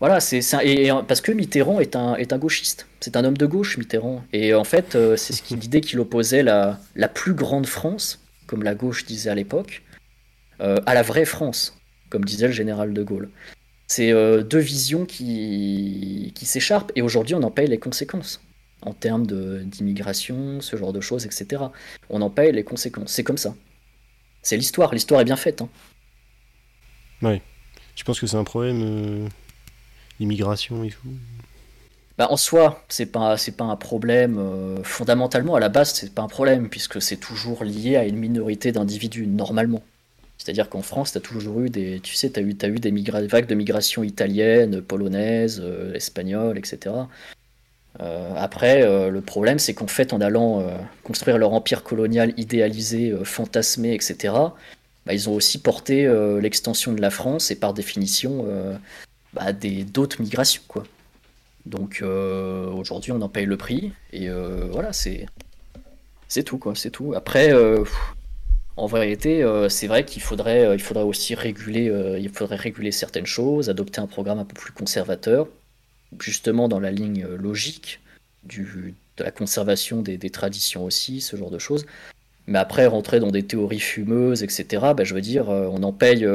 voilà, 0.02 0.19
c'est 0.19 0.41
et, 0.65 0.90
parce 1.07 1.22
que 1.22 1.32
Mitterrand 1.32 1.80
est 1.80 1.95
un, 1.95 2.15
est 2.15 2.34
un 2.34 2.40
gauchiste, 2.40 2.88
c'est 2.99 3.15
un 3.15 3.23
homme 3.23 3.38
de 3.38 3.45
gauche 3.45 3.78
Mitterrand, 3.78 4.23
et 4.34 4.56
en 4.56 4.64
fait 4.64 4.95
euh, 4.95 5.15
c'est 5.15 5.32
ce 5.32 5.53
l'idée 5.53 5.80
qu'il 5.80 5.99
opposait 5.99 6.41
la, 6.41 6.80
la 6.95 7.07
plus 7.07 7.36
grande 7.36 7.68
France, 7.68 8.19
comme 8.48 8.64
la 8.64 8.73
gauche 8.73 9.06
disait 9.06 9.30
à 9.30 9.36
l'époque, 9.36 9.84
euh, 10.60 10.80
à 10.88 10.95
la 10.95 11.03
vraie 11.03 11.26
France, 11.26 11.78
comme 12.10 12.26
disait 12.26 12.48
le 12.48 12.52
général 12.52 12.94
de 12.94 13.03
Gaulle. 13.03 13.30
C'est 13.88 14.11
euh, 14.11 14.41
deux 14.41 14.57
visions 14.60 15.06
qui, 15.06 16.32
qui 16.34 16.48
s'écharpent, 16.48 16.91
et 16.95 17.03
aujourd'hui 17.03 17.36
on 17.36 17.44
en 17.44 17.52
paye 17.52 17.68
les 17.68 17.78
conséquences 17.78 18.41
en 18.82 18.94
termes 18.94 19.28
d'immigration, 19.28 20.61
ce 20.61 20.78
genre 20.78 20.94
de 20.94 21.02
choses, 21.02 21.28
etc. 21.28 21.61
On 22.10 22.23
en 22.23 22.32
paye 22.32 22.52
les 22.52 22.64
conséquences, 22.64 23.11
c'est 23.11 23.23
comme 23.23 23.38
ça. 23.38 23.53
C'est 24.41 24.57
l'histoire, 24.57 24.95
l'histoire 24.95 25.22
est 25.22 25.26
bien 25.26 25.36
faite. 25.36 25.61
Hein. 25.61 25.69
Oui. 27.22 27.40
Je 27.95 28.03
pense 28.03 28.19
que 28.19 28.26
c'est 28.26 28.38
un 28.38 28.44
problème 28.44 29.30
l'immigration 30.22 30.84
et 30.84 30.89
tout 30.89 31.10
bah, 32.22 32.27
en 32.30 32.38
soi, 32.38 32.84
c'est 32.88 33.07
pas 33.07 33.35
c'est 33.35 33.53
pas 33.53 33.64
un 33.64 33.76
problème. 33.76 34.38
Euh, 34.38 34.84
fondamentalement, 34.84 35.56
à 35.56 35.60
la 35.60 35.69
base, 35.69 35.93
c'est 35.93 36.14
pas 36.14 36.22
un 36.22 36.27
problème 36.27 36.69
puisque 36.69 37.02
c'est 37.02 37.18
toujours 37.18 37.64
lié 37.64 37.95
à 37.95 38.06
une 38.06 38.18
minorité 38.18 38.72
d'individus 38.72 39.26
normalement. 39.26 39.81
C'est-à-dire 40.38 40.69
qu'en 40.69 40.84
France, 40.84 41.14
tu 41.14 41.18
as 41.18 41.22
toujours 41.22 41.61
eu 41.61 41.72
des, 41.72 41.99
tu 41.99 42.14
sais, 42.15 42.38
as 42.38 42.41
eu, 42.41 42.56
as 42.61 42.68
eu 42.68 42.80
des 42.80 42.91
vagues 43.27 43.48
de 43.48 43.56
migration 43.56 44.03
italienne, 44.03 44.81
polonaise, 44.81 45.61
euh, 45.64 45.95
espagnole, 45.95 46.60
etc. 46.60 46.95
après, 48.35 48.81
le 49.10 49.22
problème, 49.22 49.60
c'est 49.60 49.73
qu'en 49.73 49.88
fait, 49.88 50.14
en 50.14 50.22
allant 50.22 50.64
construire 51.03 51.38
leur 51.38 51.53
empire 51.53 51.84
colonial 51.84 52.34
idéalisé, 52.38 53.14
fantasmé, 53.23 53.93
etc., 53.93 54.34
bah, 55.06 55.14
ils 55.14 55.30
ont 55.30 55.34
aussi 55.34 55.60
porté 55.60 56.07
l'extension 56.41 56.93
de 56.93 57.02
la 57.02 57.10
France 57.10 57.52
et 57.52 57.56
par 57.56 57.73
définition 57.73 58.45
bah, 59.34 59.53
d'autres 59.53 60.22
migrations. 60.22 60.62
Quoi. 60.68 60.84
Donc 61.66 62.03
aujourd'hui, 62.03 63.12
on 63.12 63.22
en 63.22 63.30
paye 63.30 63.45
le 63.45 63.58
prix 63.58 63.91
et 64.14 64.30
voilà, 64.72 64.94
c'est 64.94 65.28
tout 66.44 66.58
quoi, 66.58 66.76
c'est 66.76 66.91
tout. 66.91 67.14
Après, 67.14 67.52
en 68.78 68.88
vérité, 68.88 69.44
euh, 69.44 69.70
c'est 69.70 69.88
vrai 69.88 70.06
qu'il 70.06 70.22
faudrait, 70.22 70.66
euh, 70.66 70.76
il 70.76 70.82
faudrait 70.82 71.03
aussi 71.03 71.36
réguler, 71.36 71.90
euh, 71.90 72.18
il 72.18 72.30
faudrait 72.30 72.56
réguler 72.56 72.91
certaines 72.91 73.26
choses, 73.26 73.70
adopter 73.70 73.99
un 73.99 74.08
programme 74.08 74.40
un 74.40 74.45
peu 74.45 74.56
plus 74.56 74.72
conservateur, 74.72 75.48
justement 76.20 76.68
dans 76.68 76.80
la 76.80 76.91
ligne 76.91 77.26
logique 77.26 77.99
de 78.45 78.94
la 79.20 79.32
conservation 79.32 80.02
des, 80.02 80.18
traditions 80.30 80.84
aussi, 80.86 81.22
ce 81.22 81.36
genre 81.36 81.52
de 81.52 81.60
choses. 81.60 81.86
Mais 82.48 82.58
après, 82.58 82.88
rentrer 82.88 83.20
dans 83.20 83.30
des 83.30 83.44
théories 83.44 83.80
fumeuses, 83.80 84.41
etc., 84.41 84.66
bah, 84.98 85.03
je 85.03 85.14
veux 85.14 85.22
dire, 85.22 85.49
on 85.49 85.84
en 85.84 85.94
paye, 85.94 86.28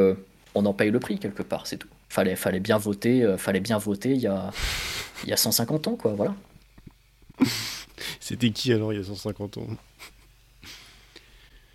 on 0.55 0.66
en 0.66 0.73
paye 0.73 0.90
le 0.90 1.01
prix 1.01 1.18
quelque 1.18 1.43
part, 1.43 1.66
c'est 1.66 1.78
tout. 1.78 1.89
Fallait, 2.09 2.37
fallait 2.37 2.61
bien 2.61 2.78
voter, 2.78 3.35
fallait 3.37 3.61
bien 3.61 3.78
voter 3.78 4.11
il 4.11 4.20
y 4.20 4.27
a, 4.27 4.51
il 5.24 5.31
y 5.31 5.33
a 5.33 5.37
150 5.37 5.89
ans, 5.89 5.97
quoi, 5.97 6.12
voilà. 6.12 6.35
C'était 8.20 8.51
qui 8.51 8.73
alors 8.73 8.93
il 8.93 8.99
y 8.99 9.03
a 9.03 9.05
150 9.05 9.59
ans? 9.59 9.66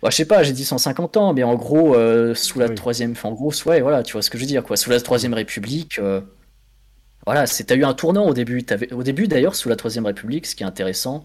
Bah, 0.02 0.10
je 0.10 0.16
sais 0.16 0.24
pas, 0.24 0.42
j'ai 0.42 0.52
dit 0.52 0.64
150 0.64 1.16
ans, 1.16 1.32
mais 1.32 1.44
en 1.44 1.54
gros, 1.54 1.94
euh, 1.94 2.34
sous 2.34 2.58
la 2.58 2.68
troisième, 2.68 3.14
en 3.22 3.32
gros, 3.32 3.52
ouais, 3.66 3.80
voilà, 3.80 4.02
tu 4.02 4.14
vois 4.14 4.22
ce 4.22 4.30
que 4.30 4.38
je 4.38 4.42
veux 4.42 4.48
dire, 4.48 4.64
quoi. 4.64 4.76
Sous 4.76 4.90
la 4.90 5.00
troisième 5.00 5.32
République, 5.32 6.00
euh, 6.00 6.20
voilà, 7.24 7.46
c'est, 7.46 7.64
t'as 7.64 7.76
eu 7.76 7.84
un 7.84 7.94
tournant 7.94 8.26
au 8.26 8.34
début. 8.34 8.66
au 8.90 9.02
début, 9.04 9.28
d'ailleurs, 9.28 9.54
sous 9.54 9.68
la 9.68 9.76
troisième 9.76 10.04
République, 10.06 10.46
ce 10.46 10.56
qui 10.56 10.64
est 10.64 10.66
intéressant, 10.66 11.24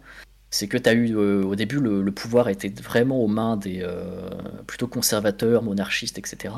c'est 0.52 0.68
que 0.68 0.78
t'as 0.78 0.94
eu, 0.94 1.16
euh, 1.18 1.44
au 1.44 1.56
début, 1.56 1.80
le, 1.80 2.12
pouvoir 2.12 2.50
était 2.50 2.70
vraiment 2.70 3.20
aux 3.24 3.28
mains 3.28 3.58
des 3.58 3.84
plutôt 4.68 4.88
conservateurs, 4.88 5.64
monarchistes, 5.64 6.20
etc. 6.20 6.54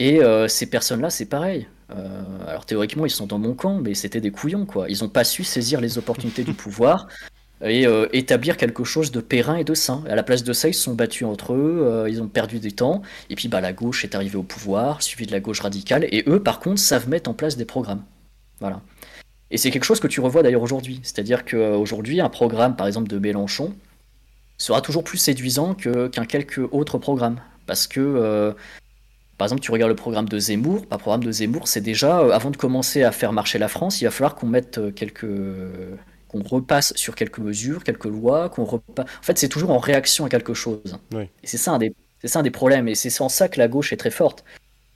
Et 0.00 0.20
ces 0.48 0.66
personnes-là, 0.66 1.10
c'est 1.10 1.26
pareil. 1.26 1.66
alors 2.46 2.64
théoriquement, 2.66 3.04
ils 3.04 3.10
sont 3.10 3.26
dans 3.26 3.38
mon 3.38 3.54
camp, 3.54 3.80
mais 3.80 3.94
c'était 3.94 4.20
des 4.20 4.30
couillons, 4.30 4.64
quoi. 4.64 4.88
Ils 4.88 5.02
ont 5.02 5.08
pas 5.08 5.24
su 5.24 5.42
saisir 5.42 5.80
les 5.80 5.98
opportunités 5.98 6.44
du 6.44 6.54
pouvoir 6.54 7.08
et 7.62 7.86
euh, 7.86 8.06
établir 8.12 8.56
quelque 8.56 8.84
chose 8.84 9.10
de 9.10 9.20
périn 9.20 9.56
et 9.56 9.64
de 9.64 9.74
sain. 9.74 10.04
À 10.08 10.14
la 10.14 10.22
place 10.22 10.44
de 10.44 10.52
ça, 10.52 10.68
ils 10.68 10.74
se 10.74 10.82
sont 10.82 10.94
battus 10.94 11.26
entre 11.26 11.54
eux, 11.54 11.82
euh, 11.84 12.08
ils 12.08 12.22
ont 12.22 12.28
perdu 12.28 12.60
du 12.60 12.72
temps, 12.72 13.02
et 13.30 13.34
puis 13.34 13.48
bah, 13.48 13.60
la 13.60 13.72
gauche 13.72 14.04
est 14.04 14.14
arrivée 14.14 14.36
au 14.36 14.42
pouvoir, 14.42 15.02
suivi 15.02 15.26
de 15.26 15.32
la 15.32 15.40
gauche 15.40 15.60
radicale, 15.60 16.06
et 16.10 16.24
eux, 16.28 16.42
par 16.42 16.60
contre, 16.60 16.80
savent 16.80 17.08
mettre 17.08 17.28
en 17.30 17.34
place 17.34 17.56
des 17.56 17.64
programmes. 17.64 18.02
Voilà. 18.60 18.80
Et 19.50 19.56
c'est 19.56 19.70
quelque 19.70 19.84
chose 19.84 20.00
que 20.00 20.08
tu 20.08 20.20
revois 20.20 20.42
d'ailleurs 20.42 20.62
aujourd'hui. 20.62 21.00
C'est-à-dire 21.02 21.44
qu'aujourd'hui, 21.44 22.20
un 22.20 22.28
programme, 22.28 22.76
par 22.76 22.86
exemple, 22.86 23.08
de 23.08 23.18
Mélenchon, 23.18 23.74
sera 24.58 24.80
toujours 24.80 25.04
plus 25.04 25.18
séduisant 25.18 25.74
qu'un 25.74 26.26
quelque 26.26 26.60
autre 26.72 26.98
programme. 26.98 27.40
Parce 27.66 27.86
que, 27.86 28.00
euh, 28.00 28.52
par 29.38 29.46
exemple, 29.46 29.62
tu 29.62 29.70
regardes 29.70 29.90
le 29.90 29.96
programme 29.96 30.28
de 30.28 30.38
Zemmour, 30.38 30.84
le 30.90 30.98
programme 30.98 31.24
de 31.24 31.32
Zemmour, 31.32 31.68
c'est 31.68 31.80
déjà, 31.80 32.18
avant 32.34 32.50
de 32.50 32.56
commencer 32.56 33.04
à 33.04 33.12
faire 33.12 33.32
marcher 33.32 33.58
la 33.58 33.68
France, 33.68 34.00
il 34.00 34.04
va 34.04 34.10
falloir 34.10 34.34
qu'on 34.34 34.48
mette 34.48 34.80
quelques 34.94 35.26
qu'on 36.28 36.42
repasse 36.42 36.92
sur 36.94 37.14
quelques 37.14 37.38
mesures, 37.38 37.82
quelques 37.82 38.04
lois, 38.04 38.50
qu'on 38.50 38.64
repasse. 38.64 39.06
En 39.06 39.22
fait, 39.22 39.38
c'est 39.38 39.48
toujours 39.48 39.70
en 39.70 39.78
réaction 39.78 40.26
à 40.26 40.28
quelque 40.28 40.54
chose. 40.54 40.98
Et 41.14 41.46
c'est 41.46 41.56
ça 41.56 41.72
un 41.72 41.78
des, 41.78 41.94
c'est 42.20 42.28
ça 42.28 42.40
un 42.40 42.42
des 42.42 42.50
problèmes. 42.50 42.86
Et 42.86 42.94
c'est 42.94 43.20
en 43.20 43.28
ça 43.28 43.48
que 43.48 43.58
la 43.58 43.68
gauche 43.68 43.92
est 43.92 43.96
très 43.96 44.10
forte. 44.10 44.44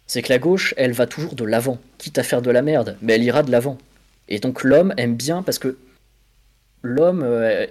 C'est 0.06 0.22
que 0.22 0.28
la 0.28 0.38
gauche, 0.38 0.74
elle 0.76 0.92
va 0.92 1.06
toujours 1.06 1.34
de 1.34 1.44
l'avant, 1.44 1.78
quitte 1.98 2.18
à 2.18 2.22
faire 2.22 2.42
de 2.42 2.50
la 2.50 2.60
merde, 2.60 2.98
mais 3.00 3.14
elle 3.14 3.24
ira 3.24 3.42
de 3.42 3.50
l'avant. 3.50 3.78
Et 4.28 4.38
donc 4.38 4.62
l'homme 4.62 4.92
aime 4.98 5.16
bien 5.16 5.42
parce 5.42 5.58
que 5.58 5.78
l'homme, 6.82 7.22
euh, 7.24 7.66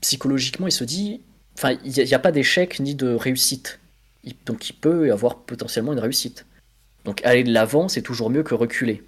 psychologiquement, 0.00 0.68
il 0.68 0.72
se 0.72 0.84
dit, 0.84 1.22
enfin, 1.56 1.76
il 1.84 1.92
n'y 1.92 2.14
a, 2.14 2.18
pas 2.18 2.32
d'échec 2.32 2.78
ni 2.78 2.94
de 2.94 3.12
réussite. 3.14 3.80
Donc 4.46 4.70
il 4.70 4.74
peut 4.74 5.08
y 5.08 5.10
avoir 5.10 5.38
potentiellement 5.40 5.92
une 5.92 5.98
réussite. 5.98 6.46
Donc 7.04 7.24
aller 7.24 7.44
de 7.44 7.52
l'avant, 7.52 7.88
c'est 7.88 8.02
toujours 8.02 8.30
mieux 8.30 8.42
que 8.42 8.54
reculer. 8.54 9.02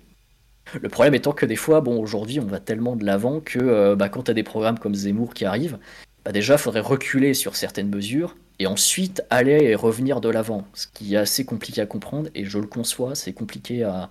Le 0.81 0.89
problème 0.89 1.15
étant 1.15 1.33
que 1.33 1.47
des 1.47 1.57
fois, 1.57 1.81
bon, 1.81 2.01
aujourd'hui, 2.01 2.41
on 2.41 2.47
va 2.47 2.59
tellement 2.59 2.97
de 2.97 3.05
l'avant 3.05 3.41
que 3.41 3.59
euh, 3.59 3.97
bah, 3.97 4.09
quand 4.09 4.25
tu 4.25 4.31
as 4.31 4.35
des 4.35 4.43
programmes 4.43 4.79
comme 4.79 4.95
Zemmour 4.95 5.35
qui 5.35 5.45
arrivent, 5.45 5.79
bah, 6.25 6.33
déjà, 6.33 6.55
il 6.55 6.59
faudrait 6.59 6.81
reculer 6.81 7.35
sur 7.35 7.55
certaines 7.55 7.91
mesures 7.91 8.35
et 8.59 8.67
ensuite 8.67 9.23
aller 9.31 9.65
et 9.65 9.75
revenir 9.75 10.21
de 10.21 10.29
l'avant. 10.29 10.67
Ce 10.75 10.87
qui 10.87 11.15
est 11.15 11.19
assez 11.19 11.45
compliqué 11.45 11.81
à 11.81 11.87
comprendre 11.87 12.31
et 12.35 12.45
je 12.45 12.59
le 12.59 12.67
conçois, 12.67 13.15
c'est 13.15 13.33
compliqué 13.33 13.83
à, 13.83 14.11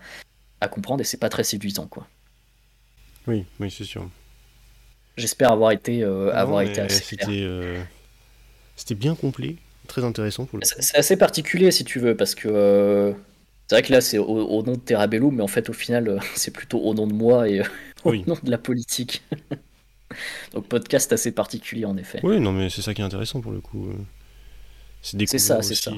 comprendre 0.69 1.01
et 1.01 1.03
c'est 1.03 1.17
pas 1.17 1.29
très 1.29 1.43
séduisant, 1.43 1.87
quoi. 1.87 2.07
Oui, 3.27 3.45
oui, 3.59 3.69
c'est 3.69 3.83
sûr. 3.83 4.09
J'espère 5.17 5.51
avoir 5.51 5.71
été, 5.71 6.03
euh, 6.03 6.33
avoir 6.33 6.61
été 6.61 6.79
assez 6.79 7.17
euh, 7.27 7.83
C'était 8.75 8.95
bien 8.95 9.15
complet, 9.15 9.57
très 9.93 10.03
intéressant 10.03 10.45
pour 10.45 10.57
le 10.59 10.65
C'est 10.65 10.97
assez 10.97 11.17
particulier 11.17 11.71
si 11.71 11.83
tu 11.85 11.99
veux, 11.99 12.15
parce 12.15 12.35
que 12.35 13.13
c'est 13.67 13.75
vrai 13.75 13.81
que 13.81 13.91
là, 13.91 14.01
c'est 14.01 14.17
au, 14.17 14.63
nom 14.63 14.73
de 14.73 14.79
Terabellum, 14.79 15.35
mais 15.35 15.43
en 15.43 15.47
fait, 15.47 15.69
au 15.69 15.73
final, 15.73 16.07
euh, 16.07 16.19
c'est 16.35 16.51
plutôt 16.51 16.79
au 16.79 16.93
nom 16.93 17.07
de 17.07 17.13
moi 17.13 17.47
et 17.47 17.61
euh, 17.61 17.65
au 18.03 18.15
nom 18.15 18.37
de 18.41 18.51
la 18.51 18.57
politique. 18.57 19.23
Donc, 20.53 20.67
podcast 20.67 21.11
assez 21.13 21.31
particulier, 21.31 21.85
en 21.85 21.97
effet. 21.97 22.19
Oui, 22.23 22.39
non, 22.39 22.51
mais 22.51 22.69
c'est 22.69 22.81
ça 22.81 22.93
qui 22.93 23.01
est 23.01 23.05
intéressant 23.05 23.41
pour 23.41 23.51
le 23.51 23.61
coup. 23.61 23.87
Euh. 23.87 23.95
C'est 25.01 25.39
ça, 25.39 25.61
c'est 25.61 25.75
ça. 25.75 25.91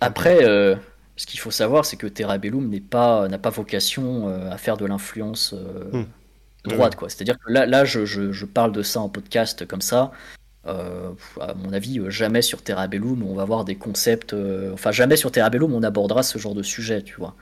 Après, 0.00 0.44
ce 1.16 1.26
qu'il 1.26 1.40
faut 1.40 1.50
savoir, 1.50 1.84
c'est 1.84 1.96
que 1.96 2.06
Terabellum 2.06 2.68
n'est 2.68 2.80
pas, 2.80 3.28
n'a 3.28 3.38
pas 3.38 3.50
vocation 3.50 4.28
à 4.50 4.56
faire 4.58 4.76
de 4.76 4.86
l'influence 4.86 5.54
hmm. 5.92 6.04
droite, 6.64 6.96
quoi. 6.96 7.08
C'est-à-dire 7.08 7.36
que 7.38 7.52
là, 7.52 7.66
là 7.66 7.84
je, 7.84 8.06
je, 8.06 8.44
parle 8.46 8.72
de 8.72 8.82
ça 8.82 9.00
en 9.00 9.08
podcast 9.08 9.66
comme 9.66 9.82
ça. 9.82 10.12
Euh, 10.66 11.10
à 11.40 11.54
mon 11.54 11.72
avis, 11.72 11.98
euh, 11.98 12.10
jamais 12.10 12.40
sur 12.40 12.62
Terabellum 12.62 13.22
on 13.22 13.34
va 13.34 13.44
voir 13.44 13.64
des 13.64 13.76
concepts. 13.76 14.32
Euh, 14.32 14.72
enfin, 14.72 14.92
jamais 14.92 15.16
sur 15.16 15.30
Terabellum 15.30 15.72
on 15.74 15.82
abordera 15.82 16.22
ce 16.22 16.38
genre 16.38 16.54
de 16.54 16.62
sujet, 16.62 17.02
tu 17.02 17.16
vois. 17.16 17.34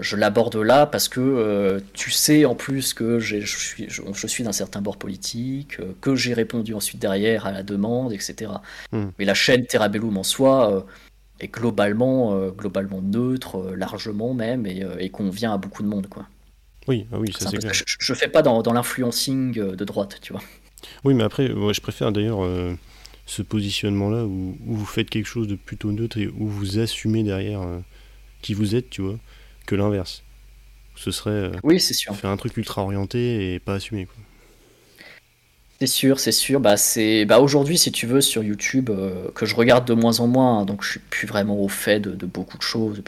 je 0.00 0.16
l'aborde 0.16 0.56
là 0.56 0.86
parce 0.86 1.08
que 1.08 1.82
tu 1.92 2.10
sais 2.10 2.44
en 2.44 2.54
plus 2.54 2.94
que 2.94 3.18
je 3.18 3.44
suis, 3.44 3.86
je, 3.88 4.26
suis 4.26 4.44
d'un 4.44 4.52
certain 4.52 4.80
bord 4.80 4.96
politique, 4.96 5.78
que 6.00 6.14
j'ai 6.14 6.34
répondu 6.34 6.74
ensuite 6.74 7.00
derrière 7.00 7.46
à 7.46 7.52
la 7.52 7.62
demande, 7.62 8.12
etc. 8.12 8.52
Hmm. 8.92 9.06
Mais 9.18 9.24
la 9.24 9.34
chaîne 9.34 9.66
Terabellum 9.66 10.16
en 10.16 10.22
soi 10.22 10.86
est 11.40 11.48
globalement, 11.48 12.48
globalement 12.50 13.02
neutre, 13.02 13.74
largement 13.76 14.34
même, 14.34 14.66
et, 14.66 15.10
convient 15.10 15.54
à 15.54 15.58
beaucoup 15.58 15.82
de 15.82 15.88
monde, 15.88 16.06
quoi. 16.08 16.26
Oui, 16.86 17.06
oui, 17.12 17.32
ça 17.32 17.48
c'est 17.48 17.72
Je, 17.72 17.84
je, 17.98 18.14
fais 18.14 18.28
pas 18.28 18.42
dans, 18.42 18.60
dans 18.60 18.74
l'influencing 18.74 19.54
de 19.54 19.84
droite, 19.84 20.18
tu 20.20 20.34
vois. 20.34 20.42
Oui, 21.04 21.14
mais 21.14 21.24
après, 21.24 21.48
moi, 21.48 21.72
je 21.72 21.80
préfère 21.80 22.12
d'ailleurs 22.12 22.44
euh, 22.44 22.74
ce 23.26 23.42
positionnement-là 23.42 24.24
où, 24.24 24.56
vous 24.64 24.86
faites 24.86 25.10
quelque 25.10 25.26
chose 25.26 25.48
de 25.48 25.54
plutôt 25.54 25.92
neutre 25.92 26.18
et 26.18 26.26
où 26.28 26.46
vous 26.46 26.78
assumez 26.78 27.22
derrière 27.22 27.62
euh, 27.62 27.80
qui 28.42 28.54
vous 28.54 28.74
êtes, 28.74 28.90
tu 28.90 29.02
vois, 29.02 29.18
que 29.66 29.74
l'inverse. 29.74 30.22
Ce 30.96 31.10
serait 31.10 31.30
euh, 31.30 31.52
oui, 31.62 31.80
c'est 31.80 31.94
sûr. 31.94 32.14
faire 32.14 32.30
un 32.30 32.36
truc 32.36 32.56
ultra 32.56 32.82
orienté 32.82 33.54
et 33.54 33.58
pas 33.58 33.74
assumé. 33.74 34.06
C'est 35.80 35.88
sûr, 35.88 36.20
c'est 36.20 36.32
sûr. 36.32 36.60
Bah, 36.60 36.76
c'est 36.76 37.24
bah, 37.24 37.40
aujourd'hui, 37.40 37.76
si 37.76 37.90
tu 37.90 38.06
veux, 38.06 38.20
sur 38.20 38.42
YouTube, 38.42 38.90
que 39.34 39.44
je 39.44 39.54
regarde 39.54 39.86
de 39.86 39.94
moins 39.94 40.20
en 40.20 40.28
moins, 40.28 40.60
hein, 40.60 40.64
donc 40.64 40.84
je 40.84 40.92
suis 40.92 41.00
plus 41.00 41.26
vraiment 41.26 41.60
au 41.60 41.68
fait 41.68 41.98
de, 42.00 42.26
beaucoup 42.26 42.56
de 42.56 42.62
choses. 42.62 43.02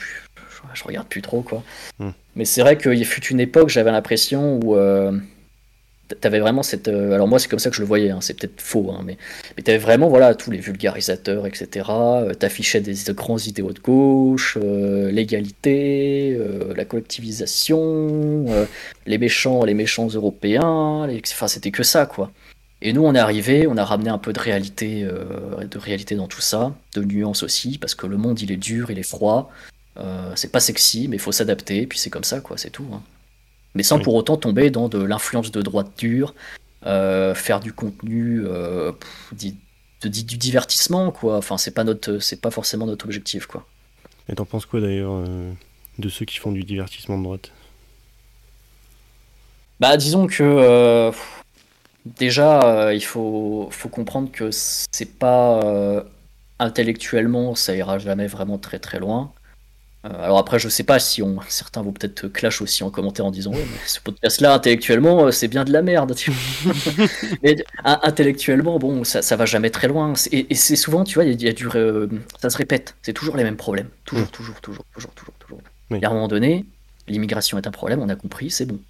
je, 0.75 0.85
regarde 0.85 1.07
plus 1.07 1.23
trop, 1.23 1.43
quoi. 1.43 1.63
Hmm. 2.01 2.11
Mais 2.35 2.45
c'est 2.45 2.61
vrai 2.61 2.77
qu'il 2.77 3.07
fut 3.07 3.25
une 3.27 3.41
époque, 3.41 3.69
j'avais 3.69 3.93
l'impression 3.93 4.59
où 4.63 4.77
T'avais 6.21 6.39
vraiment 6.39 6.63
cette. 6.63 6.87
Euh, 6.87 7.13
alors, 7.13 7.27
moi, 7.27 7.41
c'est 7.41 7.49
comme 7.49 7.59
ça 7.59 7.69
que 7.69 7.75
je 7.75 7.81
le 7.81 7.87
voyais, 7.87 8.11
hein, 8.11 8.21
c'est 8.21 8.35
peut-être 8.35 8.61
faux, 8.61 8.93
hein, 8.93 9.03
mais, 9.05 9.19
mais 9.57 9.65
t'avais 9.65 9.79
vraiment 9.79 10.09
voilà, 10.09 10.37
tous 10.37 10.53
les 10.53 10.59
vulgarisateurs, 10.59 11.49
etc. 11.49 11.87
Euh, 11.91 12.33
t'affichais 12.33 12.81
des, 12.81 12.95
grands 13.09 13.39
idéaux 13.39 13.73
de 13.73 13.81
gauche, 13.81 14.57
euh, 14.63 15.11
l'égalité, 15.11 16.39
la 16.77 16.85
collectivisation, 16.85 18.47
les 19.07 19.19
méchants, 19.19 19.65
les 19.65 19.75
méchants 19.75 20.07
européens, 20.07 21.09
enfin, 21.33 21.49
c'était 21.49 21.73
que 21.73 21.83
ça, 21.83 22.07
quoi. 22.07 22.31
Et 22.83 22.93
nous, 22.93 23.05
on 23.05 23.15
est 23.15 23.19
arrivé, 23.19 23.67
on 23.67 23.77
a 23.77 23.85
ramené 23.85 24.11
un 24.11 24.19
peu 24.19 24.33
de 24.33 24.39
réalité, 24.39 25.03
de 25.03 25.79
réalité 25.79 26.15
dans 26.15 26.29
tout 26.29 26.41
ça, 26.41 26.73
de 26.95 27.03
nuance 27.03 27.43
aussi, 27.43 27.79
parce 27.79 27.95
que 27.95 28.07
le 28.07 28.17
monde, 28.17 28.41
il 28.41 28.53
est 28.53 28.57
dur, 28.57 28.91
il 28.91 28.99
est 28.99 29.03
froid. 29.03 29.51
c'est 30.37 30.53
pas 30.53 30.61
sexy, 30.61 31.09
mais 31.09 31.17
il 31.17 31.21
faut 31.21 31.33
s'adapter, 31.33 31.87
puis 31.87 31.99
c'est 31.99 32.11
comme 32.11 32.25
ça, 32.25 32.41
quoi, 32.41 32.59
c'est 32.59 32.71
tout. 32.71 32.87
Hein 32.93 33.03
mais 33.77 33.83
sans 33.83 34.01
pour 34.01 34.15
autant 34.15 34.39
tomber 34.39 34.71
dans 34.71 34.89
de 34.89 34.99
l'influence 34.99 35.53
de 35.53 35.61
droite 35.61 35.93
dure, 35.99 36.35
euh, 36.87 37.35
faire 37.35 37.61
du 37.61 37.75
contenu, 37.75 38.43
euh, 38.47 38.93
du, 39.33 39.53
divertissement, 40.23 41.11
quoi. 41.11 41.37
Enfin, 41.37 41.59
c'est 41.59 41.75
pas 41.75 41.85
notre, 41.85 42.19
c'est 42.19 42.41
pas 42.41 42.51
forcément 42.51 42.87
notre 42.87 43.05
objectif, 43.05 43.47
quoi. 43.47 43.67
Et 44.31 44.35
t'en 44.35 44.47
penses 44.47 44.65
quoi 44.65 44.81
d'ailleurs 44.81 45.13
euh, 45.13 45.53
de 45.99 46.09
ceux 46.09 46.25
qui 46.25 46.39
font 46.39 46.53
du 46.53 46.65
divertissement 46.65 47.19
de 47.19 47.25
droite? 47.25 47.53
Bah, 49.79 49.99
disons 49.99 50.27
que 50.27 51.13
déjà, 52.07 52.95
il 52.95 53.05
faut, 53.05 53.69
faut 53.71 53.91
comprendre 53.91 54.31
que 54.33 54.49
c'est 54.51 55.19
pas 55.19 56.03
intellectuellement, 56.59 57.55
ça 57.55 57.77
ira 57.77 57.99
jamais 57.99 58.27
vraiment 58.27 58.57
très 58.57 58.79
très 58.79 58.99
loin. 58.99 59.33
Euh, 60.07 60.25
alors 60.25 60.39
après, 60.39 60.59
je 60.59 60.69
sais 60.69 60.85
pas 60.85 60.99
si 60.99 61.23
on, 61.23 61.39
certains 61.49 61.83
vont 61.83 61.93
peut-être 61.93 62.29
clash 62.29 62.61
aussi 62.63 62.85
en 62.85 62.91
commentaire 62.91 63.27
en 63.27 63.31
disant 63.31 63.53
ouais, 63.53 63.67
mais 63.71 63.79
ce 63.87 64.01
podcast-là 64.01 64.55
intellectuellement, 64.55 65.27
euh, 65.27 65.31
c'est 65.31 65.49
bien 65.49 65.65
de 65.65 65.73
la 65.73 65.83
merde. 65.83 66.15
mais 67.43 67.57
intellectuellement, 67.85 68.79
bon, 68.79 69.05
ça, 69.05 69.23
ça 69.23 69.37
va 69.37 69.47
jamais 69.47 69.71
très 69.71 69.89
loin. 69.89 70.13
Et, 70.33 70.55
c'est 70.55 70.77
souvent, 70.77 71.05
tu 71.05 71.15
vois, 71.15 71.25
il 71.25 71.43
y, 71.43 71.49
a 71.49 71.53
du, 71.53 71.69
ça 72.41 72.51
se 72.51 72.57
répète. 72.57 72.95
C'est 73.03 73.13
toujours 73.13 73.37
les 73.37 73.45
mêmes 73.45 73.57
problèmes, 73.57 73.89
toujours, 74.05 74.31
toujours, 74.31 74.61
toujours, 74.61 74.85
toujours, 74.95 75.13
toujours, 75.13 75.35
toujours. 75.39 75.61
Et 75.91 76.05
à 76.05 76.11
un 76.11 76.15
moment 76.15 76.29
donné, 76.29 76.65
l'immigration 77.09 77.59
est 77.59 77.67
un 77.67 77.71
problème, 77.71 78.01
on 78.01 78.09
a 78.09 78.17
compris, 78.17 78.51
c'est 78.51 78.67
bon. 78.67 78.81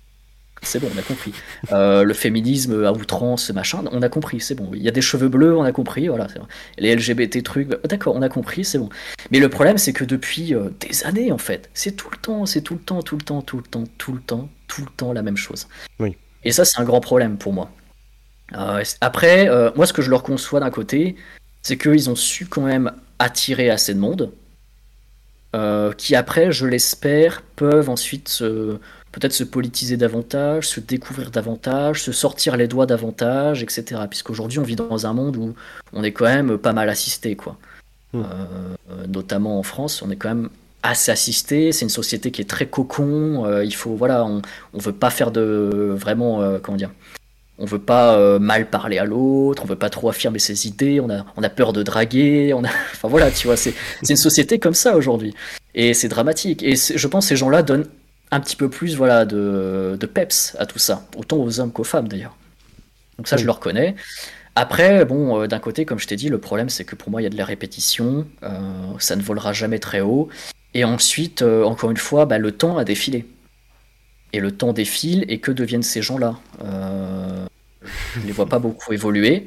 C'est 0.63 0.81
bon, 0.81 0.89
on 0.95 0.99
a 0.99 1.03
compris. 1.03 1.33
Euh, 1.71 2.03
le 2.03 2.15
féminisme 2.15 2.85
à 2.85 2.93
outrance, 2.93 3.51
machin, 3.51 3.85
on 3.93 4.03
a 4.03 4.09
compris, 4.09 4.41
c'est 4.41 4.55
bon. 4.55 4.71
Il 4.75 4.83
y 4.83 4.89
a 4.89 4.91
des 4.91 5.03
cheveux 5.03 5.29
bleus, 5.29 5.57
on 5.57 5.63
a 5.63 5.73
compris, 5.73 6.09
voilà. 6.09 6.27
Les 6.79 6.95
LGBT 6.95 7.43
trucs, 7.43 7.69
bah, 7.69 7.77
d'accord, 7.85 8.17
on 8.17 8.23
a 8.23 8.29
compris, 8.29 8.65
c'est 8.65 8.79
bon. 8.79 8.89
Mais 9.31 9.39
le 9.39 9.49
problème, 9.49 9.79
c'est 9.79 9.93
que 9.93 10.05
depuis 10.05 10.55
euh, 10.55 10.71
des 10.81 11.05
années, 11.05 11.31
en 11.31 11.39
fait, 11.39 11.71
c'est 11.75 11.93
tout 11.93 12.09
le 12.11 12.17
temps, 12.17 12.47
c'est 12.47 12.63
tout 12.63 12.75
le 12.75 12.81
temps, 12.81 13.03
tout 13.03 13.17
le 13.17 13.23
temps, 13.23 13.43
tout 13.43 13.59
le 13.59 13.63
temps, 13.63 13.85
tout 13.99 14.13
le 14.13 14.21
temps, 14.21 14.49
tout 14.67 14.81
le 14.81 14.91
temps 14.97 15.13
la 15.13 15.23
même 15.23 15.37
chose. 15.37 15.69
Oui. 16.01 16.17
Et 16.43 16.53
ça, 16.53 16.65
c'est 16.65 16.81
un 16.81 16.85
grand 16.85 17.01
problème 17.01 17.37
pour 17.37 17.53
moi. 17.53 17.71
Euh, 18.57 18.83
après, 19.01 19.49
moi, 19.77 19.87
ce 19.87 19.93
que 19.93 20.03
je 20.03 20.11
leur 20.11 20.23
conçois 20.23 20.61
d'un 20.61 20.71
côté, 20.71 21.17
c'est 21.63 21.77
qu'ils 21.77 22.09
ont 22.09 22.17
su 22.17 22.47
quand 22.47 22.63
même 22.63 22.93
attirer 23.19 23.71
assez 23.71 23.95
de 23.95 23.99
monde, 23.99 24.33
qui 25.97 26.15
après, 26.15 26.53
je 26.53 26.67
l'espère, 26.67 27.43
peuvent 27.57 27.89
ensuite 27.89 28.29
se 28.29 28.79
peut-être 29.17 29.33
se 29.33 29.45
politiser 29.45 29.97
davantage, 29.97 30.69
se 30.69 30.79
découvrir 30.79 31.31
davantage, 31.31 32.03
se 32.03 32.13
sortir 32.13 32.59
les 32.59 32.69
doigts 32.69 32.85
davantage, 32.85 33.63
etc. 33.63 34.03
Puisqu'aujourd'hui, 34.11 34.59
on 34.59 34.63
vit 34.63 34.77
dans 34.77 35.07
un 35.07 35.15
monde 35.15 35.39
où 35.39 35.55
on 35.95 36.05
est 36.05 36.13
quand 36.13 36.27
même 36.27 36.59
pas 36.59 36.75
mal 36.75 36.91
assisté, 36.91 37.35
quoi. 37.35 37.57
Hmm. 38.13 38.23
Euh, 38.91 39.07
notamment 39.09 39.59
en 39.59 39.63
France, 39.63 40.03
on 40.03 40.11
est 40.11 40.17
quand 40.17 40.29
même 40.29 40.51
assez 40.83 41.11
assisté. 41.11 41.73
C'est 41.73 41.87
une 41.87 41.91
société 41.91 42.31
qui 42.31 42.43
est 42.43 42.51
très 42.51 42.67
cocon. 42.67 43.47
Euh, 43.47 43.65
il 43.65 43.75
faut, 43.75 43.95
voilà, 43.95 44.23
on, 44.27 44.43
on 44.75 44.79
veut 44.79 44.93
pas 44.93 45.09
faire 45.09 45.31
de 45.31 45.95
vraiment, 45.97 46.43
euh, 46.43 46.59
comment 46.63 46.77
dire, 46.77 46.91
on 47.59 47.65
veut 47.65 47.79
pas 47.79 48.39
mal 48.39 48.69
parler 48.69 48.99
à 48.99 49.07
l'autre, 49.07 49.63
on 49.65 49.67
veut 49.67 49.77
pas 49.77 49.89
trop 49.89 50.11
affirmer 50.11 50.39
ses 50.39 50.67
idées, 50.67 51.01
on 51.01 51.09
a, 51.09 51.25
on 51.39 51.43
a 51.43 51.49
peur 51.49 51.73
de 51.73 51.83
draguer, 51.83 52.53
on 52.53 52.63
a, 52.65 52.69
enfin 52.93 53.09
voilà, 53.09 53.31
tu 53.31 53.47
vois, 53.47 53.57
c'est 53.57 53.73
une 54.07 54.17
société 54.17 54.59
comme 54.59 54.75
ça 54.75 54.95
aujourd'hui. 54.95 55.35
Et 55.75 55.95
c'est 55.95 56.09
dramatique. 56.09 56.63
Et 56.63 56.75
je 56.77 57.07
pense 57.07 57.25
que 57.25 57.29
ces 57.31 57.37
gens-là 57.37 57.63
donnent 57.63 57.87
un 58.31 58.41
petit 58.41 58.57
peu 58.57 58.69
plus 58.69 58.97
voilà, 58.97 59.25
de, 59.25 59.99
peps 60.13 60.57
à 60.59 60.67
tout 60.67 60.79
ça, 60.79 61.07
autant 61.17 61.39
aux 61.39 61.61
hommes 61.61 61.73
qu'aux 61.73 61.85
femmes 61.85 62.09
d'ailleurs. 62.09 62.37
Donc 63.19 63.29
ça, 63.29 63.37
je 63.37 63.45
le 63.45 63.51
reconnais. 63.51 63.95
Après, 64.55 65.05
bon, 65.05 65.43
euh, 65.43 65.47
d'un 65.47 65.59
côté, 65.59 65.85
comme 65.85 65.99
je 65.99 66.07
t'ai 66.07 66.17
dit, 66.17 66.29
le 66.29 66.39
problème, 66.39 66.69
c'est 66.69 66.85
que 66.85 66.97
pour 66.97 67.11
moi, 67.11 67.21
il 67.21 67.25
y 67.25 67.27
a 67.27 67.31
de 67.31 67.37
la 67.37 67.45
répétition, 67.45 68.27
euh, 68.43 68.49
ça 68.99 69.17
ne 69.17 69.23
volera 69.23 69.53
jamais 69.53 69.79
très 69.79 70.01
haut. 70.01 70.29
Et 70.75 70.85
ensuite, 70.85 71.43
euh, 71.43 71.65
encore 71.65 71.91
une 71.91 71.97
fois, 71.97 72.27
bah, 72.27 72.39
le 72.39 72.53
temps 72.53 72.79
a 72.79 72.85
défilé. 72.85 73.27
Et 74.33 74.41
le 74.41 74.51
temps 74.51 74.73
défile, 74.73 75.25
et 75.29 75.41
que 75.41 75.53
deviennent 75.53 75.83
ces 75.83 76.03
gens-là? 76.03 76.39
Je 76.61 78.21
ne 78.21 78.27
les 78.27 78.33
vois 78.33 78.47
pas 78.47 78.59
beaucoup 78.59 78.93
évoluer 78.93 79.47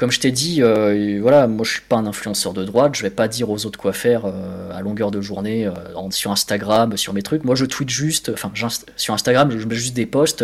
comme 0.00 0.10
je 0.10 0.18
t'ai 0.18 0.30
dit, 0.30 0.62
euh, 0.62 1.18
voilà, 1.20 1.46
moi 1.46 1.62
je 1.62 1.72
suis 1.72 1.82
pas 1.82 1.96
un 1.96 2.06
influenceur 2.06 2.54
de 2.54 2.64
droite, 2.64 2.94
je 2.94 3.02
vais 3.02 3.10
pas 3.10 3.28
dire 3.28 3.50
aux 3.50 3.66
autres 3.66 3.78
quoi 3.78 3.92
faire 3.92 4.22
euh, 4.24 4.72
à 4.72 4.80
longueur 4.80 5.10
de 5.10 5.20
journée 5.20 5.66
euh, 5.66 5.74
sur 6.08 6.30
Instagram, 6.30 6.96
sur 6.96 7.12
mes 7.12 7.20
trucs. 7.20 7.44
Moi 7.44 7.54
je 7.54 7.66
tweete 7.66 7.90
juste, 7.90 8.30
enfin 8.32 8.50
sur 8.96 9.12
Instagram, 9.12 9.50
je 9.50 9.66
mets 9.66 9.74
juste 9.74 9.92
des 9.92 10.06
posts. 10.06 10.42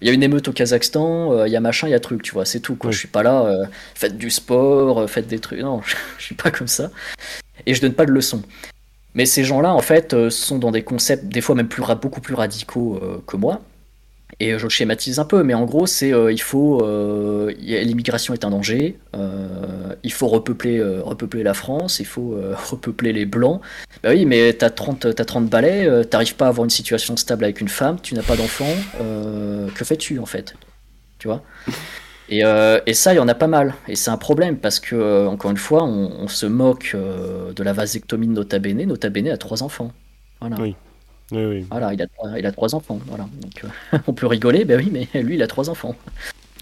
Il 0.00 0.08
y 0.08 0.10
a 0.10 0.14
une 0.14 0.22
émeute 0.22 0.48
au 0.48 0.52
Kazakhstan, 0.52 1.44
il 1.44 1.52
y 1.52 1.56
a 1.56 1.60
machin, 1.60 1.86
il 1.86 1.90
y 1.90 1.94
a 1.94 2.00
truc, 2.00 2.22
tu 2.22 2.32
vois, 2.32 2.46
c'est 2.46 2.60
tout. 2.60 2.76
Quoi. 2.76 2.92
Je 2.92 2.98
suis 2.98 3.08
pas 3.08 3.22
là, 3.22 3.68
faites 3.94 4.16
du 4.16 4.30
sport, 4.30 5.06
faites 5.10 5.26
des 5.26 5.38
trucs. 5.38 5.60
Non, 5.60 5.82
je 6.18 6.24
suis 6.24 6.34
pas 6.34 6.50
comme 6.50 6.68
ça. 6.68 6.90
Et 7.66 7.74
je 7.74 7.82
donne 7.82 7.92
pas 7.92 8.06
de 8.06 8.10
leçons. 8.10 8.40
Mais 9.12 9.26
ces 9.26 9.44
gens-là, 9.44 9.74
en 9.74 9.82
fait, 9.82 10.30
sont 10.30 10.58
dans 10.58 10.70
des 10.70 10.82
concepts, 10.82 11.26
des 11.26 11.42
fois 11.42 11.54
même 11.54 11.68
plus, 11.68 11.82
beaucoup 12.00 12.22
plus 12.22 12.34
radicaux 12.34 12.98
que 13.26 13.36
moi. 13.36 13.60
Et 14.40 14.58
je 14.58 14.68
schématise 14.68 15.18
un 15.18 15.24
peu, 15.24 15.42
mais 15.42 15.54
en 15.54 15.64
gros, 15.64 15.86
c'est 15.86 16.12
euh, 16.12 16.32
il 16.32 16.40
faut 16.40 16.82
euh, 16.82 17.52
l'immigration 17.58 18.34
est 18.34 18.44
un 18.44 18.50
danger. 18.50 18.98
Euh, 19.14 19.94
il 20.02 20.12
faut 20.12 20.26
repeupler, 20.26 20.82
repeupler 20.82 21.42
la 21.42 21.54
France. 21.54 22.00
Il 22.00 22.06
faut 22.06 22.36
repeupler 22.70 23.12
les 23.12 23.26
blancs. 23.26 23.60
Bah 24.02 24.10
oui, 24.12 24.26
mais 24.26 24.52
t'as 24.52 24.70
30 24.70 25.06
as 25.06 25.24
30 25.24 25.46
balais. 25.46 26.04
T'arrives 26.06 26.34
pas 26.34 26.46
à 26.46 26.48
avoir 26.48 26.64
une 26.64 26.70
situation 26.70 27.16
stable 27.16 27.44
avec 27.44 27.60
une 27.60 27.68
femme. 27.68 27.98
Tu 28.02 28.14
n'as 28.14 28.22
pas 28.22 28.36
d'enfant. 28.36 28.72
que 29.74 29.84
fais-tu 29.84 30.18
en 30.18 30.26
fait? 30.26 30.54
Tu 31.18 31.28
vois? 31.28 31.42
Et, 32.28 32.42
et, 32.86 32.94
ça, 32.94 33.12
il 33.12 33.16
y 33.16 33.20
en 33.20 33.28
a 33.28 33.34
pas 33.34 33.46
mal. 33.46 33.74
Et 33.86 33.96
c'est 33.96 34.10
un 34.10 34.16
problème 34.16 34.56
parce 34.56 34.80
que, 34.80 35.26
encore 35.26 35.50
une 35.50 35.56
fois, 35.56 35.84
on, 35.84 36.26
se 36.28 36.46
moque 36.46 36.96
de 36.96 37.62
la 37.62 37.72
vasectomie 37.72 38.26
de 38.26 38.32
Nota 38.32 38.58
Bene. 38.58 38.84
Nota 38.84 39.10
Bene 39.10 39.28
a 39.28 39.36
trois 39.36 39.62
enfants. 39.62 39.92
Voilà. 40.40 40.56
Oui. 40.60 40.74
Voilà, 41.30 41.92
il 41.94 42.02
a, 42.02 42.06
il 42.38 42.46
a 42.46 42.52
trois 42.52 42.74
enfants. 42.74 43.00
Voilà. 43.06 43.26
Donc, 43.40 43.64
euh, 43.64 43.98
on 44.06 44.12
peut 44.12 44.26
rigoler, 44.26 44.64
ben 44.64 44.78
oui, 44.78 44.90
mais 44.92 45.22
lui, 45.22 45.34
il 45.36 45.42
a 45.42 45.46
trois 45.46 45.70
enfants. 45.70 45.94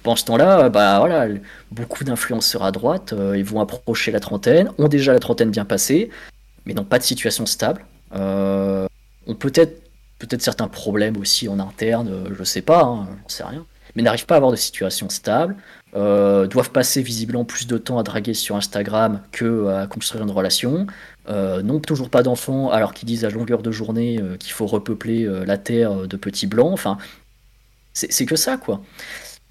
Pendant 0.02 0.16
ce 0.16 0.24
temps-là, 0.24 0.68
bah 0.68 0.98
voilà, 0.98 1.28
beaucoup 1.70 2.02
d'influenceurs 2.02 2.64
à 2.64 2.72
droite, 2.72 3.12
euh, 3.12 3.36
ils 3.36 3.44
vont 3.44 3.60
approcher 3.60 4.10
la 4.10 4.18
trentaine, 4.18 4.70
ont 4.78 4.88
déjà 4.88 5.12
la 5.12 5.20
trentaine 5.20 5.50
bien 5.50 5.64
passée, 5.64 6.10
mais 6.66 6.74
n'ont 6.74 6.84
pas 6.84 6.98
de 6.98 7.04
situation 7.04 7.46
stable. 7.46 7.84
Euh, 8.14 8.86
ont 9.26 9.34
peut-être 9.34 9.80
peut-être 10.18 10.42
certains 10.42 10.68
problèmes 10.68 11.16
aussi 11.16 11.48
en 11.48 11.58
interne, 11.58 12.26
je 12.36 12.44
sais 12.44 12.62
pas, 12.62 12.82
hein, 12.82 13.08
j'en 13.22 13.28
sais 13.28 13.42
rien, 13.42 13.66
mais 13.96 14.02
n'arrivent 14.02 14.26
pas 14.26 14.34
à 14.34 14.36
avoir 14.36 14.52
de 14.52 14.56
situation 14.56 15.08
stable, 15.08 15.56
doivent 15.94 16.70
passer 16.72 17.02
visiblement 17.02 17.44
plus 17.44 17.66
de 17.66 17.76
temps 17.76 17.98
à 17.98 18.04
draguer 18.04 18.34
sur 18.34 18.54
Instagram 18.54 19.20
que 19.32 19.66
à 19.66 19.88
construire 19.88 20.22
une 20.22 20.30
relation, 20.30 20.86
euh, 21.28 21.62
n'ont 21.62 21.78
toujours 21.78 22.10
pas 22.10 22.24
d'enfants 22.24 22.70
alors 22.70 22.94
qu'ils 22.94 23.06
disent 23.06 23.24
à 23.24 23.30
longueur 23.30 23.62
de 23.62 23.70
journée 23.70 24.18
euh, 24.20 24.36
qu'il 24.36 24.52
faut 24.52 24.66
repeupler 24.66 25.24
euh, 25.24 25.44
la 25.44 25.56
terre 25.56 26.08
de 26.08 26.16
petits 26.16 26.48
blancs. 26.48 26.72
Enfin, 26.72 26.98
c'est 27.92 28.26
que 28.26 28.36
ça, 28.36 28.56
quoi. 28.56 28.82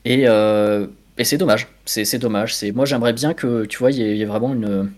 Et, 0.04 0.24
et 0.24 1.24
c'est 1.24 1.38
dommage. 1.38 1.68
C'est 1.86 2.18
dommage. 2.18 2.56
Moi, 2.74 2.86
j'aimerais 2.86 3.14
bien 3.14 3.36
que, 3.36 3.66
tu 3.66 3.78
vois, 3.78 3.92
il 3.92 4.00
y, 4.00 4.22
ait 4.22 4.26
vraiment 4.26 4.56
une, 4.56 4.92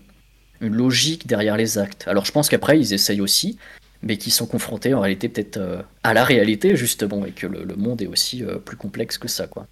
une, 0.62 0.74
logique 0.74 1.26
derrière 1.26 1.58
les 1.58 1.76
actes. 1.76 2.08
Alors, 2.08 2.24
je 2.24 2.32
pense 2.32 2.48
qu'après, 2.48 2.80
ils 2.80 2.94
essayent 2.94 3.20
aussi, 3.20 3.58
mais 4.02 4.16
qu'ils 4.16 4.32
sont 4.32 4.46
confrontés 4.46 4.94
en 4.94 5.00
réalité 5.00 5.28
peut-être 5.28 5.84
à 6.02 6.14
la 6.14 6.24
réalité, 6.24 6.74
justement, 6.74 7.26
et 7.26 7.32
que 7.32 7.46
le, 7.46 7.76
monde 7.76 8.00
est 8.00 8.06
aussi 8.06 8.42
plus 8.64 8.78
complexe 8.78 9.18
que 9.18 9.28
ça, 9.28 9.46
quoi. 9.46 9.66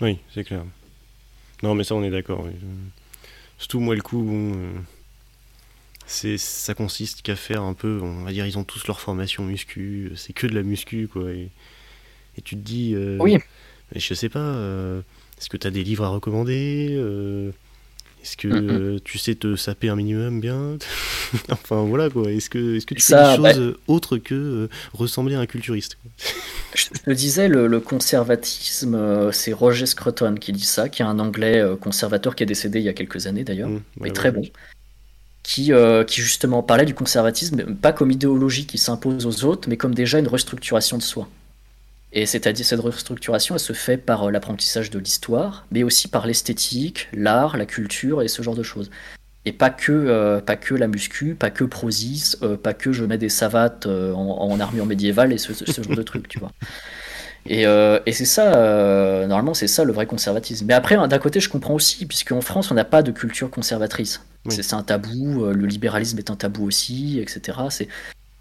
Oui, 0.00 0.18
c'est 0.34 0.44
clair. 0.44 0.64
Non, 1.62 1.74
mais 1.74 1.84
ça, 1.84 1.94
on 1.94 2.02
est 2.02 2.10
d'accord. 2.10 2.48
Surtout, 3.58 3.80
moi, 3.80 3.94
le 3.94 4.00
coup, 4.00 4.24
c'est 6.08 6.38
ça 6.38 6.74
consiste 6.74 7.20
qu'à 7.20 7.36
faire 7.36 7.62
un 7.62 7.74
peu 7.74 8.00
on 8.02 8.24
va 8.24 8.32
dire 8.32 8.46
ils 8.46 8.58
ont 8.58 8.64
tous 8.64 8.86
leur 8.86 8.98
formation 8.98 9.44
muscu 9.44 10.10
c'est 10.16 10.32
que 10.32 10.46
de 10.46 10.54
la 10.54 10.62
muscu 10.62 11.06
quoi 11.06 11.30
et, 11.30 11.50
tu 12.42 12.56
te 12.56 12.60
dis 12.60 12.94
euh, 12.94 13.18
oui. 13.20 13.36
mais 13.92 14.00
je 14.00 14.14
sais 14.14 14.28
pas 14.28 14.38
euh, 14.38 15.00
est-ce 15.38 15.48
que 15.48 15.56
tu 15.56 15.66
as 15.66 15.70
des 15.70 15.84
livres 15.84 16.04
à 16.04 16.08
recommander 16.08 16.88
euh, 16.92 17.50
est-ce 18.22 18.36
que 18.36 18.98
tu 18.98 19.18
sais 19.18 19.34
te 19.34 19.54
saper 19.54 19.90
un 19.90 19.96
minimum 19.96 20.40
bien 20.40 20.78
enfin 21.50 21.82
voilà 21.82 22.08
quoi 22.08 22.30
est-ce 22.30 22.48
que 22.48 22.76
est-ce 22.76 22.86
que 22.86 22.94
tu 22.94 23.02
fais 23.02 23.36
des 23.36 23.42
bah 23.42 23.52
choses 23.52 23.76
autres 23.86 24.16
que 24.16 24.68
ressembler 24.94 25.34
à 25.34 25.40
un 25.40 25.46
culturiste 25.46 25.98
je 26.74 26.86
te 26.86 27.10
disais 27.10 27.48
le, 27.48 27.80
conservatisme 27.80 29.30
c'est 29.32 29.52
Roger 29.52 29.86
Scruton 29.86 30.36
qui 30.36 30.52
dit 30.52 30.64
ça 30.64 30.88
qui 30.88 31.02
est 31.02 31.06
un 31.06 31.18
anglais 31.18 31.62
conservateur 31.80 32.34
qui 32.34 32.44
est 32.44 32.46
décédé 32.46 32.78
il 32.78 32.84
y 32.84 32.88
a 32.88 32.94
quelques 32.94 33.26
années 33.26 33.44
d'ailleurs 33.44 33.68
mmh, 33.68 33.82
mais 34.00 34.10
très 34.12 34.30
bon 34.30 34.42
euh, 35.70 36.04
qui, 36.04 36.20
justement 36.20 36.62
parlait 36.62 36.84
du 36.84 36.94
conservatisme, 36.94 37.74
pas 37.74 37.92
comme 37.92 38.10
idéologie 38.10 38.66
qui 38.66 38.78
s'impose 38.78 39.26
aux 39.26 39.44
autres, 39.44 39.68
mais 39.68 39.76
comme 39.76 39.94
déjà 39.94 40.18
une 40.18 40.28
restructuration 40.28 40.98
de 40.98 41.02
soi. 41.02 41.28
Et 42.12 42.26
c'est-à-dire 42.26 42.64
cette 42.64 42.80
restructuration, 42.80 43.54
elle 43.54 43.60
se 43.60 43.72
fait 43.72 43.96
par 43.96 44.24
euh, 44.24 44.30
l'apprentissage 44.30 44.90
de 44.90 44.98
l'histoire, 44.98 45.66
mais 45.70 45.82
aussi 45.82 46.08
par 46.08 46.26
l'esthétique, 46.26 47.08
l'art, 47.12 47.56
la 47.56 47.66
culture 47.66 48.22
et 48.22 48.28
ce 48.28 48.42
genre 48.42 48.54
de 48.54 48.62
choses. 48.62 48.90
Et 49.44 49.52
pas 49.52 49.70
que, 49.70 49.92
euh, 49.92 50.40
pas 50.40 50.56
que 50.56 50.74
la 50.74 50.86
muscu, 50.86 51.34
pas 51.34 51.50
que 51.50 51.64
Prozis, 51.64 52.36
pas 52.62 52.74
que 52.74 52.92
je 52.92 53.04
mets 53.04 53.18
des 53.18 53.30
savates 53.30 53.86
en, 53.86 54.60
armure 54.60 54.84
médiévale 54.84 55.32
et 55.32 55.38
ce, 55.38 55.54
ce 55.54 55.82
genre 55.82 55.96
de 55.96 56.02
trucs, 56.02 56.28
tu 56.28 56.38
vois. 56.38 56.52
Et, 57.48 57.62
et 57.62 58.12
c'est 58.12 58.24
ça, 58.26 59.26
normalement, 59.26 59.54
c'est 59.54 59.68
ça 59.68 59.84
le 59.84 59.92
vrai 59.92 60.06
conservatisme. 60.06 60.66
Mais 60.66 60.74
après, 60.74 60.96
d'un 61.08 61.18
côté, 61.18 61.40
je 61.40 61.48
comprends 61.48 61.74
aussi, 61.74 62.04
puisqu'en 62.06 62.42
France, 62.42 62.70
on 62.70 62.74
n'a 62.74 62.84
pas 62.84 63.02
de 63.02 63.10
culture 63.10 63.50
conservatrice. 63.50 64.20
C'est 64.50 64.74
un 64.74 64.82
tabou, 64.82 65.44
euh, 65.44 65.52
le 65.52 65.66
libéralisme 65.66 66.18
est 66.18 66.30
un 66.30 66.36
tabou 66.36 66.66
aussi, 66.66 67.18
etc. 67.20 67.58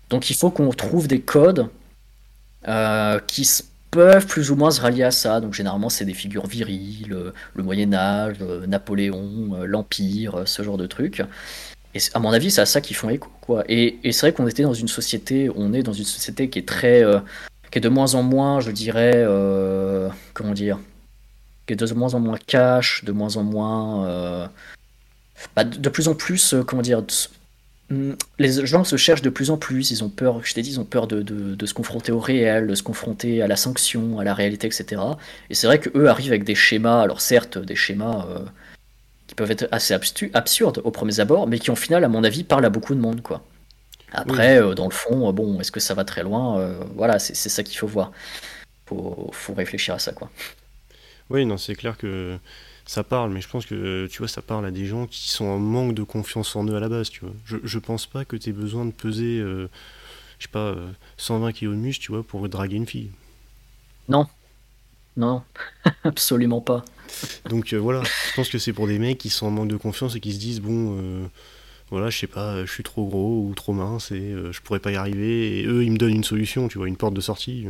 Donc 0.09 0.29
il 0.29 0.35
faut 0.35 0.49
qu'on 0.49 0.69
trouve 0.69 1.07
des 1.07 1.19
codes 1.19 1.67
euh, 2.67 3.19
qui 3.27 3.47
peuvent 3.91 4.25
plus 4.25 4.51
ou 4.51 4.55
moins 4.55 4.71
se 4.71 4.81
rallier 4.81 5.03
à 5.03 5.11
ça. 5.11 5.41
Donc 5.41 5.53
généralement 5.53 5.89
c'est 5.89 6.05
des 6.05 6.13
figures 6.13 6.47
viriles, 6.47 7.33
le, 7.55 7.63
Moyen 7.63 7.93
Âge, 7.93 8.39
Napoléon, 8.67 9.55
euh, 9.55 9.65
l'Empire, 9.65 10.43
ce 10.45 10.63
genre 10.63 10.77
de 10.77 10.87
trucs. 10.87 11.23
Et 11.93 11.99
à 12.13 12.19
mon 12.19 12.31
avis 12.31 12.51
c'est 12.51 12.61
à 12.61 12.65
ça 12.65 12.81
qu'ils 12.81 12.95
font 12.95 13.09
écho. 13.09 13.29
Quoi. 13.41 13.63
Et, 13.67 13.99
c'est 14.11 14.21
vrai 14.21 14.33
qu'on 14.33 14.47
était 14.47 14.63
dans 14.63 14.73
une 14.73 14.87
société, 14.87 15.49
on 15.55 15.73
est 15.73 15.83
dans 15.83 15.93
une 15.93 16.05
société 16.05 16.49
qui 16.49 16.59
est 16.59 16.67
très... 16.67 17.03
qui 17.71 17.79
est 17.79 17.81
de 17.81 17.89
moins 17.89 18.15
en 18.15 18.23
moins, 18.23 18.59
je 18.59 18.71
dirais... 18.71 19.25
comment 20.33 20.53
dire 20.53 20.79
qui 21.65 21.73
est 21.73 21.75
de 21.75 21.93
moins 21.93 22.13
en 22.13 22.21
moins 22.21 22.37
cash, 22.37 23.03
de 23.03 23.11
moins 23.11 23.35
en 23.35 23.43
moins 23.43 24.49
bah, 25.55 25.63
de 25.63 25.89
plus 25.89 26.07
en 26.07 26.15
plus, 26.15 26.53
euh, 26.53 26.63
comment 26.63 26.81
dire, 26.81 27.03
hmm, 27.89 28.13
les 28.39 28.65
gens 28.65 28.83
se 28.83 28.95
cherchent 28.95 29.21
de 29.21 29.29
plus 29.29 29.51
en 29.51 29.57
plus, 29.57 29.91
ils 29.91 30.03
ont 30.03 30.09
peur, 30.09 30.43
je 30.43 30.53
t'ai 30.53 30.61
dit, 30.61 30.71
ils 30.71 30.79
ont 30.79 30.85
peur 30.85 31.07
de, 31.07 31.65
se 31.65 31.73
confronter 31.73 32.11
au 32.11 32.19
réel, 32.19 32.67
de 32.67 32.75
se 32.75 32.83
confronter 32.83 33.41
à 33.41 33.47
la 33.47 33.55
sanction, 33.55 34.19
à 34.19 34.23
la 34.23 34.33
réalité, 34.33 34.67
etc. 34.67 35.01
Et 35.49 35.55
c'est 35.55 35.67
vrai 35.67 35.79
qu'eux 35.79 36.07
arrivent 36.07 36.31
avec 36.31 36.43
des 36.43 36.55
schémas, 36.55 37.01
alors 37.01 37.21
certes, 37.21 37.57
des 37.57 37.75
schémas 37.75 38.27
euh, 38.29 38.39
qui 39.27 39.35
peuvent 39.35 39.51
être 39.51 39.67
assez 39.71 39.93
absurdes 40.33 40.81
au 40.83 40.91
premier 40.91 41.19
abord, 41.19 41.47
mais 41.47 41.59
qui, 41.59 41.71
au 41.71 41.75
final, 41.75 42.03
à 42.03 42.07
mon 42.07 42.23
avis, 42.23 42.43
parlent 42.43 42.65
à 42.65 42.69
beaucoup 42.69 42.95
de 42.95 42.99
monde, 42.99 43.21
quoi. 43.21 43.43
Après, 44.11 44.61
euh, 44.61 44.73
dans 44.73 44.85
le 44.85 44.93
fond, 44.93 45.31
bon, 45.33 45.59
est-ce 45.59 45.71
que 45.71 45.79
ça 45.79 45.93
va 45.93 46.05
très 46.05 46.23
loin 46.23 46.75
Voilà, 46.95 47.19
c'est 47.19 47.35
ça 47.35 47.63
qu'il 47.63 47.77
faut 47.77 47.87
voir. 47.87 48.11
Faut, 48.85 49.29
faut 49.33 49.53
réfléchir 49.53 49.93
à 49.95 49.99
ça, 49.99 50.13
quoi. 50.13 50.29
Oui, 51.29 51.45
non, 51.45 51.57
c'est 51.57 51.75
clair 51.75 51.97
que 51.97 52.37
ça 52.85 53.03
parle, 53.03 53.31
mais 53.31 53.41
je 53.41 53.49
pense 53.49 53.65
que 53.65 54.07
tu 54.07 54.19
vois, 54.19 54.29
ça 54.29 54.41
parle 54.41 54.65
à 54.65 54.71
des 54.71 54.85
gens 54.85 55.07
qui 55.07 55.29
sont 55.29 55.45
en 55.45 55.59
manque 55.59 55.93
de 55.93 56.03
confiance 56.03 56.55
en 56.55 56.65
eux 56.65 56.75
à 56.75 56.79
la 56.79 56.87
base, 56.87 57.09
tu 57.09 57.19
vois. 57.19 57.33
Je, 57.45 57.57
je 57.61 57.79
pense 57.79 58.05
pas 58.05 58.23
que 58.23 58.37
tu 58.37 58.49
aies 58.49 58.53
besoin 58.53 58.85
de 58.85 58.91
peser, 58.91 59.39
euh, 59.39 59.69
je 60.39 60.45
sais 60.45 60.51
pas, 60.51 60.73
120 61.17 61.51
kg 61.51 61.63
de 61.65 61.75
muscle, 61.75 62.01
tu 62.01 62.13
vois, 62.13 62.23
pour 62.23 62.47
draguer 62.47 62.77
une 62.77 62.87
fille. 62.87 63.11
Non, 64.07 64.25
non, 65.17 65.41
absolument 66.05 66.61
pas. 66.61 66.85
Donc 67.49 67.73
euh, 67.73 67.77
voilà, 67.77 68.03
je 68.03 68.35
pense 68.35 68.49
que 68.49 68.57
c'est 68.59 68.73
pour 68.73 68.87
des 68.87 68.99
mecs 68.99 69.17
qui 69.17 69.29
sont 69.29 69.47
en 69.47 69.51
manque 69.51 69.67
de 69.67 69.77
confiance 69.77 70.15
et 70.15 70.19
qui 70.19 70.33
se 70.33 70.39
disent, 70.39 70.61
bon, 70.61 70.97
euh, 70.99 71.27
voilà, 71.89 72.09
je 72.09 72.17
sais 72.17 72.27
pas, 72.27 72.65
je 72.65 72.71
suis 72.71 72.83
trop 72.83 73.05
gros 73.05 73.45
ou 73.47 73.53
trop 73.55 73.73
mince 73.73 74.11
et 74.11 74.35
je 74.51 74.61
pourrais 74.61 74.79
pas 74.79 74.91
y 74.91 74.95
arriver, 74.95 75.59
et 75.59 75.65
eux, 75.65 75.83
ils 75.83 75.91
me 75.91 75.97
donnent 75.97 76.15
une 76.15 76.23
solution, 76.23 76.67
tu 76.67 76.77
vois, 76.77 76.87
une 76.87 76.97
porte 76.97 77.13
de 77.13 77.21
sortie. 77.21 77.65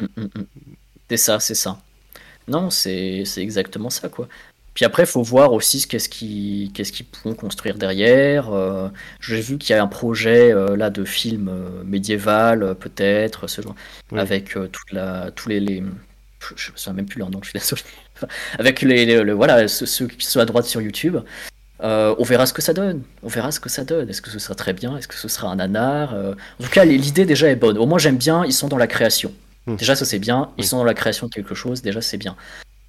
Mm, 0.00 0.04
mm, 0.16 0.22
mm. 0.22 0.44
C'est 1.10 1.16
ça, 1.16 1.40
c'est 1.40 1.54
ça. 1.54 1.80
Non, 2.48 2.70
c'est 2.70 3.24
exactement 3.36 3.90
ça, 3.90 4.08
quoi. 4.08 4.28
Puis 4.74 4.84
après, 4.86 5.02
il 5.02 5.06
faut 5.06 5.22
voir 5.22 5.52
aussi 5.52 5.86
qu'est-ce 5.86 6.08
qu'ils 6.08 6.72
qu'est-ce 6.72 6.92
qu'ils 6.92 7.04
pourront 7.06 7.34
construire 7.34 7.76
derrière. 7.76 8.50
Euh, 8.52 8.88
j'ai 9.20 9.40
vu 9.40 9.58
qu'il 9.58 9.76
y 9.76 9.78
a 9.78 9.82
un 9.82 9.86
projet 9.86 10.52
euh, 10.52 10.76
là 10.76 10.88
de 10.88 11.04
film 11.04 11.48
euh, 11.48 11.84
médiéval, 11.84 12.74
peut-être, 12.76 13.48
ce 13.48 13.60
genre, 13.60 13.74
avec 14.16 14.54
toute 14.54 14.92
la, 14.92 15.30
tous 15.32 15.50
les, 15.50 15.60
les, 15.60 15.82
je 16.56 16.72
ne 16.72 16.76
sais 16.76 16.92
même 16.92 17.06
plus 17.06 17.18
leur 17.18 17.30
nom, 17.30 17.40
je 17.42 17.50
suis 17.50 17.58
désolé. 17.58 17.82
avec 18.58 18.80
les, 18.82 19.32
voilà 19.32 19.68
ceux, 19.68 20.06
qui 20.06 20.24
sont 20.24 20.40
à 20.40 20.46
droite 20.46 20.64
sur 20.64 20.80
YouTube. 20.80 21.18
On 21.82 22.24
verra 22.24 22.46
ce 22.46 22.52
que 22.52 22.62
ça 22.62 22.72
donne. 22.72 23.02
On 23.22 23.28
verra 23.28 23.50
ce 23.50 23.60
que 23.60 23.68
ça 23.68 23.84
donne. 23.84 24.08
Est-ce 24.08 24.22
que 24.22 24.30
ce 24.30 24.38
sera 24.38 24.54
très 24.54 24.72
bien? 24.72 24.96
Est-ce 24.96 25.08
que 25.08 25.14
ce 25.14 25.28
sera 25.28 25.48
un 25.48 25.56
nanar? 25.56 26.14
En 26.14 26.64
tout 26.64 26.70
cas, 26.70 26.84
l'idée 26.84 27.24
déjà 27.24 27.48
est 27.48 27.56
bonne. 27.56 27.78
Au 27.78 27.86
moins, 27.86 27.98
j'aime 27.98 28.16
bien. 28.16 28.44
Ils 28.44 28.52
sont 28.52 28.68
dans 28.68 28.78
la 28.78 28.86
création. 28.86 29.32
Hmm. 29.66 29.76
Déjà, 29.76 29.94
ça 29.94 30.04
c'est 30.04 30.18
bien. 30.18 30.50
Ils 30.58 30.64
sont 30.64 30.78
dans 30.78 30.84
la 30.84 30.94
création 30.94 31.26
de 31.26 31.32
quelque 31.32 31.54
chose. 31.54 31.82
Déjà, 31.82 32.00
c'est 32.00 32.18
bien. 32.18 32.36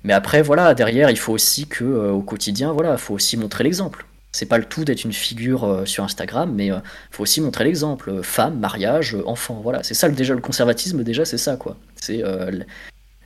Mais 0.04 0.14
après, 0.14 0.42
voilà, 0.42 0.74
derrière, 0.74 1.10
il 1.10 1.18
faut 1.18 1.34
aussi 1.34 1.68
que 1.68 1.84
euh, 1.84 2.12
au 2.12 2.22
quotidien, 2.22 2.74
voilà, 2.74 2.94
il 2.94 2.98
faut 2.98 3.14
aussi 3.14 3.38
montrer 3.38 3.64
l'exemple. 3.64 4.06
C'est 4.32 4.48
pas 4.48 4.58
le 4.58 4.66
tout 4.66 4.84
d'être 4.84 5.04
une 5.04 5.14
figure 5.14 5.64
euh, 5.64 5.86
sur 5.86 6.04
Instagram, 6.04 6.52
mais 6.54 6.68
il 6.68 6.72
euh, 6.72 6.80
faut 7.12 7.24
aussi 7.24 7.40
montrer 7.40 7.64
l'exemple. 7.64 8.22
femme, 8.24 8.60
mariage, 8.60 9.16
enfant, 9.26 9.62
voilà. 9.64 9.84
C'est 9.84 9.94
ça 9.94 10.10
déjà 10.10 10.34
le 10.34 10.42
conservatisme. 10.42 11.04
Déjà, 11.04 11.24
c'est 11.24 11.38
ça 11.38 11.56
quoi. 11.56 11.78
C'est 11.96 12.22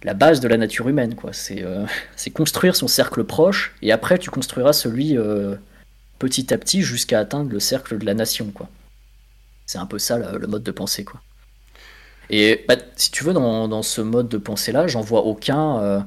la 0.04 0.14
base 0.14 0.40
de 0.40 0.48
la 0.48 0.58
nature 0.58 0.88
humaine 0.88 1.16
quoi. 1.16 1.34
C'est 1.34 1.64
c'est 2.16 2.30
construire 2.30 2.76
son 2.76 2.88
cercle 2.88 3.24
proche 3.24 3.76
et 3.82 3.92
après 3.92 4.18
tu 4.20 4.30
construiras 4.30 4.74
celui 4.74 5.18
petit 6.20 6.54
à 6.54 6.58
petit 6.58 6.82
jusqu'à 6.82 7.20
atteindre 7.20 7.52
le 7.52 7.60
cercle 7.60 7.98
de 7.98 8.06
la 8.06 8.14
nation 8.14 8.52
quoi. 8.54 8.70
C'est 9.66 9.80
un 9.80 9.86
peu 9.86 10.00
ça 10.00 10.18
le 10.18 10.48
mode 10.48 10.64
de 10.64 10.72
pensée 10.72 11.04
quoi. 11.04 11.22
Et 12.30 12.66
bah, 12.68 12.76
si 12.96 13.12
tu 13.12 13.24
veux, 13.24 13.34
dans, 13.34 13.68
dans, 13.68 13.84
ce 13.84 14.02
mode 14.02 14.28
de 14.28 14.38
pensée-là, 14.38 14.88
j'en 14.88 15.02
vois 15.02 15.22
aucun. 15.22 15.80
Euh, 15.80 16.00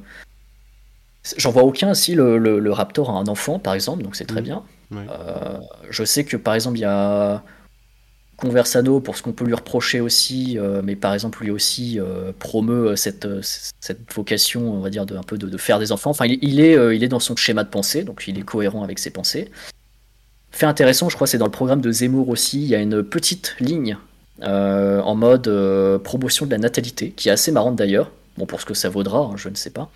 j'en 1.36 1.50
vois 1.50 1.62
aucun 1.62 1.94
si 1.94 2.14
le, 2.14 2.38
le, 2.38 2.72
Raptor 2.72 3.10
a 3.10 3.14
un 3.14 3.26
enfant, 3.26 3.58
par 3.58 3.74
exemple, 3.74 4.02
donc 4.02 4.16
c'est 4.16 4.26
très 4.26 4.40
mmh. 4.40 4.44
bien. 4.44 4.64
Euh, 4.92 5.58
je 5.88 6.04
sais 6.04 6.24
que 6.24 6.36
par 6.36 6.54
exemple, 6.54 6.78
il 6.78 6.82
y 6.82 6.84
a 6.84 7.42
Conversano 8.40 9.00
pour 9.00 9.16
ce 9.16 9.22
qu'on 9.22 9.32
peut 9.32 9.44
lui 9.44 9.54
reprocher 9.54 10.00
aussi, 10.00 10.58
euh, 10.58 10.82
mais 10.82 10.96
par 10.96 11.14
exemple, 11.14 11.42
lui 11.42 11.50
aussi 11.50 11.98
promeut 12.38 12.96
cette, 12.96 13.28
cette 13.80 14.12
vocation, 14.12 14.72
on 14.72 14.80
va 14.80 14.90
dire, 14.90 15.06
de, 15.06 15.16
un 15.16 15.22
peu 15.22 15.38
de, 15.38 15.56
faire 15.56 15.78
des 15.78 15.92
enfants. 15.92 16.10
Enfin, 16.10 16.26
il, 16.26 16.60
est, 16.60 16.96
il 16.96 17.04
est 17.04 17.08
dans 17.08 17.20
son 17.20 17.36
schéma 17.36 17.64
de 17.64 17.68
pensée, 17.68 18.02
donc 18.02 18.24
il 18.26 18.38
est 18.38 18.42
cohérent 18.42 18.82
avec 18.82 18.98
ses 18.98 19.10
pensées. 19.10 19.50
Fait 20.50 20.66
intéressant, 20.66 21.08
je 21.08 21.14
crois, 21.14 21.26
c'est 21.26 21.38
dans 21.38 21.44
le 21.44 21.50
programme 21.50 21.80
de 21.80 21.92
Zemmour 21.92 22.28
aussi, 22.28 22.62
il 22.62 22.68
y 22.68 22.74
a 22.74 22.80
une 22.80 23.02
petite 23.02 23.56
ligne 23.60 23.96
euh, 24.42 25.00
en 25.02 25.14
mode 25.14 25.48
euh, 25.48 25.98
promotion 25.98 26.46
de 26.46 26.50
la 26.50 26.58
natalité, 26.58 27.10
qui 27.10 27.28
est 27.28 27.32
assez 27.32 27.52
marrante 27.52 27.76
d'ailleurs. 27.76 28.10
Bon, 28.38 28.46
pour 28.46 28.60
ce 28.60 28.66
que 28.66 28.74
ça 28.74 28.88
vaudra, 28.88 29.20
hein, 29.20 29.36
je 29.36 29.48
ne 29.48 29.54
sais 29.54 29.70
pas. 29.70 29.90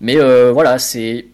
Mais 0.00 0.16
euh, 0.16 0.52
voilà, 0.52 0.78
c'est. 0.78 1.26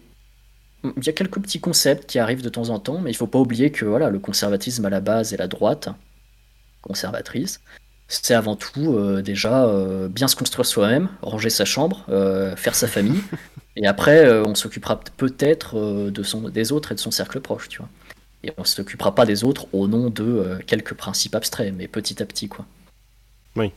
Il 0.83 1.05
y 1.05 1.09
a 1.09 1.13
quelques 1.13 1.41
petits 1.41 1.59
concepts 1.59 2.05
qui 2.05 2.19
arrivent 2.19 2.41
de 2.41 2.49
temps 2.49 2.69
en 2.69 2.79
temps, 2.79 2.99
mais 2.99 3.11
il 3.11 3.13
faut 3.13 3.27
pas 3.27 3.39
oublier 3.39 3.71
que 3.71 3.83
voilà, 3.83 4.09
le 4.09 4.19
conservatisme 4.19 4.85
à 4.85 4.89
la 4.89 5.01
base 5.01 5.33
et 5.33 5.37
la 5.37 5.47
droite 5.47 5.89
conservatrice, 6.81 7.61
c'est 8.07 8.33
avant 8.33 8.55
tout 8.55 9.21
déjà 9.21 9.67
bien 10.09 10.27
se 10.27 10.35
construire 10.35 10.65
soi-même, 10.65 11.09
ranger 11.21 11.49
sa 11.49 11.65
chambre, 11.65 12.05
faire 12.57 12.73
sa 12.73 12.87
famille, 12.87 13.21
et 13.75 13.85
après 13.85 14.29
on 14.41 14.55
s'occupera 14.55 14.99
peut-être 14.99 16.09
de 16.09 16.23
son, 16.23 16.49
des 16.49 16.71
autres 16.71 16.91
et 16.91 16.95
de 16.95 16.99
son 16.99 17.11
cercle 17.11 17.39
proche, 17.39 17.69
tu 17.69 17.79
vois. 17.79 17.89
Et 18.43 18.53
on 18.57 18.61
ne 18.61 18.67
s'occupera 18.67 19.13
pas 19.13 19.25
des 19.25 19.43
autres 19.43 19.67
au 19.73 19.87
nom 19.87 20.09
de 20.09 20.23
euh, 20.23 20.59
quelques 20.65 20.93
principes 20.93 21.35
abstraits, 21.35 21.73
mais 21.75 21.87
petit 21.87 22.21
à 22.23 22.25
petit, 22.25 22.47
quoi. 22.47 22.65
Oui. 23.55 23.73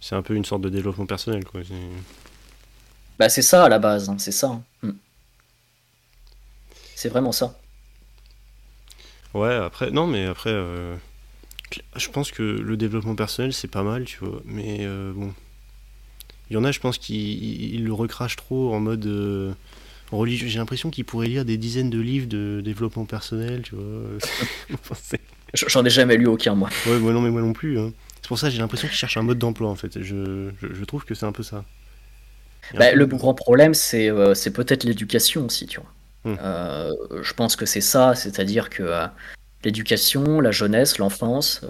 C'est 0.00 0.14
un 0.14 0.22
peu 0.22 0.34
une 0.34 0.44
sorte 0.44 0.62
de 0.62 0.70
développement 0.70 1.06
personnel, 1.06 1.44
quoi. 1.44 1.60
Bah, 3.18 3.28
c'est 3.28 3.42
ça 3.42 3.64
à 3.64 3.68
la 3.68 3.78
base, 3.78 4.08
hein, 4.08 4.16
c'est 4.18 4.32
ça. 4.32 4.48
Hein. 4.48 4.62
Hmm. 4.82 4.92
C'est 6.94 7.10
vraiment 7.10 7.32
ça. 7.32 7.58
Ouais, 9.34 9.54
après, 9.54 9.90
non, 9.90 10.06
mais 10.06 10.24
après, 10.24 10.50
euh, 10.50 10.96
je 11.96 12.08
pense 12.08 12.30
que 12.30 12.42
le 12.42 12.76
développement 12.76 13.14
personnel, 13.14 13.52
c'est 13.52 13.68
pas 13.68 13.82
mal, 13.82 14.04
tu 14.04 14.18
vois, 14.18 14.42
mais 14.44 14.78
euh, 14.80 15.12
bon. 15.14 15.32
Il 16.50 16.54
y 16.54 16.56
en 16.56 16.64
a, 16.64 16.72
je 16.72 16.80
pense, 16.80 16.98
qui 16.98 17.80
le 17.80 17.92
recrachent 17.92 18.34
trop 18.34 18.74
en 18.74 18.80
mode 18.80 19.06
j'ai 20.26 20.58
l'impression 20.58 20.90
qu'il 20.90 21.04
pourrait 21.04 21.28
lire 21.28 21.44
des 21.44 21.56
dizaines 21.56 21.90
de 21.90 22.00
livres 22.00 22.26
de 22.26 22.60
développement 22.64 23.04
personnel, 23.04 23.62
tu 23.62 23.74
vois. 23.74 24.78
J'en 25.54 25.84
ai 25.84 25.90
jamais 25.90 26.16
lu 26.16 26.26
aucun, 26.26 26.54
moi. 26.54 26.68
Ouais, 26.86 26.98
moi 26.98 27.12
non, 27.12 27.20
mais 27.20 27.30
moi 27.30 27.40
non 27.40 27.52
plus. 27.52 27.78
Hein. 27.78 27.92
C'est 28.22 28.28
pour 28.28 28.38
ça 28.38 28.48
que 28.48 28.52
j'ai 28.52 28.60
l'impression 28.60 28.88
qu'il 28.88 28.96
cherche 28.96 29.16
un 29.16 29.22
mode 29.22 29.38
d'emploi, 29.38 29.68
en 29.68 29.74
fait. 29.74 30.00
Je, 30.02 30.50
je, 30.60 30.84
trouve 30.84 31.04
que 31.04 31.14
c'est 31.14 31.26
un 31.26 31.32
peu 31.32 31.42
ça. 31.42 31.64
Bah, 32.74 32.92
le 32.92 33.06
grand 33.06 33.34
problème, 33.34 33.74
c'est 33.74 34.10
euh, 34.10 34.34
c'est 34.34 34.52
peut-être 34.52 34.84
l'éducation 34.84 35.46
aussi, 35.46 35.66
tu 35.66 35.80
vois. 35.80 35.90
Hum. 36.24 36.38
Euh, 36.42 36.92
je 37.22 37.32
pense 37.32 37.56
que 37.56 37.66
c'est 37.66 37.80
ça, 37.80 38.14
c'est-à-dire 38.14 38.68
que 38.70 38.82
euh, 38.82 39.06
l'éducation, 39.64 40.40
la 40.40 40.50
jeunesse, 40.50 40.98
l'enfance, 40.98 41.62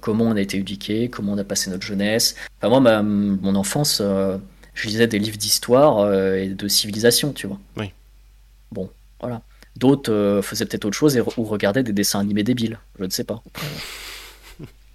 comment 0.00 0.24
on 0.24 0.36
a 0.36 0.40
été 0.40 0.58
éduqué, 0.58 1.08
comment 1.08 1.32
on 1.32 1.38
a 1.38 1.44
passé 1.44 1.70
notre 1.70 1.84
jeunesse. 1.84 2.36
Enfin, 2.58 2.68
moi, 2.68 2.80
ma, 2.80 3.02
mon 3.02 3.54
enfance 3.54 4.02
je 4.76 4.86
lisais 4.86 5.06
des 5.08 5.18
livres 5.18 5.38
d'histoire 5.38 5.98
euh, 5.98 6.36
et 6.36 6.48
de 6.48 6.68
civilisation, 6.68 7.32
tu 7.32 7.48
vois. 7.48 7.58
Oui. 7.76 7.90
Bon, 8.70 8.90
voilà. 9.20 9.42
D'autres 9.76 10.12
euh, 10.12 10.42
faisaient 10.42 10.66
peut-être 10.66 10.84
autre 10.84 10.96
chose 10.96 11.16
et, 11.16 11.20
ou 11.20 11.44
regardaient 11.44 11.82
des 11.82 11.92
dessins 11.92 12.20
animés 12.20 12.44
débiles, 12.44 12.78
je 12.98 13.04
ne 13.04 13.10
sais 13.10 13.24
pas. 13.24 13.42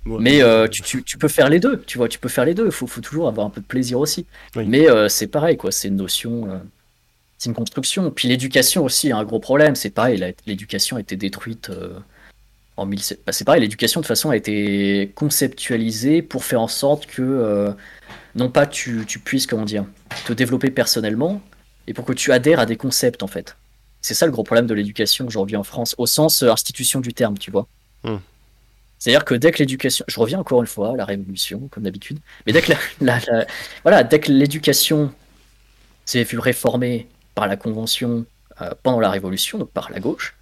Mais 0.05 0.41
euh, 0.41 0.67
tu, 0.67 1.03
tu, 1.03 1.17
peux 1.17 1.27
faire 1.27 1.49
les 1.49 1.59
deux, 1.59 1.83
tu 1.85 1.99
vois, 1.99 2.07
tu 2.07 2.17
peux 2.17 2.29
faire 2.29 2.45
les 2.45 2.55
deux. 2.55 2.65
Il 2.65 2.71
faut, 2.71 2.87
faut, 2.87 3.01
toujours 3.01 3.27
avoir 3.27 3.45
un 3.45 3.51
peu 3.51 3.61
de 3.61 3.65
plaisir 3.65 3.99
aussi. 3.99 4.25
Mais 4.55 4.87
c'est 5.09 5.27
pareil, 5.27 5.57
quoi. 5.57 5.71
C'est 5.71 5.89
une 5.89 5.97
notion, 5.97 6.59
une 7.49 7.55
construction. 7.55 8.11
Puis 8.11 8.27
l'éducation 8.27 8.83
aussi, 8.83 9.11
a 9.11 9.17
un 9.17 9.23
gros 9.23 9.39
problème. 9.39 9.75
C'est 9.75 9.89
pareil, 9.89 10.33
l'éducation 10.45 10.97
a 10.97 10.99
été 10.99 11.15
détruite 11.15 11.71
en 12.77 12.85
1700. 12.85 13.21
Bah, 13.25 13.31
c'est 13.31 13.45
pareil, 13.45 13.61
l'éducation 13.61 13.99
de 13.99 14.03
toute 14.03 14.07
façon 14.07 14.29
a 14.29 14.37
été 14.37 15.11
conceptualisée 15.15 16.21
pour 16.21 16.43
faire 16.43 16.61
en 16.61 16.67
sorte 16.67 17.05
que 17.05 17.73
non 18.35 18.49
pas 18.49 18.65
tu, 18.65 19.05
tu 19.07 19.19
puisses, 19.19 19.47
comment 19.47 19.65
dire, 19.65 19.85
te 20.25 20.33
développer 20.33 20.71
personnellement, 20.71 21.41
et 21.87 21.93
pour 21.93 22.05
que 22.05 22.13
tu 22.13 22.31
adhères 22.31 22.59
à 22.59 22.65
des 22.65 22.77
concepts, 22.77 23.23
en 23.23 23.27
fait. 23.27 23.55
C'est 24.01 24.13
ça 24.13 24.25
le 24.25 24.31
gros 24.31 24.43
problème 24.43 24.67
de 24.67 24.73
l'éducation 24.73 25.27
aujourd'hui 25.27 25.55
en 25.55 25.63
France, 25.63 25.95
au 25.97 26.07
sens 26.07 26.41
euh, 26.43 26.51
institution 26.51 27.01
du 27.01 27.13
terme, 27.13 27.37
tu 27.37 27.51
vois. 27.51 27.67
Hmm. 28.03 28.17
C'est-à-dire 28.97 29.25
que 29.25 29.35
dès 29.35 29.51
que 29.51 29.59
l'éducation, 29.59 30.05
je 30.07 30.19
reviens 30.19 30.39
encore 30.39 30.61
une 30.61 30.67
fois 30.67 30.93
à 30.93 30.95
la 30.95 31.05
révolution, 31.05 31.67
comme 31.71 31.83
d'habitude, 31.83 32.19
mais 32.45 32.53
dès 32.53 32.61
que 32.61 32.73
la, 33.01 33.25
voilà, 33.83 34.03
dès 34.03 34.19
que 34.19 34.31
l'éducation 34.31 35.11
s'est 36.05 36.23
vue 36.23 36.39
réformée 36.39 37.07
par 37.35 37.47
la 37.47 37.57
convention 37.57 38.25
euh, 38.61 38.71
pendant 38.83 38.99
la 38.99 39.09
révolution, 39.09 39.57
donc 39.57 39.71
par 39.71 39.91
la 39.91 39.99
gauche, 39.99 40.35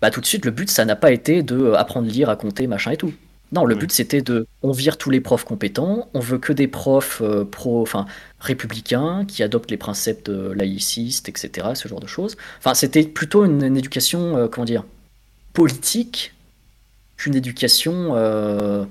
bah 0.00 0.10
tout 0.10 0.20
de 0.20 0.26
suite 0.26 0.44
le 0.44 0.50
but 0.50 0.70
ça 0.70 0.84
n'a 0.84 0.96
pas 0.96 1.12
été 1.12 1.42
de 1.42 1.56
euh, 1.56 1.78
apprendre 1.78 2.08
à 2.08 2.10
lire, 2.10 2.30
à 2.30 2.36
compter, 2.36 2.66
machin 2.66 2.92
et 2.92 2.96
tout. 2.96 3.12
Non, 3.54 3.66
le 3.66 3.76
but 3.76 3.92
c'était 3.92 4.20
de, 4.20 4.48
on 4.62 4.72
vire 4.72 4.98
tous 4.98 5.10
les 5.10 5.20
profs 5.20 5.44
compétents, 5.44 6.08
on 6.12 6.18
veut 6.18 6.38
que 6.38 6.52
des 6.52 6.66
profs 6.66 7.20
euh, 7.22 7.44
pro, 7.44 7.82
enfin 7.82 8.04
républicains 8.40 9.24
qui 9.26 9.44
adoptent 9.44 9.70
les 9.70 9.76
principes 9.76 10.24
de 10.24 10.50
laïcistes, 10.50 11.28
etc. 11.28 11.68
Ce 11.74 11.86
genre 11.86 12.00
de 12.00 12.08
choses. 12.08 12.36
Enfin, 12.58 12.74
c'était 12.74 13.04
plutôt 13.04 13.44
une, 13.44 13.76
éducation, 13.76 14.36
euh, 14.36 14.48
comment 14.48 14.64
dire, 14.64 14.84
politique 15.52 16.34
qu'une 17.16 17.36
éducation, 17.36 18.16
euh, 18.16 18.84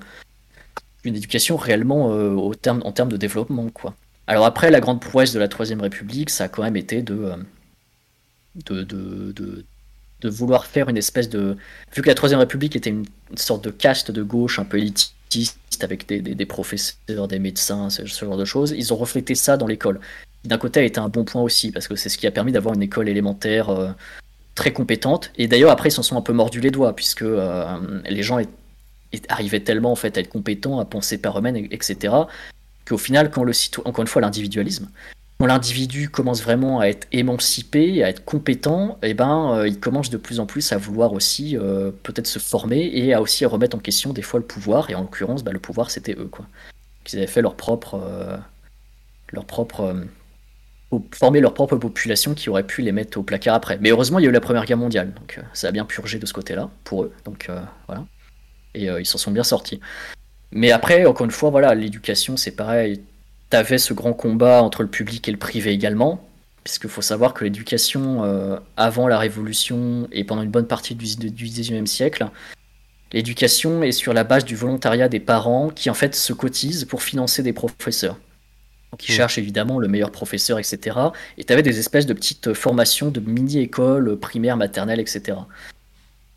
une 1.03 1.17
éducation 1.17 1.57
réellement 1.57 2.07
au 2.07 2.55
terme, 2.55 2.81
en 2.85 2.93
termes 2.93 3.09
de 3.09 3.17
développement, 3.17 3.67
quoi. 3.69 3.95
Alors 4.27 4.45
après, 4.45 4.71
la 4.71 4.79
grande 4.79 5.01
prouesse 5.01 5.33
de 5.33 5.39
la 5.39 5.47
Troisième 5.47 5.81
République, 5.81 6.29
ça 6.29 6.45
a 6.45 6.47
quand 6.47 6.63
même 6.63 6.77
été 6.77 7.01
de, 7.01 7.35
de 10.23 10.29
vouloir 10.29 10.65
faire 10.65 10.89
une 10.89 10.97
espèce 10.97 11.29
de. 11.29 11.57
Vu 11.95 12.01
que 12.01 12.07
la 12.07 12.15
Troisième 12.15 12.39
République 12.39 12.75
était 12.75 12.89
une, 12.89 13.05
sorte 13.35 13.63
de 13.63 13.69
caste 13.69 14.11
de 14.11 14.23
gauche 14.23 14.59
un 14.59 14.65
peu 14.65 14.77
élitiste 14.77 15.57
avec 15.81 16.07
des, 16.07 16.21
des, 16.21 16.45
professeurs, 16.45 17.27
des 17.27 17.39
médecins, 17.39 17.89
ce, 17.89 18.05
genre 18.05 18.37
de 18.37 18.45
choses, 18.45 18.73
ils 18.77 18.93
ont 18.93 18.95
reflété 18.95 19.35
ça 19.35 19.57
dans 19.57 19.67
l'école. 19.67 19.99
D'un 20.45 20.57
côté, 20.57 20.79
a 20.79 20.83
été 20.83 20.99
un 20.99 21.09
bon 21.09 21.23
point 21.23 21.41
aussi, 21.41 21.71
parce 21.71 21.87
que 21.87 21.95
c'est 21.95 22.09
ce 22.09 22.17
qui 22.17 22.27
a 22.27 22.31
permis 22.31 22.51
d'avoir 22.51 22.75
une 22.75 22.83
école 22.83 23.09
élémentaire 23.09 23.69
euh, 23.69 23.89
très 24.55 24.71
compétente. 24.71 25.31
Et 25.37 25.47
d'ailleurs, 25.47 25.71
après, 25.71 25.89
ils 25.89 25.93
s'en 25.93 26.03
sont 26.03 26.17
un 26.17 26.21
peu 26.21 26.33
mordus 26.33 26.59
les 26.59 26.71
doigts, 26.71 26.95
puisque 26.95 27.23
euh, 27.23 28.01
les 28.07 28.23
gens 28.23 28.39
arrivaient 29.29 29.61
tellement 29.61 29.91
en 29.91 29.95
fait 29.95 30.17
à 30.17 30.21
être 30.21 30.29
compétents, 30.29 30.79
à 30.79 30.85
penser 30.85 31.17
par 31.17 31.37
eux-mêmes, 31.39 31.55
etc., 31.55 32.13
qu'au 32.87 32.97
final, 32.97 33.31
quand 33.31 33.43
le 33.43 33.53
site, 33.53 33.79
encore 33.85 34.01
une 34.01 34.07
fois, 34.07 34.21
l'individualisme, 34.21 34.89
quand 35.39 35.47
l'individu 35.47 36.09
commence 36.09 36.41
vraiment 36.43 36.79
à 36.79 36.85
être 36.85 37.07
émancipé, 37.11 38.03
à 38.03 38.09
être 38.09 38.23
compétent, 38.23 38.97
et 39.03 39.09
eh 39.09 39.13
ben, 39.13 39.55
euh, 39.55 39.67
il 39.67 39.79
commence 39.79 40.09
de 40.09 40.17
plus 40.17 40.39
en 40.39 40.45
plus 40.45 40.71
à 40.71 40.77
vouloir 40.77 41.13
aussi 41.13 41.57
euh, 41.57 41.91
peut-être 42.03 42.27
se 42.27 42.39
former 42.39 42.89
et 42.93 43.13
à 43.13 43.21
aussi 43.21 43.45
remettre 43.45 43.75
en 43.75 43.79
question 43.79 44.13
des 44.13 44.21
fois 44.21 44.39
le 44.39 44.45
pouvoir. 44.45 44.89
Et 44.89 44.95
en 44.95 45.01
l'occurrence, 45.01 45.43
bah, 45.43 45.51
le 45.51 45.59
pouvoir, 45.59 45.91
c'était 45.91 46.13
eux. 46.13 46.27
Quoi. 46.31 46.45
Ils 47.11 47.17
avaient 47.17 47.27
fait 47.27 47.41
leur 47.41 47.55
propre, 47.55 47.95
euh, 47.95 48.37
leur 49.31 49.45
propre, 49.45 49.95
former 51.13 51.41
leur 51.41 51.53
propre 51.53 51.75
population 51.77 52.35
qui 52.35 52.49
aurait 52.49 52.65
pu 52.65 52.81
les 52.81 52.91
mettre 52.91 53.17
au 53.17 53.23
placard 53.23 53.55
après. 53.55 53.77
Mais 53.81 53.89
heureusement, 53.89 54.19
il 54.19 54.23
y 54.23 54.25
a 54.27 54.29
eu 54.29 54.33
la 54.33 54.41
Première 54.41 54.65
Guerre 54.65 54.77
mondiale, 54.77 55.13
donc 55.13 55.41
ça 55.53 55.67
a 55.67 55.71
bien 55.71 55.85
purgé 55.85 56.19
de 56.19 56.25
ce 56.25 56.33
côté-là 56.33 56.69
pour 56.83 57.03
eux. 57.03 57.13
Donc 57.25 57.49
voilà. 57.87 58.05
Et 58.75 58.85
ils 58.85 59.05
s'en 59.05 59.17
sont 59.17 59.31
bien 59.31 59.43
sortis. 59.43 59.81
Mais 60.53 60.71
après, 60.71 61.05
encore 61.05 61.25
une 61.25 61.31
fois, 61.31 61.49
voilà, 61.49 61.75
l'éducation, 61.75 62.37
c'est 62.37 62.55
pareil 62.55 63.01
tu 63.61 63.77
ce 63.77 63.93
grand 63.93 64.13
combat 64.13 64.63
entre 64.63 64.81
le 64.81 64.89
public 64.89 65.27
et 65.27 65.31
le 65.31 65.37
privé 65.37 65.71
également, 65.71 66.27
puisqu'il 66.63 66.89
faut 66.89 67.01
savoir 67.01 67.33
que 67.33 67.43
l'éducation, 67.43 68.23
euh, 68.23 68.57
avant 68.77 69.07
la 69.07 69.19
Révolution 69.19 70.07
et 70.11 70.23
pendant 70.23 70.41
une 70.41 70.49
bonne 70.49 70.67
partie 70.67 70.95
du, 70.95 71.05
XIXe 71.05 71.89
siècle, 71.89 72.27
l'éducation 73.11 73.83
est 73.83 73.91
sur 73.91 74.13
la 74.13 74.23
base 74.23 74.45
du 74.45 74.55
volontariat 74.55 75.07
des 75.07 75.19
parents 75.19 75.69
qui 75.69 75.89
en 75.89 75.93
fait 75.93 76.15
se 76.15 76.33
cotisent 76.33 76.85
pour 76.85 77.03
financer 77.03 77.43
des 77.43 77.53
professeurs. 77.53 78.17
qui 78.97 79.11
mmh. 79.11 79.15
cherchent 79.15 79.37
évidemment 79.39 79.79
le 79.79 79.87
meilleur 79.87 80.11
professeur, 80.11 80.59
etc. 80.59 80.97
Et 81.37 81.43
tu 81.43 81.53
avais 81.53 81.63
des 81.63 81.79
espèces 81.79 82.05
de 82.05 82.13
petites 82.13 82.53
formations 82.53 83.09
de 83.09 83.19
mini-écoles 83.19 84.19
primaires, 84.19 84.57
maternelles, 84.57 84.99
etc. 84.99 85.37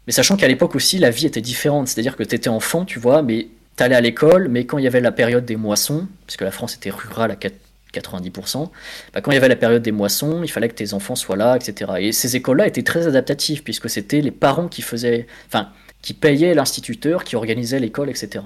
Mais 0.06 0.12
sachant 0.12 0.36
qu'à 0.36 0.48
l'époque 0.48 0.74
aussi, 0.74 0.98
la 0.98 1.10
vie 1.10 1.26
était 1.26 1.42
différente. 1.42 1.88
C'est-à-dire 1.88 2.16
que 2.16 2.22
tu 2.22 2.34
étais 2.34 2.48
enfant, 2.48 2.84
tu 2.86 2.98
vois, 2.98 3.22
mais 3.22 3.48
t'allais 3.76 3.94
à 3.94 4.00
l'école, 4.00 4.48
mais 4.48 4.64
quand 4.64 4.78
il 4.78 4.84
y 4.84 4.86
avait 4.86 5.00
la 5.00 5.12
période 5.12 5.44
des 5.44 5.56
moissons, 5.56 6.08
puisque 6.26 6.42
la 6.42 6.50
France 6.50 6.74
était 6.74 6.90
rurale 6.90 7.30
à 7.30 7.36
90%, 7.36 8.70
bah, 9.12 9.20
quand 9.20 9.30
il 9.30 9.34
y 9.34 9.36
avait 9.36 9.48
la 9.48 9.56
période 9.56 9.82
des 9.82 9.92
moissons, 9.92 10.42
il 10.42 10.50
fallait 10.50 10.68
que 10.68 10.74
tes 10.74 10.94
enfants 10.94 11.14
soient 11.14 11.36
là, 11.36 11.56
etc. 11.56 11.92
Et 11.98 12.12
ces 12.12 12.36
écoles-là 12.36 12.66
étaient 12.66 12.82
très 12.82 13.06
adaptatives, 13.06 13.62
puisque 13.62 13.88
c'était 13.88 14.20
les 14.20 14.30
parents 14.30 14.68
qui 14.68 14.82
faisaient, 14.82 15.26
enfin, 15.46 15.68
qui 16.02 16.14
payaient 16.14 16.54
l'instituteur, 16.54 17.24
qui 17.24 17.36
organisait 17.36 17.78
l'école, 17.78 18.10
etc. 18.10 18.44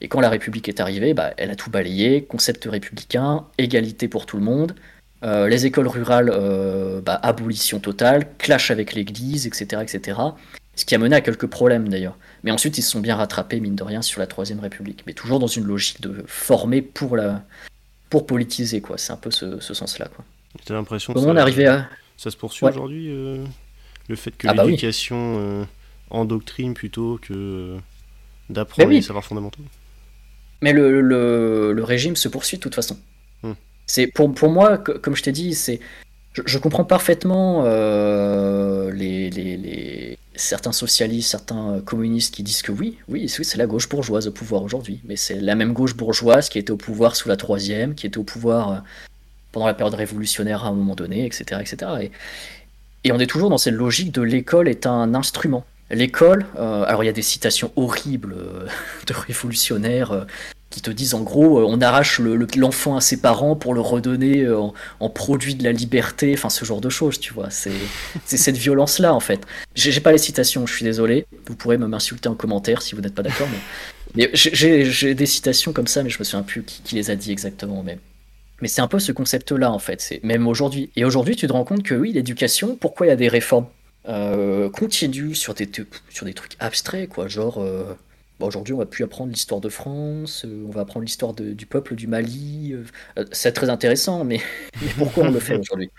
Et 0.00 0.08
quand 0.08 0.20
la 0.20 0.28
République 0.28 0.68
est 0.68 0.80
arrivée, 0.80 1.12
bah, 1.14 1.32
elle 1.36 1.50
a 1.50 1.56
tout 1.56 1.70
balayé, 1.70 2.22
concept 2.22 2.64
républicain, 2.70 3.46
égalité 3.58 4.08
pour 4.08 4.26
tout 4.26 4.36
le 4.36 4.44
monde, 4.44 4.74
euh, 5.24 5.48
les 5.48 5.66
écoles 5.66 5.88
rurales, 5.88 6.30
euh, 6.32 7.00
bah, 7.00 7.18
abolition 7.22 7.80
totale, 7.80 8.28
clash 8.38 8.70
avec 8.70 8.92
l'Église, 8.92 9.46
etc., 9.46 9.82
etc. 9.82 10.18
Ce 10.78 10.84
qui 10.84 10.94
a 10.94 10.98
mené 10.98 11.16
à 11.16 11.20
quelques 11.20 11.48
problèmes 11.48 11.88
d'ailleurs. 11.88 12.16
Mais 12.44 12.52
ensuite, 12.52 12.78
ils 12.78 12.82
se 12.82 12.92
sont 12.92 13.00
bien 13.00 13.16
rattrapés, 13.16 13.58
mine 13.58 13.74
de 13.74 13.82
rien, 13.82 14.00
sur 14.00 14.20
la 14.20 14.28
Troisième 14.28 14.60
République. 14.60 15.02
Mais 15.08 15.12
toujours 15.12 15.40
dans 15.40 15.48
une 15.48 15.64
logique 15.64 16.00
de 16.00 16.22
former 16.28 16.82
pour, 16.82 17.16
la... 17.16 17.42
pour 18.10 18.26
politiser, 18.26 18.80
quoi. 18.80 18.96
C'est 18.96 19.12
un 19.12 19.16
peu 19.16 19.32
ce, 19.32 19.58
sens-là, 19.58 20.06
quoi. 20.06 20.24
T'as 20.64 20.74
l'impression 20.74 21.12
que 21.12 21.18
ça, 21.18 21.26
on 21.26 21.36
à... 21.36 21.88
ça 22.16 22.30
se 22.30 22.36
poursuit 22.36 22.64
aujourd'hui 22.64 23.10
euh, 23.10 23.44
Le 24.06 24.14
fait 24.14 24.30
que 24.30 24.46
ah 24.46 24.54
bah 24.54 24.64
l'éducation 24.64 25.16
euh, 25.40 25.64
endoctrine 26.10 26.74
plutôt 26.74 27.18
que 27.20 27.34
euh, 27.34 27.78
d'apprendre 28.48 28.90
les 28.90 29.02
savoirs 29.02 29.24
fondamentaux 29.24 29.62
Mais 30.62 30.72
le, 30.72 31.00
le, 31.00 31.72
le, 31.72 31.84
régime 31.84 32.14
se 32.14 32.28
poursuit 32.28 32.58
de 32.58 32.62
toute 32.62 32.76
façon. 32.76 32.96
Hmm. 33.42 33.54
C'est 33.86 34.06
pour, 34.06 34.32
pour 34.32 34.48
moi, 34.48 34.78
comme 34.78 35.16
je 35.16 35.24
t'ai 35.24 35.32
dit, 35.32 35.56
c'est 35.56 35.80
je, 36.34 36.58
comprends 36.58 36.84
parfaitement 36.84 37.64
les, 37.64 39.28
les, 39.30 39.56
les, 39.56 40.18
certains 40.38 40.72
socialistes, 40.72 41.30
certains 41.30 41.74
euh, 41.74 41.80
communistes 41.80 42.34
qui 42.34 42.42
disent 42.42 42.62
que 42.62 42.72
oui, 42.72 42.98
oui, 43.08 43.28
c'est 43.28 43.56
la 43.56 43.66
gauche 43.66 43.88
bourgeoise 43.88 44.26
au 44.28 44.32
pouvoir 44.32 44.62
aujourd'hui. 44.62 45.00
Mais 45.04 45.16
c'est 45.16 45.40
la 45.40 45.54
même 45.54 45.72
gauche 45.72 45.94
bourgeoise 45.94 46.48
qui 46.48 46.58
était 46.58 46.70
au 46.70 46.76
pouvoir 46.76 47.16
sous 47.16 47.28
la 47.28 47.36
troisième, 47.36 47.94
qui 47.94 48.06
était 48.06 48.18
au 48.18 48.24
pouvoir 48.24 48.70
euh, 48.70 48.76
pendant 49.52 49.66
la 49.66 49.74
période 49.74 49.94
révolutionnaire 49.94 50.64
à 50.64 50.68
un 50.68 50.72
moment 50.72 50.94
donné, 50.94 51.26
etc. 51.26 51.60
etc. 51.60 51.92
Et, 52.02 52.12
et 53.04 53.12
on 53.12 53.18
est 53.18 53.26
toujours 53.26 53.50
dans 53.50 53.58
cette 53.58 53.74
logique 53.74 54.12
de 54.12 54.22
l'école 54.22 54.68
est 54.68 54.86
un 54.86 55.14
instrument. 55.14 55.64
L'école, 55.90 56.46
euh, 56.58 56.84
alors 56.86 57.02
il 57.02 57.06
y 57.06 57.10
a 57.10 57.14
des 57.14 57.22
citations 57.22 57.72
horribles 57.76 58.34
de 59.06 59.14
révolutionnaires 59.14 60.26
qui 60.70 60.82
te 60.82 60.90
disent 60.90 61.14
en 61.14 61.22
gros, 61.22 61.60
euh, 61.60 61.66
on 61.66 61.80
arrache 61.80 62.20
l'enfant 62.20 62.96
à 62.96 63.00
ses 63.00 63.20
parents 63.20 63.56
pour 63.56 63.72
le 63.72 63.80
redonner 63.80 64.42
euh, 64.42 64.60
en, 65.00 65.10
produit 65.10 65.54
de 65.54 65.64
la 65.64 65.72
liberté, 65.72 66.34
enfin 66.34 66.50
ce 66.50 66.64
genre 66.64 66.80
de 66.80 66.90
choses, 66.90 67.18
tu 67.18 67.32
vois. 67.32 67.50
C'est 67.50 67.72
cette 68.24 68.56
violence-là, 68.56 69.14
en 69.14 69.20
fait. 69.20 69.46
J'ai 69.74 70.00
pas 70.00 70.12
les 70.12 70.18
citations, 70.18 70.66
je 70.66 70.74
suis 70.74 70.84
désolé. 70.84 71.26
Vous 71.46 71.54
pourrez 71.54 71.78
m'insulter 71.78 72.28
en 72.28 72.34
commentaire 72.34 72.82
si 72.82 72.94
vous 72.94 73.00
n'êtes 73.00 73.14
pas 73.14 73.22
d'accord, 73.22 73.48
mais, 74.14 74.30
j'ai 74.34 75.14
des 75.14 75.26
citations 75.26 75.72
comme 75.72 75.86
ça, 75.86 76.02
mais 76.02 76.10
je 76.10 76.18
me 76.18 76.24
souviens 76.24 76.42
plus 76.42 76.62
qui, 76.62 76.94
les 76.94 77.10
a 77.10 77.16
dit 77.16 77.32
exactement. 77.32 77.82
Mais, 77.82 77.98
mais 78.60 78.68
c'est 78.68 78.82
un 78.82 78.88
peu 78.88 78.98
ce 78.98 79.12
concept-là, 79.12 79.72
en 79.72 79.78
fait. 79.78 80.20
Même 80.22 80.46
aujourd'hui. 80.46 80.90
Et 80.96 81.04
aujourd'hui, 81.04 81.36
tu 81.36 81.46
te 81.46 81.52
rends 81.52 81.64
compte 81.64 81.82
que 81.82 81.94
oui, 81.94 82.12
l'éducation, 82.12 82.76
pourquoi 82.76 83.06
il 83.06 83.10
y 83.10 83.12
a 83.12 83.16
des 83.16 83.28
réformes? 83.28 83.66
Euh, 84.08 84.70
continues 84.70 85.34
sur 85.34 85.54
des, 85.54 85.68
trucs 85.68 86.56
abstraits, 86.60 87.08
quoi, 87.08 87.28
genre. 87.28 87.62
Bah, 88.38 88.46
aujourd'hui, 88.46 88.72
on 88.72 88.78
va 88.78 88.86
plus 88.86 89.02
apprendre 89.02 89.32
l'histoire 89.32 89.60
de 89.60 89.68
France, 89.68 90.44
euh, 90.44 90.64
on 90.68 90.70
va 90.70 90.82
apprendre 90.82 91.04
l'histoire 91.04 91.34
du 91.34 91.66
peuple 91.66 91.96
du 91.96 92.06
Mali. 92.06 92.72
Euh, 92.72 92.84
euh, 93.18 93.24
c'est 93.32 93.52
très 93.52 93.68
intéressant, 93.68 94.24
mais, 94.24 94.40
pourquoi 94.98 95.24
on 95.24 95.30
le 95.30 95.40
fait 95.40 95.58
aujourd'hui? 95.58 95.90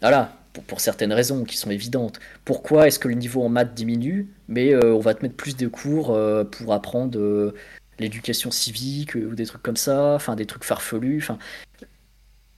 Voilà, 0.00 0.36
pour, 0.66 0.80
certaines 0.80 1.12
raisons 1.12 1.44
qui 1.44 1.56
sont 1.56 1.70
évidentes. 1.70 2.18
Pourquoi 2.44 2.88
est-ce 2.88 2.98
que 2.98 3.06
le 3.06 3.14
niveau 3.14 3.42
en 3.42 3.48
maths 3.48 3.74
diminue, 3.74 4.28
mais 4.48 4.74
on 4.76 5.00
va 5.00 5.14
te 5.14 5.22
mettre 5.22 5.36
plus 5.36 5.56
de 5.56 5.68
cours 5.68 6.18
pour 6.50 6.72
apprendre 6.72 7.54
l'éducation 7.98 8.50
civique 8.50 9.14
ou 9.14 9.34
des 9.34 9.46
trucs 9.46 9.62
comme 9.62 9.76
ça, 9.76 10.14
enfin 10.14 10.36
des 10.36 10.46
trucs 10.46 10.64
farfelus. 10.64 11.28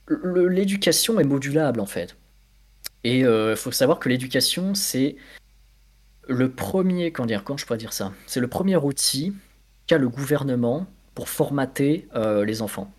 L'éducation 0.08 1.20
est 1.20 1.24
modulable 1.24 1.80
en 1.80 1.86
fait. 1.86 2.16
Et 3.05 3.20
il 3.20 3.56
faut 3.56 3.70
savoir 3.70 3.98
que 4.00 4.09
l'éducation, 4.09 4.74
c'est 4.74 5.16
le 6.28 6.50
premier, 6.50 7.10
comment 7.10 7.26
dire, 7.26 7.42
quand 7.42 7.56
je 7.56 7.64
pourrais 7.64 7.78
dire 7.78 7.92
ça? 7.92 8.12
C'est 8.26 8.40
le 8.40 8.48
premier 8.48 8.76
outil 8.76 9.34
qu'a 9.86 9.98
le 9.98 10.09
gouvernement 10.09 10.86
pour 11.14 11.28
formater 11.28 12.06
euh, 12.14 12.44
les 12.44 12.62
enfants. 12.62 12.92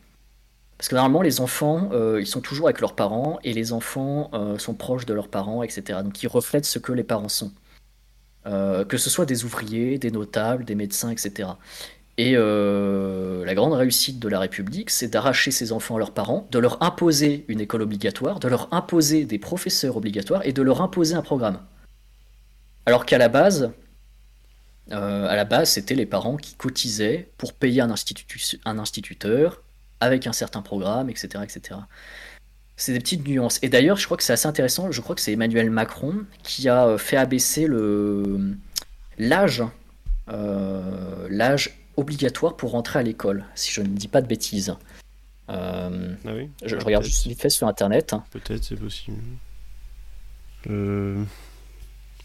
Parce 0.78 0.90
que 0.90 0.96
normalement, 0.96 1.22
les 1.22 1.40
enfants, 1.40 1.90
euh, 1.94 2.20
ils 2.20 2.28
sont 2.28 2.42
toujours 2.42 2.68
avec 2.68 2.82
leurs 2.82 2.96
parents 2.96 3.40
et 3.44 3.54
les 3.54 3.72
enfants 3.72 4.30
euh, 4.34 4.58
sont 4.58 4.74
proches 4.74 5.06
de 5.06 5.14
leurs 5.14 5.28
parents, 5.28 5.62
etc. 5.62 6.00
Donc 6.04 6.22
ils 6.24 6.28
reflètent 6.28 6.66
ce 6.66 6.80
que 6.80 6.92
les 6.92 7.04
parents 7.04 7.30
sont. 7.30 7.52
que 8.46 8.98
ce 8.98 9.10
soit 9.10 9.26
des 9.26 9.46
ouvriers, 9.46 10.00
des 10.00 10.12
notables, 10.12 10.66
des 10.66 10.76
médecins, 10.76 11.12
etc. 11.12 11.50
Et 12.22 12.34
la 12.34 13.56
grande 13.56 13.72
réussite 13.72 14.20
de 14.20 14.28
la 14.28 14.42
République, 14.42 14.90
c'est 14.90 15.08
d'arracher 15.08 15.52
ces 15.52 15.72
enfants 15.72 15.96
à 15.96 16.00
leurs 16.00 16.14
parents, 16.14 16.50
de 16.52 16.60
leur 16.60 16.84
imposer 16.84 17.46
une 17.48 17.62
école 17.62 17.82
obligatoire, 17.82 18.42
de 18.42 18.50
leur 18.50 18.68
imposer 18.74 19.24
des 19.24 19.40
professeurs 19.40 19.96
obligatoires 19.96 20.46
et 20.46 20.52
de 20.52 20.62
leur 20.62 20.82
imposer 20.82 21.16
un 21.16 21.22
programme. 21.22 21.62
Alors 22.86 23.06
qu'à 23.06 23.18
la 23.18 23.30
base, 23.30 23.72
euh, 24.92 25.30
à 25.30 25.36
la 25.38 25.46
base, 25.46 25.70
c'était 25.70 25.96
les 25.96 26.06
parents 26.06 26.36
qui 26.36 26.56
cotisaient 26.56 27.30
pour 27.38 27.54
payer 27.54 27.80
un, 27.80 27.90
instituteur 27.90 29.64
avec 30.02 30.28
un 30.28 30.34
certain 30.34 30.62
programme, 30.62 31.10
etc. 31.10 31.42
etc. 31.42 31.80
C'est 32.76 32.92
des 32.92 33.00
petites 33.00 33.26
nuances. 33.26 33.60
Et 33.62 33.70
d'ailleurs, 33.70 33.96
je 33.96 34.04
crois 34.04 34.18
que 34.18 34.24
c'est 34.24 34.34
assez 34.34 34.48
intéressant. 34.48 34.92
Je 34.92 35.00
crois 35.00 35.16
que 35.16 35.22
c'est 35.22 35.32
Emmanuel 35.32 35.70
Macron 35.70 36.26
qui 36.44 36.68
a 36.68 36.86
euh, 36.86 36.98
fait 36.98 37.16
abaisser 37.16 37.66
le 37.66 38.58
l'âge 39.18 39.64
euh, 40.30 41.28
l'âge 41.30 41.79
obligatoire 42.00 42.56
pour 42.56 42.72
rentrer 42.72 43.00
à 43.00 43.04
l'école, 43.04 43.46
si 43.56 43.72
je 43.72 43.82
ne 43.82 43.88
dis 43.88 44.08
pas 44.08 44.22
de 44.22 44.28
bêtises. 44.28 44.76
ah 45.48 45.90
oui, 46.26 46.50
je, 46.66 46.76
regarde 46.76 47.04
juste 47.04 47.28
vite 47.28 47.42
fait 47.42 47.50
sur 47.50 47.68
Internet. 47.68 48.16
Peut-être, 48.32 48.64
c'est 48.64 48.76
possible. 48.76 49.18
Euh... 50.70 51.24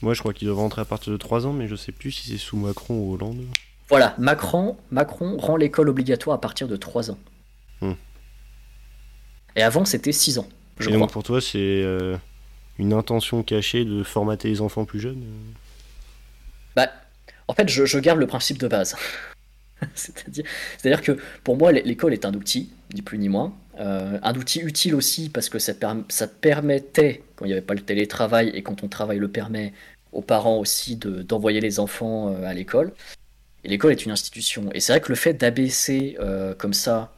Moi, 0.03 0.13
je 0.13 0.21
crois 0.21 0.35
qu'il 0.35 0.49
doit 0.49 0.57
rentrer 0.57 0.83
à 0.83 0.85
partir 0.85 1.13
de 1.13 1.17
3 1.17 1.47
ans, 1.47 1.55
mais 1.55 1.67
je 1.67 1.77
sais 1.77 1.93
plus 1.93 2.13
si 2.13 2.29
c'est 2.29 2.37
sous 2.37 2.59
Macron 2.59 2.95
ou 2.95 3.15
Hollande. 3.15 3.43
Voilà, 3.89 4.15
Macron, 4.19 4.77
Macron 4.91 5.39
rend 5.39 5.57
l'école 5.57 5.89
obligatoire 5.89 6.37
à 6.37 6.41
partir 6.41 6.69
de 6.69 6.77
3 6.77 7.11
ans. 7.11 7.19
Hmm. 7.81 7.93
Et 9.57 9.63
avant, 9.63 9.87
c'était 9.87 10.13
6 10.13 10.39
ans. 10.39 10.49
Je 10.79 10.91
Et 10.91 10.93
donc 10.93 11.11
pour 11.11 11.23
toi, 11.23 11.41
c'est 11.41 11.59
euh, 11.59 12.17
une 12.79 12.93
intention 12.93 13.43
cachée 13.43 13.85
de 13.85 14.03
formater 14.03 14.49
les 14.49 14.61
enfants 14.61 14.85
plus 14.85 15.01
jeunes 15.01 15.23
euh 15.23 15.53
Bah, 16.77 16.89
en 17.49 17.55
fait, 17.55 17.69
je, 17.69 17.99
garde 17.99 18.19
le 18.19 18.27
principe 18.27 18.59
de 18.59 18.69
base. 18.69 18.97
C'est-à-dire 19.95 21.03
que 21.03 21.19
pour 21.43 21.57
moi, 21.57 21.73
l'école 21.73 22.13
est 22.13 22.25
un 22.25 22.35
outil, 22.35 22.71
ni 22.95 23.03
plus 23.03 23.19
ni 23.19 23.29
moins. 23.29 23.55
Euh, 23.81 24.19
un 24.23 24.35
outil 24.35 24.61
utile 24.61 24.95
aussi 24.95 25.29
parce 25.29 25.49
que 25.49 25.59
ça, 25.59 25.73
ça 26.09 26.29
permettait, 26.29 27.25
quand 27.37 27.45
il 27.45 27.49
n'y 27.49 27.55
avait 27.55 27.63
pas 27.63 27.75
le 27.75 27.81
télétravail 27.81 28.51
et 28.51 28.63
quand 28.63 28.77
ton 28.77 28.89
travail 28.89 29.19
le 29.19 29.29
permet, 29.29 29.73
aux 30.13 30.23
parents 30.23 30.59
aussi 30.59 30.97
d'envoyer 30.97 31.61
les 31.61 31.81
enfants 31.81 32.35
à 32.45 32.55
l'école. 32.55 32.93
Et 33.65 33.69
l'école 33.69 33.93
est 33.93 34.05
une 34.05 34.13
institution. 34.13 34.71
Et 34.73 34.81
c'est 34.81 34.93
vrai 34.93 35.01
que 35.01 35.09
le 35.09 35.17
fait 35.17 35.35
d'abaisser 35.35 36.17
comme 36.59 36.73
ça, 36.73 37.13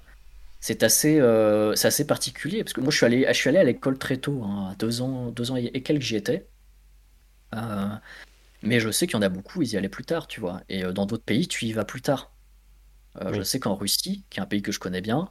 c'est 0.61 0.83
assez, 0.83 1.21
assez 1.21 2.07
particulier. 2.07 2.65
Parce 2.65 2.73
que 2.73 2.81
moi, 2.81 2.91
je 2.91 2.97
suis 2.97 3.05
allé, 3.05 3.27
je 3.29 3.35
suis 3.35 3.51
allé 3.51 3.59
à 3.59 3.65
l'école 3.65 3.99
très 3.99 4.17
tôt, 4.17 4.43
hein, 4.45 4.71
à 4.73 4.75
deux 4.77 5.03
ans, 5.03 5.31
deux 5.31 5.51
ans 5.51 5.57
et 5.57 5.83
quelques 5.83 6.03
j'y 6.03 6.17
étais. 6.17 6.47
mais 8.63 8.81
je 8.81 8.91
sais 8.91 9.07
qu'il 9.07 9.17
y 9.17 9.19
en 9.19 9.23
a 9.23 9.29
beaucoup, 9.29 9.61
ils 9.63 9.73
y 9.73 9.77
allaient 9.77 9.89
plus 9.91 10.05
tard, 10.05 10.27
tu 10.27 10.41
vois. 10.41 10.63
Et 10.71 10.83
dans 10.85 11.05
d'autres 11.05 11.25
pays, 11.25 11.49
tu 11.49 11.67
y 11.67 11.73
vas 11.73 11.85
plus 11.85 12.01
tard. 12.01 12.33
Je 13.33 13.43
sais 13.43 13.61
qu'en 13.61 13.75
Russie, 13.75 14.25
qui 14.31 14.41
est 14.41 14.43
un 14.43 14.47
pays 14.47 14.63
que 14.63 14.73
je 14.73 14.79
connais 14.79 15.01
bien, 15.01 15.31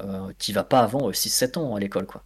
euh, 0.00 0.32
tu 0.38 0.52
vas 0.52 0.64
pas 0.64 0.80
avant 0.80 1.10
6-7 1.10 1.58
ans 1.58 1.74
à 1.74 1.80
l'école, 1.80 2.06
quoi. 2.06 2.24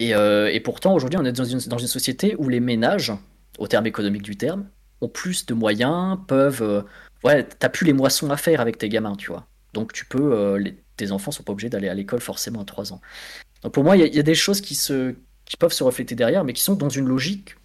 Euh, 0.00 0.48
et, 0.48 0.60
pourtant, 0.60 0.94
aujourd'hui, 0.94 1.18
on 1.20 1.24
est 1.24 1.32
dans 1.32 1.44
une, 1.44 1.58
dans 1.58 1.78
une, 1.78 1.86
société 1.86 2.34
où 2.38 2.48
les 2.48 2.60
ménages, 2.60 3.12
au 3.58 3.68
terme 3.68 3.86
économique 3.86 4.22
du 4.22 4.36
terme, 4.36 4.68
ont 5.00 5.08
plus 5.08 5.46
de 5.46 5.54
moyens, 5.54 6.18
peuvent. 6.26 6.62
Euh, 6.62 6.82
ouais, 7.24 7.44
t'as 7.44 7.68
plus 7.68 7.86
les 7.86 7.92
moissons 7.92 8.30
à 8.30 8.36
faire 8.36 8.60
avec 8.60 8.78
tes 8.78 8.88
gamins, 8.88 9.16
tu 9.16 9.28
vois. 9.28 9.46
Donc, 9.74 9.92
tu 9.92 10.06
peux. 10.06 10.34
Euh, 10.34 10.70
tes 10.96 11.12
enfants 11.12 11.30
sont 11.30 11.42
pas 11.42 11.52
obligés 11.52 11.70
d'aller 11.70 11.88
à 11.88 11.94
l'école 11.94 12.20
forcément 12.20 12.60
à 12.62 12.64
3 12.64 12.92
ans. 12.92 13.00
Donc, 13.62 13.72
pour 13.72 13.84
moi, 13.84 13.96
il 13.96 14.14
y, 14.14 14.18
a 14.18 14.22
des 14.22 14.34
choses 14.34 14.60
qui, 14.60 14.74
se, 14.74 15.14
qui 15.44 15.56
peuvent 15.56 15.72
se 15.72 15.84
refléter 15.84 16.14
derrière, 16.14 16.44
mais 16.44 16.52
qui 16.52 16.62
sont 16.62 16.74
dans 16.74 16.88
une 16.88 17.06
logique, 17.06 17.56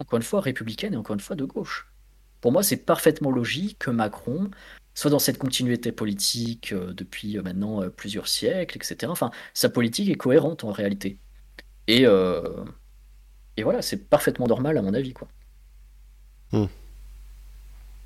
encore 0.00 0.16
une 0.16 0.22
fois, 0.22 0.40
républicaine 0.40 0.94
et 0.94 0.96
encore 0.96 1.14
une 1.14 1.20
fois 1.20 1.36
de 1.36 1.44
gauche. 1.44 1.89
Pour 2.40 2.52
moi, 2.52 2.62
c'est 2.62 2.76
parfaitement 2.76 3.30
logique 3.30 3.78
que 3.78 3.90
Macron 3.90 4.50
soit 4.94 5.10
dans 5.10 5.18
cette 5.18 5.38
continuité 5.38 5.92
politique 5.92 6.72
euh, 6.72 6.92
depuis 6.92 7.38
euh, 7.38 7.42
maintenant 7.42 7.82
euh, 7.82 7.88
plusieurs 7.88 8.28
siècles, 8.28 8.76
etc. 8.76 9.10
Enfin, 9.10 9.30
sa 9.54 9.68
politique 9.68 10.10
est 10.10 10.16
cohérente 10.16 10.64
en 10.64 10.72
réalité. 10.72 11.18
Et, 11.86 12.02
et 12.02 13.62
voilà, 13.64 13.82
c'est 13.82 14.08
parfaitement 14.08 14.46
normal 14.46 14.78
à 14.78 14.82
mon 14.82 14.94
avis, 14.94 15.12
quoi. 15.12 15.26
Hmm. 16.52 16.66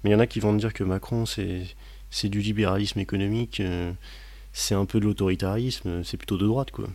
Mais 0.03 0.11
il 0.11 0.13
y 0.15 0.17
en 0.17 0.21
a 0.21 0.27
qui 0.27 0.41
vont 0.41 0.55
dire 0.55 0.73
que 0.73 0.85
Macron, 0.85 1.27
c'est, 1.27 1.67
du 2.25 2.41
libéralisme 2.41 2.99
économique, 2.99 3.61
c'est 4.55 4.75
un 4.75 4.87
peu 4.87 5.01
de 5.01 5.05
l'autoritarisme, 5.05 6.03
c'est 6.03 6.17
plutôt 6.17 6.39
de 6.39 6.47
droite, 6.47 6.71
quoi. 6.71 6.89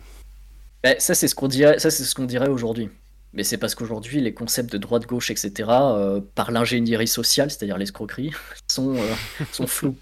Ben, 0.82 0.96
ça, 0.98 1.14
c'est 1.14 1.28
ce 1.28 1.36
qu'on 1.36 1.46
dirait, 1.46 1.78
ça, 1.78 1.92
c'est 1.92 2.02
ce 2.02 2.12
qu'on 2.12 2.24
dirait 2.24 2.48
aujourd'hui. 2.48 2.88
Mais 3.32 3.44
c'est 3.44 3.58
parce 3.58 3.74
qu'aujourd'hui, 3.74 4.20
les 4.20 4.34
concepts 4.34 4.72
de 4.72 4.78
droite-gauche, 4.78 5.30
etc., 5.30 5.68
euh, 5.70 6.20
par 6.34 6.50
l'ingénierie 6.50 7.06
sociale, 7.06 7.50
c'est-à-dire 7.50 7.78
l'escroquerie, 7.78 8.32
sont, 8.68 8.96
euh, 8.96 9.14
sont 9.52 9.66
flous. 9.66 9.96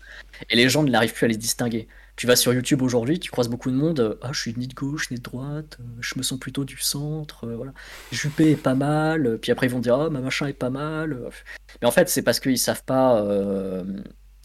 Et 0.48 0.56
les 0.56 0.68
gens 0.68 0.82
ne 0.82 0.90
n'arrivent 0.90 1.12
plus 1.12 1.26
à 1.26 1.28
les 1.28 1.36
distinguer. 1.36 1.88
Tu 2.16 2.26
vas 2.26 2.36
sur 2.36 2.52
YouTube 2.52 2.82
aujourd'hui, 2.82 3.20
tu 3.20 3.30
croises 3.30 3.48
beaucoup 3.48 3.70
de 3.70 3.76
monde. 3.76 4.00
Euh, 4.00 4.18
ah, 4.22 4.30
je 4.32 4.40
suis 4.40 4.54
ni 4.56 4.66
de 4.66 4.74
gauche 4.74 5.10
ni 5.10 5.18
de 5.18 5.22
droite. 5.22 5.78
je 6.00 6.14
me 6.16 6.22
sens 6.22 6.38
plutôt 6.38 6.64
du 6.64 6.78
centre. 6.78 7.46
voilà. 7.46 7.72
Juppé 8.10 8.52
est 8.52 8.56
pas 8.56 8.74
mal. 8.74 9.38
Puis 9.40 9.52
après, 9.52 9.66
ils 9.66 9.72
vont 9.72 9.78
dire 9.78 9.94
ah, 9.96 10.10
ma 10.10 10.20
machin 10.20 10.46
est 10.46 10.54
pas 10.54 10.70
mal. 10.70 11.20
Mais 11.80 11.86
en 11.86 11.92
fait, 11.92 12.08
c'est 12.08 12.22
parce 12.22 12.40
qu'ils 12.40 12.58
savent 12.58 12.84
pas. 12.84 13.24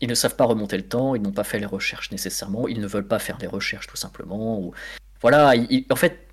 ils 0.01 0.09
ne 0.09 0.13
savent 0.13 0.35
pas 0.35 0.45
remonter 0.45 0.77
le 0.77 0.87
temps. 0.87 1.15
Ils 1.15 1.21
n'ont 1.21 1.31
pas 1.31 1.43
fait 1.43 1.57
les 1.57 1.65
recherches 1.65 2.11
nécessairement. 2.11 2.67
Ils 2.67 2.81
ne 2.81 2.87
veulent 2.87 3.07
pas 3.07 3.19
faire 3.19 3.37
des 3.37 3.47
recherches 3.47 3.87
tout 3.87 3.97
simplement. 3.97 4.59
Ou... 4.59 4.73
Voilà. 5.21 5.53
en 5.89 5.95
fait, 5.95 6.27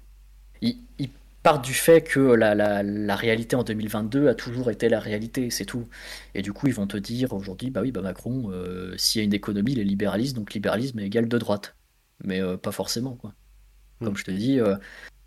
ils 0.60 1.10
part 1.42 1.60
du 1.60 1.72
fait 1.72 2.02
que 2.02 2.20
la, 2.20 2.54
la, 2.54 3.16
réalité 3.16 3.56
en 3.56 3.62
2022 3.62 4.28
a 4.28 4.34
toujours 4.34 4.70
été 4.70 4.88
la 4.88 5.00
réalité, 5.00 5.50
c'est 5.50 5.64
tout. 5.64 5.88
Et 6.34 6.42
du 6.42 6.52
coup, 6.52 6.66
ils 6.66 6.74
vont 6.74 6.86
te 6.86 6.96
dire 6.96 7.32
aujourd'hui, 7.32 7.70
bah 7.70 7.80
oui, 7.80 7.92
bah 7.92 8.02
Macron, 8.02 8.50
euh, 8.52 8.94
s'il 8.98 9.20
y 9.20 9.22
a 9.22 9.24
une 9.24 9.34
économie, 9.34 9.72
il 9.72 9.78
est 9.78 9.84
libéraliste, 9.84 10.36
donc 10.36 10.52
libéralisme 10.52 10.98
est 10.98 11.06
égal 11.06 11.28
de 11.28 11.38
droite. 11.38 11.76
Mais 12.22 12.42
euh, 12.42 12.56
pas 12.56 12.72
forcément, 12.72 13.14
quoi. 13.14 13.32
Hmm. 14.00 14.06
Comme 14.06 14.16
je 14.16 14.24
te 14.24 14.30
dis, 14.30 14.60
euh, 14.60 14.76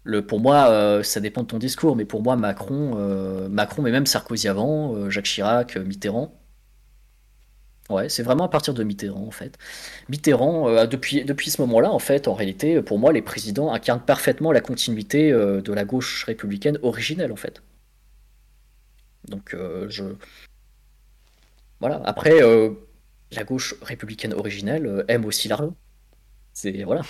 le, 0.04 0.26
pour 0.26 0.40
moi, 0.40 1.02
ça 1.04 1.20
dépend 1.20 1.44
de 1.44 1.48
ton 1.48 1.58
discours, 1.58 1.96
mais 1.96 2.06
pour 2.06 2.22
moi, 2.22 2.36
Macron, 2.36 3.48
Macron, 3.50 3.82
mais 3.82 3.92
même 3.92 4.06
Sarkozy 4.06 4.50
avant, 4.50 5.10
Jacques 5.10 5.26
Chirac, 5.26 5.78
Mitterrand, 5.78 6.43
Ouais, 7.90 8.08
c'est 8.08 8.24
vraiment 8.24 8.46
à 8.46 8.50
partir 8.50 8.74
de 8.74 8.84
Mitterrand 8.84 9.28
en 9.28 9.32
fait. 9.32 9.58
Mitterrand, 10.08 10.70
euh, 10.70 10.86
depuis, 10.88 11.26
depuis 11.26 11.50
ce 11.52 11.62
moment-là, 11.62 11.92
en 11.92 12.00
fait, 12.00 12.28
en 12.30 12.34
réalité, 12.34 12.82
pour 12.82 12.98
moi, 12.98 13.12
les 13.12 13.22
présidents 13.22 13.74
incarnent 13.74 14.06
parfaitement 14.06 14.54
la 14.54 14.62
continuité 14.62 15.32
euh, 15.32 15.62
de 15.62 15.74
la 15.74 15.84
gauche 15.84 16.24
républicaine 16.24 16.80
originelle 16.82 17.32
en 17.32 17.36
fait. 17.36 17.62
Donc 19.28 19.54
euh, 19.54 19.88
je. 19.90 20.06
Voilà. 21.82 22.02
Après, 22.06 22.40
la 23.32 23.44
gauche 23.44 23.76
républicaine 23.82 24.34
originelle 24.34 25.04
aime 25.10 25.26
aussi 25.26 25.50
l'argent. 25.50 25.76
C'est 26.54 26.84
voilà. 26.84 27.02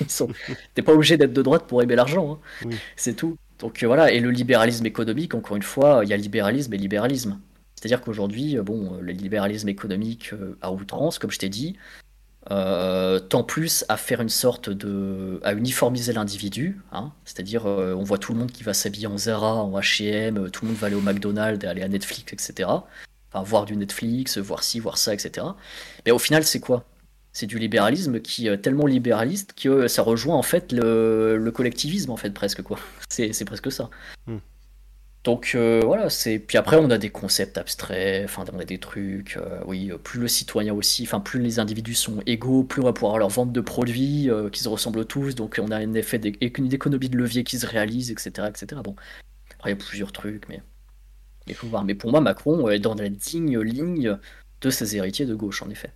T'es 0.74 0.82
pas 0.82 0.92
obligé 0.92 1.16
d'être 1.16 1.32
de 1.32 1.42
droite 1.42 1.66
pour 1.68 1.82
aimer 1.82 1.94
l'argent. 1.94 2.40
Hein. 2.64 2.70
C'est 2.96 3.14
tout. 3.14 3.36
Donc 3.60 3.84
voilà. 3.84 4.10
Et 4.10 4.18
le 4.18 4.30
libéralisme 4.30 4.86
économique, 4.86 5.34
encore 5.34 5.56
une 5.56 5.62
fois, 5.62 6.00
il 6.02 6.08
y 6.08 6.12
a 6.12 6.16
libéralisme 6.16 6.74
et 6.74 6.78
libéralisme. 6.78 7.40
C'est-à-dire 7.86 8.04
qu'aujourd'hui, 8.04 8.58
euh, 8.58 8.64
bon, 8.64 8.94
euh, 8.94 9.00
le 9.00 9.12
libéralisme 9.12 9.68
économique 9.68 10.32
euh, 10.32 10.58
à 10.60 10.72
outrance, 10.72 11.20
comme 11.20 11.30
je 11.30 11.38
t'ai 11.38 11.48
dit, 11.48 11.76
tend 12.48 13.44
plus 13.44 13.84
à 13.88 13.96
faire 13.96 14.20
une 14.20 14.28
sorte 14.28 14.70
de. 14.70 15.40
à 15.44 15.52
uniformiser 15.52 16.12
l'individu. 16.12 16.80
Hein. 16.90 17.12
C'est-à-dire, 17.24 17.66
on 17.66 18.02
voit 18.02 18.18
tout 18.18 18.32
le 18.32 18.38
monde 18.38 18.50
qui 18.50 18.64
va 18.64 18.72
s'habiller 18.72 19.06
en 19.06 19.18
Zara, 19.18 19.54
en 19.54 19.72
HM, 19.80 20.50
tout 20.50 20.64
le 20.64 20.70
monde 20.70 20.76
va 20.78 20.88
aller 20.88 20.96
au 20.96 21.00
McDonald's, 21.00 21.64
aller 21.64 21.82
à 21.82 21.88
Netflix, 21.88 22.32
etc. 22.32 22.68
Enfin, 23.32 23.42
voir 23.44 23.64
du 23.64 23.76
Netflix, 23.76 24.38
voir 24.38 24.62
ci, 24.62 24.78
voir 24.78 24.96
ça, 24.96 25.12
etc. 25.12 25.46
Mais 26.04 26.12
au 26.12 26.20
final, 26.20 26.44
c'est 26.44 26.60
quoi? 26.60 26.84
C'est 27.32 27.46
du 27.46 27.58
libéralisme 27.58 28.20
qui 28.20 28.46
est 28.46 28.58
tellement 28.58 28.86
libéraliste 28.86 29.52
que 29.60 29.88
ça 29.88 30.02
rejoint 30.02 30.36
en 30.36 30.42
fait 30.42 30.72
le, 30.72 31.50
collectivisme, 31.52 32.12
en 32.12 32.16
fait, 32.16 32.30
presque, 32.30 32.62
quoi. 32.62 32.78
C'est 33.08 33.44
presque 33.44 33.72
ça. 33.72 33.90
Hmm. 34.26 34.38
Donc 35.26 35.56
euh, 35.56 35.82
voilà, 35.84 36.08
c'est 36.08 36.38
puis 36.38 36.56
après 36.56 36.76
on 36.76 36.88
a 36.88 36.98
des 36.98 37.10
concepts 37.10 37.58
abstraits, 37.58 38.24
enfin 38.26 38.44
on 38.52 38.60
a 38.60 38.64
des 38.64 38.78
trucs, 38.78 39.36
euh, 39.36 39.58
oui, 39.66 39.90
plus 40.04 40.20
le 40.20 40.28
citoyen 40.28 40.72
aussi, 40.72 41.02
enfin 41.02 41.18
plus 41.18 41.40
les 41.40 41.58
individus 41.58 41.96
sont 41.96 42.20
égaux, 42.26 42.62
plus 42.62 42.80
on 42.80 42.84
va 42.84 42.92
pouvoir 42.92 43.18
leur 43.18 43.28
vendre 43.28 43.50
de 43.50 43.60
produits 43.60 44.30
euh, 44.30 44.50
qui 44.50 44.62
se 44.62 44.68
ressemblent 44.68 45.04
tous, 45.04 45.34
donc 45.34 45.60
on 45.60 45.72
a 45.72 45.78
un 45.78 45.94
effet 45.94 46.20
d'économie 46.20 47.08
de 47.08 47.16
levier 47.16 47.42
qui 47.42 47.58
se 47.58 47.66
réalise, 47.66 48.12
etc., 48.12 48.46
etc. 48.48 48.80
Bon, 48.84 48.94
après 49.56 49.70
il 49.70 49.76
y 49.76 49.82
a 49.82 49.84
plusieurs 49.84 50.12
trucs, 50.12 50.48
mais 50.48 50.62
il 51.48 51.54
faut 51.54 51.66
voir. 51.66 51.82
Mais 51.82 51.96
pour 51.96 52.12
moi, 52.12 52.20
Macron 52.20 52.68
est 52.68 52.78
dans 52.78 52.94
la 52.94 53.08
digne 53.08 53.58
ligne 53.58 54.16
de 54.60 54.70
ses 54.70 54.96
héritiers 54.96 55.26
de 55.26 55.34
gauche, 55.34 55.60
en 55.60 55.70
effet. 55.70 55.92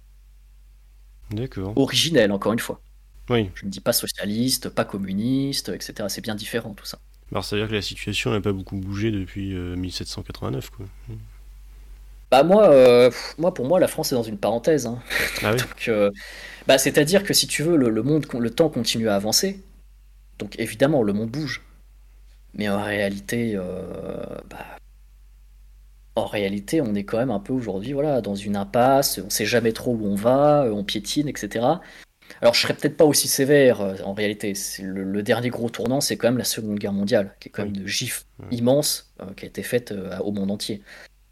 D'accord. 1.30 1.72
Originel, 1.76 2.32
encore 2.32 2.52
une 2.52 2.58
fois. 2.58 2.80
Oui. 3.28 3.48
Je 3.54 3.64
ne 3.64 3.70
dis 3.70 3.78
pas 3.78 3.92
socialiste, 3.92 4.70
pas 4.70 4.84
communiste, 4.84 5.68
etc. 5.68 6.08
C'est 6.08 6.20
bien 6.20 6.34
différent 6.34 6.74
tout 6.74 6.84
ça. 6.84 6.98
Alors 7.32 7.44
ça 7.44 7.56
veut 7.56 7.62
dire 7.62 7.68
que 7.68 7.74
la 7.74 7.82
situation 7.82 8.32
n'a 8.32 8.40
pas 8.40 8.52
beaucoup 8.52 8.76
bougé 8.76 9.10
depuis 9.10 9.54
1789 9.54 10.64
euh, 10.64 10.76
quoi. 10.76 10.86
Bah 12.30 12.44
moi, 12.44 12.70
euh, 12.70 13.10
moi 13.38 13.54
pour 13.54 13.66
moi 13.66 13.80
la 13.80 13.88
France 13.88 14.12
est 14.12 14.14
dans 14.14 14.22
une 14.22 14.38
parenthèse. 14.38 14.86
Hein. 14.86 14.98
Ah 15.42 15.52
oui. 15.52 15.60
Euh, 15.88 16.10
bah, 16.66 16.78
c'est-à-dire 16.78 17.24
que 17.24 17.32
si 17.32 17.46
tu 17.46 17.62
veux 17.62 17.76
le, 17.76 18.02
monde, 18.02 18.26
le 18.38 18.50
temps 18.50 18.68
continue 18.68 19.08
à 19.08 19.16
avancer. 19.16 19.60
Donc 20.38 20.58
évidemment 20.58 21.02
le 21.02 21.12
monde 21.12 21.30
bouge. 21.30 21.62
Mais 22.54 22.68
en 22.68 22.82
réalité, 22.82 23.56
bah, 24.50 24.76
en 26.16 26.26
réalité, 26.26 26.80
on 26.80 26.94
est 26.94 27.04
quand 27.04 27.18
même 27.18 27.30
un 27.30 27.40
peu 27.40 27.52
aujourd'hui 27.52 27.92
voilà, 27.92 28.20
dans 28.20 28.34
une 28.34 28.56
impasse, 28.56 29.20
on 29.24 29.30
sait 29.30 29.46
jamais 29.46 29.72
trop 29.72 29.94
où 29.94 30.06
on 30.06 30.16
va, 30.16 30.66
on 30.70 30.84
piétine, 30.84 31.28
etc. 31.28 31.66
Alors 32.40 32.54
je 32.54 32.60
serais 32.60 32.74
peut-être 32.74 32.96
pas 32.96 33.04
aussi 33.04 33.28
sévère 33.28 33.80
euh, 33.80 33.96
en 34.04 34.12
réalité. 34.12 34.54
Le, 34.82 35.22
dernier 35.22 35.50
gros 35.50 35.68
tournant, 35.70 36.00
c'est 36.00 36.16
quand 36.16 36.28
même 36.28 36.38
la 36.38 36.44
Seconde 36.44 36.78
Guerre 36.78 36.92
mondiale, 36.92 37.34
qui 37.40 37.48
est 37.48 37.52
quand 37.52 37.64
même 37.64 37.74
une 37.74 37.86
gifle 37.86 38.24
immense 38.50 39.12
euh, 39.20 39.26
qui 39.36 39.44
a 39.44 39.48
été 39.48 39.62
faite 39.62 39.92
euh, 39.92 40.18
au 40.18 40.32
monde 40.32 40.50
entier. 40.50 40.82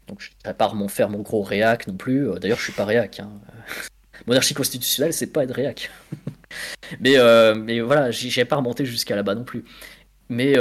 Donc 0.07 0.21
je 0.21 0.29
ne 0.43 0.49
vais 0.49 0.53
pas 0.53 0.71
faire 0.87 1.09
mon 1.09 1.19
gros 1.19 1.41
réac 1.41 1.87
non 1.87 1.95
plus. 1.95 2.27
D'ailleurs, 2.39 2.57
je 2.57 2.63
suis 2.63 2.73
pas 2.73 2.85
réac. 2.85 3.19
Hein. 3.19 3.29
Monarchie 4.27 4.53
constitutionnelle, 4.53 5.13
c'est 5.13 5.27
pas 5.27 5.43
être 5.43 5.53
réac. 5.53 5.89
mais, 6.99 7.15
mais 7.55 7.79
voilà, 7.79 8.11
j'ai 8.11 8.45
pas 8.45 8.57
remonté 8.57 8.85
jusqu'à 8.85 9.15
là-bas 9.15 9.35
non 9.35 9.43
plus. 9.43 9.63
Mais 10.29 10.55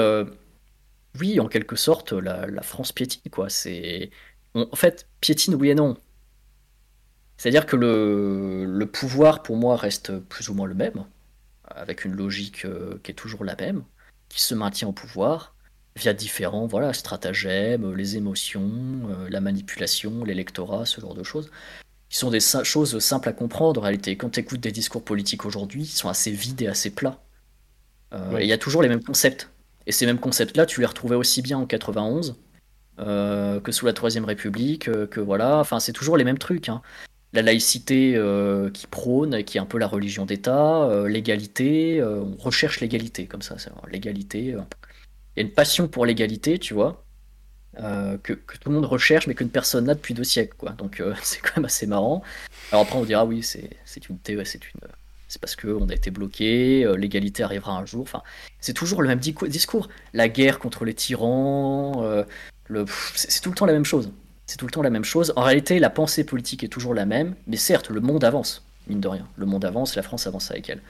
oui, 1.18 1.40
en 1.40 1.48
quelque 1.48 1.76
sorte, 1.76 2.12
la, 2.12 2.46
la 2.46 2.62
France 2.62 2.92
piétine, 2.92 3.30
quoi. 3.30 3.48
C'est 3.48 4.10
en 4.54 4.76
fait 4.76 5.08
piétine 5.20 5.54
oui 5.54 5.70
et 5.70 5.74
non 5.74 5.96
c'est-à-dire 7.38 7.66
que 7.66 7.76
le, 7.76 8.86
pouvoir, 8.86 9.42
pour 9.44 9.56
moi, 9.56 9.76
reste 9.76 10.18
plus 10.18 10.48
ou 10.48 10.54
moins 10.54 10.66
le 10.66 10.74
même, 10.74 11.04
avec 11.64 12.04
une 12.04 12.14
logique 12.14 12.64
euh, 12.64 13.00
qui 13.04 13.12
est 13.12 13.14
toujours 13.14 13.44
la 13.44 13.54
même, 13.54 13.84
qui 14.28 14.42
se 14.42 14.54
maintient 14.54 14.88
au 14.88 14.92
pouvoir 14.92 15.54
via 15.94 16.12
différents 16.12 16.66
voilà, 16.66 16.92
stratagèmes, 16.92 17.94
les 17.94 18.16
émotions, 18.16 18.70
euh, 19.10 19.28
la 19.30 19.40
manipulation, 19.40 20.24
l'électorat, 20.24 20.84
ce 20.84 21.00
genre 21.00 21.14
de 21.14 21.22
choses, 21.22 21.50
qui 22.08 22.18
sont 22.18 22.30
des 22.30 22.40
choses 22.40 22.98
simples 22.98 23.28
à 23.28 23.32
comprendre 23.32 23.80
en 23.80 23.84
réalité. 23.84 24.16
Quand 24.16 24.30
tu 24.30 24.40
écoutes 24.40 24.60
des 24.60 24.72
discours 24.72 25.04
politiques 25.04 25.44
aujourd'hui, 25.44 25.82
ils 25.82 25.86
sont 25.86 26.08
assez 26.08 26.32
vides 26.32 26.62
et 26.62 26.66
assez 26.66 26.90
plats. 26.90 27.22
Euh, 28.14 28.38
et 28.38 28.44
il 28.44 28.48
y 28.48 28.52
a 28.52 28.58
toujours 28.58 28.82
les 28.82 28.88
mêmes 28.88 29.02
concepts. 29.02 29.48
Et 29.86 29.92
ces 29.92 30.06
mêmes 30.06 30.18
concepts-là, 30.18 30.66
tu 30.66 30.80
les 30.80 30.86
retrouvais 30.86 31.16
aussi 31.16 31.40
bien 31.42 31.58
en 31.58 31.66
91 31.66 32.36
que 32.98 33.70
sous 33.70 33.86
la 33.86 33.92
Troisième 33.92 34.24
République, 34.24 34.90
que 34.90 35.20
voilà, 35.20 35.58
enfin 35.58 35.78
c'est 35.78 35.92
toujours 35.92 36.16
les 36.16 36.24
mêmes 36.24 36.36
trucs. 36.36 36.68
Hein 36.68 36.82
la 37.32 37.42
laïcité 37.42 38.14
euh, 38.16 38.70
qui 38.70 38.86
prône, 38.86 39.44
qui 39.44 39.58
est 39.58 39.60
un 39.60 39.66
peu 39.66 39.78
la 39.78 39.86
religion 39.86 40.24
d'État, 40.24 40.82
euh, 40.84 41.08
l'égalité, 41.08 42.00
euh, 42.00 42.22
on 42.22 42.36
recherche 42.36 42.80
l'égalité 42.80 43.26
comme 43.26 43.42
ça, 43.42 43.56
l'égalité. 43.90 44.38
Il 44.46 44.52
y 45.36 45.40
a 45.40 45.42
une 45.42 45.52
passion 45.52 45.88
pour 45.88 46.06
l'égalité, 46.06 46.58
tu 46.58 46.74
vois. 46.74 47.04
que, 47.76 48.32
tout 48.32 48.68
le 48.70 48.74
monde 48.74 48.86
recherche, 48.86 49.26
mais 49.26 49.34
qu'une 49.34 49.50
personne 49.50 49.84
n'a 49.84 49.94
depuis 49.94 50.14
deux 50.14 50.24
siècles, 50.24 50.56
quoi. 50.56 50.70
Donc 50.72 51.02
c'est 51.22 51.40
quand 51.40 51.58
même 51.58 51.66
assez 51.66 51.86
marrant. 51.86 52.22
Alors 52.72 52.84
après, 52.84 52.98
on 52.98 53.04
dira 53.04 53.24
oui, 53.24 53.42
c'est 53.42 53.70
une 54.08 54.18
c'est 54.24 54.64
une 54.74 54.80
c'est 55.30 55.40
parce 55.42 55.56
qu'on 55.56 55.86
a 55.90 55.94
été 55.94 56.10
bloqué, 56.10 56.90
l'égalité 56.96 57.42
arrivera 57.42 57.76
un 57.76 57.84
jour. 57.84 58.00
Enfin, 58.00 58.22
c'est 58.60 58.72
toujours 58.72 59.02
le 59.02 59.08
même 59.08 59.18
discours. 59.18 59.88
La 60.14 60.30
guerre 60.30 60.58
contre 60.58 60.86
les 60.86 60.94
tyrans, 60.94 62.24
le... 62.68 62.86
c'est 63.14 63.42
tout 63.42 63.50
le 63.50 63.54
temps 63.54 63.66
la 63.66 63.74
même 63.74 63.84
chose. 63.84 64.10
C'est 64.48 64.56
tout 64.56 64.64
le 64.64 64.72
temps 64.72 64.82
la 64.82 64.90
même 64.90 65.04
chose. 65.04 65.34
En 65.36 65.42
réalité, 65.42 65.78
la 65.78 65.90
pensée 65.90 66.24
politique 66.24 66.64
est 66.64 66.68
toujours 66.68 66.94
la 66.94 67.04
même, 67.04 67.36
mais 67.46 67.58
certes, 67.58 67.90
le 67.90 68.00
monde 68.00 68.24
avance, 68.24 68.64
mine 68.88 68.98
de 68.98 69.06
rien. 69.06 69.28
Le 69.36 69.44
monde 69.44 69.66
avance, 69.66 69.94
la 69.94 70.02
France 70.02 70.26
avance 70.26 70.50
avec 70.50 70.70
elle. 70.70 70.80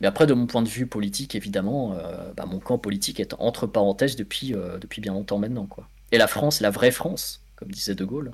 Mais 0.00 0.06
après, 0.06 0.26
de 0.26 0.34
mon 0.34 0.46
point 0.46 0.60
de 0.60 0.68
vue 0.68 0.86
politique, 0.86 1.34
évidemment, 1.34 1.94
euh, 1.94 2.32
bah, 2.36 2.44
mon 2.44 2.60
camp 2.60 2.76
politique 2.76 3.18
est 3.18 3.34
entre 3.38 3.66
parenthèses 3.66 4.14
depuis, 4.14 4.54
euh, 4.54 4.76
depuis 4.76 5.00
bien 5.00 5.14
longtemps 5.14 5.38
maintenant. 5.38 5.64
Quoi. 5.64 5.88
Et 6.12 6.18
la 6.18 6.26
France, 6.26 6.60
la 6.60 6.68
vraie 6.68 6.90
France, 6.90 7.40
comme 7.56 7.70
disait 7.70 7.94
De 7.94 8.04
Gaulle, 8.04 8.32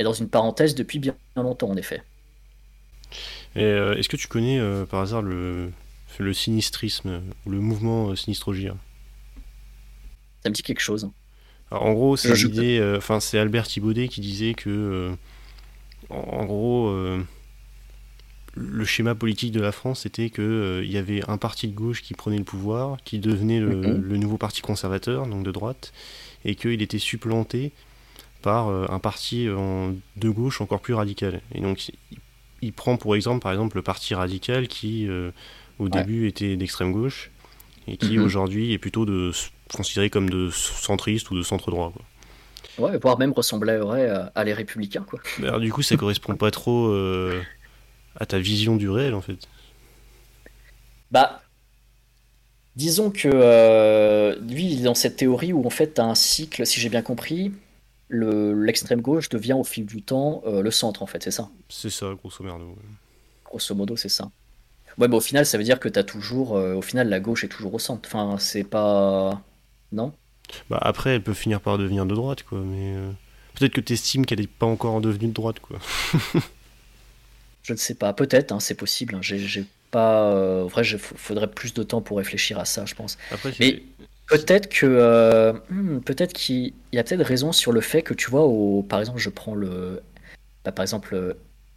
est 0.00 0.04
dans 0.04 0.12
une 0.12 0.28
parenthèse 0.28 0.74
depuis 0.74 0.98
bien 0.98 1.14
longtemps, 1.36 1.70
en 1.70 1.76
effet. 1.76 2.02
Euh, 3.56 3.94
est-ce 3.94 4.08
que 4.08 4.16
tu 4.16 4.26
connais 4.26 4.60
par 4.90 5.00
hasard 5.00 5.22
le, 5.22 5.70
le 6.18 6.34
sinistrisme, 6.34 7.22
ou 7.46 7.50
le 7.50 7.60
mouvement 7.60 8.16
sinistrogir 8.16 8.74
Ça 10.42 10.50
me 10.50 10.54
dit 10.54 10.64
quelque 10.64 10.80
chose 10.80 11.08
en 11.70 11.92
gros, 11.92 12.16
c'est 12.16 12.34
l'idée, 12.34 12.78
euh, 12.78 12.98
enfin 12.98 13.20
c'est 13.20 13.38
Albert 13.38 13.66
Thibaudet 13.66 14.08
qui 14.08 14.20
disait 14.20 14.54
que, 14.54 14.70
euh, 14.70 15.10
en, 16.10 16.44
gros, 16.44 16.88
euh, 16.88 17.20
le 18.54 18.84
schéma 18.84 19.14
politique 19.16 19.52
de 19.52 19.60
la 19.60 19.72
France 19.72 20.00
c'était 20.02 20.30
que 20.30 20.80
il 20.84 20.90
y 20.90 20.96
avait 20.96 21.28
un 21.28 21.38
parti 21.38 21.66
de 21.66 21.74
gauche 21.74 22.02
qui 22.02 22.14
prenait 22.14 22.38
le 22.38 22.44
pouvoir, 22.44 22.98
qui 23.04 23.18
devenait 23.18 23.58
le, 23.58 23.74
mhm. 23.74 24.16
nouveau 24.16 24.36
parti 24.36 24.62
conservateur, 24.62 25.26
donc 25.26 25.42
de 25.42 25.50
droite, 25.50 25.92
et 26.44 26.54
qu'il 26.54 26.80
était 26.82 27.00
supplanté 27.00 27.72
par 28.42 28.68
un 28.68 28.98
parti 29.00 29.46
de 29.46 30.30
gauche 30.30 30.60
encore 30.60 30.80
plus 30.80 30.94
radical. 30.94 31.40
Et 31.52 31.60
donc 31.60 31.90
il, 32.62 32.72
prend 32.72 32.96
pour 32.96 33.16
exemple, 33.16 33.42
par 33.42 33.50
exemple, 33.50 33.76
le 33.76 33.82
parti 33.82 34.14
radical 34.14 34.68
qui 34.68 35.08
au 35.80 35.88
début 35.88 36.28
était 36.28 36.56
d'extrême 36.56 36.92
gauche 36.92 37.30
et 37.88 37.96
qui 37.96 38.18
mhm. 38.18 38.24
aujourd'hui 38.24 38.72
est 38.72 38.78
plutôt 38.78 39.04
de 39.04 39.32
considéré 39.74 40.10
comme 40.10 40.30
de 40.30 40.50
centriste 40.50 41.30
ou 41.30 41.36
de 41.36 41.42
centre 41.42 41.70
droit. 41.70 41.92
Quoi. 41.92 42.02
Ouais, 42.78 42.98
voire 42.98 43.18
même 43.18 43.32
ressemblerait 43.32 44.08
à, 44.34 44.44
les 44.44 44.52
républicains. 44.52 45.04
Quoi. 45.08 45.20
alors, 45.38 45.60
du 45.60 45.72
coup, 45.72 45.82
ça 45.82 45.96
correspond 45.96 46.36
pas 46.36 46.50
trop 46.50 46.88
euh, 46.88 47.42
à 48.18 48.26
ta 48.26 48.38
vision 48.38 48.76
du 48.76 48.90
réel, 48.90 49.14
en 49.14 49.22
fait. 49.22 49.48
Bah, 51.10 51.42
disons 52.74 53.10
que 53.10 53.30
euh, 53.32 54.36
lui, 54.40 54.72
il 54.72 54.80
est 54.80 54.84
dans 54.84 54.94
cette 54.94 55.16
théorie 55.16 55.52
où 55.52 55.64
en 55.66 55.70
fait, 55.70 55.98
as 55.98 56.04
un 56.04 56.14
cycle, 56.14 56.66
si 56.66 56.80
j'ai 56.80 56.90
bien 56.90 57.02
compris, 57.02 57.52
l'extrême 58.10 59.00
gauche 59.00 59.28
devient 59.30 59.54
au 59.54 59.64
fil 59.64 59.86
du 59.86 60.02
temps 60.02 60.42
euh, 60.46 60.60
le 60.60 60.70
centre, 60.70 61.02
en 61.02 61.06
fait, 61.06 61.22
c'est 61.22 61.30
ça? 61.30 61.48
C'est 61.68 61.90
ça, 61.90 62.12
grosso 62.14 62.44
modo. 62.44 62.76
Grosso 63.44 63.74
modo, 63.74 63.96
c'est 63.96 64.10
ça. 64.10 64.30
Ouais, 64.98 65.08
bah, 65.08 65.16
au 65.16 65.20
final, 65.20 65.46
ça 65.46 65.56
veut 65.56 65.64
dire 65.64 65.80
que 65.80 65.88
tu 65.88 65.98
as 65.98 66.04
toujours. 66.04 66.52
au 66.52 66.82
final, 66.82 67.08
la 67.08 67.20
gauche 67.20 67.44
est 67.44 67.48
toujours 67.48 67.74
au 67.74 67.78
centre. 67.78 68.06
Enfin, 68.06 68.36
c'est 68.38 68.64
pas. 68.64 69.42
Non? 69.92 70.12
Bah 70.70 70.78
après, 70.80 71.14
elle 71.14 71.22
peut 71.22 71.34
finir 71.34 71.60
par 71.60 71.78
devenir 71.78 72.06
de 72.06 72.14
droite, 72.14 72.42
quoi. 72.42 72.60
Mais 72.60 72.94
euh, 72.94 73.10
peut-être 73.54 73.72
que 73.72 73.80
tu 73.80 73.92
estimes 73.92 74.26
qu'elle 74.26 74.40
n'est 74.40 74.46
pas 74.46 74.66
encore 74.66 75.00
devenue 75.00 75.28
de 75.28 75.32
droite, 75.32 75.60
quoi. 75.60 75.78
je 77.62 77.72
ne 77.72 77.78
sais 77.78 77.94
pas. 77.94 78.12
Peut-être, 78.12 78.52
hein, 78.52 78.60
c'est 78.60 78.74
possible. 78.74 79.14
Hein. 79.14 79.20
J'ai 79.22 79.64
pas. 79.90 80.30
Euh, 80.32 80.64
en 80.64 80.68
vrai, 80.68 80.82
il 80.86 80.98
faudrait 80.98 81.50
plus 81.50 81.74
de 81.74 81.82
temps 81.82 82.00
pour 82.00 82.18
réfléchir 82.18 82.58
à 82.58 82.64
ça, 82.64 82.84
je 82.86 82.94
pense. 82.94 83.18
Mais 83.60 83.82
peut-être 84.28 84.68
que 84.68 84.86
euh, 84.86 85.52
hmm, 85.70 86.00
peut-être 86.00 86.32
qu'il 86.32 86.72
y 86.92 86.98
a 86.98 87.04
peut-être 87.04 87.24
raison 87.24 87.52
sur 87.52 87.72
le 87.72 87.80
fait 87.80 88.02
que 88.02 88.14
tu 88.14 88.30
vois, 88.30 88.44
au, 88.44 88.82
par 88.82 89.00
exemple, 89.00 89.18
je 89.18 89.30
prends 89.30 89.54
le, 89.54 90.00
bah, 90.64 90.72
par 90.72 90.82
exemple, 90.82 91.36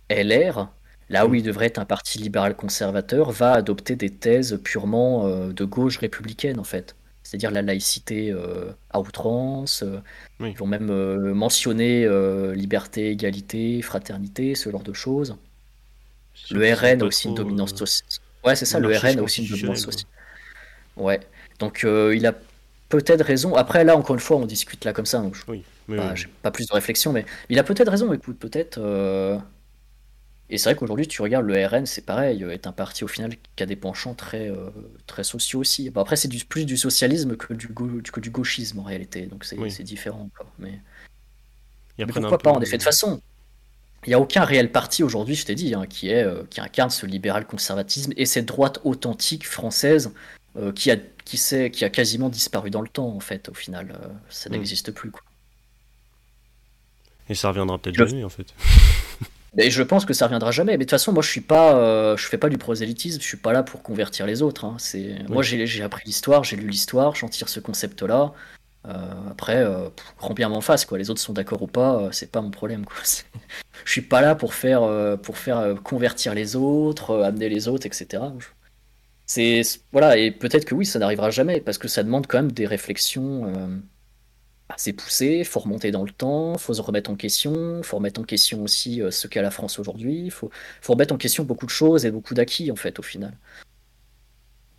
LR. 0.09 0.69
Là 1.11 1.25
où 1.25 1.29
mm. 1.29 1.35
il 1.35 1.43
devrait 1.43 1.65
être 1.65 1.79
un 1.79 1.85
parti 1.85 2.19
libéral 2.19 2.55
conservateur, 2.55 3.31
va 3.31 3.53
adopter 3.53 3.95
des 3.95 4.11
thèses 4.11 4.59
purement 4.63 5.27
de 5.27 5.65
gauche 5.65 5.97
républicaine 5.97 6.59
en 6.59 6.63
fait 6.63 6.95
c'est-à-dire 7.29 7.51
la 7.51 7.61
laïcité 7.61 8.31
euh, 8.31 8.71
à 8.89 8.99
outrance. 8.99 9.83
Euh, 9.83 9.99
ils 10.39 10.57
vont 10.57 10.65
même 10.65 10.89
euh, 10.89 11.35
mentionner 11.35 12.07
liberté, 12.55 13.11
égalité, 13.11 13.83
fraternité, 13.83 14.55
ce 14.55 14.71
genre 14.71 14.81
de 14.81 14.93
choses. 14.93 15.37
Le 16.49 16.73
RN 16.73 17.03
a 17.03 17.05
aussi 17.05 17.27
une 17.27 17.35
dominance 17.35 17.75
sociale. 17.75 18.09
Ouais, 18.43 18.55
c'est 18.55 18.65
ça, 18.65 18.79
le 18.79 18.97
RN 18.97 19.19
a 19.19 19.21
aussi 19.21 19.43
une 19.43 19.49
dominance 19.49 19.81
sociale. 19.81 20.09
Ouais, 20.97 21.19
donc 21.59 21.85
il 21.85 22.25
a 22.25 22.33
peut-être 22.89 23.23
raison. 23.23 23.53
Après, 23.55 23.83
là, 23.83 23.95
encore 23.95 24.15
une 24.15 24.21
fois, 24.21 24.37
on 24.37 24.47
discute 24.47 24.83
là 24.83 24.93
comme 24.93 25.05
ça, 25.05 25.19
donc 25.19 25.35
je... 25.35 25.43
oui, 25.47 25.63
j'ai 26.15 26.27
pas 26.41 26.49
plus 26.49 26.65
de 26.65 26.73
réflexion, 26.73 27.13
mais 27.13 27.25
il 27.49 27.59
a 27.59 27.63
peut-être 27.63 27.91
raison. 27.91 28.11
Écoute, 28.11 28.39
peut-être 28.39 28.79
et 30.49 30.57
c'est 30.57 30.69
vrai 30.69 30.75
qu'aujourd'hui, 30.75 31.07
tu 31.07 31.21
regardes 31.21 31.45
le 31.45 31.65
RN, 31.65 31.85
c'est 31.85 32.05
pareil, 32.05 32.43
est 32.43 32.65
un 32.65 32.71
parti 32.71 33.03
au 33.03 33.07
final 33.07 33.35
qui 33.55 33.63
a 33.63 33.67
des 33.67 33.75
penchants 33.75 34.15
très, 34.15 34.49
euh, 34.49 34.69
très 35.05 35.23
sociaux 35.23 35.59
aussi. 35.59 35.91
Bon, 35.91 36.01
après, 36.01 36.15
c'est 36.15 36.27
du, 36.27 36.43
plus 36.43 36.65
du 36.65 36.75
socialisme 36.75 37.37
que 37.37 37.53
du, 37.53 37.67
que 37.67 38.19
du 38.19 38.31
gauchisme 38.31 38.79
en 38.79 38.83
réalité, 38.83 39.27
donc 39.27 39.45
c'est 39.45 39.83
différent 39.83 40.21
encore. 40.21 40.51
Mais, 40.57 40.79
pourquoi 42.07 42.39
pas 42.39 42.51
En 42.51 42.61
effet, 42.61 42.79
de 42.79 42.83
façon, 42.83 43.21
il 44.07 44.09
n'y 44.09 44.15
a 44.15 44.19
aucun 44.19 44.43
réel 44.43 44.71
parti 44.71 45.03
aujourd'hui, 45.03 45.35
je 45.35 45.45
t'ai 45.45 45.53
dit, 45.53 45.75
hein, 45.75 45.85
qui, 45.85 46.09
est, 46.09 46.23
euh, 46.23 46.43
qui 46.49 46.61
incarne 46.61 46.89
ce 46.89 47.05
libéral 47.05 47.45
conservatisme 47.45 48.13
et 48.17 48.25
cette 48.25 48.45
droite 48.45 48.79
authentique 48.85 49.47
française 49.47 50.11
euh, 50.57 50.71
qui, 50.71 50.89
a, 50.89 50.97
qui, 51.25 51.37
sait, 51.37 51.69
qui 51.69 51.85
a 51.85 51.91
quasiment 51.91 52.29
disparu 52.29 52.71
dans 52.71 52.81
le 52.81 52.89
temps, 52.89 53.15
en 53.15 53.19
fait, 53.19 53.49
au 53.49 53.53
final. 53.53 53.95
ça 54.29 54.49
mm. 54.49 54.53
n'existe 54.53 54.91
plus. 54.91 55.11
Quoi. 55.11 55.21
Et 57.29 57.35
ça 57.35 57.49
reviendra 57.49 57.77
peut-être 57.77 57.95
jamais, 57.95 58.23
en 58.23 58.29
fait. 58.29 58.47
Et 59.57 59.71
je 59.71 59.83
pense 59.83 60.05
que 60.05 60.13
ça 60.13 60.25
reviendra 60.25 60.51
jamais. 60.51 60.73
Mais 60.73 60.79
de 60.79 60.83
toute 60.83 60.91
façon, 60.91 61.11
moi, 61.11 61.23
je 61.23 61.29
suis 61.29 61.41
pas, 61.41 61.75
euh, 61.75 62.17
je 62.17 62.27
fais 62.27 62.37
pas 62.37 62.49
du 62.49 62.57
prosélytisme. 62.57 63.19
Je 63.19 63.25
suis 63.25 63.37
pas 63.37 63.53
là 63.53 63.63
pour 63.63 63.81
convertir 63.81 64.25
les 64.25 64.41
autres. 64.41 64.65
Hein. 64.65 64.75
C'est 64.77 65.15
moi, 65.27 65.43
j'ai 65.43 65.83
appris 65.83 66.03
l'histoire, 66.05 66.43
j'ai 66.43 66.55
lu 66.55 66.67
l'histoire, 66.67 67.15
j'en 67.15 67.29
tire 67.29 67.49
ce 67.49 67.59
concept-là. 67.59 68.33
Euh, 68.87 69.29
après, 69.29 69.57
euh, 69.57 69.89
grand 70.17 70.33
bien 70.33 70.49
m'en 70.49 70.61
face. 70.61 70.85
Quoi. 70.85 70.97
Les 70.97 71.09
autres 71.09 71.19
sont 71.19 71.33
d'accord 71.33 71.61
ou 71.61 71.67
pas, 71.67 72.01
euh, 72.01 72.11
c'est 72.11 72.31
pas 72.31 72.41
mon 72.41 72.51
problème. 72.51 72.85
Quoi. 72.85 72.97
Je 73.85 73.91
suis 73.91 74.01
pas 74.01 74.21
là 74.21 74.35
pour 74.35 74.53
faire, 74.53 74.81
pour 75.23 75.37
faire 75.37 75.75
convertir 75.83 76.33
les 76.35 76.55
autres, 76.55 77.23
amener 77.23 77.47
les 77.47 77.67
autres, 77.67 77.85
etc. 77.85 78.23
C'est 79.25 79.61
voilà. 79.93 80.17
Et 80.17 80.31
peut-être 80.31 80.65
que 80.65 80.75
oui, 80.75 80.85
ça 80.85 80.99
n'arrivera 80.99 81.31
jamais 81.31 81.61
parce 81.61 81.77
que 81.77 81.87
ça 81.87 82.03
demande 82.03 82.27
quand 82.27 82.39
même 82.39 82.51
des 82.51 82.67
réflexions 82.67 83.51
assez 84.69 84.93
poussé, 84.93 85.43
faut 85.43 85.59
remonter 85.59 85.91
dans 85.91 86.03
le 86.03 86.11
temps, 86.11 86.57
faut 86.57 86.73
se 86.73 86.81
remettre 86.81 87.09
en 87.09 87.15
question, 87.15 87.81
faut 87.83 87.97
remettre 87.97 88.21
en 88.21 88.23
question 88.23 88.63
aussi 88.63 89.01
euh, 89.01 89.11
ce 89.11 89.27
qu'est 89.27 89.41
la 89.41 89.51
France 89.51 89.79
aujourd'hui, 89.79 90.29
faut, 90.29 90.51
faut 90.81 90.93
remettre 90.93 91.13
en 91.13 91.17
question 91.17 91.43
beaucoup 91.43 91.65
de 91.65 91.71
choses 91.71 92.05
et 92.05 92.11
beaucoup 92.11 92.35
d'acquis 92.35 92.71
en 92.71 92.75
fait 92.75 92.99
au 92.99 93.01
final. 93.01 93.33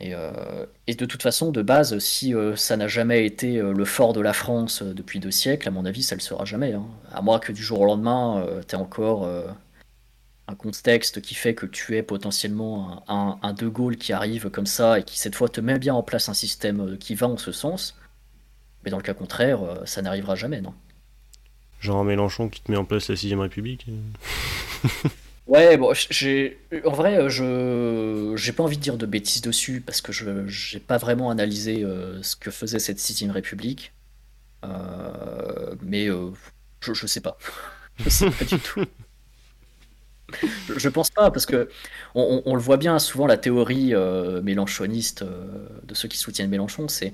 Et, 0.02 0.14
euh, 0.14 0.64
de 0.86 1.04
toute 1.04 1.22
façon, 1.22 1.50
de 1.50 1.60
base, 1.60 1.98
si 1.98 2.34
euh, 2.34 2.56
ça 2.56 2.76
n'a 2.76 2.88
jamais 2.88 3.26
été 3.26 3.60
le 3.60 3.84
fort 3.84 4.14
de 4.14 4.20
la 4.20 4.32
France 4.32 4.82
depuis 4.82 5.20
deux 5.20 5.30
siècles, 5.30 5.68
à 5.68 5.70
mon 5.70 5.84
avis, 5.84 6.02
ça 6.02 6.14
le 6.14 6.20
sera 6.20 6.44
jamais. 6.46 6.72
Hein. 6.72 6.86
À 7.12 7.20
moins 7.20 7.38
que 7.38 7.52
du 7.52 7.62
jour 7.62 7.80
au 7.80 7.84
lendemain, 7.84 8.46
tu 8.66 8.74
aies 8.74 8.78
encore 8.78 9.28
un 10.48 10.54
contexte 10.54 11.20
qui 11.20 11.34
fait 11.34 11.54
que 11.54 11.66
tu 11.66 11.96
es 11.96 12.02
potentiellement 12.02 13.04
un, 13.08 13.52
De 13.52 13.68
Gaulle 13.68 13.96
qui 13.96 14.12
arrive 14.12 14.50
comme 14.50 14.66
ça 14.66 14.98
et 14.98 15.04
qui 15.04 15.18
cette 15.18 15.34
fois 15.34 15.48
te 15.48 15.60
met 15.60 15.78
bien 15.78 15.94
en 15.94 16.02
place 16.02 16.28
un 16.28 16.34
système 16.34 16.96
qui 16.98 17.14
va 17.14 17.28
en 17.28 17.36
ce 17.36 17.52
sens. 17.52 17.99
Mais 18.84 18.90
dans 18.90 18.96
le 18.96 19.02
cas 19.02 19.14
contraire, 19.14 19.62
euh, 19.62 19.84
ça 19.84 20.02
n'arrivera 20.02 20.34
jamais, 20.34 20.60
non 20.60 20.74
Genre 21.80 21.98
un 21.98 22.04
Mélenchon 22.04 22.48
qui 22.48 22.60
te 22.62 22.70
met 22.70 22.76
en 22.76 22.84
place 22.84 23.08
la 23.08 23.14
6ème 23.14 23.40
République 23.40 23.86
Ouais, 25.46 25.76
bon, 25.76 25.92
j'ai, 25.94 26.60
en 26.84 26.92
vrai, 26.92 27.18
euh, 27.18 27.28
je 27.28 28.36
j'ai 28.36 28.52
pas 28.52 28.62
envie 28.62 28.76
de 28.76 28.82
dire 28.82 28.96
de 28.96 29.06
bêtises 29.06 29.42
dessus 29.42 29.80
parce 29.84 30.00
que 30.00 30.12
je 30.12 30.46
j'ai 30.46 30.78
pas 30.78 30.96
vraiment 30.96 31.28
analysé 31.28 31.82
euh, 31.82 32.22
ce 32.22 32.36
que 32.36 32.52
faisait 32.52 32.78
cette 32.78 32.98
6ème 32.98 33.32
République. 33.32 33.92
mais 35.82 36.06
je, 36.06 36.94
je 36.94 37.06
sais 37.06 37.20
pas. 37.20 37.36
je 37.98 38.08
sais 38.08 38.30
pas 38.30 38.44
du 38.44 38.58
tout. 38.60 38.84
Je, 40.76 40.88
pense 40.88 41.10
pas 41.10 41.32
parce 41.32 41.46
que 41.46 41.68
on, 42.14 42.42
on, 42.46 42.54
le 42.54 42.60
voit 42.60 42.76
bien 42.76 43.00
souvent 43.00 43.26
la 43.26 43.36
théorie 43.36 43.92
mélenchoniste 44.44 45.24
de 45.24 45.94
ceux 45.94 46.06
qui 46.06 46.18
soutiennent 46.18 46.50
Mélenchon, 46.50 46.86
c'est 46.86 47.12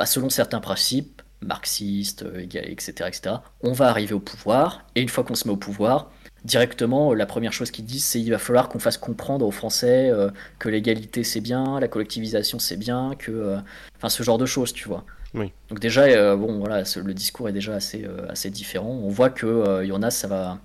bah, 0.00 0.06
selon 0.06 0.30
certains 0.30 0.60
principes, 0.60 1.20
marxistes, 1.42 2.24
etc., 2.42 2.94
euh, 3.02 3.06
etc., 3.06 3.34
on 3.60 3.72
va 3.72 3.88
arriver 3.88 4.14
au 4.14 4.18
pouvoir, 4.18 4.86
et 4.94 5.02
une 5.02 5.10
fois 5.10 5.24
qu'on 5.24 5.34
se 5.34 5.46
met 5.46 5.52
au 5.52 5.58
pouvoir, 5.58 6.10
directement, 6.42 7.12
la 7.12 7.26
première 7.26 7.52
chose 7.52 7.70
qu'ils 7.70 7.84
disent, 7.84 8.06
c'est 8.06 8.18
qu'il 8.18 8.30
va 8.30 8.38
falloir 8.38 8.70
qu'on 8.70 8.78
fasse 8.78 8.96
comprendre 8.96 9.44
aux 9.44 9.50
Français 9.50 10.08
euh, 10.08 10.30
que 10.58 10.70
l'égalité 10.70 11.22
c'est 11.22 11.42
bien, 11.42 11.78
la 11.78 11.86
collectivisation 11.86 12.58
c'est 12.58 12.78
bien, 12.78 13.12
que, 13.18 13.30
euh, 13.30 13.58
enfin, 13.98 14.08
ce 14.08 14.22
genre 14.22 14.38
de 14.38 14.46
choses, 14.46 14.72
tu 14.72 14.88
vois. 14.88 15.04
Oui. 15.34 15.52
Donc 15.68 15.80
déjà, 15.80 16.34
bon, 16.34 16.60
voilà, 16.60 16.82
le 16.96 17.12
discours 17.12 17.50
est 17.50 17.52
déjà 17.52 17.74
assez, 17.74 18.08
assez 18.30 18.48
différent. 18.48 18.88
On 18.88 19.10
voit 19.10 19.28
que 19.28 19.82
il 19.82 19.88
y 19.88 19.92
en 19.92 20.02
a, 20.02 20.10
ça 20.10 20.28
va, 20.28 20.60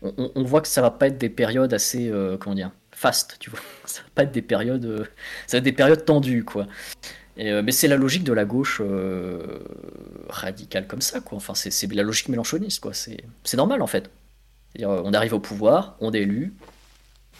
on, 0.00 0.32
on, 0.34 0.42
voit 0.42 0.62
que 0.62 0.68
ça 0.68 0.80
va 0.80 0.90
pas 0.90 1.08
être 1.08 1.18
des 1.18 1.28
périodes 1.28 1.74
assez, 1.74 2.10
comment 2.40 2.56
dire, 2.56 2.70
fast, 2.92 3.36
tu 3.40 3.50
vois. 3.50 3.60
Ça 3.84 4.00
va 4.00 4.08
pas 4.14 4.22
être 4.22 4.32
des 4.32 4.42
périodes, 4.42 5.06
ça 5.46 5.56
va 5.56 5.58
être 5.58 5.64
des 5.64 5.72
périodes 5.72 6.06
tendues, 6.06 6.44
quoi. 6.44 6.66
Mais 7.36 7.72
c'est 7.72 7.88
la 7.88 7.96
logique 7.96 8.24
de 8.24 8.32
la 8.32 8.44
gauche 8.44 8.82
radicale 10.28 10.86
comme 10.86 11.00
ça, 11.00 11.20
quoi. 11.20 11.36
Enfin, 11.36 11.54
c'est 11.54 11.92
la 11.92 12.02
logique 12.02 12.28
mélanchoniste, 12.28 12.80
quoi. 12.80 12.92
C'est 12.94 13.56
normal, 13.56 13.82
en 13.82 13.86
fait. 13.86 14.10
On 14.80 15.12
arrive 15.12 15.34
au 15.34 15.40
pouvoir, 15.40 15.96
on 16.00 16.12
est 16.12 16.20
élu, 16.20 16.54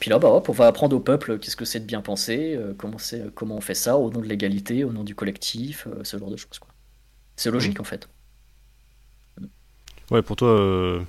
puis 0.00 0.10
là, 0.10 0.18
bah, 0.18 0.28
hop, 0.28 0.48
on 0.48 0.52
va 0.52 0.66
apprendre 0.66 0.96
au 0.96 1.00
peuple 1.00 1.38
qu'est-ce 1.38 1.56
que 1.56 1.64
c'est 1.64 1.80
de 1.80 1.84
bien 1.84 2.00
penser, 2.00 2.58
comment, 2.76 2.96
comment 3.34 3.56
on 3.56 3.60
fait 3.60 3.74
ça, 3.74 3.96
au 3.96 4.10
nom 4.10 4.20
de 4.20 4.26
l'égalité, 4.26 4.84
au 4.84 4.92
nom 4.92 5.04
du 5.04 5.14
collectif, 5.14 5.86
ce 6.02 6.18
genre 6.18 6.30
de 6.30 6.36
choses, 6.36 6.58
quoi. 6.58 6.68
C'est 7.36 7.50
logique, 7.50 7.78
mmh. 7.78 7.82
en 7.82 7.84
fait. 7.84 8.08
Ouais, 10.10 10.22
pour 10.22 10.36
toi, 10.36 10.48
euh, 10.48 11.00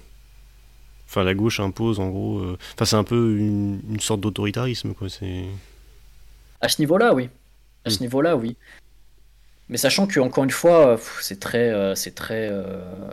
enfin 1.06 1.24
la 1.24 1.34
gauche 1.34 1.60
impose 1.60 2.00
en 2.00 2.10
gros. 2.10 2.40
Euh, 2.40 2.58
enfin, 2.74 2.86
c'est 2.86 2.96
un 2.96 3.04
peu 3.04 3.38
une, 3.38 4.00
sorte 4.00 4.22
d'autoritarisme, 4.22 4.94
quoi. 4.94 5.08
À 6.62 6.70
ce 6.70 6.82
niveau-là, 6.82 7.14
oui. 7.14 7.30
À 7.86 7.90
ce 7.90 8.00
hmm. 8.00 8.02
niveau-là, 8.02 8.36
oui. 8.36 8.56
Mais 9.70 9.78
sachant 9.78 10.08
que 10.08 10.20
encore 10.20 10.44
une 10.44 10.52
fois, 10.52 11.00
c'est 11.22 11.40
très, 11.40 11.70
euh, 11.70 11.96
c'est 11.96 12.14
très, 12.14 12.52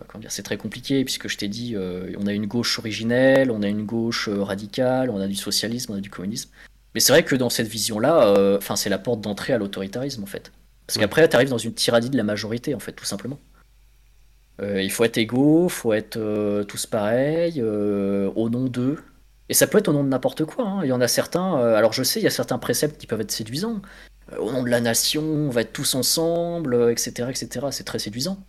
comment 0.08 0.20
dire, 0.20 0.32
c'est 0.32 0.42
très 0.42 0.56
compliqué 0.56 1.04
puisque 1.04 1.28
je 1.28 1.38
t'ai 1.38 1.48
dit, 1.48 1.76
on 2.18 2.26
a 2.26 2.32
une 2.32 2.46
gauche 2.46 2.78
originelle, 2.78 3.50
on 3.50 3.62
a 3.62 3.68
une 3.68 3.84
gauche 3.84 4.28
radicale, 4.28 5.10
on 5.10 5.20
a 5.20 5.28
du 5.28 5.36
socialisme, 5.36 5.92
on 5.92 5.96
a 5.96 6.00
du 6.00 6.10
communisme. 6.10 6.50
Mais 6.94 7.00
c'est 7.00 7.12
vrai 7.12 7.22
que 7.22 7.36
dans 7.36 7.50
cette 7.50 7.68
vision-là, 7.68 8.56
enfin, 8.56 8.76
c'est 8.76 8.90
la 8.90 8.98
porte 8.98 9.20
d'entrée 9.20 9.52
à 9.52 9.58
l'autoritarisme 9.58 10.22
en 10.22 10.26
fait. 10.26 10.52
Parce 10.86 10.98
qu'après, 10.98 11.28
tu 11.28 11.36
arrives 11.36 11.50
dans 11.50 11.58
une 11.58 11.72
tyrannie 11.72 12.10
de 12.10 12.16
la 12.16 12.24
majorité 12.24 12.74
en 12.74 12.80
fait, 12.80 12.92
tout 12.92 13.04
simplement. 13.04 13.38
Euh, 14.60 14.82
il 14.82 14.90
faut 14.90 15.04
être 15.04 15.18
égaux, 15.18 15.66
il 15.66 15.70
faut 15.70 15.92
être 15.92 16.16
euh, 16.16 16.64
tous 16.64 16.86
pareils, 16.86 17.60
euh, 17.60 18.30
au 18.34 18.50
nom 18.50 18.64
d'eux. 18.64 18.98
Et 19.48 19.54
ça 19.54 19.66
peut 19.66 19.78
être 19.78 19.88
au 19.88 19.92
nom 19.92 20.04
de 20.04 20.08
n'importe 20.08 20.44
quoi. 20.44 20.66
Hein. 20.66 20.80
Il 20.84 20.88
y 20.88 20.92
en 20.92 21.00
a 21.00 21.08
certains, 21.08 21.56
alors 21.56 21.92
je 21.92 22.02
sais, 22.02 22.20
il 22.20 22.22
y 22.22 22.26
a 22.26 22.30
certains 22.30 22.58
préceptes 22.58 22.98
qui 22.98 23.06
peuvent 23.06 23.20
être 23.20 23.32
séduisants. 23.32 23.80
Au 24.38 24.52
nom 24.52 24.62
de 24.62 24.70
la 24.70 24.80
nation, 24.80 25.22
on 25.22 25.50
va 25.50 25.62
être 25.62 25.72
tous 25.72 25.94
ensemble, 25.94 26.90
etc. 26.90 27.28
etc. 27.30 27.66
C'est 27.70 27.84
très 27.84 27.98
séduisant. 27.98 28.42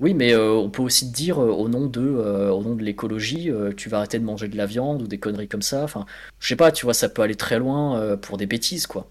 Oui, 0.00 0.14
mais 0.14 0.34
on 0.34 0.70
peut 0.70 0.82
aussi 0.82 1.10
te 1.10 1.14
dire 1.14 1.38
au 1.38 1.68
nom 1.68 1.86
de, 1.86 2.00
au 2.00 2.62
nom 2.62 2.74
de 2.74 2.82
l'écologie, 2.82 3.50
tu 3.76 3.90
vas 3.90 3.98
arrêter 3.98 4.18
de 4.18 4.24
manger 4.24 4.48
de 4.48 4.56
la 4.56 4.64
viande 4.64 5.02
ou 5.02 5.06
des 5.06 5.18
conneries 5.18 5.48
comme 5.48 5.60
ça. 5.60 5.84
Enfin, 5.84 6.06
je 6.38 6.48
sais 6.48 6.56
pas, 6.56 6.72
tu 6.72 6.86
vois, 6.86 6.94
ça 6.94 7.10
peut 7.10 7.20
aller 7.20 7.34
très 7.34 7.58
loin 7.58 8.16
pour 8.16 8.38
des 8.38 8.46
bêtises, 8.46 8.86
quoi. 8.86 9.10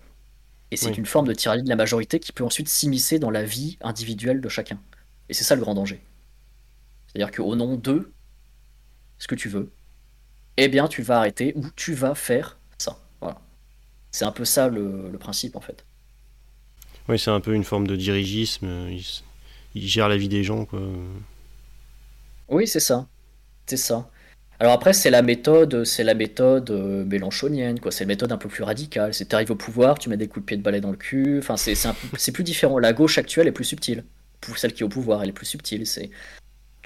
Et 0.72 0.78
c'est 0.78 0.98
une 0.98 1.06
forme 1.06 1.28
de 1.28 1.34
tyrannie 1.34 1.64
de 1.64 1.70
la 1.70 1.76
majorité 1.76 2.20
qui 2.20 2.32
peut 2.32 2.44
ensuite 2.44 2.70
s'immiscer 2.70 3.18
dans 3.18 3.32
la 3.32 3.44
vie 3.44 3.78
individuelle 3.82 4.40
de 4.42 4.50
chacun. 4.50 4.80
Et 5.28 5.34
c'est 5.34 5.44
ça 5.44 5.56
le 5.56 5.62
grand 5.62 5.74
danger. 5.74 6.02
C'est-à-dire 7.08 7.32
qu'au 7.32 7.56
nom 7.56 7.76
de 7.76 8.12
ce 9.18 9.28
que 9.28 9.36
tu 9.36 9.50
veux, 9.50 9.72
eh 10.58 10.68
bien 10.68 10.88
tu 10.88 11.02
vas 11.02 11.18
arrêter 11.18 11.54
ou 11.56 11.66
tu 11.76 11.94
vas 11.94 12.14
faire 12.14 12.60
ça. 12.78 13.00
Voilà. 13.20 13.42
C'est 14.12 14.26
un 14.26 14.32
peu 14.32 14.46
ça 14.46 14.70
le, 14.70 15.18
principe 15.20 15.56
en 15.56 15.62
fait. 15.62 15.86
Oui, 17.10 17.18
c'est 17.18 17.32
un 17.32 17.40
peu 17.40 17.54
une 17.54 17.64
forme 17.64 17.88
de 17.88 17.96
dirigisme. 17.96 18.68
Il, 19.76 19.88
gère 19.88 20.08
la 20.08 20.18
vie 20.18 20.30
des 20.30 20.44
gens, 20.44 20.66
quoi. 20.66 20.80
Oui, 22.48 22.68
c'est 22.68 22.80
ça. 22.80 23.08
C'est 23.66 23.78
ça. 23.78 24.10
Alors 24.60 24.74
après, 24.74 24.94
c'est 24.94 25.10
la 25.10 25.22
méthode, 25.22 25.86
c'est 25.86 26.04
la 26.04 26.14
méthode 26.14 26.70
euh, 26.70 27.06
mélanchonienne, 27.06 27.80
quoi. 27.80 27.92
C'est 27.92 28.04
une 28.04 28.10
méthode 28.10 28.32
un 28.32 28.38
peu 28.38 28.50
plus 28.50 28.64
radicale. 28.64 29.14
C'est 29.14 29.34
arrives 29.34 29.52
au 29.52 29.56
pouvoir, 29.56 29.98
tu 29.98 30.10
mets 30.10 30.18
des 30.18 30.28
coups 30.28 30.44
de 30.44 30.46
pied 30.46 30.58
de 30.58 30.62
balai 30.62 30.82
dans 30.82 30.92
le 30.92 30.98
cul. 30.98 31.40
Enfin, 31.40 31.56
c'est 31.58 32.32
plus 32.32 32.44
différent. 32.44 32.78
La 32.78 32.94
gauche 32.94 33.18
actuelle 33.18 33.48
est 33.48 33.52
plus 33.52 33.66
subtile. 33.66 34.04
Pour 34.42 34.58
celle 34.58 34.74
qui 34.74 34.84
est 34.84 34.86
au 34.86 34.90
pouvoir, 34.90 35.24
elle 35.24 35.30
est 35.30 35.34
plus 35.34 35.46
subtile. 35.46 35.88
C'est 35.88 36.12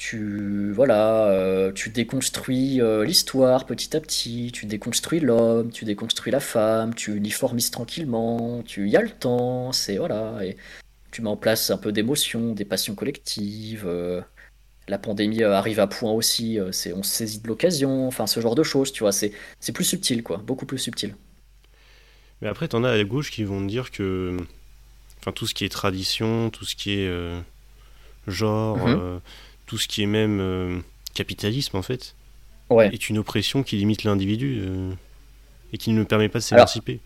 tu 0.04 0.74
voilà, 0.74 1.28
euh, 1.30 1.72
tu 1.72 1.90
déconstruis 1.90 2.82
euh, 2.82 3.06
l'histoire 3.06 3.66
petit 3.66 3.96
à 3.96 4.02
petit, 4.02 4.52
tu 4.52 4.66
déconstruis 4.66 5.22
l'homme, 5.22 5.72
tu 5.72 5.86
déconstruis 5.86 6.30
la 6.30 6.42
femme, 6.42 6.94
tu 6.94 7.16
uniformises 7.16 7.72
tranquillement, 7.72 8.64
tu 8.64 8.90
y 8.90 8.98
as 8.98 9.02
le 9.02 9.10
temps, 9.10 9.72
c'est 9.72 9.96
voilà, 9.96 10.44
et 10.44 10.58
tu 11.12 11.22
mets 11.22 11.30
en 11.30 11.38
place 11.38 11.72
un 11.72 11.78
peu 11.78 11.94
d'émotions, 11.94 12.52
des 12.52 12.66
passions 12.66 12.96
collectives. 12.96 13.86
Euh, 13.88 14.20
la 14.90 14.98
pandémie 14.98 15.42
arrive 15.42 15.80
à 15.80 15.88
point 15.88 16.12
aussi, 16.12 16.60
c'est 16.74 16.92
on 16.92 17.02
se 17.02 17.12
saisit 17.12 17.40
de 17.40 17.48
l'occasion, 17.48 18.06
enfin 18.06 18.28
ce 18.28 18.42
genre 18.42 18.56
de 18.56 18.64
choses, 18.64 18.92
tu 18.92 19.04
vois, 19.04 19.14
c'est 19.14 19.32
c'est 19.62 19.72
plus 19.72 19.86
subtil 19.86 20.22
quoi, 20.22 20.36
beaucoup 20.36 20.66
plus 20.66 20.80
subtil. 20.80 21.16
Mais 22.42 22.50
après, 22.50 22.68
t'en 22.68 22.84
as 22.84 22.90
à 22.90 22.98
la 22.98 23.06
gauche 23.06 23.32
qui 23.32 23.46
vont 23.46 23.62
dire 23.62 23.90
que, 23.90 24.36
enfin 25.22 25.32
tout 25.32 25.48
ce 25.48 25.54
qui 25.54 25.64
est 25.64 25.70
tradition, 25.70 26.50
tout 26.50 26.66
ce 26.66 26.76
qui 26.76 26.92
est 26.92 27.10
genre. 28.28 28.86
Mm-hmm 28.86 29.20
tout 29.66 29.78
ce 29.78 29.88
qui 29.88 30.04
est 30.04 30.08
même 30.08 30.40
euh, 30.40 30.80
capitalisme 31.14 31.78
en 31.78 31.82
fait 31.82 32.16
est 32.80 33.10
une 33.10 33.20
oppression 33.20 33.64
qui 33.64 33.78
limite 33.78 34.04
l'individu 34.04 34.62
euh, 34.62 34.92
et 35.74 35.78
qui 35.78 35.92
ne 35.92 36.00
lui 36.00 36.06
permet 36.06 36.30
pas 36.30 36.40
de 36.40 36.44
s'émanciper. 36.44 37.00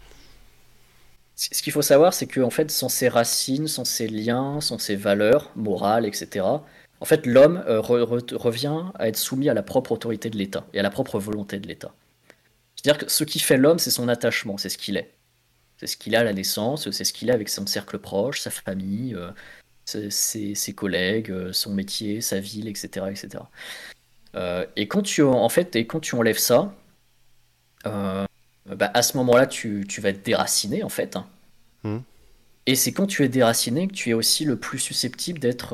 Ce 1.35 1.61
qu'il 1.61 1.73
faut 1.73 1.81
savoir, 1.81 2.13
c'est 2.13 2.25
que 2.25 2.41
en 2.41 2.49
fait, 2.49 2.71
sans 2.71 2.89
ses 2.89 3.09
racines, 3.09 3.67
sans 3.67 3.85
ses 3.85 4.07
liens, 4.07 4.59
sans 4.61 4.79
ses 4.79 4.95
valeurs 4.95 5.51
morales, 5.55 6.05
etc., 6.05 6.45
en 6.99 7.05
fait, 7.05 7.27
l'homme 7.27 7.63
euh, 7.67 7.79
revient 7.79 8.83
à 8.95 9.07
être 9.07 9.17
soumis 9.17 9.49
à 9.49 9.53
la 9.53 9.61
propre 9.61 9.91
autorité 9.91 10.31
de 10.31 10.37
l'État 10.37 10.65
et 10.73 10.79
à 10.79 10.83
la 10.83 10.89
propre 10.89 11.19
volonté 11.19 11.59
de 11.59 11.67
l'État. 11.67 11.93
C'est-à-dire 12.75 13.05
que 13.05 13.11
ce 13.11 13.23
qui 13.23 13.39
fait 13.39 13.57
l'homme, 13.57 13.77
c'est 13.77 13.91
son 13.91 14.07
attachement, 14.07 14.57
c'est 14.57 14.69
ce 14.69 14.79
qu'il 14.79 14.97
est. 14.97 15.13
C'est 15.77 15.85
ce 15.85 15.95
qu'il 15.95 16.15
a 16.15 16.21
à 16.21 16.23
la 16.23 16.33
naissance, 16.33 16.89
c'est 16.89 17.03
ce 17.03 17.13
qu'il 17.13 17.29
a 17.29 17.35
avec 17.35 17.49
son 17.49 17.67
cercle 17.67 17.99
proche, 17.99 18.39
sa 18.39 18.49
famille, 18.49 19.15
ses, 19.87 20.73
collègues, 20.73 21.31
euh, 21.31 21.53
son 21.53 21.73
métier, 21.73 22.21
sa 22.21 22.39
ville, 22.39 22.67
etc. 22.67 23.05
etc. 23.09 23.43
Euh, 24.35 24.65
et, 24.75 24.87
quand 24.87 25.01
tu, 25.01 25.23
en 25.23 25.49
fait, 25.49 25.75
et 25.75 25.87
quand 25.87 25.99
tu 25.99 26.15
enlèves 26.15 26.37
ça, 26.37 26.73
euh, 27.85 28.25
bah, 28.65 28.91
à 28.93 29.01
ce 29.01 29.17
moment-là, 29.17 29.47
tu, 29.47 29.85
tu, 29.87 30.01
vas 30.01 30.09
être 30.09 30.23
déraciné, 30.23 30.83
en 30.83 30.89
fait. 30.89 31.17
Mmh. 31.83 31.97
Et 32.65 32.75
c'est 32.75 32.91
quand 32.91 33.07
tu 33.07 33.23
es 33.23 33.29
déraciné 33.29 33.87
que 33.87 33.93
tu 33.93 34.09
es 34.09 34.13
aussi 34.13 34.43
le 34.43 34.57
plus 34.57 34.79
susceptible 34.79 35.39
d'être, 35.39 35.73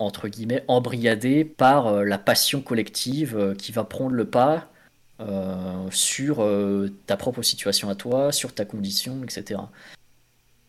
entre 0.00 0.26
guillemets, 0.26 0.64
embrigadé 0.66 1.44
par 1.44 2.04
la 2.04 2.18
passion 2.18 2.60
collective 2.60 3.54
qui 3.56 3.70
va 3.70 3.84
prendre 3.84 4.10
le 4.10 4.24
pas 4.24 4.68
sur 5.92 6.44
ta 7.06 7.16
propre 7.16 7.42
situation 7.42 7.88
à 7.90 7.94
toi, 7.94 8.32
sur 8.32 8.52
ta 8.56 8.64
condition, 8.64 9.22
etc. 9.22 9.60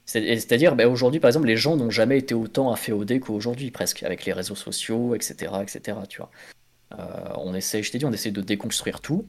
C'est-à-dire, 0.08 0.76
ben, 0.76 0.88
aujourd'hui, 0.88 1.20
par 1.20 1.28
exemple, 1.28 1.48
les 1.48 1.58
gens 1.58 1.76
n'ont 1.76 1.90
jamais 1.90 2.18
été 2.18 2.34
autant 2.34 2.72
afféodés 2.72 3.20
qu'aujourd'hui, 3.20 3.72
presque, 3.72 4.04
avec 4.04 4.24
les 4.24 4.32
réseaux 4.32 4.56
sociaux, 4.56 5.14
etc., 5.14 5.52
etc., 5.62 5.98
tu 6.08 6.20
vois. 6.20 6.32
Euh, 6.98 7.04
on 7.36 7.54
essaie, 7.54 7.84
je 7.84 7.92
t'ai 7.92 7.98
dit, 7.98 8.06
on 8.06 8.14
essaie 8.14 8.32
de 8.32 8.40
déconstruire 8.40 9.02
tout 9.02 9.28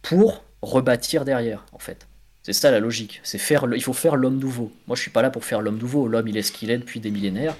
pour 0.00 0.44
rebâtir 0.62 1.24
derrière, 1.24 1.66
en 1.72 1.80
fait. 1.80 2.06
C'est 2.44 2.52
ça 2.52 2.70
la 2.70 2.78
logique. 2.78 3.20
C'est 3.24 3.38
faire, 3.38 3.66
il 3.74 3.82
faut 3.82 3.92
faire 3.92 4.14
l'homme 4.14 4.38
nouveau. 4.38 4.70
Moi, 4.86 4.94
je 4.94 5.02
suis 5.02 5.10
pas 5.10 5.22
là 5.22 5.30
pour 5.30 5.44
faire 5.44 5.60
l'homme 5.60 5.78
nouveau. 5.78 6.06
L'homme, 6.06 6.28
il 6.28 6.36
est 6.36 6.42
ce 6.42 6.52
qu'il 6.52 6.70
est 6.70 6.78
depuis 6.78 7.00
des 7.00 7.10
millénaires. 7.10 7.56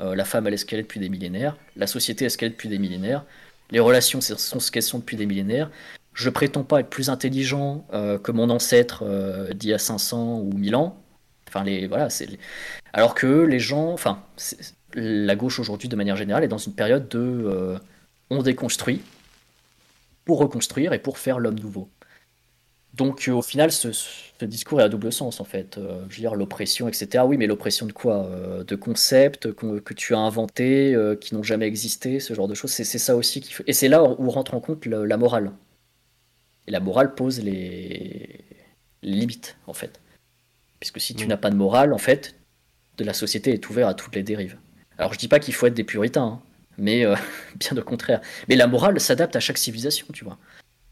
Euh, 0.00 0.14
la 0.14 0.24
femme, 0.24 0.46
elle 0.46 0.54
est 0.54 0.58
ce 0.58 0.64
qu'elle 0.64 0.78
est 0.78 0.84
depuis 0.84 1.00
des 1.00 1.10
millénaires. 1.10 1.58
La 1.76 1.86
société 1.86 2.24
est 2.24 2.30
ce 2.30 2.38
qu'elle 2.38 2.48
est 2.48 2.52
depuis 2.52 2.70
des 2.70 2.78
millénaires. 2.78 3.26
Les 3.70 3.80
relations 3.80 4.22
sont 4.22 4.60
ce 4.60 4.70
qu'elles 4.70 4.82
sont 4.82 5.00
depuis 5.00 5.18
des 5.18 5.26
millénaires. 5.26 5.70
Je 6.14 6.30
prétends 6.30 6.64
pas 6.64 6.80
être 6.80 6.88
plus 6.88 7.10
intelligent 7.10 7.86
euh, 7.92 8.18
que 8.18 8.32
mon 8.32 8.48
ancêtre 8.48 9.04
d'il 9.54 9.70
y 9.70 9.74
a 9.74 9.78
500 9.78 10.38
ou 10.38 10.52
1000 10.54 10.76
ans. 10.76 11.02
Alors 12.92 13.14
que 13.14 13.26
les 13.26 13.58
gens, 13.58 13.92
enfin, 13.92 14.22
la 14.94 15.36
gauche 15.36 15.58
aujourd'hui 15.58 15.88
de 15.88 15.96
manière 15.96 16.16
générale 16.16 16.44
est 16.44 16.48
dans 16.48 16.58
une 16.58 16.74
période 16.74 17.08
de 17.08 17.18
euh, 17.18 17.78
on 18.30 18.42
déconstruit 18.42 19.02
pour 20.24 20.38
reconstruire 20.38 20.92
et 20.92 20.98
pour 20.98 21.18
faire 21.18 21.38
l'homme 21.38 21.58
nouveau. 21.58 21.88
Donc 22.94 23.30
au 23.30 23.42
final, 23.42 23.70
ce, 23.70 23.88
discours 24.42 24.80
est 24.80 24.84
à 24.84 24.88
double 24.88 25.12
sens 25.12 25.40
en 25.40 25.44
fait. 25.44 25.76
Euh, 25.76 26.00
je 26.08 26.16
veux 26.16 26.20
dire 26.20 26.34
l'oppression, 26.34 26.88
etc. 26.88 27.24
Oui, 27.26 27.36
mais 27.36 27.46
l'oppression 27.46 27.84
de 27.84 27.92
quoi 27.92 28.24
euh, 28.24 28.64
De 28.64 28.74
concepts 28.74 29.52
que 29.52 29.94
tu 29.94 30.14
as 30.14 30.18
inventés, 30.18 30.96
qui 31.20 31.34
n'ont 31.34 31.42
jamais 31.42 31.66
existé, 31.66 32.20
ce 32.20 32.32
genre 32.32 32.48
de 32.48 32.54
choses. 32.54 32.70
C'est 32.70 32.84
ça 32.84 33.16
aussi 33.16 33.42
qui 33.42 33.54
Et 33.66 33.74
c'est 33.74 33.88
là 33.88 34.02
où 34.02 34.30
rentre 34.30 34.54
en 34.54 34.60
compte 34.60 34.86
la 34.86 35.16
morale. 35.18 35.52
Et 36.66 36.70
la 36.70 36.80
morale 36.80 37.14
pose 37.14 37.40
les 37.40 38.40
limites 39.02 39.56
en 39.66 39.74
fait. 39.74 40.00
Puisque 40.80 41.00
si 41.00 41.14
tu 41.14 41.24
mm. 41.24 41.28
n'as 41.28 41.36
pas 41.36 41.50
de 41.50 41.56
morale, 41.56 41.92
en 41.92 41.98
fait, 41.98 42.36
de 42.98 43.04
la 43.04 43.14
société 43.14 43.52
est 43.52 43.68
ouverte 43.68 43.90
à 43.90 43.94
toutes 43.94 44.14
les 44.14 44.22
dérives. 44.22 44.58
Alors 44.98 45.12
je 45.12 45.18
dis 45.18 45.28
pas 45.28 45.38
qu'il 45.38 45.54
faut 45.54 45.66
être 45.66 45.74
des 45.74 45.84
puritains, 45.84 46.24
hein, 46.24 46.42
mais 46.78 47.04
euh, 47.04 47.14
bien 47.56 47.76
au 47.76 47.82
contraire. 47.82 48.20
Mais 48.48 48.56
la 48.56 48.66
morale 48.66 48.98
s'adapte 49.00 49.36
à 49.36 49.40
chaque 49.40 49.58
civilisation, 49.58 50.06
tu 50.12 50.24
vois. 50.24 50.38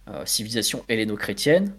Euh, 0.08 0.24
civilisation 0.26 0.84
helléno-chrétienne, 0.88 1.72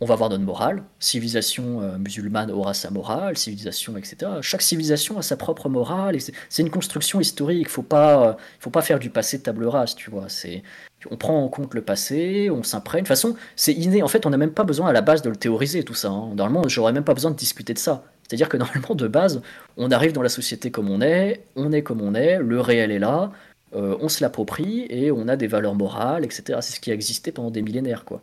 on 0.00 0.06
va 0.06 0.14
avoir 0.14 0.30
notre 0.30 0.44
morale. 0.44 0.84
Civilisation 1.00 1.80
euh, 1.80 1.98
musulmane 1.98 2.50
aura 2.50 2.74
sa 2.74 2.90
morale, 2.90 3.36
civilisation, 3.36 3.96
etc. 3.96 4.30
Chaque 4.42 4.62
civilisation 4.62 5.18
a 5.18 5.22
sa 5.22 5.36
propre 5.36 5.68
morale. 5.68 6.18
c'est 6.20 6.62
une 6.62 6.70
construction 6.70 7.20
historique. 7.20 7.68
Faut 7.68 7.82
pas, 7.82 8.36
faut 8.60 8.70
pas 8.70 8.82
faire 8.82 8.98
du 8.98 9.10
passé 9.10 9.38
de 9.38 9.42
table 9.42 9.66
rase, 9.66 9.94
tu 9.94 10.10
vois. 10.10 10.28
C'est 10.28 10.62
on 11.10 11.16
prend 11.16 11.42
en 11.42 11.48
compte 11.48 11.74
le 11.74 11.82
passé, 11.82 12.50
on 12.50 12.62
s'imprègne. 12.62 13.02
De 13.02 13.04
toute 13.04 13.08
façon, 13.08 13.36
c'est 13.56 13.72
inné. 13.72 14.02
En 14.02 14.08
fait, 14.08 14.26
on 14.26 14.30
n'a 14.30 14.36
même 14.36 14.52
pas 14.52 14.64
besoin 14.64 14.88
à 14.88 14.92
la 14.92 15.00
base 15.00 15.22
de 15.22 15.30
le 15.30 15.36
théoriser, 15.36 15.84
tout 15.84 15.94
ça. 15.94 16.08
Hein. 16.08 16.34
Normalement, 16.34 16.68
j'aurais 16.68 16.92
même 16.92 17.04
pas 17.04 17.14
besoin 17.14 17.30
de 17.30 17.36
discuter 17.36 17.74
de 17.74 17.78
ça. 17.78 18.04
C'est-à-dire 18.22 18.48
que 18.48 18.56
normalement, 18.58 18.94
de 18.94 19.08
base, 19.08 19.42
on 19.76 19.90
arrive 19.90 20.12
dans 20.12 20.22
la 20.22 20.28
société 20.28 20.70
comme 20.70 20.90
on 20.90 21.00
est, 21.00 21.44
on 21.56 21.72
est 21.72 21.82
comme 21.82 22.02
on 22.02 22.14
est, 22.14 22.38
le 22.38 22.60
réel 22.60 22.90
est 22.90 22.98
là, 22.98 23.32
euh, 23.74 23.96
on 24.00 24.08
se 24.08 24.22
l'approprie 24.22 24.86
et 24.90 25.10
on 25.10 25.28
a 25.28 25.36
des 25.36 25.46
valeurs 25.46 25.74
morales, 25.74 26.24
etc. 26.24 26.58
C'est 26.62 26.74
ce 26.74 26.80
qui 26.80 26.90
a 26.90 26.94
existé 26.94 27.32
pendant 27.32 27.50
des 27.50 27.62
millénaires, 27.62 28.04
quoi. 28.04 28.22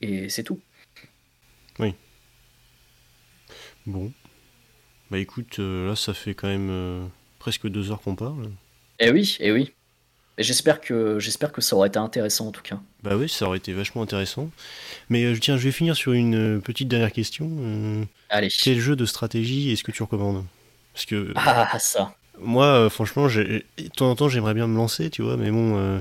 Et 0.00 0.28
c'est 0.28 0.42
tout. 0.42 0.60
Oui. 1.78 1.94
Bon. 3.86 4.12
Bah 5.10 5.18
écoute, 5.18 5.58
euh, 5.58 5.88
là 5.88 5.96
ça 5.96 6.14
fait 6.14 6.34
quand 6.34 6.46
même 6.46 6.70
euh, 6.70 7.06
presque 7.38 7.66
deux 7.66 7.90
heures 7.90 8.00
qu'on 8.00 8.14
parle. 8.14 8.50
Eh 9.00 9.10
oui, 9.10 9.36
eh 9.40 9.50
oui. 9.50 9.72
J'espère 10.42 10.80
que 10.80 11.18
j'espère 11.18 11.52
que 11.52 11.60
ça 11.60 11.76
aurait 11.76 11.88
été 11.88 11.98
intéressant 11.98 12.48
en 12.48 12.50
tout 12.52 12.62
cas. 12.62 12.78
Bah 13.02 13.16
oui, 13.16 13.28
ça 13.28 13.46
aurait 13.46 13.58
été 13.58 13.72
vachement 13.72 14.02
intéressant. 14.02 14.50
Mais 15.08 15.24
euh, 15.24 15.36
tiens, 15.38 15.56
je 15.56 15.64
vais 15.64 15.72
finir 15.72 15.96
sur 15.96 16.12
une 16.12 16.56
euh, 16.56 16.60
petite 16.60 16.88
dernière 16.88 17.12
question. 17.12 17.48
Euh, 17.60 18.04
Allez. 18.28 18.48
quel 18.48 18.78
jeu 18.78 18.96
de 18.96 19.04
stratégie 19.06 19.70
est-ce 19.72 19.84
que 19.84 19.92
tu 19.92 20.02
recommandes? 20.02 20.44
Parce 20.94 21.06
que 21.06 21.32
Ah 21.36 21.78
ça. 21.78 22.14
moi, 22.38 22.88
franchement, 22.90 23.26
de 23.28 23.62
temps 23.96 24.10
en 24.10 24.16
temps, 24.16 24.28
j'aimerais 24.28 24.54
bien 24.54 24.66
me 24.66 24.76
lancer, 24.76 25.10
tu 25.10 25.22
vois, 25.22 25.36
mais 25.36 25.50
bon, 25.50 26.00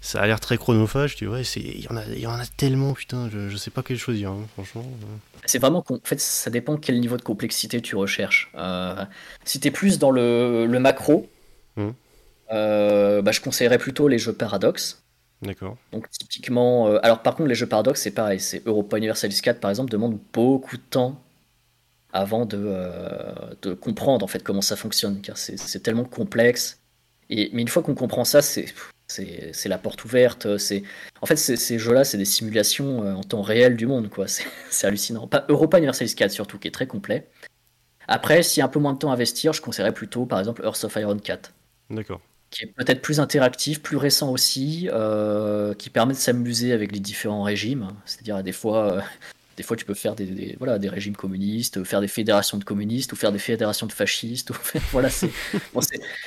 ça 0.00 0.20
a 0.20 0.26
l'air 0.26 0.38
très 0.40 0.58
chronophage, 0.58 1.14
tu 1.16 1.26
vois. 1.26 1.40
Il 1.56 1.80
y, 1.82 1.88
en 1.88 1.96
a- 1.96 2.04
il 2.06 2.18
y 2.18 2.26
en 2.26 2.38
a 2.38 2.44
tellement, 2.46 2.92
putain, 2.94 3.30
je, 3.32 3.48
je 3.48 3.56
sais 3.56 3.70
pas 3.70 3.82
quel 3.82 3.96
choisir, 3.98 4.30
hein, 4.30 4.46
franchement. 4.54 4.84
C'est 5.46 5.58
vraiment 5.58 5.84
en 5.88 5.98
fait 6.04 6.20
ça 6.20 6.50
dépend 6.50 6.76
quel 6.76 7.00
niveau 7.00 7.16
de 7.16 7.22
complexité 7.22 7.80
tu 7.80 7.96
recherches. 7.96 8.50
Euh, 8.56 9.04
si 9.44 9.60
t'es 9.60 9.70
plus 9.70 9.98
dans 9.98 10.10
le, 10.10 10.66
le 10.66 10.78
macro, 10.78 11.28
Mhm. 11.76 11.92
Euh, 12.52 13.22
bah, 13.22 13.32
je 13.32 13.40
conseillerais 13.40 13.78
plutôt 13.78 14.08
les 14.08 14.18
jeux 14.18 14.32
Paradox. 14.32 15.02
D'accord. 15.42 15.76
Donc 15.92 16.08
typiquement, 16.10 16.88
euh, 16.88 16.98
alors 17.02 17.22
par 17.22 17.34
contre 17.34 17.48
les 17.48 17.54
jeux 17.54 17.66
Paradox 17.66 18.00
c'est 18.00 18.12
pareil, 18.12 18.40
c'est 18.40 18.66
Europa 18.66 18.96
Universalis 18.96 19.40
4 19.42 19.60
par 19.60 19.70
exemple 19.70 19.90
demande 19.90 20.18
beaucoup 20.32 20.76
de 20.76 20.82
temps 20.82 21.20
avant 22.12 22.46
de, 22.46 22.62
euh, 22.64 23.34
de 23.62 23.74
comprendre 23.74 24.24
en 24.24 24.28
fait 24.28 24.42
comment 24.42 24.62
ça 24.62 24.76
fonctionne, 24.76 25.20
car 25.20 25.36
c'est 25.36 25.82
tellement 25.82 26.04
complexe. 26.04 26.80
Et, 27.28 27.50
mais 27.52 27.62
une 27.62 27.68
fois 27.68 27.82
qu'on 27.82 27.94
comprend 27.94 28.24
ça, 28.24 28.42
c'est 28.42 28.66
c'est 29.06 29.68
la 29.68 29.78
porte 29.78 30.04
ouverte. 30.04 30.56
C'est 30.56 30.82
en 31.20 31.26
fait 31.26 31.36
ces, 31.36 31.78
jeux-là, 31.78 32.04
c'est 32.04 32.16
des 32.16 32.24
simulations 32.24 33.00
en 33.00 33.22
temps 33.22 33.42
réel 33.42 33.76
du 33.76 33.86
monde, 33.86 34.08
quoi. 34.08 34.26
C'est 34.28 34.44
c'est 34.70 34.86
hallucinant. 34.86 35.26
Pas 35.26 35.44
Europa 35.48 35.76
Universalis 35.78 36.14
4 36.14 36.30
surtout, 36.30 36.58
qui 36.58 36.68
est 36.68 36.70
très 36.70 36.86
complet. 36.86 37.28
Après, 38.08 38.42
s'il 38.42 38.60
y 38.60 38.62
a 38.62 38.66
un 38.66 38.68
peu 38.68 38.80
moins 38.80 38.92
de 38.94 38.98
temps 38.98 39.10
à 39.10 39.14
investir, 39.14 39.52
je 39.52 39.60
conseillerais 39.60 39.92
plutôt 39.92 40.26
par 40.26 40.38
exemple 40.38 40.62
Earth 40.64 40.84
of 40.84 40.96
Iron 40.96 41.18
4 41.18 41.52
D'accord. 41.90 42.20
Qui 42.54 42.62
est 42.62 42.72
peut-être 42.72 43.02
plus 43.02 43.20
interactif, 43.20 43.82
plus 43.82 43.96
récent 43.96 44.30
aussi, 44.30 44.88
euh, 44.92 45.74
qui 45.74 45.90
permet 45.90 46.14
de 46.14 46.18
s'amuser 46.18 46.72
avec 46.72 46.92
les 46.92 47.00
différents 47.00 47.42
régimes. 47.42 47.88
C'est-à-dire 48.06 48.42
des 48.42 48.52
fois, 48.52 48.92
euh, 48.92 49.00
des 49.56 49.64
fois 49.64 49.76
tu 49.76 49.84
peux 49.84 49.94
faire 49.94 50.14
des, 50.14 50.54
voilà 50.58 50.78
des 50.78 50.88
régimes 50.88 51.16
communistes, 51.16 51.82
faire 51.84 52.00
des 52.00 52.08
fédérations 52.08 52.56
de 52.56 52.64
communistes 52.64 53.12
ou 53.12 53.16
faire 53.16 53.32
des 53.32 53.40
fédérations 53.40 53.86
de 53.86 53.92
fascistes. 53.92 54.50
ou 54.50 54.54
voilà, 54.92 55.10
c'est 55.10 55.30
bon, 55.74 55.80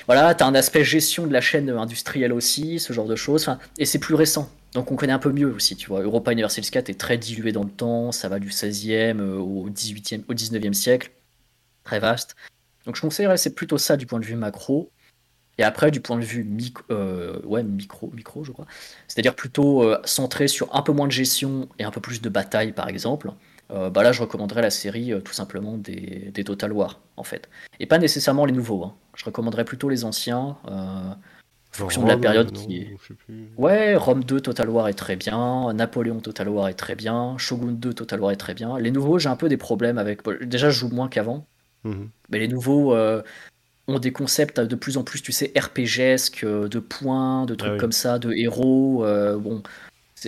voilà, 0.06 0.36
t'as 0.36 0.46
un 0.46 0.56
aspect 0.56 0.84
gestion 0.84 1.26
de 1.26 1.34
la 1.34 1.42
chaîne 1.42 1.70
industrielle 1.70 2.34
aussi, 2.34 2.80
ce 2.80 2.92
genre 2.92 3.08
de 3.08 3.16
choses. 3.16 3.50
Et 3.78 3.86
c'est 3.86 4.00
plus 4.00 4.16
récent. 4.16 4.52
Donc 4.74 4.92
on 4.92 4.98
connaît 4.98 5.14
un 5.14 5.20
peu 5.20 5.32
mieux 5.32 5.52
aussi, 5.52 5.78
tu 5.78 5.88
vois. 5.88 6.02
Europa 6.02 6.34
Universalis 6.34 6.70
4 6.70 6.90
est 6.90 7.00
très 7.00 7.18
dilué 7.18 7.54
dans 7.54 7.64
le 7.64 7.70
temps, 7.70 8.12
ça 8.12 8.28
va 8.28 8.40
du 8.40 8.50
16e 8.50 9.20
euh, 9.22 9.38
au 9.38 9.70
18e, 9.70 10.24
au 10.28 10.34
19e 10.34 10.74
siècle, 10.74 11.12
très 11.86 12.00
vaste. 12.00 12.36
Donc 12.86 12.98
je 12.98 13.02
conseillerais, 13.02 13.38
c'est 13.38 13.56
plutôt 13.56 13.78
ça 13.78 13.96
du 13.96 14.06
point 14.06 14.20
de 14.20 14.26
vue 14.26 14.36
macro. 14.36 14.92
Et 15.58 15.64
après, 15.64 15.92
du 15.92 16.02
point 16.02 16.18
de 16.18 16.24
vue 16.24 16.48
euh, 16.92 17.40
ouais, 17.44 17.64
micro, 17.64 18.12
micro, 18.14 18.44
je 18.44 18.52
crois, 18.52 18.66
c'est-à-dire 19.08 19.36
plutôt 19.36 19.84
euh, 19.84 20.00
centré 20.04 20.48
sur 20.48 20.74
un 20.76 20.82
peu 20.82 20.92
moins 20.92 21.08
de 21.08 21.12
gestion 21.12 21.68
et 21.80 21.84
un 21.84 21.92
peu 21.92 22.02
plus 22.02 22.22
de 22.22 22.30
bataille, 22.30 22.74
par 22.74 22.88
exemple, 22.90 23.32
euh, 23.72 23.90
bah 23.90 24.04
là, 24.04 24.12
je 24.12 24.22
recommanderais 24.22 24.62
la 24.62 24.70
série 24.70 25.14
tout 25.24 25.34
simplement 25.34 25.78
des, 25.78 26.32
des 26.34 26.44
Total 26.44 26.72
War, 26.72 27.00
en 27.18 27.24
fait. 27.24 27.50
Et 27.80 27.86
pas 27.86 27.98
nécessairement 27.98 28.46
les 28.46 28.54
nouveaux. 28.54 28.84
hein. 28.84 28.96
Je 29.16 29.26
recommanderais 29.26 29.66
plutôt 29.66 29.90
les 29.90 30.06
anciens, 30.06 30.58
en 30.66 31.16
fonction 31.74 32.04
de 32.04 32.08
la 32.08 32.18
période 32.18 32.52
non, 32.54 32.66
qui 32.66 32.78
est. 32.78 32.96
Ouais, 33.58 33.96
Rome 33.96 34.24
2 34.24 34.42
Total 34.42 34.70
War 34.70 34.88
est 34.88 34.94
très 34.94 35.16
bien, 35.16 35.74
Napoléon 35.74 36.20
Total 36.20 36.50
War 36.50 36.70
est 36.70 36.74
très 36.74 36.96
bien, 36.96 37.38
Shogun 37.38 37.74
2 37.74 37.94
Total 37.94 38.20
War 38.20 38.32
est 38.32 38.38
très 38.38 38.54
bien. 38.54 38.80
Les 38.80 38.92
nouveaux, 38.92 39.20
j'ai 39.20 39.30
un 39.30 39.36
peu 39.36 39.50
des 39.50 39.58
problèmes 39.58 39.98
avec. 39.98 40.22
Déjà, 40.44 40.70
je 40.70 40.80
joue 40.80 40.90
moins 40.90 41.10
qu'avant. 41.10 41.46
Mhm. 41.84 42.10
Mais 42.30 42.40
les 42.40 42.48
nouveaux 42.48 42.94
euh, 42.94 43.22
ont 43.88 44.00
des 44.00 44.12
concepts 44.12 44.60
de 44.60 44.76
plus 44.76 44.98
en 44.98 45.04
plus, 45.04 45.22
tu 45.22 45.32
sais, 45.32 45.52
RPGesques, 45.58 46.44
euh, 46.44 46.68
de 46.68 46.80
points, 46.80 47.46
de 47.46 47.56
trucs 47.56 47.70
Ah 47.72 47.74
oui. 47.76 47.80
comme 47.80 47.92
ça, 47.92 48.20
de 48.20 48.34
héros. 48.34 49.06
euh, 49.06 49.38
bon, 49.38 49.64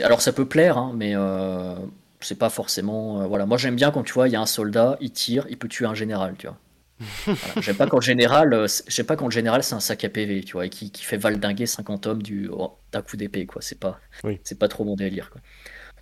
alors 0.04 0.22
ça 0.22 0.34
peut 0.34 0.48
plaire, 0.48 0.78
hein, 0.78 0.94
mais 0.96 1.14
euh, 1.16 1.76
c'est 2.22 2.38
pas 2.38 2.50
forcément. 2.50 3.22
euh, 3.22 3.28
voilà, 3.28 3.46
moi 3.46 3.58
j'aime 3.58 3.76
bien 3.76 3.92
quand 3.92 4.04
tu 4.04 4.14
vois, 4.14 4.28
il 4.30 4.32
y 4.32 4.36
a 4.36 4.42
un 4.42 4.46
soldat, 4.46 4.98
il 5.02 5.12
tire, 5.12 5.46
il 5.50 5.58
peut 5.58 5.68
tuer 5.68 5.86
un 5.86 5.96
général, 5.96 6.36
tu 6.38 6.48
vois. 6.48 6.58
Voilà, 7.42 7.56
J'aime 7.62 7.78
pas 7.78 7.88
quand 7.88 7.98
le 8.00 8.04
général, 8.04 8.68
c'est- 8.70 8.84
j'aime 8.90 9.06
pas 9.06 9.16
quand 9.16 9.26
le 9.26 9.32
général 9.32 9.64
c'est 9.64 9.76
un 9.76 9.80
sac 9.80 10.04
à 10.04 10.10
PV, 10.10 10.44
tu 10.44 10.54
vois, 10.54 10.66
et 10.66 10.70
qui, 10.70 10.92
qui 10.92 11.04
fait 11.06 11.18
valdinguer 11.18 11.66
50 11.68 12.08
hommes 12.08 12.22
du 12.24 12.50
oh, 12.52 12.78
d'un 12.92 13.02
coup 13.02 13.18
d'épée, 13.18 13.46
quoi. 13.46 13.62
C'est 13.62 13.80
pas, 13.80 14.00
Oui. 14.24 14.40
c'est 14.44 14.60
pas 14.60 14.68
trop 14.68 14.84
mon 14.86 14.96
délire, 14.96 15.30
quoi. 15.32 15.42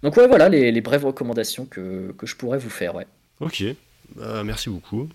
Donc 0.03 0.17
ouais, 0.17 0.27
voilà 0.27 0.49
les, 0.49 0.71
les 0.71 0.81
brèves 0.81 1.05
recommandations 1.05 1.65
que, 1.65 2.13
que 2.17 2.25
je 2.27 2.35
pourrais 2.35 2.57
vous 2.59 2.69
faire, 2.71 2.95
ouais. 2.95 3.07
Ok, 3.39 3.63
bah, 4.15 4.43
merci 4.43 4.69
beaucoup. 4.69 5.09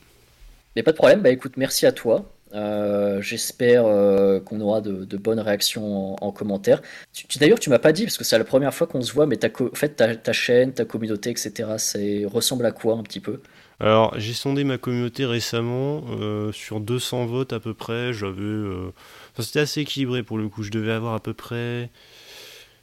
Mais 0.77 0.82
pas 0.82 0.93
de 0.93 0.97
problème, 0.97 1.23
bah 1.23 1.31
écoute, 1.31 1.57
merci 1.57 1.86
à 1.86 1.93
toi. 1.93 2.32
Euh, 2.55 3.20
J'espère 3.23 3.85
euh, 3.86 4.40
qu'on 4.40 4.61
aura 4.61 4.81
de, 4.81 5.05
de 5.05 5.16
bonnes 5.16 5.40
réactions 5.40 6.15
en, 6.23 6.27
en 6.27 6.32
commentaire. 6.32 6.82
Tu, 7.12 7.27
tu- 7.27 7.39
D'ailleurs, 7.39 7.59
tu 7.61 7.70
m'as 7.70 7.78
pas 7.78 7.93
dit, 7.93 8.05
parce 8.05 8.19
que 8.19 8.24
c'est 8.24 8.39
la 8.39 8.44
première 8.44 8.74
fois 8.74 8.86
qu'on 8.86 9.01
se 9.03 9.12
voit, 9.12 9.27
mais 9.27 9.36
ta, 9.36 9.49
en 9.49 9.74
fait, 9.74 9.90
ta, 9.97 10.15
ta 10.16 10.32
chaîne, 10.32 10.73
ta 10.74 10.85
communauté, 10.85 11.31
etc., 11.31 11.78
c'est 11.78 12.24
ressemble 12.27 12.66
à 12.66 12.73
quoi 12.73 12.94
un 12.97 13.03
petit 13.03 13.20
peu? 13.20 13.40
Alors, 13.81 14.19
j'ai 14.19 14.32
sondé 14.35 14.65
ma 14.65 14.78
communauté 14.78 15.27
récemment. 15.27 16.05
euh, 16.11 16.53
sur 16.53 16.81
200 16.81 17.27
votes 17.27 17.53
à 17.53 17.61
peu 17.61 17.74
près, 17.74 18.12
j'avais. 18.12 18.40
euh, 18.43 18.93
enfin, 19.32 19.43
c'était 19.43 19.61
assez 19.61 19.81
équilibré 19.81 20.23
pour 20.23 20.39
le 20.39 20.49
coup. 20.49 20.62
Je 20.62 20.70
devais 20.70 20.93
avoir 20.93 21.15
à 21.15 21.20
peu 21.20 21.35
près. 21.35 21.90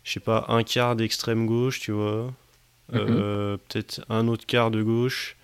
Je 0.04 0.14
sais 0.14 0.22
pas, 0.22 0.46
un 0.50 0.64
quart 0.64 0.96
d'extrême 0.96 1.48
gauche, 1.48 1.82
tu 1.82 1.92
vois. 1.94 2.34
euh, 2.94 3.58
Peut-être 3.70 4.02
un 4.10 4.28
autre 4.30 4.48
quart 4.48 4.72
de 4.72 4.84
gauche. 4.84 5.38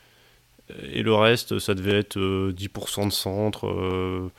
Et 0.91 1.03
le 1.03 1.13
reste, 1.13 1.59
ça 1.59 1.73
devait 1.75 1.97
être 1.99 2.17
euh, 2.17 2.51
10% 2.53 3.05
de 3.07 3.11
centre. 3.11 3.67
euh, 3.67 4.31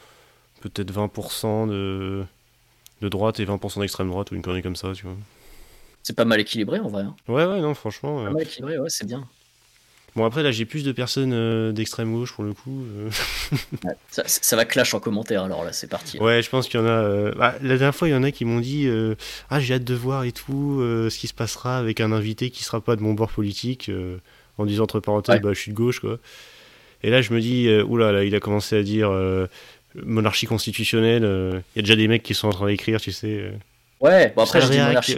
Peut-être 0.63 0.91
20% 0.93 1.69
de, 1.69 2.25
de 3.03 3.09
droite 3.09 3.39
et 3.41 3.45
20% 3.45 3.81
d'extrême 3.81 4.09
droite 4.09 4.31
ou 4.31 4.35
une 4.35 4.43
connerie 4.43 4.63
comme 4.63 4.75
ça, 4.77 4.93
tu 4.95 5.05
vois. 5.05 5.17
C'est 6.03 6.17
pas 6.17 6.25
mal 6.25 6.41
équilibré 6.41 6.79
en 6.81 6.89
vrai. 6.89 7.03
hein. 7.03 7.15
Ouais, 7.29 7.45
ouais, 7.45 7.61
non, 7.61 7.75
franchement. 7.75 8.21
euh, 8.23 8.27
Pas 8.27 8.33
mal 8.33 8.43
équilibré, 8.43 8.79
ouais, 8.79 8.89
c'est 8.89 9.07
bien. 9.07 9.25
Bon, 10.17 10.25
après, 10.25 10.43
là, 10.43 10.51
j'ai 10.51 10.65
plus 10.65 10.83
de 10.83 10.93
personnes 10.93 11.35
euh, 11.35 11.73
d'extrême 11.73 12.11
gauche 12.13 12.33
pour 12.33 12.43
le 12.45 12.55
coup. 12.55 12.83
euh. 12.97 13.11
Ça, 14.11 14.23
ça 14.27 14.57
va 14.57 14.65
clash 14.65 14.95
en 14.95 14.99
commentaire, 15.01 15.43
alors 15.43 15.63
là, 15.63 15.73
c'est 15.75 15.89
parti. 15.89 16.19
Ouais, 16.19 16.41
je 16.43 16.49
pense 16.49 16.69
qu'il 16.69 16.81
y 16.81 16.83
en 16.83 16.87
a. 16.87 16.91
euh, 16.91 17.33
bah, 17.37 17.55
la 17.61 17.77
dernière 17.77 17.95
fois, 17.95 18.09
il 18.09 18.13
y 18.13 18.15
en 18.15 18.23
a 18.23 18.31
qui 18.31 18.47
m'ont 18.47 18.61
dit 18.61 18.87
euh, 18.87 19.15
Ah, 19.51 19.61
j'ai 19.61 19.75
hâte 19.75 19.85
de 19.85 19.95
voir 19.95 20.25
et 20.25 20.33
tout 20.33 20.79
euh, 20.81 21.11
ce 21.11 21.19
qui 21.19 21.29
se 21.29 21.35
passera 21.35 21.77
avec 21.77 22.01
un 22.01 22.13
invité 22.13 22.49
qui 22.51 22.65
sera 22.65 22.81
pas 22.81 22.97
de 22.97 23.03
mon 23.03 23.13
bord 23.13 23.31
politique, 23.31 23.91
euh, 23.91 24.17
en 24.59 24.67
disant 24.67 24.85
entre 24.85 25.01
parenthèses 25.01 25.37
Ouais. 25.37 25.41
Bah, 25.41 25.53
je 25.53 25.59
suis 25.61 25.73
de 25.73 25.77
gauche, 25.77 26.01
quoi. 26.01 26.19
Et 27.03 27.11
là, 27.11 27.23
je 27.23 27.33
me 27.35 27.41
dis 27.41 27.69
euh, 27.69 27.85
Oula, 27.85 28.13
là, 28.13 28.25
il 28.25 28.35
a 28.35 28.41
commencé 28.41 28.77
à 28.77 28.83
dire 28.83 29.11
euh, 29.11 29.47
monarchie 30.03 30.47
constitutionnelle. 30.47 31.25
euh, 31.25 31.61
Il 31.75 31.79
y 31.79 31.81
a 31.81 31.83
déjà 31.83 31.97
des 31.97 32.09
mecs 32.09 32.23
qui 32.23 32.35
sont 32.35 32.49
en 32.49 32.53
train 32.53 32.67
d'écrire, 32.67 33.01
tu 33.01 33.13
sais. 33.13 33.29
euh. 33.41 33.53
Ouais, 34.01 34.33
bon 34.37 34.43
après, 34.43 34.61
je 34.61 34.67
dis 34.69 34.79
monarchie. 34.89 35.17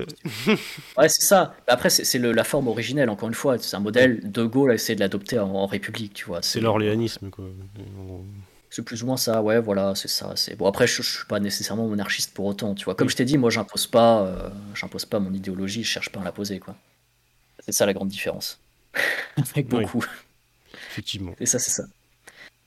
Ouais, 0.96 1.08
c'est 1.08 1.22
ça. 1.22 1.54
Bah, 1.66 1.72
Après, 1.74 1.90
c'est 1.90 2.04
c'est 2.04 2.18
le- 2.18 2.32
la 2.32 2.44
forme 2.44 2.68
originelle, 2.68 3.10
encore 3.10 3.28
une 3.28 3.34
fois. 3.34 3.58
C'est 3.58 3.74
un 3.76 3.80
modèle, 3.80 4.20
De 4.30 4.44
Gaulle 4.44 4.70
a 4.70 4.74
essayé 4.74 4.94
de 4.94 5.00
l'adopter 5.00 5.38
en, 5.38 5.48
en 5.50 5.66
République, 5.66 6.14
tu 6.14 6.26
vois. 6.26 6.42
C'est 6.42 6.60
l'orléanisme, 6.60 7.28
quoi. 7.30 7.44
C'est 8.70 8.82
plus 8.84 9.02
ou 9.02 9.06
moins 9.06 9.16
ça, 9.16 9.40
ouais, 9.42 9.60
voilà, 9.60 9.94
c'est 9.94 10.08
ça. 10.08 10.32
C'est 10.36 10.54
bon. 10.56 10.66
Après, 10.66 10.86
je, 10.86 11.02
je 11.02 11.08
suis 11.08 11.26
pas 11.26 11.40
nécessairement 11.40 11.88
monarchiste 11.88 12.34
pour 12.34 12.44
autant, 12.44 12.74
tu 12.74 12.84
vois. 12.84 12.94
Comme 12.94 13.08
je 13.08 13.16
t'ai 13.16 13.24
dit, 13.24 13.38
moi, 13.38 13.50
j'impose 13.50 13.86
pas, 13.86 14.22
euh, 14.26 14.50
j'impose 14.74 15.06
pas 15.06 15.18
mon 15.20 15.32
idéologie, 15.32 15.82
je 15.84 15.88
cherche 15.88 16.10
pas 16.10 16.20
à 16.20 16.24
la 16.24 16.32
poser, 16.32 16.58
quoi. 16.58 16.76
C'est 17.64 17.72
ça 17.72 17.86
la 17.86 17.94
grande 17.94 18.08
différence. 18.08 18.60
Avec 19.36 19.72
Oui. 19.72 19.82
beaucoup. 19.82 20.04
Effectivement. 20.90 21.34
Et 21.40 21.46
ça, 21.46 21.58
c'est 21.58 21.70
ça. 21.70 21.84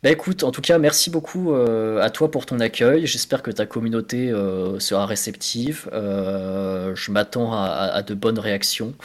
Bah 0.03 0.09
écoute, 0.09 0.43
en 0.43 0.51
tout 0.51 0.61
cas, 0.61 0.79
merci 0.79 1.11
beaucoup 1.11 1.53
euh, 1.53 2.01
à 2.01 2.09
toi 2.09 2.31
pour 2.31 2.47
ton 2.47 2.59
accueil. 2.59 3.05
J'espère 3.05 3.43
que 3.43 3.51
ta 3.51 3.67
communauté 3.67 4.31
euh, 4.31 4.79
sera 4.79 5.05
réceptive. 5.05 5.87
Euh, 5.93 6.95
je 6.95 7.11
m'attends 7.11 7.53
à, 7.53 7.65
à- 7.67 7.87
à 7.97 8.01
de 8.01 8.15
bonnes 8.15 8.39
réactions 8.39 8.95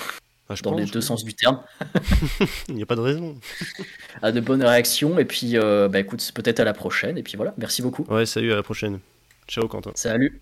Ah, 0.48 0.54
je 0.54 0.62
dans 0.62 0.74
les 0.74 0.86
deux 0.86 1.02
sens 1.02 1.22
du 1.22 1.34
terme. 1.34 1.60
Il 2.68 2.76
n'y 2.76 2.82
a 2.82 2.86
pas 2.86 2.96
de 2.96 3.00
raison. 3.02 3.36
À 4.22 4.32
de 4.32 4.40
bonnes 4.40 4.62
réactions. 4.64 5.18
Et 5.18 5.26
puis, 5.26 5.56
bah 5.58 5.98
écoute, 6.00 6.32
peut-être 6.34 6.60
à 6.60 6.64
la 6.64 6.72
prochaine. 6.72 7.18
Et 7.18 7.22
puis 7.22 7.36
voilà, 7.36 7.52
merci 7.58 7.82
beaucoup. 7.82 8.04
Ouais, 8.08 8.24
salut, 8.24 8.52
à 8.52 8.56
la 8.56 8.62
prochaine. 8.62 9.00
Ciao, 9.48 9.68
Quentin. 9.68 9.90
Salut. 9.94 10.40